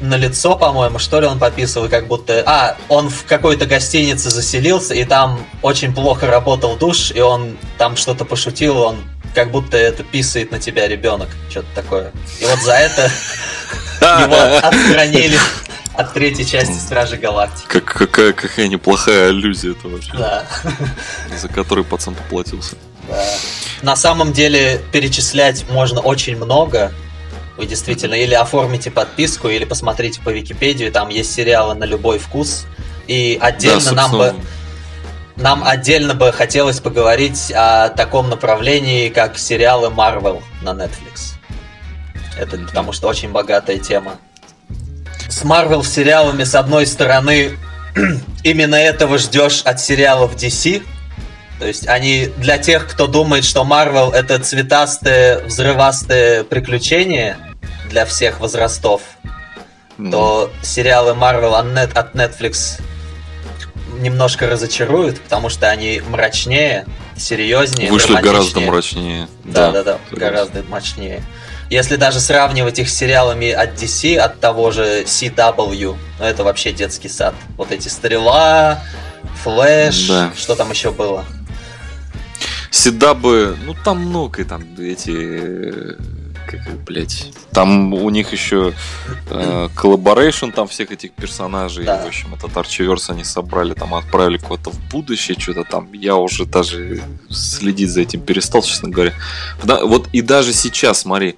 на 0.01 0.17
лицо, 0.17 0.57
по-моему, 0.57 0.99
что 0.99 1.21
ли 1.21 1.27
он 1.27 1.39
подписывал, 1.39 1.89
как 1.89 2.07
будто... 2.09 2.43
А, 2.45 2.77
он 2.89 3.09
в 3.09 3.25
какой-то 3.25 3.67
гостинице 3.67 4.31
заселился, 4.31 4.95
и 4.95 5.05
там 5.05 5.39
очень 5.63 5.95
плохо 5.95 6.27
работал 6.27 6.77
душ, 6.77 7.13
и 7.13 7.21
он 7.21 7.57
там 7.79 7.97
что-то 7.97 8.25
пошутил, 8.25 8.79
он 8.79 8.97
как 9.37 9.51
будто 9.51 9.77
это 9.77 10.03
писает 10.03 10.51
на 10.51 10.59
тебя 10.59 10.89
ребенок, 10.89 11.29
что-то 11.51 11.69
такое. 11.75 12.11
И 12.41 12.45
вот 12.47 12.59
за 12.61 12.73
это 12.73 13.03
его 14.01 14.57
отстранили 14.67 15.37
от 15.93 16.15
третьей 16.15 16.47
части 16.47 16.73
Стражи 16.73 17.19
Галактики. 17.19 17.67
Как, 17.69 17.85
какая, 17.85 18.33
какая 18.33 18.69
неплохая 18.69 19.29
аллюзия 19.29 19.73
это 19.73 19.89
вообще. 19.89 20.13
Да. 20.15 20.47
За 21.39 21.49
который 21.49 21.85
пацан 21.85 22.15
поплатился. 22.15 22.77
Да. 23.11 23.23
На 23.83 23.95
самом 23.95 24.33
деле 24.33 24.81
перечислять 24.91 25.69
можно 25.69 26.01
очень 26.01 26.37
много. 26.37 26.95
Вы 27.59 27.67
действительно 27.67 28.15
или 28.15 28.33
оформите 28.33 28.91
подписку, 28.91 29.49
или 29.49 29.67
посмотрите 29.67 30.23
по 30.23 30.31
Википедию, 30.31 30.91
там 30.91 31.11
есть 31.11 31.35
сериалы 31.35 31.75
на 31.75 31.85
любой 31.85 32.19
вкус. 32.19 32.65
И 33.07 33.39
отдельно 33.39 33.91
да, 33.91 33.93
нам 33.93 34.13
бы 34.13 34.35
нам 35.37 35.63
отдельно 35.65 36.15
бы 36.15 36.33
хотелось 36.33 36.81
поговорить 36.81 37.53
о 37.55 37.91
таком 37.91 38.29
направлении, 38.31 39.09
как 39.09 39.39
сериалы 39.39 39.89
Marvel 39.89 40.43
на 40.63 40.71
Netflix. 40.71 41.35
Это 42.39 42.59
потому 42.59 42.93
что 42.93 43.09
очень 43.09 43.31
богатая 43.31 43.79
тема. 43.79 44.19
С 45.29 45.43
Marvel 45.43 45.85
сериалами, 45.85 46.45
с 46.45 46.55
одной 46.55 46.87
стороны, 46.87 47.59
именно 48.45 48.77
этого 48.77 49.19
ждешь 49.19 49.63
от 49.63 49.81
сериалов 49.81 50.37
DC. 50.37 50.83
То 51.59 51.67
есть 51.67 51.89
они 51.89 52.31
для 52.37 52.59
тех, 52.59 52.87
кто 52.87 53.07
думает, 53.07 53.45
что 53.45 53.63
Marvel 53.63 54.13
это 54.13 54.39
цветастое, 54.39 55.45
взрывастое 55.45 56.45
приключение 56.45 57.39
для 57.89 58.05
всех 58.05 58.41
возрастов, 58.41 59.03
mm. 59.99 60.11
то 60.11 60.51
сериалы 60.63 61.13
Marvel 61.13 61.55
от 61.55 62.15
Netflix 62.15 62.81
немножко 63.99 64.47
разочаруют, 64.47 65.21
потому 65.21 65.49
что 65.49 65.69
они 65.69 66.03
мрачнее, 66.09 66.87
серьезнее. 67.17 67.91
Вышли 67.91 68.15
гораздо 68.15 68.61
мрачнее. 68.61 69.29
Да, 69.45 69.71
да, 69.71 69.83
да, 69.83 69.99
да 70.11 70.17
гораздо 70.17 70.63
мрачнее. 70.65 71.23
Если 71.69 71.97
даже 71.97 72.21
сравнивать 72.21 72.79
их 72.79 72.89
с 72.89 72.95
сериалами 72.95 73.51
от 73.51 73.75
DC, 73.75 74.17
от 74.17 74.39
того 74.39 74.71
же 74.71 75.03
CW, 75.03 75.97
ну 76.19 76.25
это 76.25 76.45
вообще 76.45 76.73
детский 76.73 77.09
сад. 77.09 77.35
Вот 77.57 77.73
эти 77.73 77.89
Стрела, 77.89 78.83
Флэш, 79.43 80.09
да. 80.09 80.33
что 80.37 80.55
там 80.55 80.71
еще 80.71 80.93
было? 80.93 81.25
CW, 82.71 83.57
ну 83.65 83.75
там 83.85 83.99
много, 84.01 84.45
там 84.45 84.63
эти 84.79 85.97
как, 86.47 86.61
блядь, 86.85 87.33
там 87.53 87.93
у 87.95 88.11
них 88.11 88.33
еще 88.33 88.73
э, 89.31 89.69
collaboration 89.75 90.51
там 90.51 90.69
всех 90.69 90.91
этих 90.91 91.13
персонажей. 91.13 91.85
Да. 91.85 92.03
В 92.03 92.07
общем, 92.07 92.35
этот 92.35 92.57
Arrowverse 92.57 93.11
они 93.11 93.25
собрали, 93.25 93.75
там 93.75 93.95
отправили 93.95 94.39
куда-то 94.39 94.71
в 94.71 94.81
будущее, 94.91 95.39
что-то 95.39 95.65
там. 95.65 95.93
Я 95.93 96.17
уже 96.17 96.45
даже 96.47 97.03
следить 97.31 97.91
за 97.91 98.03
этим 98.03 98.21
перестал, 98.21 98.63
честно 98.63 98.89
говоря. 98.89 99.13
Да, 99.63 99.85
вот 99.85 100.09
и 100.13 100.23
даже 100.23 100.53
сейчас, 100.53 101.01
смотри, 101.01 101.37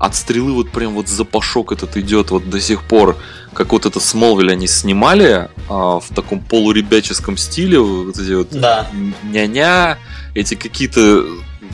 от 0.00 0.16
стрелы 0.16 0.54
вот 0.54 0.70
прям 0.70 0.94
вот 0.94 1.08
запашок 1.08 1.72
этот 1.72 1.96
идет 1.98 2.30
вот 2.30 2.48
до 2.48 2.60
сих 2.60 2.82
пор. 2.82 3.16
Как 3.52 3.72
вот 3.72 3.84
это 3.84 4.00
Smallville 4.00 4.50
они 4.50 4.66
снимали 4.66 5.50
а, 5.68 6.00
в 6.00 6.08
таком 6.14 6.40
полуребяческом 6.40 7.36
стиле, 7.36 7.80
вот 7.80 8.16
эти 8.16 8.32
вот 8.32 8.48
да. 8.50 8.88
ня-ня, 9.24 9.98
эти 10.34 10.54
какие-то 10.54 11.26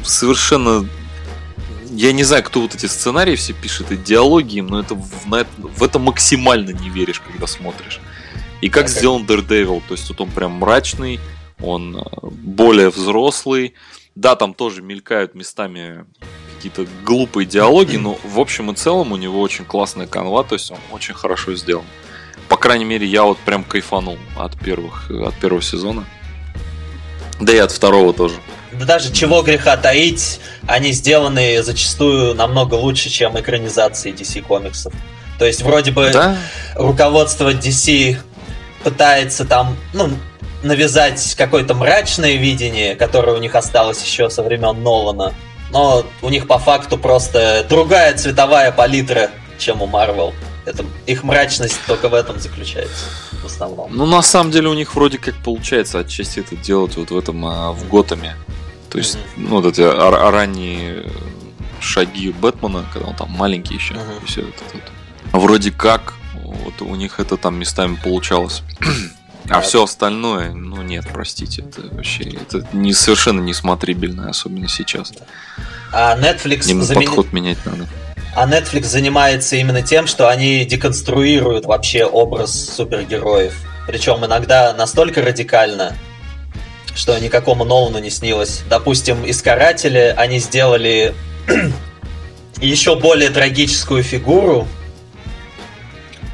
совершенно 0.03 0.87
я 1.97 2.13
не 2.13 2.25
знаю, 2.25 2.45
кто 2.45 2.61
вот 2.61 2.75
эти 2.75 2.87
сценарии 2.87 3.37
все 3.37 3.55
пишет, 3.55 3.91
и 3.91 3.97
диалоги 3.97 4.61
но 4.61 4.81
это 4.81 4.95
в, 4.95 5.27
на 5.27 5.37
это, 5.37 5.51
в 5.57 5.83
это 5.83 5.99
максимально 5.99 6.71
не 6.71 6.91
веришь, 6.91 7.21
когда 7.21 7.47
смотришь. 7.47 8.01
И 8.61 8.69
как 8.69 8.87
okay. 8.87 8.89
сделан 8.89 9.25
Daredevil, 9.25 9.83
то 9.87 9.95
есть 9.95 10.09
вот 10.09 10.21
он 10.21 10.31
прям 10.31 10.53
мрачный, 10.53 11.21
он 11.61 11.97
э, 11.97 12.01
более 12.23 12.91
взрослый. 12.91 13.75
Да, 14.15 14.35
там 14.35 14.55
тоже 14.55 14.83
мелькают 14.83 15.35
местами 15.35 16.05
какие-то 16.57 16.87
глупые 17.05 17.47
диалоги, 17.47 17.97
но 17.97 18.19
в 18.25 18.41
общем 18.41 18.71
и 18.71 18.75
целом 18.75 19.13
у 19.13 19.17
него 19.17 19.41
очень 19.41 19.65
классная 19.65 20.07
канва, 20.07 20.43
то 20.43 20.55
есть 20.55 20.71
он 20.71 20.79
очень 20.91 21.15
хорошо 21.15 21.55
сделан. 21.55 21.85
По 22.49 22.57
крайней 22.57 22.85
мере, 22.85 23.07
я 23.07 23.25
вот 23.25 23.39
прям 23.39 23.65
кайфанул 23.65 24.19
от 24.37 24.59
первых, 24.59 25.11
от 25.11 25.35
первого 25.35 25.63
сезона. 25.63 26.05
Да 27.41 27.53
и 27.53 27.59
от 27.59 27.73
второго 27.73 28.13
тоже. 28.13 28.37
Да 28.79 28.85
даже 28.85 29.13
чего 29.13 29.43
греха 29.43 29.77
таить, 29.77 30.41
они 30.67 30.93
сделаны 30.93 31.63
зачастую 31.63 32.35
намного 32.35 32.75
лучше, 32.75 33.09
чем 33.09 33.39
экранизации 33.39 34.13
DC 34.13 34.43
комиксов. 34.43 34.93
То 35.39 35.45
есть 35.45 35.63
вроде 35.63 35.91
бы 35.91 36.11
да? 36.13 36.37
руководство 36.75 37.53
DC 37.53 38.17
пытается 38.83 39.45
там, 39.45 39.77
ну, 39.93 40.11
навязать 40.63 41.35
какое-то 41.37 41.75
мрачное 41.75 42.37
видение, 42.37 42.97
которое 42.97 43.37
у 43.37 43.41
них 43.41 43.55
осталось 43.55 44.03
еще 44.03 44.31
со 44.31 44.43
времен 44.43 44.83
Нолана. 44.83 45.35
Но 45.71 46.05
у 46.23 46.29
них 46.29 46.47
по 46.47 46.59
факту 46.59 46.97
просто 46.97 47.67
другая 47.69 48.17
цветовая 48.17 48.73
палитра, 48.73 49.31
чем 49.59 49.83
у 49.83 49.87
Marvel. 49.87 50.33
Это, 50.65 50.85
их 51.07 51.23
мрачность 51.23 51.79
только 51.87 52.09
в 52.09 52.15
этом 52.15 52.41
заключается 52.41 53.05
в 53.43 53.47
основном. 53.47 53.91
Ну, 53.95 54.07
на 54.07 54.23
самом 54.23 54.51
деле 54.51 54.69
у 54.69 54.75
них 54.75 54.95
вроде 54.95 55.19
как 55.19 55.35
получается 55.37 56.01
отчасти 56.01 56.41
это 56.41 56.57
делать 56.57 56.97
вот 56.97 57.11
в 57.11 57.19
этом, 57.19 57.45
а, 57.47 57.73
в 57.73 57.89
Готами. 57.89 58.35
То 58.91 58.99
есть, 58.99 59.17
mm-hmm. 59.17 59.49
ну, 59.49 59.61
вот 59.61 59.67
эти 59.67 59.81
ранние 59.81 61.05
шаги 61.81 62.31
Бэтмена, 62.31 62.85
когда 62.93 63.09
он 63.09 63.17
там 63.17 63.31
маленький 63.31 63.75
еще, 63.75 63.95
mm-hmm. 63.95 64.23
и 64.23 64.27
все 64.27 64.41
это, 64.43 64.65
это. 64.73 65.39
Вроде 65.39 65.71
как 65.71 66.15
вот 66.65 66.83
у 66.83 66.95
них 66.95 67.21
это 67.21 67.37
там 67.37 67.57
местами 67.57 67.99
получалось. 68.03 68.63
А 69.49 69.61
все 69.61 69.85
остальное, 69.85 70.51
ну 70.51 70.83
нет, 70.83 71.05
простите, 71.13 71.63
это 71.63 71.83
вообще 71.95 72.25
это 72.25 72.67
не 72.73 72.93
совершенно 72.93 73.41
не 73.41 73.55
смотрибельно, 73.55 74.29
особенно 74.29 74.67
сейчас. 74.67 75.13
А 75.93 76.19
Netflix 76.19 76.69
Им 76.69 76.83
замен... 76.83 77.05
подход 77.05 77.33
менять 77.33 77.59
надо. 77.65 77.87
А 78.35 78.49
Netflix 78.49 78.87
занимается 78.87 79.55
именно 79.55 79.83
тем, 79.83 80.09
что 80.09 80.29
они 80.29 80.65
деконструируют 80.65 81.65
вообще 81.65 82.05
образ 82.05 82.75
супергероев. 82.75 83.55
Причем 83.87 84.25
иногда 84.25 84.75
настолько 84.75 85.23
радикально, 85.23 85.97
что 86.97 87.17
никакому 87.19 87.65
Нолану 87.65 87.99
не 87.99 88.11
снилось. 88.11 88.63
Допустим, 88.69 89.25
из 89.25 89.43
Карателя 89.43 90.15
они 90.17 90.39
сделали 90.39 91.15
еще 92.61 92.97
более 92.97 93.29
трагическую 93.29 94.03
фигуру, 94.03 94.67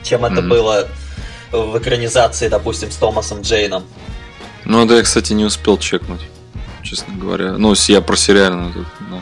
чем 0.04 0.24
это 0.24 0.36
mm-hmm. 0.36 0.48
было 0.48 0.88
в 1.50 1.78
экранизации, 1.78 2.48
допустим, 2.48 2.92
с 2.92 2.96
Томасом 2.96 3.42
Джейном. 3.42 3.84
Ну 4.64 4.86
да, 4.86 4.98
я, 4.98 5.02
кстати, 5.02 5.32
не 5.32 5.44
успел 5.44 5.78
чекнуть, 5.78 6.22
честно 6.84 7.12
говоря. 7.16 7.52
Ну, 7.58 7.74
я 7.88 8.00
про 8.00 8.16
сериальную 8.16 8.72
тут, 8.72 8.86
да. 9.10 9.20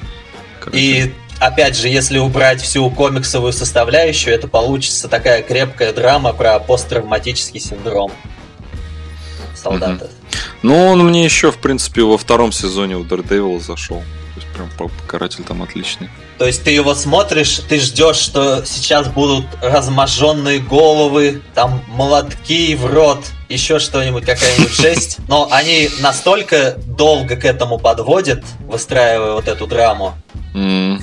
И 0.72 1.14
опять 1.38 1.74
же, 1.74 1.88
если 1.88 2.18
убрать 2.18 2.60
всю 2.60 2.88
комиксовую 2.90 3.54
составляющую, 3.54 4.34
это 4.34 4.46
получится 4.46 5.08
такая 5.08 5.42
крепкая 5.42 5.94
драма 5.94 6.34
про 6.34 6.60
посттравматический 6.60 7.60
синдром 7.60 8.12
солдата. 9.54 10.04
Угу. 10.04 10.19
Ну, 10.62 10.86
он 10.88 11.06
мне 11.06 11.24
еще, 11.24 11.50
в 11.50 11.58
принципе, 11.58 12.02
во 12.02 12.18
втором 12.18 12.52
сезоне 12.52 12.96
у 12.96 13.04
Daredevil 13.04 13.60
зашел. 13.60 13.98
То 14.34 14.40
есть 14.40 14.48
прям 14.52 14.70
покоратель 14.76 15.44
там 15.44 15.62
отличный. 15.62 16.08
То 16.38 16.46
есть 16.46 16.64
ты 16.64 16.70
его 16.70 16.94
смотришь, 16.94 17.60
ты 17.68 17.78
ждешь, 17.78 18.16
что 18.16 18.64
сейчас 18.64 19.08
будут 19.08 19.44
разможенные 19.60 20.58
головы, 20.58 21.42
там 21.54 21.82
молотки 21.88 22.74
в 22.76 22.86
рот, 22.86 23.24
еще 23.50 23.78
что-нибудь, 23.78 24.24
какая-нибудь 24.24 24.72
жесть. 24.80 25.18
Но 25.28 25.48
они 25.50 25.90
настолько 26.00 26.76
долго 26.86 27.36
к 27.36 27.44
этому 27.44 27.78
подводят, 27.78 28.42
выстраивая 28.60 29.32
вот 29.32 29.48
эту 29.48 29.66
драму. 29.66 30.14
Mm. 30.54 31.02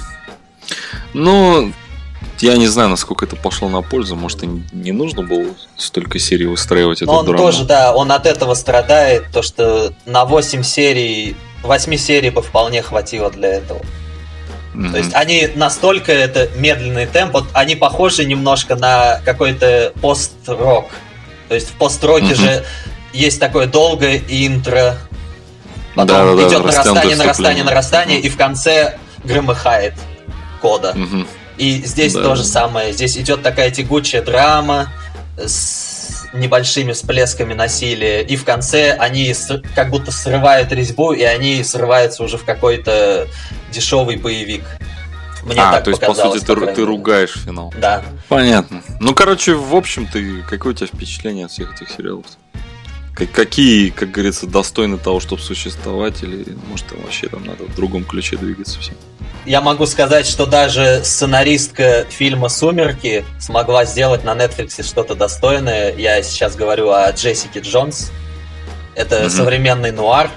Ну, 1.13 1.71
я 2.41 2.57
не 2.57 2.67
знаю, 2.67 2.89
насколько 2.89 3.25
это 3.25 3.35
пошло 3.35 3.69
на 3.69 3.81
пользу. 3.81 4.15
Может, 4.15 4.43
и 4.43 4.47
не 4.71 4.91
нужно 4.91 5.23
было 5.23 5.45
столько 5.75 6.19
серий 6.19 6.45
выстраивать 6.45 7.01
эту 7.01 7.11
он 7.11 7.25
драму. 7.25 7.39
тоже, 7.39 7.65
да, 7.65 7.93
он 7.93 8.11
от 8.11 8.25
этого 8.25 8.53
страдает. 8.53 9.31
То, 9.31 9.41
что 9.41 9.93
на 10.05 10.25
8 10.25 10.63
серий, 10.63 11.35
8 11.63 11.97
серий 11.97 12.29
бы 12.29 12.41
вполне 12.41 12.81
хватило 12.81 13.29
для 13.31 13.49
этого. 13.49 13.81
Mm-hmm. 14.73 14.91
То 14.91 14.97
есть 14.97 15.13
они 15.15 15.49
настолько 15.55 16.11
это 16.11 16.49
медленный 16.55 17.07
темп, 17.07 17.33
вот 17.33 17.45
они 17.53 17.75
похожи 17.75 18.25
немножко 18.25 18.75
на 18.75 19.21
какой-то 19.25 19.91
пост-рок. 20.01 20.85
То 21.49 21.55
есть 21.55 21.69
в 21.69 21.73
пост-роке 21.73 22.25
mm-hmm. 22.25 22.35
же 22.35 22.65
есть 23.13 23.39
такое 23.39 23.65
долгое 23.65 24.21
интро, 24.27 24.97
потом 25.95 26.37
да, 26.37 26.43
идет 26.43 26.51
да, 26.51 26.59
нарастание, 26.59 27.15
нарастание, 27.15 27.63
нарастание, 27.63 28.19
mm-hmm. 28.19 28.25
и 28.25 28.29
в 28.29 28.37
конце 28.37 28.97
громыхает 29.23 29.95
кода. 30.61 30.93
Mm-hmm. 30.95 31.27
И 31.57 31.83
здесь 31.85 32.13
да. 32.13 32.23
то 32.23 32.35
же 32.35 32.43
самое. 32.43 32.93
Здесь 32.93 33.17
идет 33.17 33.41
такая 33.41 33.71
тягучая 33.71 34.21
драма 34.21 34.91
с 35.37 36.25
небольшими 36.33 36.93
всплесками 36.93 37.53
насилия. 37.53 38.23
И 38.23 38.35
в 38.35 38.43
конце 38.43 38.93
они 38.93 39.33
как 39.75 39.89
будто 39.89 40.11
срывают 40.11 40.71
резьбу, 40.71 41.13
и 41.13 41.23
они 41.23 41.63
срываются 41.63 42.23
уже 42.23 42.37
в 42.37 42.45
какой-то 42.45 43.27
дешевый 43.71 44.17
боевик. 44.17 44.63
Мне 45.43 45.61
а, 45.61 45.71
так 45.71 45.85
то 45.85 45.91
есть, 45.91 46.01
по 46.01 46.13
сути, 46.13 46.43
ты, 46.43 46.55
по 46.55 46.67
ты 46.67 46.85
ругаешь 46.85 47.37
финал. 47.45 47.73
Да. 47.77 48.03
Понятно. 48.27 48.81
Ну, 48.99 49.15
короче, 49.15 49.53
в 49.53 49.75
общем, 49.75 50.05
ты 50.05 50.41
какое 50.41 50.73
у 50.73 50.75
тебя 50.75 50.87
впечатление 50.87 51.45
от 51.45 51.51
всех 51.51 51.73
этих 51.73 51.89
сериалов? 51.89 52.25
Как- 52.25 52.37
Какие, 53.25 53.89
как 53.89 54.11
говорится, 54.11 54.45
достойны 54.45 54.97
того, 54.97 55.19
чтобы 55.19 55.41
существовать, 55.41 56.21
или 56.21 56.55
может 56.67 56.85
там 56.87 57.01
вообще 57.01 57.27
там 57.27 57.45
надо 57.45 57.63
в 57.63 57.75
другом 57.75 58.03
ключе 58.05 58.37
двигаться 58.37 58.79
всем? 58.79 58.95
Я 59.45 59.61
могу 59.61 59.85
сказать, 59.85 60.27
что 60.27 60.45
даже 60.45 61.01
сценаристка 61.03 62.05
фильма 62.09 62.49
«Сумерки» 62.49 63.25
смогла 63.39 63.85
сделать 63.85 64.23
на 64.23 64.35
Netflix 64.35 64.83
что-то 64.83 65.15
достойное. 65.15 65.95
Я 65.95 66.21
сейчас 66.21 66.55
говорю 66.55 66.91
о 66.91 67.09
Джессике 67.11 67.61
Джонс. 67.61 68.11
Это 68.93 69.21
Мгм. 69.21 69.29
современный 69.29 69.91
нуар 69.91 70.29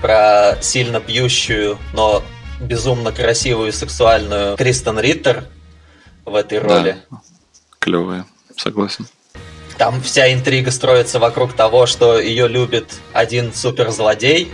про 0.00 0.56
сильно 0.62 1.00
пьющую, 1.00 1.78
но 1.92 2.22
безумно 2.60 3.12
красивую 3.12 3.68
и 3.68 3.72
сексуальную 3.72 4.56
Кристен 4.56 4.98
Риттер 4.98 5.44
в 6.24 6.34
этой 6.34 6.58
роли. 6.58 6.96
Клевое, 7.78 8.24
согласен. 8.56 9.06
Там 9.78 10.00
вся 10.00 10.32
интрига 10.32 10.70
строится 10.70 11.18
вокруг 11.18 11.52
того, 11.52 11.86
что 11.86 12.18
ее 12.18 12.48
любит 12.48 12.94
один 13.12 13.52
суперзлодей. 13.52 14.50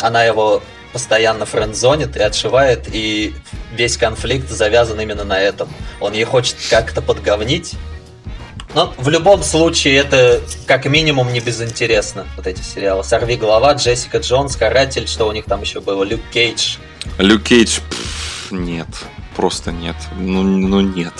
Она 0.00 0.24
его 0.24 0.62
постоянно 0.92 1.46
френдзонит 1.46 2.16
и 2.16 2.20
отшивает, 2.20 2.88
и 2.90 3.34
весь 3.72 3.96
конфликт 3.96 4.48
завязан 4.48 5.00
именно 5.00 5.24
на 5.24 5.40
этом. 5.40 5.68
Он 6.00 6.12
ей 6.12 6.24
хочет 6.24 6.56
как-то 6.70 7.02
подговнить. 7.02 7.74
Но 8.76 8.92
в 8.98 9.08
любом 9.08 9.42
случае 9.42 9.96
это 9.96 10.42
как 10.66 10.84
минимум 10.84 11.32
не 11.32 11.40
безинтересно, 11.40 12.26
вот 12.36 12.46
эти 12.46 12.60
сериалы. 12.60 13.02
«Сорви 13.02 13.36
голова», 13.36 13.72
«Джессика 13.72 14.18
Джонс», 14.18 14.54
«Каратель», 14.54 15.08
что 15.08 15.26
у 15.26 15.32
них 15.32 15.46
там 15.46 15.62
еще 15.62 15.80
было, 15.80 16.04
«Люк 16.04 16.20
Кейдж». 16.30 16.76
Люк 17.16 17.42
Кейдж, 17.42 17.78
пф, 17.88 18.52
нет, 18.52 18.86
просто 19.34 19.72
нет. 19.72 19.96
Ну, 20.18 20.42
ну 20.42 20.82
нет. 20.82 21.14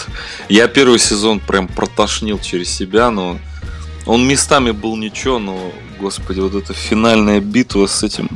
Я 0.50 0.68
первый 0.68 0.98
сезон 0.98 1.40
прям 1.40 1.66
протошнил 1.66 2.38
через 2.38 2.68
себя, 2.68 3.10
но 3.10 3.38
он 4.04 4.28
местами 4.28 4.72
был 4.72 4.94
ничего, 4.96 5.38
но, 5.38 5.72
господи, 5.98 6.40
вот 6.40 6.54
эта 6.54 6.74
финальная 6.74 7.40
битва 7.40 7.86
с 7.86 8.02
этим... 8.02 8.28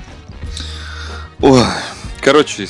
Ой, 1.43 1.63
короче, 2.23 2.67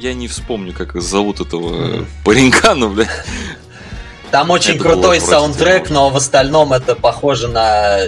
я 0.00 0.14
не 0.14 0.26
вспомню, 0.26 0.72
как 0.72 0.98
зовут 1.02 1.40
этого 1.40 2.06
паренька, 2.24 2.74
но, 2.74 2.88
бля, 2.88 3.10
Там 4.32 4.50
очень 4.50 4.74
Это 4.76 4.84
крутой 4.84 5.20
саундтрек, 5.20 5.90
но 5.90 6.08
в 6.10 6.16
остальном 6.16 6.72
это 6.72 6.96
похоже 6.96 7.48
на 7.48 7.98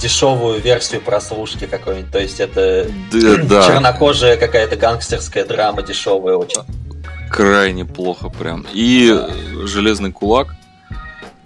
дешевую 0.00 0.60
версию 0.60 1.00
прослушки 1.02 1.66
какой-нибудь. 1.66 2.10
То 2.10 2.18
есть 2.20 2.38
это 2.40 2.86
да, 3.12 3.36
да, 3.42 3.66
чернокожая 3.66 4.36
какая-то 4.36 4.76
гангстерская 4.76 5.44
драма 5.44 5.82
дешевая 5.82 6.36
очень. 6.36 6.62
крайне 7.30 7.84
плохо 7.84 8.28
прям. 8.30 8.64
И 8.72 9.12
э, 9.12 9.66
Железный 9.66 10.12
Кулак, 10.12 10.54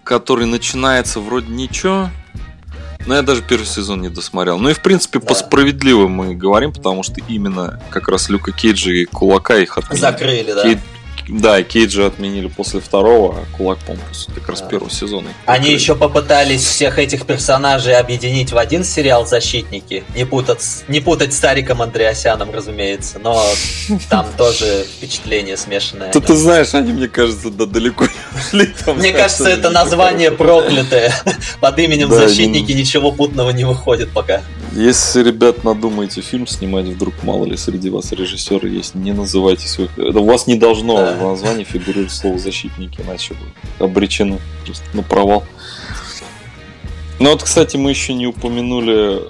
который 0.05 0.47
начинается 0.47 1.19
вроде 1.21 1.49
ничего, 1.49 2.11
но 3.07 3.15
я 3.17 3.23
даже 3.23 3.41
первый 3.43 3.65
сезон 3.67 4.03
не 4.03 4.09
досмотрел. 4.11 4.59
Ну 4.59 4.69
и 4.69 4.75
в 4.75 4.83
принципе 4.83 5.19
Да. 5.19 5.27
по 5.27 5.35
справедливо 5.35 6.09
мы 6.09 6.35
говорим, 6.35 6.73
потому 6.73 7.03
что 7.03 7.15
именно 7.27 7.81
как 7.91 8.09
раз 8.09 8.29
Люка 8.29 8.53
Кейджа 8.53 8.91
и 8.91 9.05
Кулака 9.07 9.57
их 9.57 9.79
отменили. 9.79 10.01
Закрыли, 10.03 10.53
да. 10.53 10.63
Кей- 10.63 10.79
Да, 11.29 11.63
Кейджа 11.63 12.07
отменили 12.07 12.47
после 12.47 12.81
второго, 12.81 13.37
а 13.41 13.57
Кулак, 13.57 13.79
после 14.09 14.33
как 14.35 14.49
раз 14.49 14.61
Да. 14.61 14.69
первого 14.69 14.91
сезона. 14.91 15.29
Они 15.45 15.71
еще 15.73 15.95
попытались 15.97 16.63
всех 16.65 16.99
этих 16.99 17.27
персонажей 17.27 17.97
объединить 17.97 18.53
в 18.53 18.59
один 18.59 18.85
сериал 18.85 19.27
«Защитники». 19.27 20.05
Не 20.15 20.25
путать, 20.25 20.63
с- 20.63 20.85
не 20.89 21.01
путать 21.01 21.35
с 21.35 21.39
Тариком 21.41 21.83
Андреасяном, 21.83 22.51
разумеется, 22.53 23.19
но 23.19 23.43
там 24.11 24.27
тоже 24.39 24.85
впечатление 24.97 25.57
смешанное. 25.57 26.13
Да 26.13 26.21
ты 26.21 26.35
знаешь, 26.37 26.75
они, 26.75 26.93
мне 26.93 27.09
кажется, 27.09 27.51
да 27.51 27.67
далеко 27.67 28.05
не 28.05 28.39
ушли. 28.63 28.75
Мне 28.95 29.13
кажется, 29.13 29.49
это 29.49 29.71
название 29.71 30.31
проклятое. 30.31 31.13
Под 31.61 31.79
именем 31.79 32.11
«Защитники» 32.11 32.71
ничего 32.73 33.11
путного 33.11 33.51
не 33.51 33.65
выходит 33.65 34.11
пока. 34.13 34.43
Если, 34.73 35.23
ребят, 35.23 35.65
надумаете 35.65 36.21
фильм 36.21 36.47
снимать, 36.47 36.85
вдруг 36.85 37.15
мало 37.23 37.47
ли 37.47 37.57
среди 37.57 37.89
вас 37.89 38.13
режиссеры 38.13 38.69
есть, 38.69 38.95
не 38.95 39.13
называйте 39.13 39.67
своих... 39.69 39.91
Это 39.99 40.21
у 40.21 40.27
вас 40.27 40.47
не 40.47 40.55
должно. 40.57 41.15
В 41.17 41.23
названии 41.23 41.65
фигурировать 41.65 42.13
слово 42.13 42.39
«защитники», 42.39 43.01
иначе 43.01 43.35
вы 43.79 43.85
обречены 43.87 44.39
на 44.93 45.03
провал. 45.03 45.45
Ну 47.19 47.31
вот, 47.31 47.43
кстати, 47.43 47.77
мы 47.77 47.91
еще 47.91 48.13
не 48.15 48.27
упомянули 48.27 49.23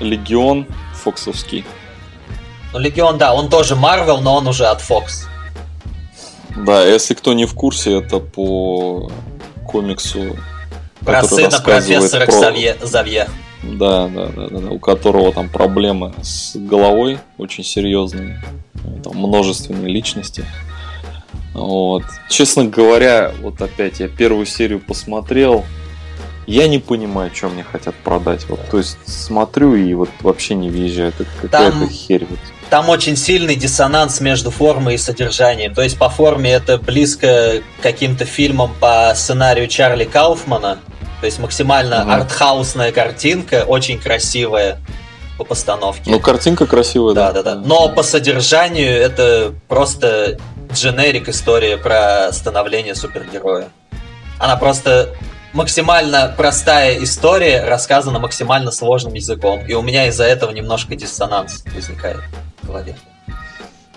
Легион 0.00 0.66
Фоксовский. 1.02 1.64
Ну, 2.72 2.78
Легион, 2.78 3.18
да, 3.18 3.34
он 3.34 3.48
тоже 3.50 3.76
Марвел, 3.76 4.20
но 4.20 4.34
он 4.34 4.48
уже 4.48 4.66
от 4.66 4.80
Fox. 4.80 5.26
Да, 6.56 6.84
если 6.84 7.14
кто 7.14 7.32
не 7.32 7.46
в 7.46 7.54
курсе, 7.54 7.98
это 7.98 8.18
по 8.18 9.10
комиксу, 9.66 10.36
Про 11.00 11.22
сына 11.24 11.60
профессора 11.60 12.26
про- 12.26 12.32
Ксавье, 12.32 12.76
Завье. 12.82 13.28
Да, 13.62 14.08
да, 14.08 14.26
да, 14.26 14.48
да, 14.48 14.58
да, 14.58 14.70
у 14.70 14.78
которого 14.78 15.32
там 15.32 15.48
проблемы 15.48 16.14
с 16.22 16.54
головой 16.56 17.18
очень 17.38 17.64
серьезные, 17.64 18.42
там 19.02 19.16
множественные 19.16 19.92
личности. 19.92 20.44
Вот. 21.54 22.02
Честно 22.28 22.64
говоря, 22.64 23.32
вот 23.40 23.62
опять 23.62 24.00
я 24.00 24.08
первую 24.08 24.44
серию 24.44 24.80
посмотрел, 24.80 25.64
я 26.46 26.68
не 26.68 26.78
понимаю, 26.78 27.30
что 27.34 27.48
мне 27.48 27.64
хотят 27.64 27.94
продать. 27.94 28.46
Вот, 28.48 28.60
то 28.70 28.78
есть 28.78 28.98
смотрю 29.06 29.74
и 29.74 29.94
вот 29.94 30.10
вообще 30.20 30.54
не 30.54 30.68
въезжает. 30.68 31.14
Это 31.20 31.30
какая-то 31.40 31.88
херь. 31.88 32.26
Вот. 32.28 32.38
Там 32.70 32.88
очень 32.88 33.16
сильный 33.16 33.56
диссонанс 33.56 34.20
между 34.20 34.50
формой 34.50 34.94
и 34.94 34.98
содержанием. 34.98 35.74
То 35.74 35.82
есть 35.82 35.96
по 35.98 36.08
форме 36.08 36.50
это 36.50 36.76
близко 36.76 37.62
к 37.78 37.82
каким-то 37.82 38.24
фильмам 38.24 38.74
по 38.80 39.12
сценарию 39.14 39.68
Чарли 39.68 40.04
Кауфмана. 40.04 40.80
То 41.20 41.26
есть 41.26 41.38
максимально 41.38 42.00
Мгм. 42.00 42.10
артхаусная 42.10 42.92
картинка, 42.92 43.64
очень 43.66 43.98
красивая 43.98 44.80
по 45.38 45.44
постановке. 45.44 46.10
Ну, 46.10 46.20
картинка 46.20 46.66
красивая, 46.66 47.14
да, 47.14 47.32
да, 47.32 47.42
да. 47.42 47.54
Но 47.54 47.88
по 47.88 48.02
содержанию 48.02 48.90
это 48.90 49.54
просто 49.68 50.38
дженерик 50.74 51.28
история 51.28 51.76
про 51.76 52.32
становление 52.32 52.94
супергероя. 52.94 53.68
Она 54.38 54.56
просто 54.56 55.14
максимально 55.52 56.34
простая 56.36 57.02
история, 57.02 57.64
рассказана 57.64 58.18
максимально 58.18 58.70
сложным 58.70 59.14
языком. 59.14 59.66
И 59.66 59.72
у 59.72 59.82
меня 59.82 60.08
из-за 60.08 60.24
этого 60.24 60.50
немножко 60.50 60.96
диссонанс 60.96 61.64
возникает 61.74 62.20
в 62.62 62.66
голове. 62.66 62.96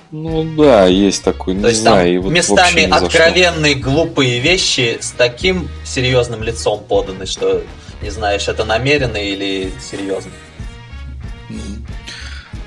Ну 0.10 0.44
да, 0.56 0.86
есть 0.86 1.24
такой, 1.24 1.56
не 1.56 1.62
То 1.62 1.68
есть 1.68 1.82
знаю. 1.82 2.06
там 2.06 2.08
и 2.08 2.18
вот 2.18 2.32
местами 2.32 2.90
откровенные 2.90 3.76
глупые 3.76 4.40
вещи 4.40 5.00
с 5.02 5.12
таким 5.12 5.68
серьезным 5.84 6.44
лицом 6.44 6.82
поданы, 6.82 7.26
что 7.26 7.62
не 8.02 8.10
знаешь, 8.10 8.48
это 8.48 8.64
намеренно 8.64 9.18
или 9.18 9.72
серьезно. 9.82 10.32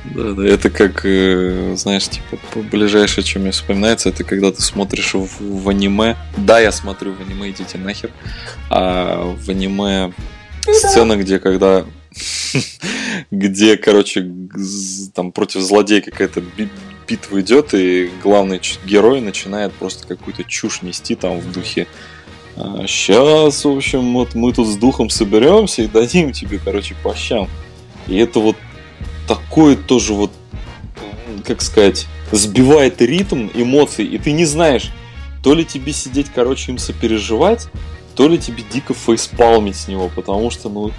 Да, 0.05 0.33
да, 0.33 0.47
это 0.47 0.71
как, 0.71 1.03
э, 1.05 1.75
знаешь, 1.77 2.09
типа, 2.09 2.39
ближайшее, 2.71 3.23
чем 3.23 3.43
мне 3.43 3.51
вспоминается, 3.51 4.09
это 4.09 4.25
когда 4.25 4.51
ты 4.51 4.63
смотришь 4.63 5.15
в, 5.15 5.41
в 5.41 5.69
аниме. 5.69 6.17
Да, 6.37 6.59
я 6.59 6.73
смотрю 6.73 7.13
в 7.13 7.21
аниме, 7.21 7.51
идите 7.51 7.77
нахер. 7.77 8.11
А 8.71 9.35
в 9.37 9.49
аниме 9.51 10.13
сцена, 10.73 11.17
где 11.17 11.39
когда 11.39 11.85
где, 13.31 13.77
короче, 13.77 14.31
там 15.15 15.33
против 15.33 15.61
злодея 15.61 16.01
какая-то 16.01 16.41
би- 16.41 16.69
битва 17.09 17.41
идет, 17.41 17.75
и 17.75 18.11
главный 18.23 18.61
герой 18.85 19.21
начинает 19.21 19.73
просто 19.73 20.07
какую-то 20.07 20.45
чушь 20.45 20.83
нести 20.83 21.15
там 21.15 21.39
в 21.41 21.53
духе. 21.53 21.87
Сейчас, 22.87 23.65
в 23.65 23.71
общем, 23.71 24.13
вот 24.15 24.35
мы 24.35 24.53
тут 24.53 24.67
с 24.67 24.77
духом 24.77 25.09
соберемся 25.09 25.83
и 25.83 25.87
дадим 25.87 26.33
тебе, 26.33 26.59
короче, 26.63 26.95
по 27.03 27.15
щам. 27.15 27.49
И 28.07 28.17
это 28.17 28.41
вот 28.41 28.57
такое 29.31 29.77
тоже 29.77 30.13
вот, 30.13 30.33
как 31.47 31.63
сказать, 31.63 32.09
сбивает 32.33 33.01
ритм 33.01 33.49
эмоций, 33.55 34.05
и 34.05 34.19
ты 34.19 34.33
не 34.33 34.45
знаешь, 34.45 34.91
то 35.45 35.55
ли 35.55 35.65
тебе 35.65 35.93
сидеть, 35.93 36.27
короче, 36.35 36.73
им 36.73 36.79
сопереживать, 36.79 37.69
то 38.17 38.27
ли 38.27 38.39
тебе 38.39 38.65
дико 38.73 38.93
фейспалмить 38.93 39.77
с 39.77 39.87
него, 39.87 40.11
потому 40.13 40.51
что, 40.51 40.69
ну, 40.69 40.91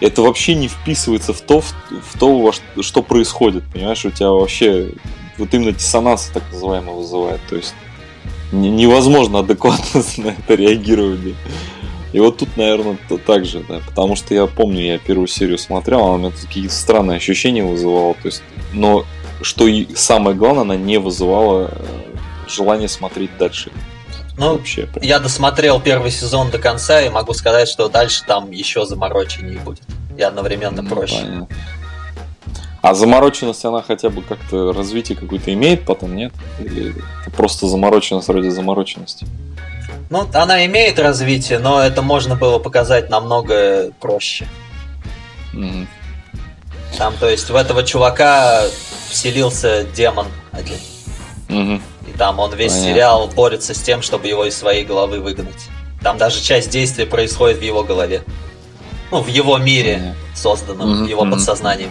это 0.00 0.22
вообще 0.22 0.54
не 0.54 0.68
вписывается 0.68 1.32
в 1.32 1.40
то, 1.40 1.60
в, 1.60 1.74
в 1.90 2.16
то, 2.16 2.38
во 2.38 2.52
что, 2.52 2.62
что 2.80 3.02
происходит, 3.02 3.64
понимаешь, 3.72 4.04
у 4.04 4.10
тебя 4.12 4.30
вообще 4.30 4.92
вот 5.36 5.52
именно 5.52 5.72
диссонанс 5.72 6.30
так 6.32 6.44
называемый 6.52 6.94
вызывает, 6.94 7.40
то 7.48 7.56
есть 7.56 7.74
не- 8.52 8.70
невозможно 8.70 9.40
адекватно 9.40 10.04
на 10.18 10.28
это 10.28 10.54
реагировать. 10.54 11.34
И 12.12 12.18
вот 12.20 12.38
тут, 12.38 12.56
наверное, 12.56 12.98
то- 13.08 13.18
так 13.18 13.44
же, 13.44 13.64
да, 13.68 13.80
потому 13.86 14.16
что 14.16 14.34
я 14.34 14.46
помню, 14.46 14.80
я 14.84 14.98
первую 14.98 15.28
серию 15.28 15.58
смотрел, 15.58 16.00
она 16.04 16.14
у 16.14 16.18
меня 16.18 16.30
какие-то 16.32 16.74
странные 16.74 17.16
ощущения 17.18 17.62
вызывала, 17.64 18.14
то 18.14 18.26
есть, 18.26 18.42
но 18.72 19.04
что 19.42 19.66
и 19.68 19.86
самое 19.94 20.36
главное, 20.36 20.62
она 20.62 20.76
не 20.76 20.98
вызывала 20.98 21.70
э, 21.72 21.84
желание 22.48 22.88
смотреть 22.88 23.30
дальше. 23.38 23.70
Ну, 24.36 24.54
Вообще. 24.56 24.86
прям. 24.86 25.04
я 25.04 25.18
досмотрел 25.18 25.80
первый 25.80 26.10
сезон 26.10 26.50
до 26.50 26.58
конца 26.58 27.00
и 27.02 27.08
могу 27.10 27.32
сказать, 27.34 27.68
что 27.68 27.88
дальше 27.88 28.24
там 28.26 28.50
еще 28.50 28.86
замороченнее 28.86 29.58
будет. 29.60 29.82
И 30.18 30.22
одновременно 30.22 30.82
Ну, 30.82 30.88
проще. 30.88 31.16
понятно. 31.22 31.48
А 32.82 32.94
замороченность 32.94 33.62
она 33.66 33.82
хотя 33.82 34.08
бы 34.08 34.22
как-то 34.22 34.72
развитие 34.72 35.16
какое-то 35.16 35.52
имеет 35.52 35.84
потом, 35.84 36.16
нет? 36.16 36.32
Или 36.58 36.94
просто 37.36 37.66
замороченность 37.66 38.28
ради 38.30 38.48
замороченности? 38.48 39.26
Ну, 40.10 40.28
она 40.34 40.66
имеет 40.66 40.98
развитие, 40.98 41.60
но 41.60 41.80
это 41.80 42.02
можно 42.02 42.34
было 42.34 42.58
показать 42.58 43.10
намного 43.10 43.92
проще. 44.00 44.48
Mm. 45.54 45.86
Там, 46.98 47.14
то 47.16 47.28
есть, 47.28 47.48
в 47.48 47.54
этого 47.54 47.84
чувака 47.84 48.64
вселился 49.08 49.84
демон 49.84 50.26
один. 50.50 50.78
Mm-hmm. 51.48 51.80
И 52.08 52.18
там 52.18 52.40
он 52.40 52.54
весь 52.54 52.72
Понятно. 52.72 52.92
сериал 52.92 53.28
борется 53.28 53.72
с 53.72 53.80
тем, 53.80 54.02
чтобы 54.02 54.26
его 54.26 54.44
из 54.44 54.56
своей 54.56 54.84
головы 54.84 55.20
выгнать. 55.20 55.68
Там 56.02 56.18
даже 56.18 56.40
часть 56.40 56.70
действия 56.70 57.06
происходит 57.06 57.58
в 57.58 57.62
его 57.62 57.84
голове. 57.84 58.24
Ну, 59.12 59.20
в 59.20 59.28
его 59.28 59.58
мире, 59.58 59.94
Понятно. 59.94 60.16
созданном, 60.34 61.04
mm-hmm. 61.04 61.08
его 61.08 61.24
mm-hmm. 61.24 61.30
подсознанием. 61.30 61.90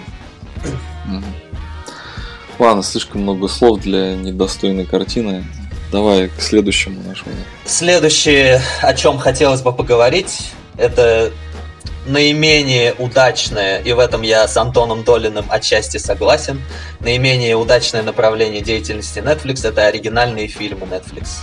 Ладно, 2.58 2.84
слишком 2.84 3.22
много 3.22 3.48
слов 3.48 3.80
для 3.80 4.16
недостойной 4.16 4.86
картины. 4.86 5.46
Давай 5.92 6.30
к 6.30 6.42
следующему 6.42 7.02
нашему. 7.04 7.32
Следующее, 7.66 8.62
о 8.82 8.94
чем 8.94 9.18
хотелось 9.18 9.62
бы 9.62 9.74
поговорить, 9.74 10.52
это 10.78 11.32
наименее 12.06 12.94
удачное, 12.94 13.80
и 13.80 13.92
в 13.94 14.00
этом 14.00 14.22
я 14.22 14.48
с 14.48 14.56
Антоном 14.58 15.04
Долиным 15.04 15.46
отчасти 15.50 15.98
согласен, 15.98 16.62
наименее 17.00 17.56
удачное 17.56 18.04
направление 18.04 18.62
деятельности 18.62 19.20
Netflix 19.20 19.68
это 19.68 19.86
оригинальные 19.88 20.48
фильмы 20.48 20.86
Netflix. 20.86 21.40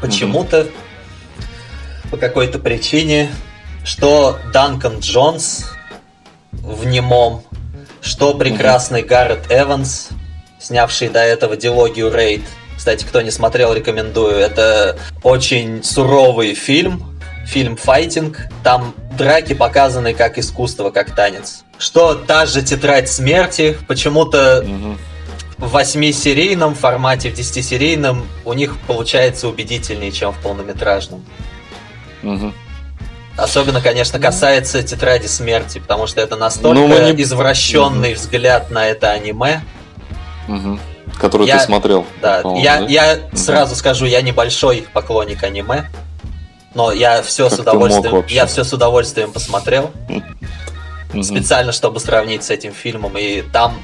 Почему-то, 0.00 0.62
mm-hmm. 0.62 2.10
по 2.10 2.16
какой-то 2.16 2.58
причине, 2.58 3.30
что 3.84 4.38
Данкан 4.52 5.00
Джонс 5.00 5.66
в 6.52 6.86
немом 6.86 7.44
что 8.00 8.34
прекрасный 8.34 9.02
Гаррет 9.02 9.50
Эванс, 9.50 10.08
снявший 10.58 11.08
до 11.08 11.20
этого 11.20 11.56
дилогию 11.56 12.12
Рейд. 12.12 12.42
Кстати, 12.80 13.04
кто 13.04 13.20
не 13.20 13.30
смотрел, 13.30 13.74
рекомендую. 13.74 14.36
Это 14.36 14.96
очень 15.22 15.84
суровый 15.84 16.54
фильм, 16.54 17.14
фильм 17.46 17.76
«Файтинг». 17.76 18.38
Там 18.64 18.94
драки 19.18 19.52
показаны 19.52 20.14
как 20.14 20.38
искусство, 20.38 20.88
как 20.88 21.14
танец. 21.14 21.64
Что 21.76 22.14
та 22.14 22.46
же 22.46 22.62
«Тетрадь 22.62 23.10
смерти» 23.10 23.76
почему-то 23.86 24.64
в 25.58 25.72
восьмисерийном 25.72 26.74
формате, 26.74 27.28
в 27.28 27.34
десятисерийном 27.34 28.26
у 28.46 28.54
них 28.54 28.78
получается 28.86 29.48
убедительнее, 29.48 30.10
чем 30.10 30.32
в 30.32 30.38
полнометражном. 30.38 31.22
Угу. 32.22 32.54
Особенно, 33.36 33.82
конечно, 33.82 34.18
касается 34.18 34.82
тетради 34.82 35.26
смерти, 35.26 35.80
потому 35.80 36.06
что 36.06 36.22
это 36.22 36.36
настолько 36.36 36.80
ну, 36.80 37.12
не... 37.12 37.22
извращенный 37.24 38.12
угу. 38.12 38.20
взгляд 38.20 38.70
на 38.70 38.86
это 38.86 39.10
аниме. 39.10 39.60
Угу. 40.48 40.78
Который 41.20 41.46
я, 41.46 41.58
ты 41.58 41.64
смотрел. 41.64 42.06
Да, 42.22 42.42
я, 42.56 42.80
да? 42.80 42.86
я 42.86 43.18
угу. 43.28 43.36
сразу 43.36 43.76
скажу, 43.76 44.06
я 44.06 44.22
небольшой 44.22 44.86
поклонник 44.92 45.42
аниме, 45.42 45.90
но 46.74 46.92
я 46.92 47.22
все 47.22 47.48
как 47.48 47.58
с 47.58 47.60
удовольствием, 47.60 48.24
я 48.28 48.46
все 48.46 48.64
с 48.64 48.72
удовольствием 48.72 49.32
посмотрел. 49.32 49.90
Специально, 51.22 51.72
чтобы 51.72 51.98
сравнить 52.00 52.44
с 52.44 52.50
этим 52.50 52.72
фильмом. 52.72 53.18
И 53.18 53.42
там 53.42 53.82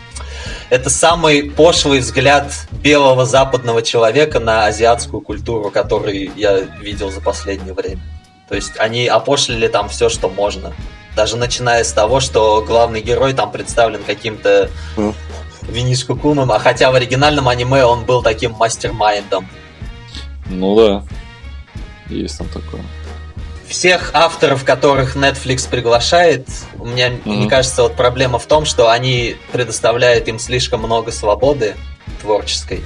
это 0.70 0.90
самый 0.90 1.50
пошлый 1.50 1.98
взгляд 1.98 2.52
белого 2.70 3.26
западного 3.26 3.82
человека 3.82 4.40
на 4.40 4.66
азиатскую 4.66 5.20
культуру, 5.20 5.70
который 5.70 6.30
я 6.36 6.60
видел 6.80 7.10
за 7.10 7.20
последнее 7.20 7.74
время. 7.74 8.00
То 8.48 8.54
есть 8.54 8.78
они 8.78 9.06
опошлили 9.06 9.68
там 9.68 9.88
все, 9.88 10.08
что 10.08 10.28
можно. 10.28 10.72
Даже 11.16 11.36
начиная 11.36 11.82
с 11.82 11.92
того, 11.92 12.20
что 12.20 12.62
главный 12.66 13.00
герой 13.00 13.32
там 13.32 13.50
представлен 13.50 14.02
каким-то 14.04 14.70
mm. 14.96 15.14
Винишку 15.68 16.16
Куном, 16.16 16.52
а 16.52 16.58
хотя 16.58 16.90
в 16.90 16.94
оригинальном 16.94 17.48
аниме 17.48 17.84
он 17.84 18.04
был 18.04 18.22
таким 18.22 18.52
мастер-майндом. 18.52 19.48
Ну 20.48 20.76
да, 20.76 21.02
есть 22.08 22.38
там 22.38 22.48
такое. 22.48 22.82
Всех 23.68 24.10
авторов, 24.14 24.64
которых 24.64 25.16
Netflix 25.16 25.68
приглашает, 25.68 26.48
у 26.78 26.86
меня, 26.86 27.08
mm-hmm. 27.08 27.20
мне 27.24 27.50
кажется, 27.50 27.82
вот 27.82 27.96
проблема 27.96 28.38
в 28.38 28.46
том, 28.46 28.64
что 28.64 28.90
они 28.90 29.36
предоставляют 29.50 30.28
им 30.28 30.38
слишком 30.38 30.80
много 30.80 31.10
свободы 31.10 31.74
творческой 32.20 32.82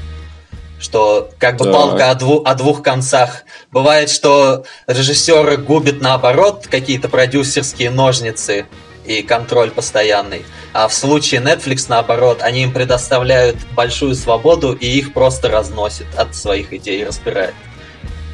что 0.80 1.28
как 1.38 1.58
бы 1.58 1.66
так. 1.66 1.74
палка 1.74 2.10
о, 2.10 2.14
дву, 2.14 2.42
о 2.42 2.54
двух 2.54 2.82
концах. 2.82 3.44
Бывает, 3.70 4.08
что 4.08 4.64
режиссеры 4.86 5.58
губят 5.58 6.00
наоборот 6.00 6.66
какие-то 6.68 7.08
продюсерские 7.08 7.90
ножницы 7.90 8.66
и 9.04 9.22
контроль 9.22 9.70
постоянный. 9.70 10.44
А 10.72 10.88
в 10.88 10.94
случае 10.94 11.40
Netflix, 11.40 11.86
наоборот, 11.88 12.42
они 12.42 12.62
им 12.62 12.72
предоставляют 12.72 13.56
большую 13.74 14.14
свободу 14.14 14.72
и 14.72 14.86
их 14.86 15.12
просто 15.12 15.48
разносят 15.48 16.06
от 16.16 16.34
своих 16.34 16.72
идей, 16.72 17.04
разбирают. 17.04 17.54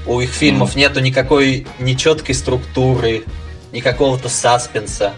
У 0.06 0.20
их 0.20 0.30
фильмов 0.30 0.76
mm. 0.76 0.78
нету 0.78 1.00
никакой 1.00 1.66
нечеткой 1.78 2.34
структуры, 2.34 3.24
никакого-то 3.72 4.28
саспенса. 4.28 5.14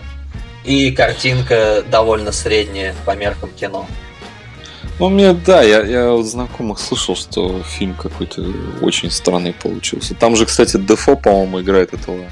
И 0.65 0.91
картинка 0.91 1.83
довольно 1.91 2.33
средняя 2.33 2.95
по 3.05 3.15
меркам 3.17 3.51
кино. 3.51 3.87
Ну, 4.99 5.09
мне, 5.09 5.33
да, 5.33 5.63
я, 5.63 5.83
я 5.83 6.13
от 6.13 6.27
знакомых 6.27 6.81
слышал, 6.81 7.15
что 7.15 7.63
фильм 7.63 7.95
какой-то 7.95 8.45
очень 8.83 9.11
странный 9.11 9.53
получился. 9.53 10.15
Там 10.15 10.35
же, 10.35 10.45
кстати, 10.45 10.77
Дефо, 10.77 11.17
по-моему, 11.17 11.61
играет 11.61 11.95
этого 11.95 12.25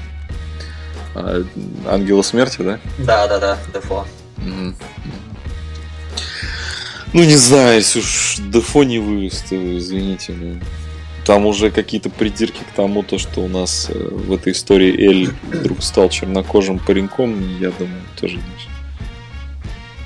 Ангела 1.87 2.21
Смерти, 2.21 2.61
да? 2.61 2.79
Да, 2.99 3.27
да, 3.27 3.39
да, 3.39 3.57
Дефо. 3.73 4.05
Ну, 7.13 7.23
не 7.23 7.35
знаю, 7.35 7.75
если 7.75 7.99
уж 7.99 8.37
Дефо 8.39 8.83
не 8.83 8.99
вывез, 8.99 9.43
то 9.49 9.55
извините, 9.77 10.33
но 10.33 10.59
там 11.25 11.45
уже 11.45 11.71
какие-то 11.71 12.09
придирки 12.09 12.59
к 12.59 12.75
тому, 12.75 13.03
то, 13.03 13.17
что 13.17 13.41
у 13.41 13.47
нас 13.47 13.89
э, 13.89 13.93
в 13.93 14.31
этой 14.33 14.53
истории 14.53 14.93
Эль 14.97 15.29
вдруг 15.51 15.81
стал 15.83 16.09
чернокожим 16.09 16.79
пареньком, 16.79 17.59
я 17.59 17.71
думаю, 17.71 18.01
тоже 18.19 18.39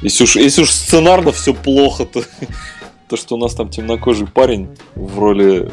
если 0.01 0.23
уж, 0.23 0.35
если 0.35 0.63
уж 0.63 0.71
сценарно 0.71 1.31
все 1.31 1.53
плохо, 1.53 2.05
то, 2.05 2.23
то 3.07 3.17
что 3.17 3.35
у 3.35 3.37
нас 3.37 3.53
там 3.53 3.69
темнокожий 3.69 4.27
парень 4.27 4.69
в 4.95 5.19
роли, 5.19 5.71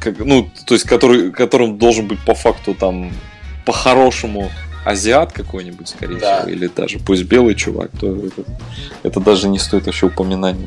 как, 0.00 0.18
ну, 0.18 0.50
то 0.66 0.74
есть, 0.74 0.86
который, 0.86 1.30
которым 1.30 1.78
должен 1.78 2.08
быть 2.08 2.18
по 2.20 2.34
факту 2.34 2.74
там 2.74 3.12
по-хорошему 3.70 4.50
азиат 4.84 5.32
какой-нибудь, 5.32 5.88
скорее 5.88 6.18
да. 6.18 6.40
всего, 6.40 6.50
или 6.50 6.66
даже 6.66 6.98
пусть 6.98 7.22
белый 7.22 7.54
чувак, 7.54 7.92
то 8.00 8.16
это, 8.16 8.42
это 9.04 9.20
даже 9.20 9.48
не 9.48 9.60
стоит 9.60 9.86
вообще 9.86 10.06
упоминания. 10.06 10.66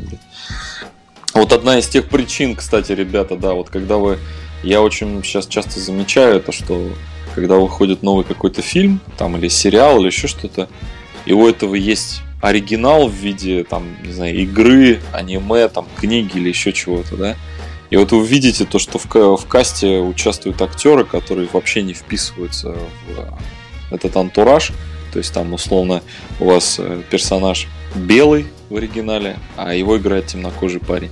Вот 1.34 1.52
одна 1.52 1.80
из 1.80 1.90
тех 1.90 2.08
причин, 2.08 2.56
кстати, 2.56 2.94
ребята, 2.94 3.36
да, 3.36 3.56
вот 3.56 3.70
когда 3.70 3.98
вы, 3.98 4.20
я 4.64 4.82
очень 4.82 5.22
сейчас 5.22 5.48
часто 5.48 5.82
замечаю 5.82 6.38
это, 6.38 6.54
что 6.54 6.94
когда 7.36 7.56
выходит 7.56 8.04
новый 8.04 8.24
какой-то 8.24 8.62
фильм, 8.62 9.02
там, 9.18 9.36
или 9.36 9.50
сериал, 9.50 10.00
или 10.00 10.08
еще 10.08 10.28
что-то, 10.30 10.70
и 11.26 11.34
у 11.34 11.46
этого 11.46 11.76
есть 11.76 12.22
оригинал 12.40 13.10
в 13.10 13.14
виде, 13.14 13.66
там, 13.66 13.84
не 14.02 14.14
знаю, 14.14 14.34
игры, 14.38 15.02
аниме, 15.12 15.68
там, 15.68 15.88
книги 16.00 16.38
или 16.38 16.48
еще 16.48 16.72
чего-то, 16.72 17.18
да. 17.18 17.36
И 17.94 17.96
вот 17.96 18.12
вы 18.12 18.26
видите 18.26 18.66
то, 18.66 18.80
что 18.80 18.98
в, 18.98 19.06
в 19.06 19.46
касте 19.46 20.00
участвуют 20.00 20.60
актеры, 20.64 21.06
которые 21.06 21.48
вообще 21.54 21.84
не 21.84 21.94
вписываются 21.94 22.70
в 22.70 23.20
э, 23.20 23.28
этот 23.92 24.18
антураж. 24.18 24.72
То 25.12 25.20
есть 25.20 25.32
там, 25.32 25.54
условно, 25.54 26.02
у 26.40 26.46
вас 26.46 26.78
э, 26.80 27.04
персонаж 27.12 27.68
белый 27.94 28.48
в 28.72 28.78
оригинале, 28.78 29.38
а 29.58 29.76
его 29.76 29.96
играет 29.96 30.26
темнокожий 30.26 30.80
парень. 30.80 31.12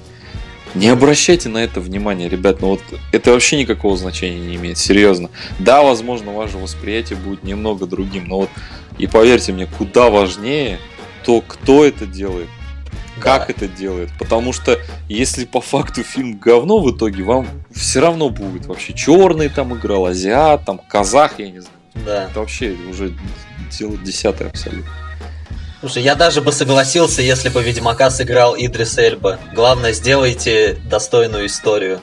Не 0.73 0.87
обращайте 0.87 1.49
на 1.49 1.59
это 1.59 1.81
внимания, 1.81 2.27
ребят, 2.27 2.61
ну 2.61 2.69
вот 2.69 2.81
это 3.11 3.29
вообще 3.29 3.59
никакого 3.59 3.95
значения 3.95 4.39
не 4.39 4.55
имеет, 4.55 4.79
серьезно. 4.79 5.29
Да, 5.59 5.83
возможно, 5.83 6.31
ваше 6.31 6.57
восприятие 6.57 7.19
будет 7.19 7.43
немного 7.43 7.85
другим, 7.85 8.27
но 8.27 8.39
вот 8.39 8.49
и 8.97 9.05
поверьте 9.05 9.53
мне, 9.53 9.67
куда 9.67 10.09
важнее 10.09 10.79
то, 11.25 11.41
кто 11.41 11.85
это 11.85 12.07
делает, 12.07 12.49
как 13.22 13.48
да. 13.48 13.53
это 13.53 13.68
делает. 13.68 14.10
Потому 14.19 14.53
что 14.53 14.80
если 15.07 15.45
по 15.45 15.61
факту 15.61 16.03
фильм 16.03 16.38
говно 16.38 16.80
в 16.80 16.95
итоге, 16.95 17.23
вам 17.23 17.48
все 17.73 17.99
равно 17.99 18.30
будет 18.30 18.65
вообще 18.65 18.93
черный 18.93 19.49
там 19.49 19.77
играл, 19.77 20.07
азиат, 20.07 20.65
там 20.65 20.80
казах, 20.88 21.39
я 21.39 21.49
не 21.49 21.60
знаю. 21.60 21.76
Да. 21.93 22.23
Это 22.26 22.39
вообще 22.39 22.76
уже 22.89 23.14
дело 23.77 23.98
десятое 23.98 24.49
абсолютно. 24.49 24.91
Слушай, 25.81 26.03
я 26.03 26.14
даже 26.14 26.41
бы 26.41 26.52
согласился, 26.52 27.23
если 27.23 27.49
бы 27.49 27.64
Ведьмака 27.64 28.11
сыграл 28.11 28.56
Идрис 28.56 28.98
Эльба. 28.99 29.39
Главное, 29.56 29.93
сделайте 29.93 30.77
достойную 30.85 31.48
историю. 31.48 32.02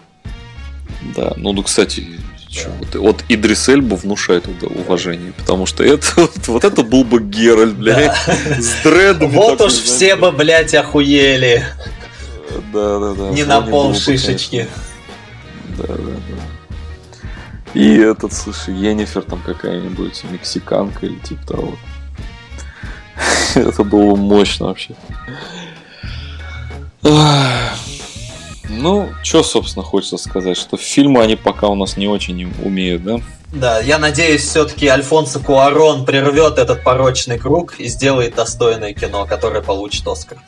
Да, 1.15 1.35
ну, 1.37 1.53
ну, 1.53 1.63
кстати, 1.63 2.05
да. 2.55 2.71
Вот, 2.79 2.95
вот 2.95 3.25
Идрис 3.29 3.69
Эльба 3.69 3.95
внушает 3.95 4.47
уважение, 4.63 5.33
потому 5.33 5.67
что 5.67 5.85
это 5.85 6.07
вот, 6.17 6.49
вот 6.49 6.65
это 6.65 6.83
был 6.83 7.05
бы 7.05 7.21
Геральт, 7.21 7.75
блядь, 7.75 8.13
да. 8.27 8.61
с 8.61 8.83
дредом. 8.83 9.31
Вот 9.31 9.61
уж 9.61 9.73
все 9.73 10.17
бы, 10.17 10.33
блядь, 10.33 10.75
охуели. 10.75 11.67
Да, 12.73 12.99
да, 12.99 13.15
да. 13.15 13.31
Не 13.31 13.45
на 13.45 13.61
пол 13.61 13.95
шишечки. 13.95 14.67
Да, 15.77 15.87
да, 15.87 15.97
да. 15.97 17.29
И 17.75 17.97
этот, 17.97 18.33
слушай, 18.33 18.75
Енифер 18.75 19.23
там 19.23 19.41
какая-нибудь 19.43 20.25
мексиканка 20.31 21.07
или 21.07 21.19
типа 21.19 21.47
того. 21.47 21.79
Это 23.55 23.85
было 23.85 24.17
мощно 24.17 24.67
вообще. 24.67 24.95
Ну, 28.69 29.11
что, 29.23 29.43
собственно, 29.43 29.85
хочется 29.85 30.19
сказать, 30.19 30.57
что 30.57 30.77
фильмы 30.77 31.23
они 31.23 31.37
пока 31.37 31.69
у 31.69 31.75
нас 31.75 31.97
не 31.97 32.07
очень 32.07 32.53
умеют, 32.63 33.03
да? 33.03 33.21
Да, 33.53 33.81
я 33.81 33.99
надеюсь, 33.99 34.43
все-таки 34.43 34.87
Альфонсо 34.89 35.41
Куарон 35.41 36.05
прервет 36.05 36.59
этот 36.59 36.85
порочный 36.85 37.39
круг 37.39 37.77
и 37.79 37.89
сделает 37.89 38.35
достойное 38.35 38.93
кино, 38.93 39.25
которое 39.27 39.63
получит 39.63 40.07
Оскар. 40.07 40.39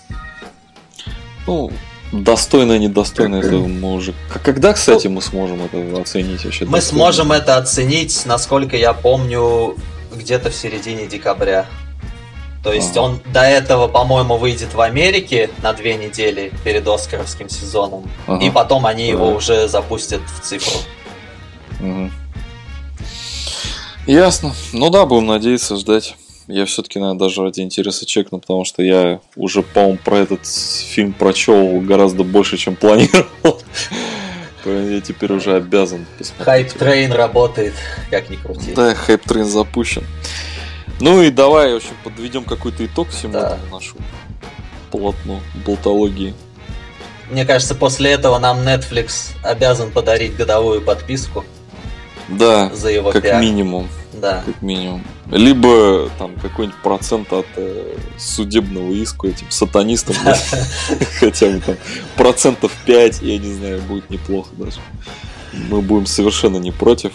Ну, 1.46 1.72
достойное, 2.12 2.78
недостойное, 2.78 3.40
это 3.40 3.52
мы 3.56 3.94
уже... 3.94 4.12
Когда, 4.44 4.74
кстати, 4.74 5.06
мы 5.06 5.22
сможем 5.22 5.62
это 5.62 6.00
оценить 6.00 6.44
вообще? 6.44 6.66
Мы 6.66 6.82
сможем 6.82 7.32
это 7.32 7.56
оценить, 7.56 8.26
насколько 8.26 8.76
я 8.76 8.92
помню, 8.92 9.76
где-то 10.14 10.50
в 10.50 10.54
середине 10.54 11.06
декабря. 11.06 11.66
То 12.62 12.72
есть 12.72 12.92
ага. 12.92 13.00
он 13.00 13.20
до 13.32 13.40
этого, 13.40 13.88
по-моему, 13.88 14.36
выйдет 14.36 14.74
в 14.74 14.80
Америке 14.80 15.48
на 15.62 15.72
две 15.72 15.96
недели 15.96 16.52
перед 16.62 16.86
Оскаровским 16.86 17.48
сезоном. 17.48 18.10
Ага. 18.26 18.44
И 18.44 18.50
потом 18.50 18.86
они 18.86 19.04
ага. 19.04 19.12
его 19.12 19.34
уже 19.34 19.66
запустят 19.66 20.20
в 20.20 20.40
цифру. 20.42 20.80
Угу. 21.80 22.10
Ясно. 24.06 24.52
Ну 24.72 24.90
да, 24.90 25.06
будем 25.06 25.26
надеяться, 25.26 25.76
ждать. 25.76 26.16
Я 26.48 26.66
все-таки, 26.66 26.98
наверное, 26.98 27.20
даже 27.20 27.42
ради 27.42 27.60
интереса 27.60 28.04
чекну, 28.04 28.40
потому 28.40 28.64
что 28.64 28.82
я 28.82 29.20
уже, 29.36 29.62
по-моему, 29.62 29.98
про 30.04 30.18
этот 30.18 30.46
фильм 30.46 31.12
прочел 31.12 31.80
гораздо 31.80 32.24
больше, 32.24 32.56
чем 32.56 32.76
планировал. 32.76 33.28
Я 34.66 35.00
теперь 35.00 35.32
уже 35.32 35.54
обязан 35.54 36.04
посмотреть. 36.18 36.74
Hype 36.74 36.91
train 36.91 37.12
работает, 37.12 37.72
как 38.10 38.28
ни 38.28 38.36
крути. 38.36 38.74
Да, 38.74 38.94
hype 38.94 39.16
train 39.16 39.44
запущен. 39.44 40.04
Ну 41.00 41.22
и 41.22 41.30
давай, 41.30 41.72
в 41.72 41.76
общем, 41.76 41.94
подведем 42.04 42.44
какой-то 42.44 42.84
итог 42.84 43.08
всему 43.08 43.32
да. 43.32 43.58
нашему 43.72 43.96
полотну 44.90 45.40
болтологии. 45.64 46.34
Мне 47.30 47.44
кажется, 47.46 47.74
после 47.74 48.10
этого 48.10 48.38
нам 48.38 48.58
Netflix 48.58 49.32
обязан 49.42 49.90
подарить 49.90 50.36
годовую 50.36 50.82
подписку. 50.82 51.44
Да, 52.28 52.70
за 52.74 52.90
его 52.90 53.12
как 53.12 53.22
пиар. 53.22 53.40
минимум. 53.40 53.88
Да. 54.12 54.42
Как 54.44 54.60
минимум. 54.62 55.04
Либо 55.30 56.10
там 56.18 56.34
какой-нибудь 56.36 56.80
процент 56.82 57.32
от 57.32 57.46
э, 57.56 57.96
судебного 58.18 58.92
иска 58.92 59.28
этим 59.28 59.50
сатанистам. 59.50 60.16
Хотя 61.20 61.46
бы 61.46 61.60
там 61.60 61.76
процентов 62.16 62.72
5, 62.84 63.22
я 63.22 63.38
не 63.38 63.52
знаю, 63.54 63.80
будет 63.82 64.10
неплохо 64.10 64.50
даже. 64.52 64.80
Мы 65.52 65.80
будем 65.80 66.06
совершенно 66.06 66.58
не 66.58 66.72
против. 66.72 67.12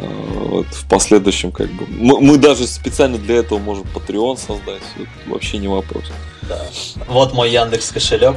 Э, 0.00 0.48
вот, 0.48 0.66
в 0.66 0.88
последующем 0.88 1.52
как 1.52 1.70
бы. 1.72 1.86
Мы, 1.86 2.20
мы 2.20 2.38
даже 2.38 2.66
специально 2.66 3.18
для 3.18 3.36
этого 3.36 3.58
можем 3.58 3.84
Patreon 3.94 4.36
создать. 4.36 4.82
Это 4.96 5.30
вообще 5.30 5.58
не 5.58 5.68
вопрос. 5.68 6.04
Да. 6.48 6.66
Вот 7.06 7.34
мой 7.34 7.50
Яндекс 7.50 7.90
кошелек. 7.90 8.36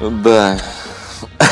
Да. 0.00 0.58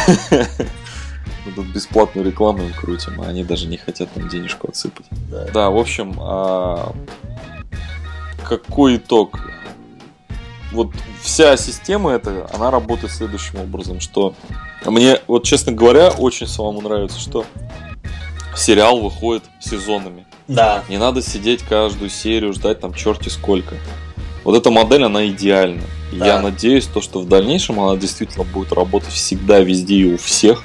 Мы 0.09 1.53
тут 1.55 1.67
бесплатную 1.67 2.27
рекламу 2.27 2.65
им 2.65 2.73
крутим, 2.73 3.21
а 3.21 3.27
они 3.27 3.45
даже 3.45 3.67
не 3.67 3.77
хотят 3.77 4.15
нам 4.17 4.29
денежку 4.29 4.69
отсыпать. 4.69 5.07
Да, 5.31 5.45
да 5.53 5.71
в 5.71 5.77
общем, 5.77 6.17
а... 6.19 6.93
какой 8.43 8.97
итог? 8.97 9.39
Вот 10.73 10.91
вся 11.23 11.57
система 11.57 12.13
эта, 12.13 12.51
она 12.53 12.71
работает 12.73 13.13
следующим 13.13 13.61
образом, 13.61 14.01
что 14.01 14.35
мне, 14.85 15.21
вот 15.29 15.45
честно 15.45 15.73
говоря, 15.73 16.11
очень 16.11 16.49
самому 16.49 16.81
нравится, 16.81 17.21
что 17.21 17.45
сериал 18.57 19.01
выходит 19.01 19.45
сезонами. 19.61 20.27
Да. 20.49 20.85
Не 20.89 20.99
надо 20.99 21.23
сидеть 21.23 21.62
каждую 21.62 22.11
серию, 22.11 22.53
ждать 22.53 22.81
там 22.81 22.95
черти 22.95 23.28
сколько. 23.28 23.74
Вот 24.45 24.57
эта 24.57 24.70
модель, 24.70 25.05
она 25.05 25.27
идеальна. 25.27 25.83
Да. 26.12 26.27
Я 26.27 26.41
надеюсь, 26.41 26.87
то, 26.87 27.01
что 27.01 27.20
в 27.20 27.28
дальнейшем 27.28 27.81
она 27.81 27.97
действительно 27.97 28.45
будет 28.45 28.73
работать 28.73 29.12
всегда, 29.12 29.59
везде 29.59 29.97
и 29.97 30.15
у 30.15 30.19
всех. 30.19 30.62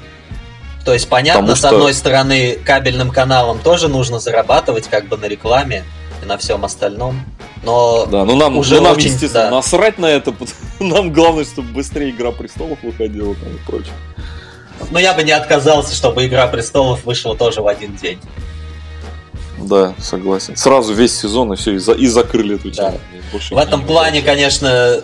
То 0.84 0.92
есть, 0.92 1.08
понятно, 1.08 1.42
Потому 1.42 1.56
с 1.56 1.64
одной 1.64 1.94
стороны, 1.94 2.58
кабельным 2.64 3.10
каналам 3.10 3.58
тоже 3.58 3.88
нужно 3.88 4.18
зарабатывать 4.18 4.88
как 4.88 5.08
бы 5.08 5.16
на 5.16 5.26
рекламе 5.26 5.84
и 6.22 6.26
на 6.26 6.38
всем 6.38 6.64
остальном. 6.64 7.24
Но 7.64 8.06
да, 8.06 8.24
ну 8.24 8.34
нам, 8.36 8.56
уже 8.56 8.76
ну 8.76 8.82
нам 8.82 8.96
очень, 8.96 9.12
естественно, 9.12 9.44
да. 9.44 9.50
насрать 9.50 9.98
на 9.98 10.06
это. 10.06 10.34
Нам 10.80 11.12
главное, 11.12 11.44
чтобы 11.44 11.68
быстрее 11.68 12.10
Игра 12.10 12.32
престолов 12.32 12.82
выходила 12.82 13.36
там 13.36 13.54
и 13.54 13.58
прочее. 13.64 13.92
Но 14.92 14.98
я 14.98 15.14
бы 15.14 15.22
не 15.22 15.32
отказался, 15.32 15.94
чтобы 15.94 16.26
Игра 16.26 16.46
престолов 16.46 17.04
вышла 17.04 17.34
тоже 17.34 17.62
в 17.62 17.66
один 17.66 17.96
день. 17.96 18.20
Да, 19.58 19.94
согласен. 19.98 20.54
Сразу 20.54 20.92
весь 20.92 21.18
сезон 21.18 21.52
и 21.52 21.56
все, 21.56 21.72
и, 21.72 21.78
за, 21.78 21.92
и 21.92 22.06
закрыли 22.06 22.56
эту 22.56 22.70
тему. 22.70 23.00
Да. 23.32 23.38
В 23.50 23.58
этом 23.58 23.86
плане, 23.86 24.20
конечно, 24.20 25.00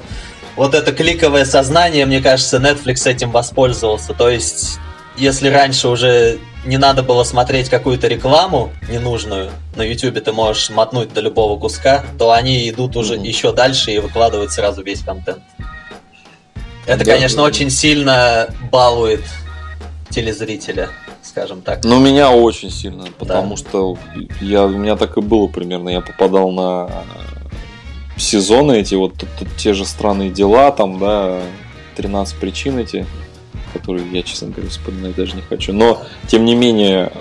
вот 0.56 0.74
это 0.74 0.92
кликовое 0.92 1.46
сознание, 1.46 2.04
мне 2.04 2.20
кажется, 2.20 2.58
Netflix 2.58 3.08
этим 3.08 3.30
воспользовался. 3.30 4.12
То 4.12 4.28
есть 4.28 4.78
если 5.16 5.48
раньше 5.48 5.88
уже 5.88 6.38
не 6.66 6.76
надо 6.76 7.02
было 7.02 7.24
смотреть 7.24 7.70
какую-то 7.70 8.08
рекламу 8.08 8.72
ненужную, 8.90 9.50
на 9.74 9.82
YouTube 9.82 10.22
ты 10.22 10.32
можешь 10.32 10.68
мотнуть 10.68 11.14
до 11.14 11.22
любого 11.22 11.58
куска, 11.58 12.04
то 12.18 12.32
они 12.32 12.68
идут 12.68 12.94
уже 12.94 13.14
mm-hmm. 13.14 13.26
еще 13.26 13.52
дальше 13.52 13.92
и 13.92 13.98
выкладывают 13.98 14.52
сразу 14.52 14.82
весь 14.82 15.00
контент. 15.00 15.42
Это, 16.86 17.04
да, 17.04 17.14
конечно, 17.14 17.38
да. 17.38 17.44
очень 17.44 17.70
сильно 17.70 18.48
балует 18.70 19.22
телезрителя, 20.10 20.90
скажем 21.22 21.62
так. 21.62 21.84
Ну, 21.84 22.00
меня 22.00 22.30
очень 22.30 22.70
сильно, 22.70 23.04
потому 23.18 23.50
да. 23.50 23.56
что 23.56 23.98
я, 24.40 24.64
у 24.64 24.70
меня 24.70 24.96
так 24.96 25.16
и 25.16 25.20
было 25.20 25.46
примерно. 25.46 25.88
Я 25.90 26.00
попадал 26.00 26.50
на 26.50 26.90
сезоны 28.16 28.80
эти, 28.80 28.94
вот 28.94 29.14
тут, 29.14 29.28
тут 29.38 29.48
те 29.56 29.74
же 29.74 29.84
странные 29.84 30.30
дела, 30.30 30.70
там, 30.70 30.98
да, 30.98 31.40
13 31.96 32.36
причин 32.38 32.78
эти 32.78 33.06
которые 33.72 34.10
я, 34.10 34.22
честно 34.22 34.48
говоря, 34.48 34.70
вспоминать 34.70 35.14
даже 35.14 35.36
не 35.36 35.42
хочу. 35.42 35.72
Но, 35.72 36.02
тем 36.26 36.44
не 36.44 36.54
менее, 36.54 37.12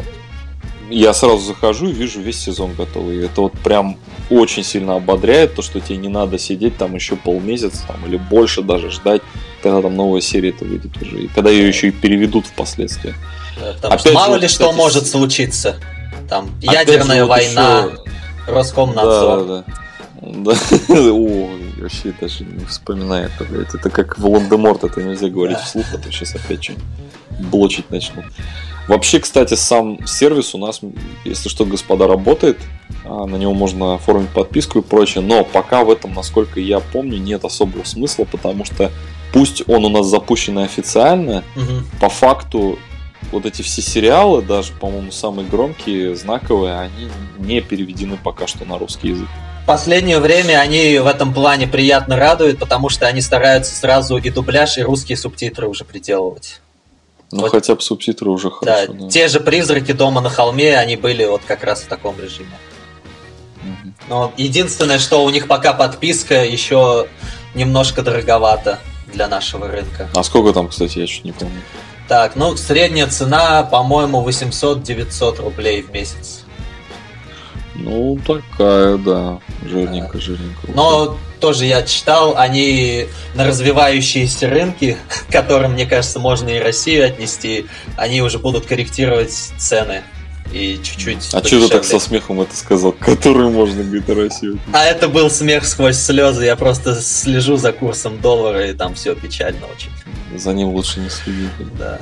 я 0.89 1.14
сразу 1.14 1.39
захожу 1.39 1.89
и 1.89 1.93
вижу 1.93 2.22
весь 2.22 2.39
сезон 2.39 2.73
готовый. 2.73 3.18
И 3.18 3.26
это 3.26 3.41
вот 3.41 3.53
прям 3.53 3.97
очень 4.30 4.64
сильно 4.64 4.95
ободряет, 4.95 5.55
то, 5.55 5.61
что 5.61 5.80
тебе 5.80 5.97
не 5.97 6.09
надо 6.09 6.38
сидеть 6.38 6.77
там 6.77 6.95
еще 6.95 7.15
полмесяца 7.15 7.85
там, 7.88 8.05
или 8.05 8.18
больше 8.18 8.61
даже 8.61 8.89
ждать, 8.89 9.22
когда 9.61 9.81
там 9.81 9.95
новая 9.95 10.22
серия 10.22 10.49
это 10.49 10.65
выйдет 10.65 11.01
уже. 11.01 11.23
И 11.23 11.27
когда 11.27 11.49
ее 11.49 11.68
еще 11.68 11.89
и 11.89 11.91
переведут 11.91 12.45
впоследствии. 12.45 13.14
Да, 13.81 13.89
Опять 13.89 14.14
мало 14.14 14.35
же, 14.35 14.41
ли 14.41 14.47
кстати, 14.47 14.69
что 14.69 14.72
может 14.72 15.07
случиться. 15.07 15.77
Там 16.30 16.49
ядерная 16.61 17.26
война, 17.26 17.85
еще... 17.85 18.51
Роскомнадзор. 18.51 19.45
Да, 19.45 19.64
да. 19.68 19.73
Да. 20.22 20.51
О, 20.89 21.49
вообще 21.77 22.14
даже 22.19 22.43
не 22.43 22.65
вспоминай 22.65 23.26
это, 23.26 23.45
блядь. 23.45 23.73
Это 23.73 23.89
как 23.89 24.18
Волан-де-Морт, 24.18 24.84
это 24.84 25.01
нельзя 25.01 25.30
говорить 25.30 25.59
вслух, 25.59 25.85
а 25.93 25.97
то 25.97 26.11
сейчас 26.11 26.35
опять 26.35 26.64
что-нибудь 26.64 26.85
блочить 27.39 27.89
начну. 27.91 28.23
Вообще, 28.88 29.19
кстати, 29.19 29.55
сам 29.55 30.05
сервис 30.07 30.55
у 30.55 30.57
нас, 30.57 30.81
если 31.26 31.49
что, 31.49 31.65
господа, 31.65 32.07
работает. 32.07 32.57
А, 33.03 33.26
на 33.26 33.35
него 33.35 33.53
можно 33.53 33.95
оформить 33.95 34.30
подписку 34.30 34.80
и 34.80 34.81
прочее. 34.81 35.23
Но 35.23 35.43
пока 35.43 35.84
в 35.84 35.91
этом, 35.91 36.14
насколько 36.14 36.59
я 36.59 36.80
помню, 36.80 37.18
нет 37.18 37.43
особого 37.43 37.84
смысла, 37.84 38.26
потому 38.26 38.65
что 38.65 38.91
пусть 39.34 39.64
он 39.68 39.85
у 39.85 39.89
нас 39.89 40.07
запущен 40.07 40.57
официально, 40.59 41.43
угу. 41.55 41.84
по 41.99 42.09
факту 42.09 42.80
вот 43.31 43.45
эти 43.45 43.61
все 43.61 43.81
сериалы, 43.81 44.41
даже, 44.41 44.72
по-моему, 44.73 45.11
самые 45.11 45.47
громкие, 45.47 46.15
знаковые, 46.15 46.80
они 46.80 47.09
не 47.39 47.61
переведены 47.61 48.18
пока 48.23 48.47
что 48.47 48.64
на 48.64 48.77
русский 48.77 49.09
язык 49.09 49.27
последнее 49.68 50.19
время 50.19 50.59
они 50.59 50.97
в 50.97 51.05
этом 51.05 51.34
плане 51.34 51.68
приятно 51.68 52.15
радуют, 52.15 52.57
потому 52.57 52.89
что 52.89 53.05
они 53.05 53.22
стараются 53.22 53.76
сразу 53.76 54.18
и 54.18 54.30
дубляж, 54.31 54.77
и 54.77 54.81
русские 54.81 55.18
субтитры 55.18 55.68
уже 55.68 55.84
приделывать. 55.84 56.61
Ну, 57.31 57.41
вот, 57.41 57.51
хотя 57.51 57.75
бы 57.75 57.81
субтитры 57.81 58.29
уже 58.29 58.49
хорошо. 58.49 58.93
Да, 58.93 59.05
да, 59.05 59.09
те 59.09 59.27
же 59.27 59.39
призраки 59.39 59.91
дома 59.91 60.21
на 60.21 60.29
холме, 60.29 60.77
они 60.77 60.95
были 60.95 61.25
вот 61.25 61.41
как 61.45 61.63
раз 61.63 61.81
в 61.81 61.87
таком 61.87 62.17
режиме. 62.19 62.57
Но 64.07 64.31
единственное, 64.37 64.99
что 64.99 65.25
у 65.25 65.29
них 65.29 65.47
пока 65.47 65.73
подписка 65.73 66.45
еще 66.45 67.07
немножко 67.53 68.01
дороговато 68.01 68.79
для 69.11 69.27
нашего 69.27 69.67
рынка. 69.67 70.09
А 70.15 70.23
сколько 70.23 70.53
там, 70.53 70.69
кстати, 70.69 70.99
я 70.99 71.07
чуть 71.07 71.25
не 71.25 71.33
помню. 71.33 71.61
Так, 72.07 72.37
ну, 72.37 72.55
средняя 72.55 73.07
цена, 73.07 73.63
по-моему, 73.63 74.25
800-900 74.25 75.41
рублей 75.41 75.81
в 75.81 75.91
месяц. 75.91 76.45
Ну, 77.77 78.19
такая, 78.25 78.97
да. 78.97 79.39
Жирненько, 79.63 80.19
жирненько. 80.19 80.67
Но 80.73 81.17
тоже 81.39 81.65
я 81.65 81.83
читал, 81.83 82.35
они 82.37 83.07
на 83.35 83.45
развивающиеся 83.45 84.49
рынки, 84.49 84.97
к 85.07 85.31
которым, 85.31 85.73
мне 85.73 85.85
кажется, 85.85 86.19
можно 86.19 86.49
и 86.49 86.59
Россию 86.59 87.05
отнести, 87.05 87.67
они 87.95 88.21
уже 88.21 88.39
будут 88.39 88.65
корректировать 88.65 89.31
цены 89.31 90.01
и 90.51 90.79
чуть-чуть. 90.81 91.33
А 91.33 91.43
что 91.43 91.61
ты 91.61 91.69
так 91.69 91.83
со 91.83 91.99
смехом 91.99 92.41
это 92.41 92.55
сказал? 92.55 92.91
Который 92.99 93.49
можно, 93.49 93.83
говорит, 93.83 94.09
Россию? 94.09 94.59
А 94.73 94.85
это 94.85 95.07
был 95.07 95.29
смех 95.29 95.65
сквозь 95.65 95.97
слезы. 95.97 96.45
Я 96.45 96.55
просто 96.55 96.95
слежу 97.01 97.57
за 97.57 97.73
курсом 97.73 98.19
доллара, 98.21 98.67
и 98.67 98.73
там 98.73 98.95
все 98.95 99.15
печально 99.15 99.65
очень. 99.67 99.91
За 100.37 100.53
ним 100.53 100.69
лучше 100.69 100.99
не 100.99 101.09
следить. 101.09 101.51
Да. 101.77 101.99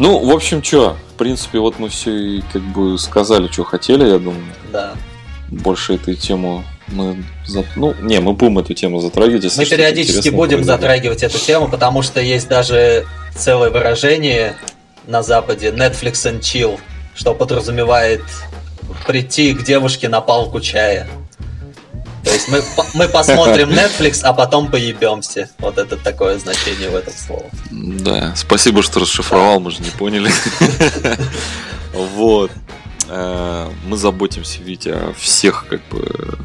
Ну, 0.00 0.18
в 0.18 0.30
общем, 0.30 0.64
что, 0.64 0.96
в 1.14 1.18
принципе, 1.18 1.58
вот 1.58 1.78
мы 1.78 1.90
все 1.90 2.10
и 2.10 2.42
как 2.54 2.62
бы 2.62 2.98
сказали, 2.98 3.48
что 3.48 3.64
хотели, 3.64 4.08
я 4.08 4.18
думаю. 4.18 4.42
Да. 4.72 4.94
Больше 5.50 5.96
этой 5.96 6.16
тему 6.16 6.64
мы 6.88 7.22
за... 7.46 7.66
ну 7.76 7.94
не, 8.00 8.18
мы 8.20 8.32
будем 8.32 8.58
эту 8.58 8.72
тему 8.72 9.00
затрагивать. 9.00 9.44
Если 9.44 9.60
мы 9.60 9.66
периодически 9.66 10.30
будем 10.30 10.56
произойдет. 10.56 10.64
затрагивать 10.64 11.22
эту 11.22 11.38
тему, 11.38 11.68
потому 11.68 12.00
что 12.00 12.18
есть 12.18 12.48
даже 12.48 13.06
целое 13.36 13.68
выражение 13.68 14.56
на 15.06 15.22
Западе 15.22 15.68
Netflix 15.68 16.12
and 16.12 16.40
chill, 16.40 16.80
что 17.14 17.34
подразумевает 17.34 18.22
прийти 19.06 19.52
к 19.52 19.62
девушке 19.64 20.08
на 20.08 20.22
палку 20.22 20.60
чая. 20.60 21.08
Есть 22.40 22.48
мы, 22.48 22.62
мы 22.94 23.08
посмотрим 23.08 23.70
Netflix, 23.70 24.20
а 24.22 24.32
потом 24.32 24.70
поебемся. 24.70 25.50
Вот 25.58 25.78
это 25.78 25.96
такое 25.96 26.38
значение 26.38 26.90
в 26.90 26.94
этом 26.94 27.12
слове. 27.12 27.50
Да, 27.70 28.34
спасибо, 28.36 28.82
что 28.82 29.00
расшифровал, 29.00 29.60
мы 29.60 29.70
же 29.70 29.82
не 29.82 29.90
поняли. 29.90 30.30
Вот. 31.92 32.52
Э, 33.08 33.68
мы 33.84 33.96
заботимся, 33.96 34.62
Витя, 34.62 34.90
о 34.90 35.12
всех 35.18 35.66
как 35.68 35.80
бы 35.88 36.38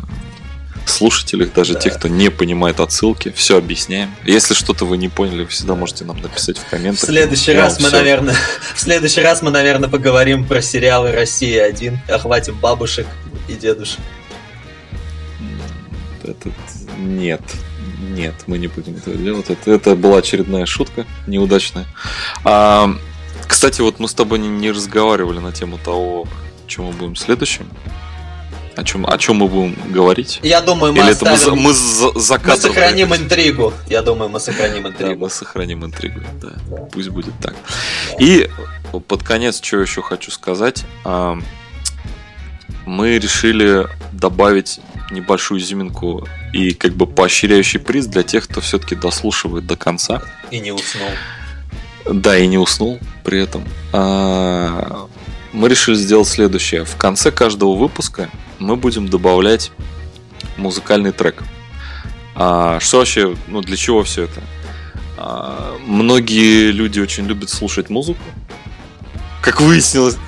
слушателях, 0.87 1.53
даже 1.53 1.73
да. 1.73 1.79
тех, 1.79 1.97
кто 1.97 2.07
не 2.07 2.31
понимает 2.31 2.79
отсылки, 2.79 3.31
все 3.35 3.59
объясняем. 3.59 4.13
Если 4.23 4.55
что-то 4.55 4.85
вы 4.85 4.97
не 4.97 5.07
поняли, 5.07 5.43
вы 5.43 5.49
всегда 5.49 5.75
можете 5.75 6.03
нам 6.03 6.19
написать 6.19 6.57
в 6.57 6.65
комментах. 6.65 7.03
В 7.03 7.05
следующий 7.05 7.53
раз 7.53 7.79
мы, 7.79 7.89
все... 7.89 7.97
наверное, 7.97 8.35
в 8.75 8.79
следующий 8.79 9.21
раз 9.21 9.43
мы, 9.43 9.51
наверное, 9.51 9.87
поговорим 9.87 10.47
про 10.47 10.63
сериалы 10.63 11.11
Россия 11.11 11.65
1, 11.65 11.99
охватим 12.09 12.55
бабушек 12.59 13.05
и 13.47 13.53
дедушек. 13.53 13.99
Это 16.31 16.51
нет. 16.99 17.41
Нет, 18.01 18.35
мы 18.47 18.57
не 18.57 18.67
будем 18.67 18.95
этого 18.95 19.15
делать. 19.15 19.49
Это, 19.49 19.71
это 19.71 19.95
была 19.95 20.17
очередная 20.17 20.65
шутка 20.65 21.05
неудачная. 21.27 21.85
А, 22.43 22.93
кстати, 23.47 23.81
вот 23.81 23.99
мы 23.99 24.07
с 24.07 24.13
тобой 24.13 24.39
не, 24.39 24.47
не 24.47 24.71
разговаривали 24.71 25.39
на 25.39 25.51
тему 25.51 25.79
того, 25.83 26.27
чем 26.67 26.85
мы 26.85 26.91
будем 26.93 27.15
следующим. 27.15 27.67
О 28.75 28.83
чем, 28.83 29.05
о 29.05 29.17
чем 29.17 29.37
мы 29.37 29.47
будем 29.47 29.77
говорить? 29.93 30.41
Я 30.43 30.59
думаю, 30.59 30.91
мы 30.91 30.99
Или 30.99 31.11
оставим... 31.11 31.35
это 31.35 31.51
мы, 31.51 31.61
мы 31.61 31.73
за, 31.73 32.19
за 32.19 32.39
Мы 32.43 32.57
сохраним 32.57 33.13
это. 33.13 33.23
интригу. 33.23 33.73
Я 33.87 34.01
думаю, 34.01 34.29
мы 34.29 34.41
сохраним 34.41 34.87
интригу. 34.87 35.13
Да, 35.13 35.15
мы 35.15 35.29
сохраним 35.29 35.85
интригу, 35.85 36.19
да. 36.41 36.49
да. 36.67 36.75
Пусть 36.91 37.07
будет 37.09 37.33
так. 37.41 37.53
Да. 37.53 38.17
И 38.19 38.49
под 39.07 39.23
конец, 39.23 39.61
что 39.63 39.77
еще 39.77 40.01
хочу 40.01 40.29
сказать. 40.29 40.83
Мы 42.85 43.17
решили 43.17 43.87
добавить 44.11 44.79
небольшую 45.11 45.59
изюминку 45.59 46.27
и 46.53 46.73
как 46.73 46.93
бы 46.93 47.07
поощряющий 47.07 47.79
приз 47.79 48.07
для 48.07 48.23
тех, 48.23 48.47
кто 48.47 48.61
все-таки 48.61 48.95
дослушивает 48.95 49.65
до 49.65 49.75
конца. 49.75 50.21
И 50.51 50.59
не 50.59 50.71
уснул. 50.71 51.09
Да, 52.05 52.37
и 52.37 52.47
не 52.47 52.57
уснул 52.57 52.99
при 53.23 53.41
этом. 53.41 53.63
А, 53.91 55.07
мы 55.53 55.69
решили 55.69 55.95
сделать 55.95 56.27
следующее. 56.27 56.85
В 56.85 56.95
конце 56.95 57.31
каждого 57.31 57.75
выпуска 57.75 58.29
мы 58.59 58.75
будем 58.75 59.07
добавлять 59.07 59.71
музыкальный 60.57 61.11
трек. 61.11 61.43
А, 62.35 62.79
что 62.79 62.99
вообще, 62.99 63.35
ну 63.47 63.61
для 63.61 63.77
чего 63.77 64.03
все 64.03 64.23
это? 64.23 64.41
А, 65.17 65.77
многие 65.85 66.71
люди 66.71 66.99
очень 66.99 67.25
любят 67.25 67.49
слушать 67.49 67.89
музыку, 67.89 68.23
как 69.45 69.61
выяснилось. 69.61 70.17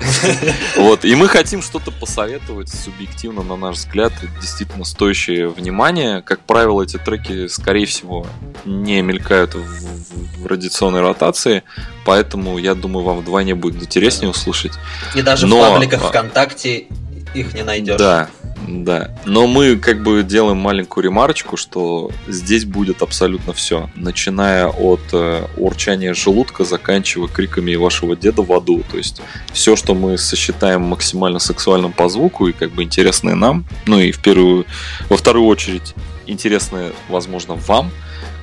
Вот. 0.77 1.03
И 1.03 1.15
мы 1.15 1.27
хотим 1.27 1.61
что-то 1.61 1.91
посоветовать 1.91 2.69
субъективно, 2.69 3.41
на 3.41 3.55
наш 3.55 3.77
взгляд, 3.77 4.13
действительно 4.39 4.85
стоящее 4.85 5.49
внимания. 5.49 6.21
Как 6.21 6.39
правило, 6.41 6.83
эти 6.83 6.97
треки, 6.97 7.47
скорее 7.47 7.87
всего, 7.87 8.27
не 8.63 9.01
мелькают 9.01 9.55
в, 9.55 10.43
в 10.43 10.45
радиационной 10.45 11.01
ротации, 11.01 11.63
поэтому, 12.05 12.59
я 12.59 12.75
думаю, 12.75 13.03
вам 13.03 13.19
вдвойне 13.19 13.55
будет 13.55 13.81
интереснее 13.81 14.29
услышать. 14.29 14.73
И 15.15 15.21
даже 15.23 15.47
Но... 15.47 15.57
в 15.57 15.71
пабликах 15.71 16.03
а, 16.03 16.07
ВКонтакте 16.09 16.85
их 17.33 17.53
не 17.53 17.63
найдешь. 17.63 17.97
Да, 17.97 18.29
да. 18.67 19.11
Но 19.25 19.47
мы 19.47 19.77
как 19.77 20.03
бы 20.03 20.23
делаем 20.23 20.57
маленькую 20.57 21.05
ремарочку, 21.05 21.57
что 21.57 22.11
здесь 22.27 22.65
будет 22.65 23.01
абсолютно 23.01 23.53
все. 23.53 23.89
Начиная 23.95 24.67
от 24.67 25.01
э, 25.13 25.45
урчания 25.57 26.13
желудка, 26.13 26.65
заканчивая 26.65 27.27
криками 27.27 27.75
вашего 27.75 28.15
деда 28.15 28.41
в 28.41 28.51
аду. 28.51 28.83
То 28.91 28.97
есть 28.97 29.21
все, 29.53 29.75
что 29.75 29.93
мы 29.93 30.17
сосчитаем 30.17 30.81
максимально 30.81 31.39
сексуальным 31.39 31.93
по 31.93 32.09
звуку 32.09 32.47
и 32.47 32.53
как 32.53 32.71
бы 32.71 32.83
интересное 32.83 33.35
нам, 33.35 33.65
ну 33.85 33.99
и 33.99 34.11
в 34.11 34.19
первую, 34.19 34.65
во 35.09 35.17
вторую 35.17 35.45
очередь 35.45 35.93
интересное, 36.25 36.91
возможно, 37.09 37.55
вам, 37.55 37.91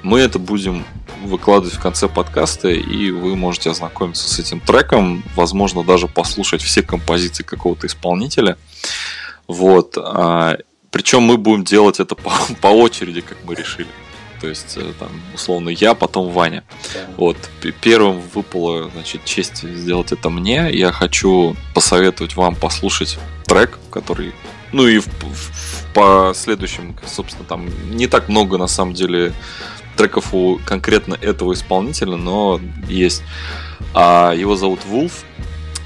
мы 0.02 0.20
это 0.20 0.38
будем 0.38 0.84
выкладывать 1.24 1.74
в 1.74 1.80
конце 1.80 2.08
подкаста, 2.08 2.68
и 2.68 3.10
вы 3.10 3.36
можете 3.36 3.70
ознакомиться 3.70 4.28
с 4.28 4.38
этим 4.38 4.60
треком, 4.60 5.24
возможно, 5.34 5.82
даже 5.82 6.08
послушать 6.08 6.62
все 6.62 6.82
композиции 6.82 7.42
какого-то 7.42 7.86
исполнителя. 7.86 8.56
Вот. 9.48 9.96
А, 9.98 10.58
причем 10.90 11.22
мы 11.22 11.36
будем 11.36 11.64
делать 11.64 12.00
это 12.00 12.14
по, 12.14 12.32
по 12.60 12.68
очереди, 12.68 13.20
как 13.20 13.38
мы 13.44 13.54
решили. 13.54 13.88
То 14.40 14.48
есть, 14.48 14.76
э, 14.76 14.92
там, 14.98 15.08
условно, 15.34 15.70
я, 15.70 15.94
потом 15.94 16.30
Ваня. 16.30 16.64
Вот. 17.16 17.36
Первым 17.80 18.20
выпало, 18.34 18.90
значит, 18.90 19.24
честь 19.24 19.62
сделать 19.62 20.12
это 20.12 20.28
мне. 20.28 20.70
Я 20.70 20.92
хочу 20.92 21.56
посоветовать 21.74 22.36
вам 22.36 22.54
послушать 22.54 23.18
трек, 23.46 23.78
который 23.90 24.34
ну 24.74 24.88
и 24.88 24.98
в, 24.98 25.06
в, 25.06 25.94
по 25.94 26.32
следующим, 26.34 26.96
собственно, 27.06 27.44
там 27.44 27.68
не 27.90 28.08
так 28.08 28.28
много 28.28 28.58
на 28.58 28.66
самом 28.66 28.92
деле 28.92 29.32
треков 29.96 30.34
у 30.34 30.58
конкретно 30.66 31.14
этого 31.14 31.52
исполнителя, 31.54 32.16
но 32.16 32.60
есть. 32.88 33.22
А, 33.94 34.32
его 34.32 34.56
зовут 34.56 34.80
Wolf. 34.90 35.12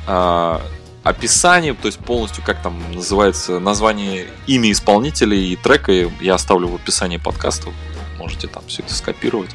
А, 0.06 0.62
описание, 1.08 1.74
то 1.74 1.86
есть 1.86 1.98
полностью 1.98 2.44
как 2.44 2.62
там 2.62 2.80
называется 2.92 3.58
название, 3.58 4.26
имя 4.46 4.70
исполнителя 4.70 5.36
и 5.36 5.56
трека 5.56 5.92
я 5.92 6.34
оставлю 6.34 6.68
в 6.68 6.74
описании 6.74 7.16
подкаста, 7.16 7.70
можете 8.18 8.46
там 8.46 8.62
все 8.66 8.82
это 8.82 8.92
скопировать. 8.94 9.50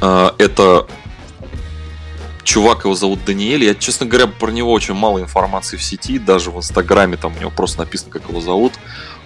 А, 0.00 0.34
это 0.38 0.86
чувак, 2.44 2.84
его 2.84 2.94
зовут 2.94 3.24
Даниэль. 3.24 3.64
Я, 3.64 3.74
честно 3.74 4.06
говоря, 4.06 4.26
про 4.26 4.50
него 4.50 4.72
очень 4.72 4.94
мало 4.94 5.20
информации 5.20 5.76
в 5.76 5.82
сети, 5.82 6.18
даже 6.18 6.50
в 6.50 6.56
Инстаграме 6.56 7.16
там 7.16 7.36
у 7.36 7.40
него 7.40 7.50
просто 7.50 7.80
написано, 7.80 8.10
как 8.10 8.28
его 8.28 8.40
зовут. 8.40 8.72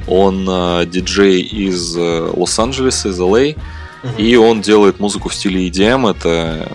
Он 0.09 0.47
э, 0.49 0.87
диджей 0.87 1.41
из 1.43 1.97
э, 1.97 2.31
Лос-Анджелеса, 2.35 3.11
из 3.11 3.21
Л.А., 3.21 3.41
uh-huh. 3.41 4.17
и 4.17 4.37
он 4.37 4.62
делает 4.62 4.99
музыку 4.99 5.29
в 5.29 5.35
стиле 5.35 5.69
EDM, 5.69 6.11
это 6.11 6.73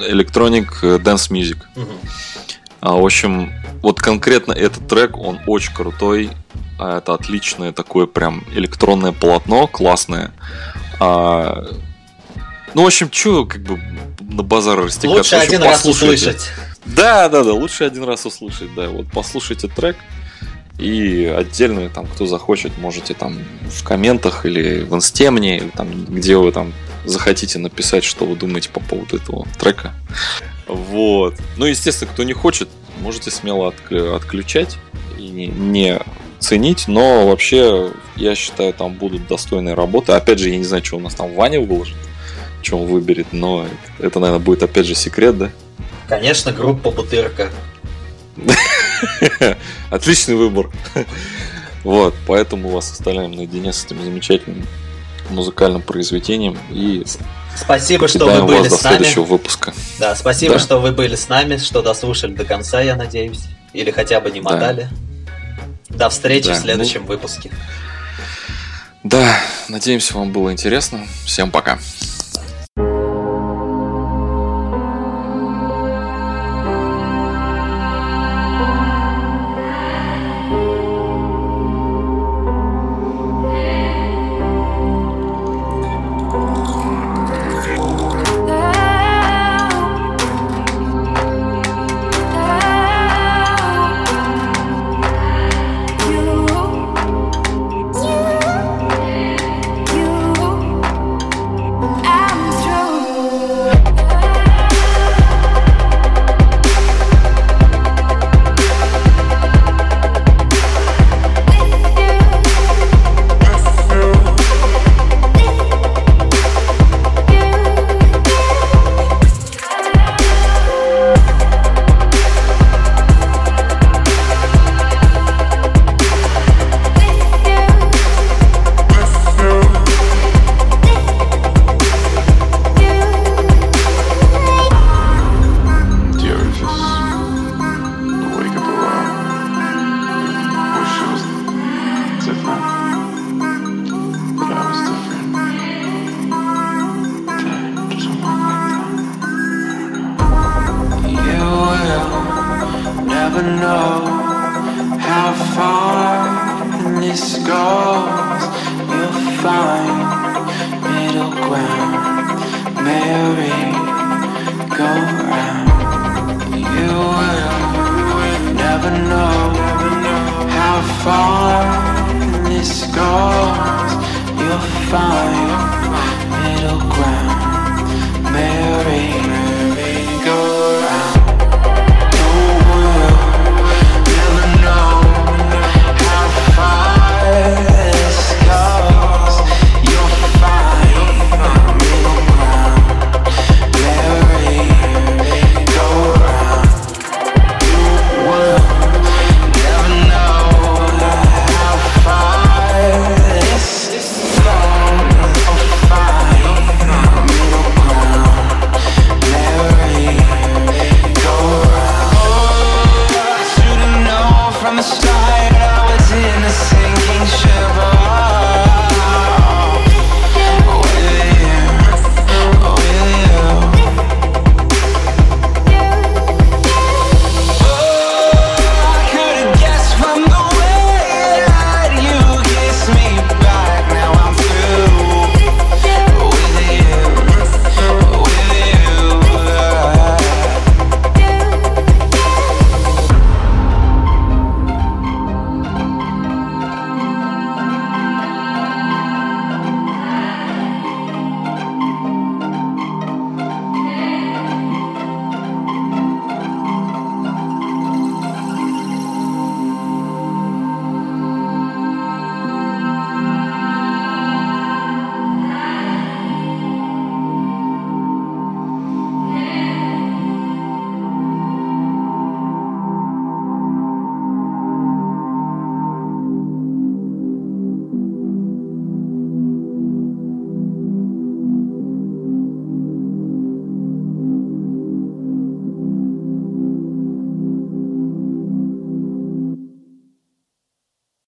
Electronic 0.00 0.98
Dance 0.98 1.30
Music. 1.30 1.58
Uh-huh. 1.76 1.86
А, 2.80 2.92
в 2.94 3.04
общем, 3.04 3.52
вот 3.82 4.00
конкретно 4.00 4.52
этот 4.52 4.86
трек, 4.88 5.16
он 5.16 5.40
очень 5.46 5.74
крутой. 5.74 6.30
А, 6.78 6.98
это 6.98 7.14
отличное 7.14 7.72
такое 7.72 8.06
прям 8.06 8.44
электронное 8.52 9.12
полотно, 9.12 9.66
классное. 9.66 10.32
А, 11.00 11.66
ну, 12.74 12.82
в 12.82 12.86
общем, 12.86 13.10
что 13.12 13.46
как 13.46 13.62
бы 13.62 13.80
на 14.20 14.42
базар 14.42 14.78
растекаться. 14.78 15.16
Лучше 15.16 15.36
общем, 15.36 15.48
один 15.48 15.62
раз 15.62 15.84
услышать. 15.86 16.50
Да, 16.84 17.28
да, 17.28 17.42
да, 17.42 17.52
лучше 17.52 17.84
один 17.84 18.04
раз 18.04 18.26
услышать, 18.26 18.74
да. 18.74 18.88
Вот 18.88 19.06
послушайте 19.12 19.68
трек. 19.68 19.96
И 20.78 21.24
отдельно, 21.24 21.88
там, 21.88 22.06
кто 22.06 22.26
захочет, 22.26 22.76
можете 22.76 23.14
там 23.14 23.38
в 23.62 23.82
комментах 23.82 24.44
или 24.44 24.82
в 24.82 24.94
инсте 24.94 25.30
мне, 25.30 25.56
или 25.56 25.70
там, 25.70 26.04
где 26.04 26.36
вы 26.36 26.52
там 26.52 26.74
захотите 27.06 27.58
написать, 27.58 28.04
что 28.04 28.26
вы 28.26 28.36
думаете 28.36 28.68
по 28.68 28.80
поводу 28.80 29.16
этого 29.16 29.46
трека. 29.58 29.94
Вот. 30.66 31.34
Ну, 31.56 31.66
естественно, 31.66 32.10
кто 32.12 32.22
не 32.24 32.32
хочет, 32.32 32.68
можете 33.00 33.30
смело 33.30 33.72
отключать 33.90 34.78
и 35.18 35.28
не 35.28 36.00
ценить, 36.38 36.88
но 36.88 37.26
вообще, 37.26 37.90
я 38.16 38.34
считаю, 38.34 38.72
там 38.72 38.94
будут 38.94 39.26
достойные 39.26 39.74
работы. 39.74 40.12
Опять 40.12 40.38
же, 40.38 40.50
я 40.50 40.58
не 40.58 40.64
знаю, 40.64 40.84
что 40.84 40.96
у 40.96 41.00
нас 41.00 41.14
там 41.14 41.34
Ваня 41.34 41.60
выложит, 41.60 41.96
что 42.62 42.78
он 42.78 42.86
выберет, 42.86 43.28
но 43.32 43.64
это, 43.64 44.06
это 44.06 44.20
наверное, 44.20 44.44
будет 44.44 44.62
опять 44.62 44.86
же 44.86 44.94
секрет, 44.94 45.38
да? 45.38 45.50
Конечно, 46.08 46.52
группа 46.52 46.90
Бутырка. 46.90 47.50
Отличный 49.90 50.34
выбор. 50.34 50.70
Вот, 51.84 52.16
поэтому 52.26 52.70
вас 52.70 52.90
оставляем 52.90 53.30
наедине 53.30 53.72
с 53.72 53.84
этим 53.84 54.02
замечательным 54.02 54.66
музыкальным 55.30 55.82
произведением 55.82 56.58
и 56.68 57.04
Спасибо, 57.56 58.08
что 58.08 58.26
вы 58.26 58.42
были 58.42 58.68
с 58.68 58.82
нами. 58.82 58.96
следующего 58.96 59.24
выпуска. 59.24 59.74
Да, 59.98 60.14
спасибо, 60.14 60.54
да. 60.54 60.60
что 60.60 60.78
вы 60.78 60.92
были 60.92 61.16
с 61.16 61.28
нами, 61.28 61.56
что 61.56 61.82
дослушали 61.82 62.34
до 62.34 62.44
конца, 62.44 62.80
я 62.80 62.96
надеюсь. 62.96 63.44
Или 63.72 63.90
хотя 63.90 64.20
бы 64.20 64.30
не 64.30 64.40
мотали. 64.40 64.88
Да. 65.88 65.96
До 65.96 66.08
встречи 66.10 66.48
да, 66.48 66.54
в 66.54 66.58
следующем 66.58 67.02
ну... 67.02 67.08
выпуске. 67.08 67.50
Да, 69.02 69.38
надеемся, 69.68 70.16
вам 70.16 70.32
было 70.32 70.52
интересно. 70.52 71.06
Всем 71.24 71.50
пока. 71.50 71.78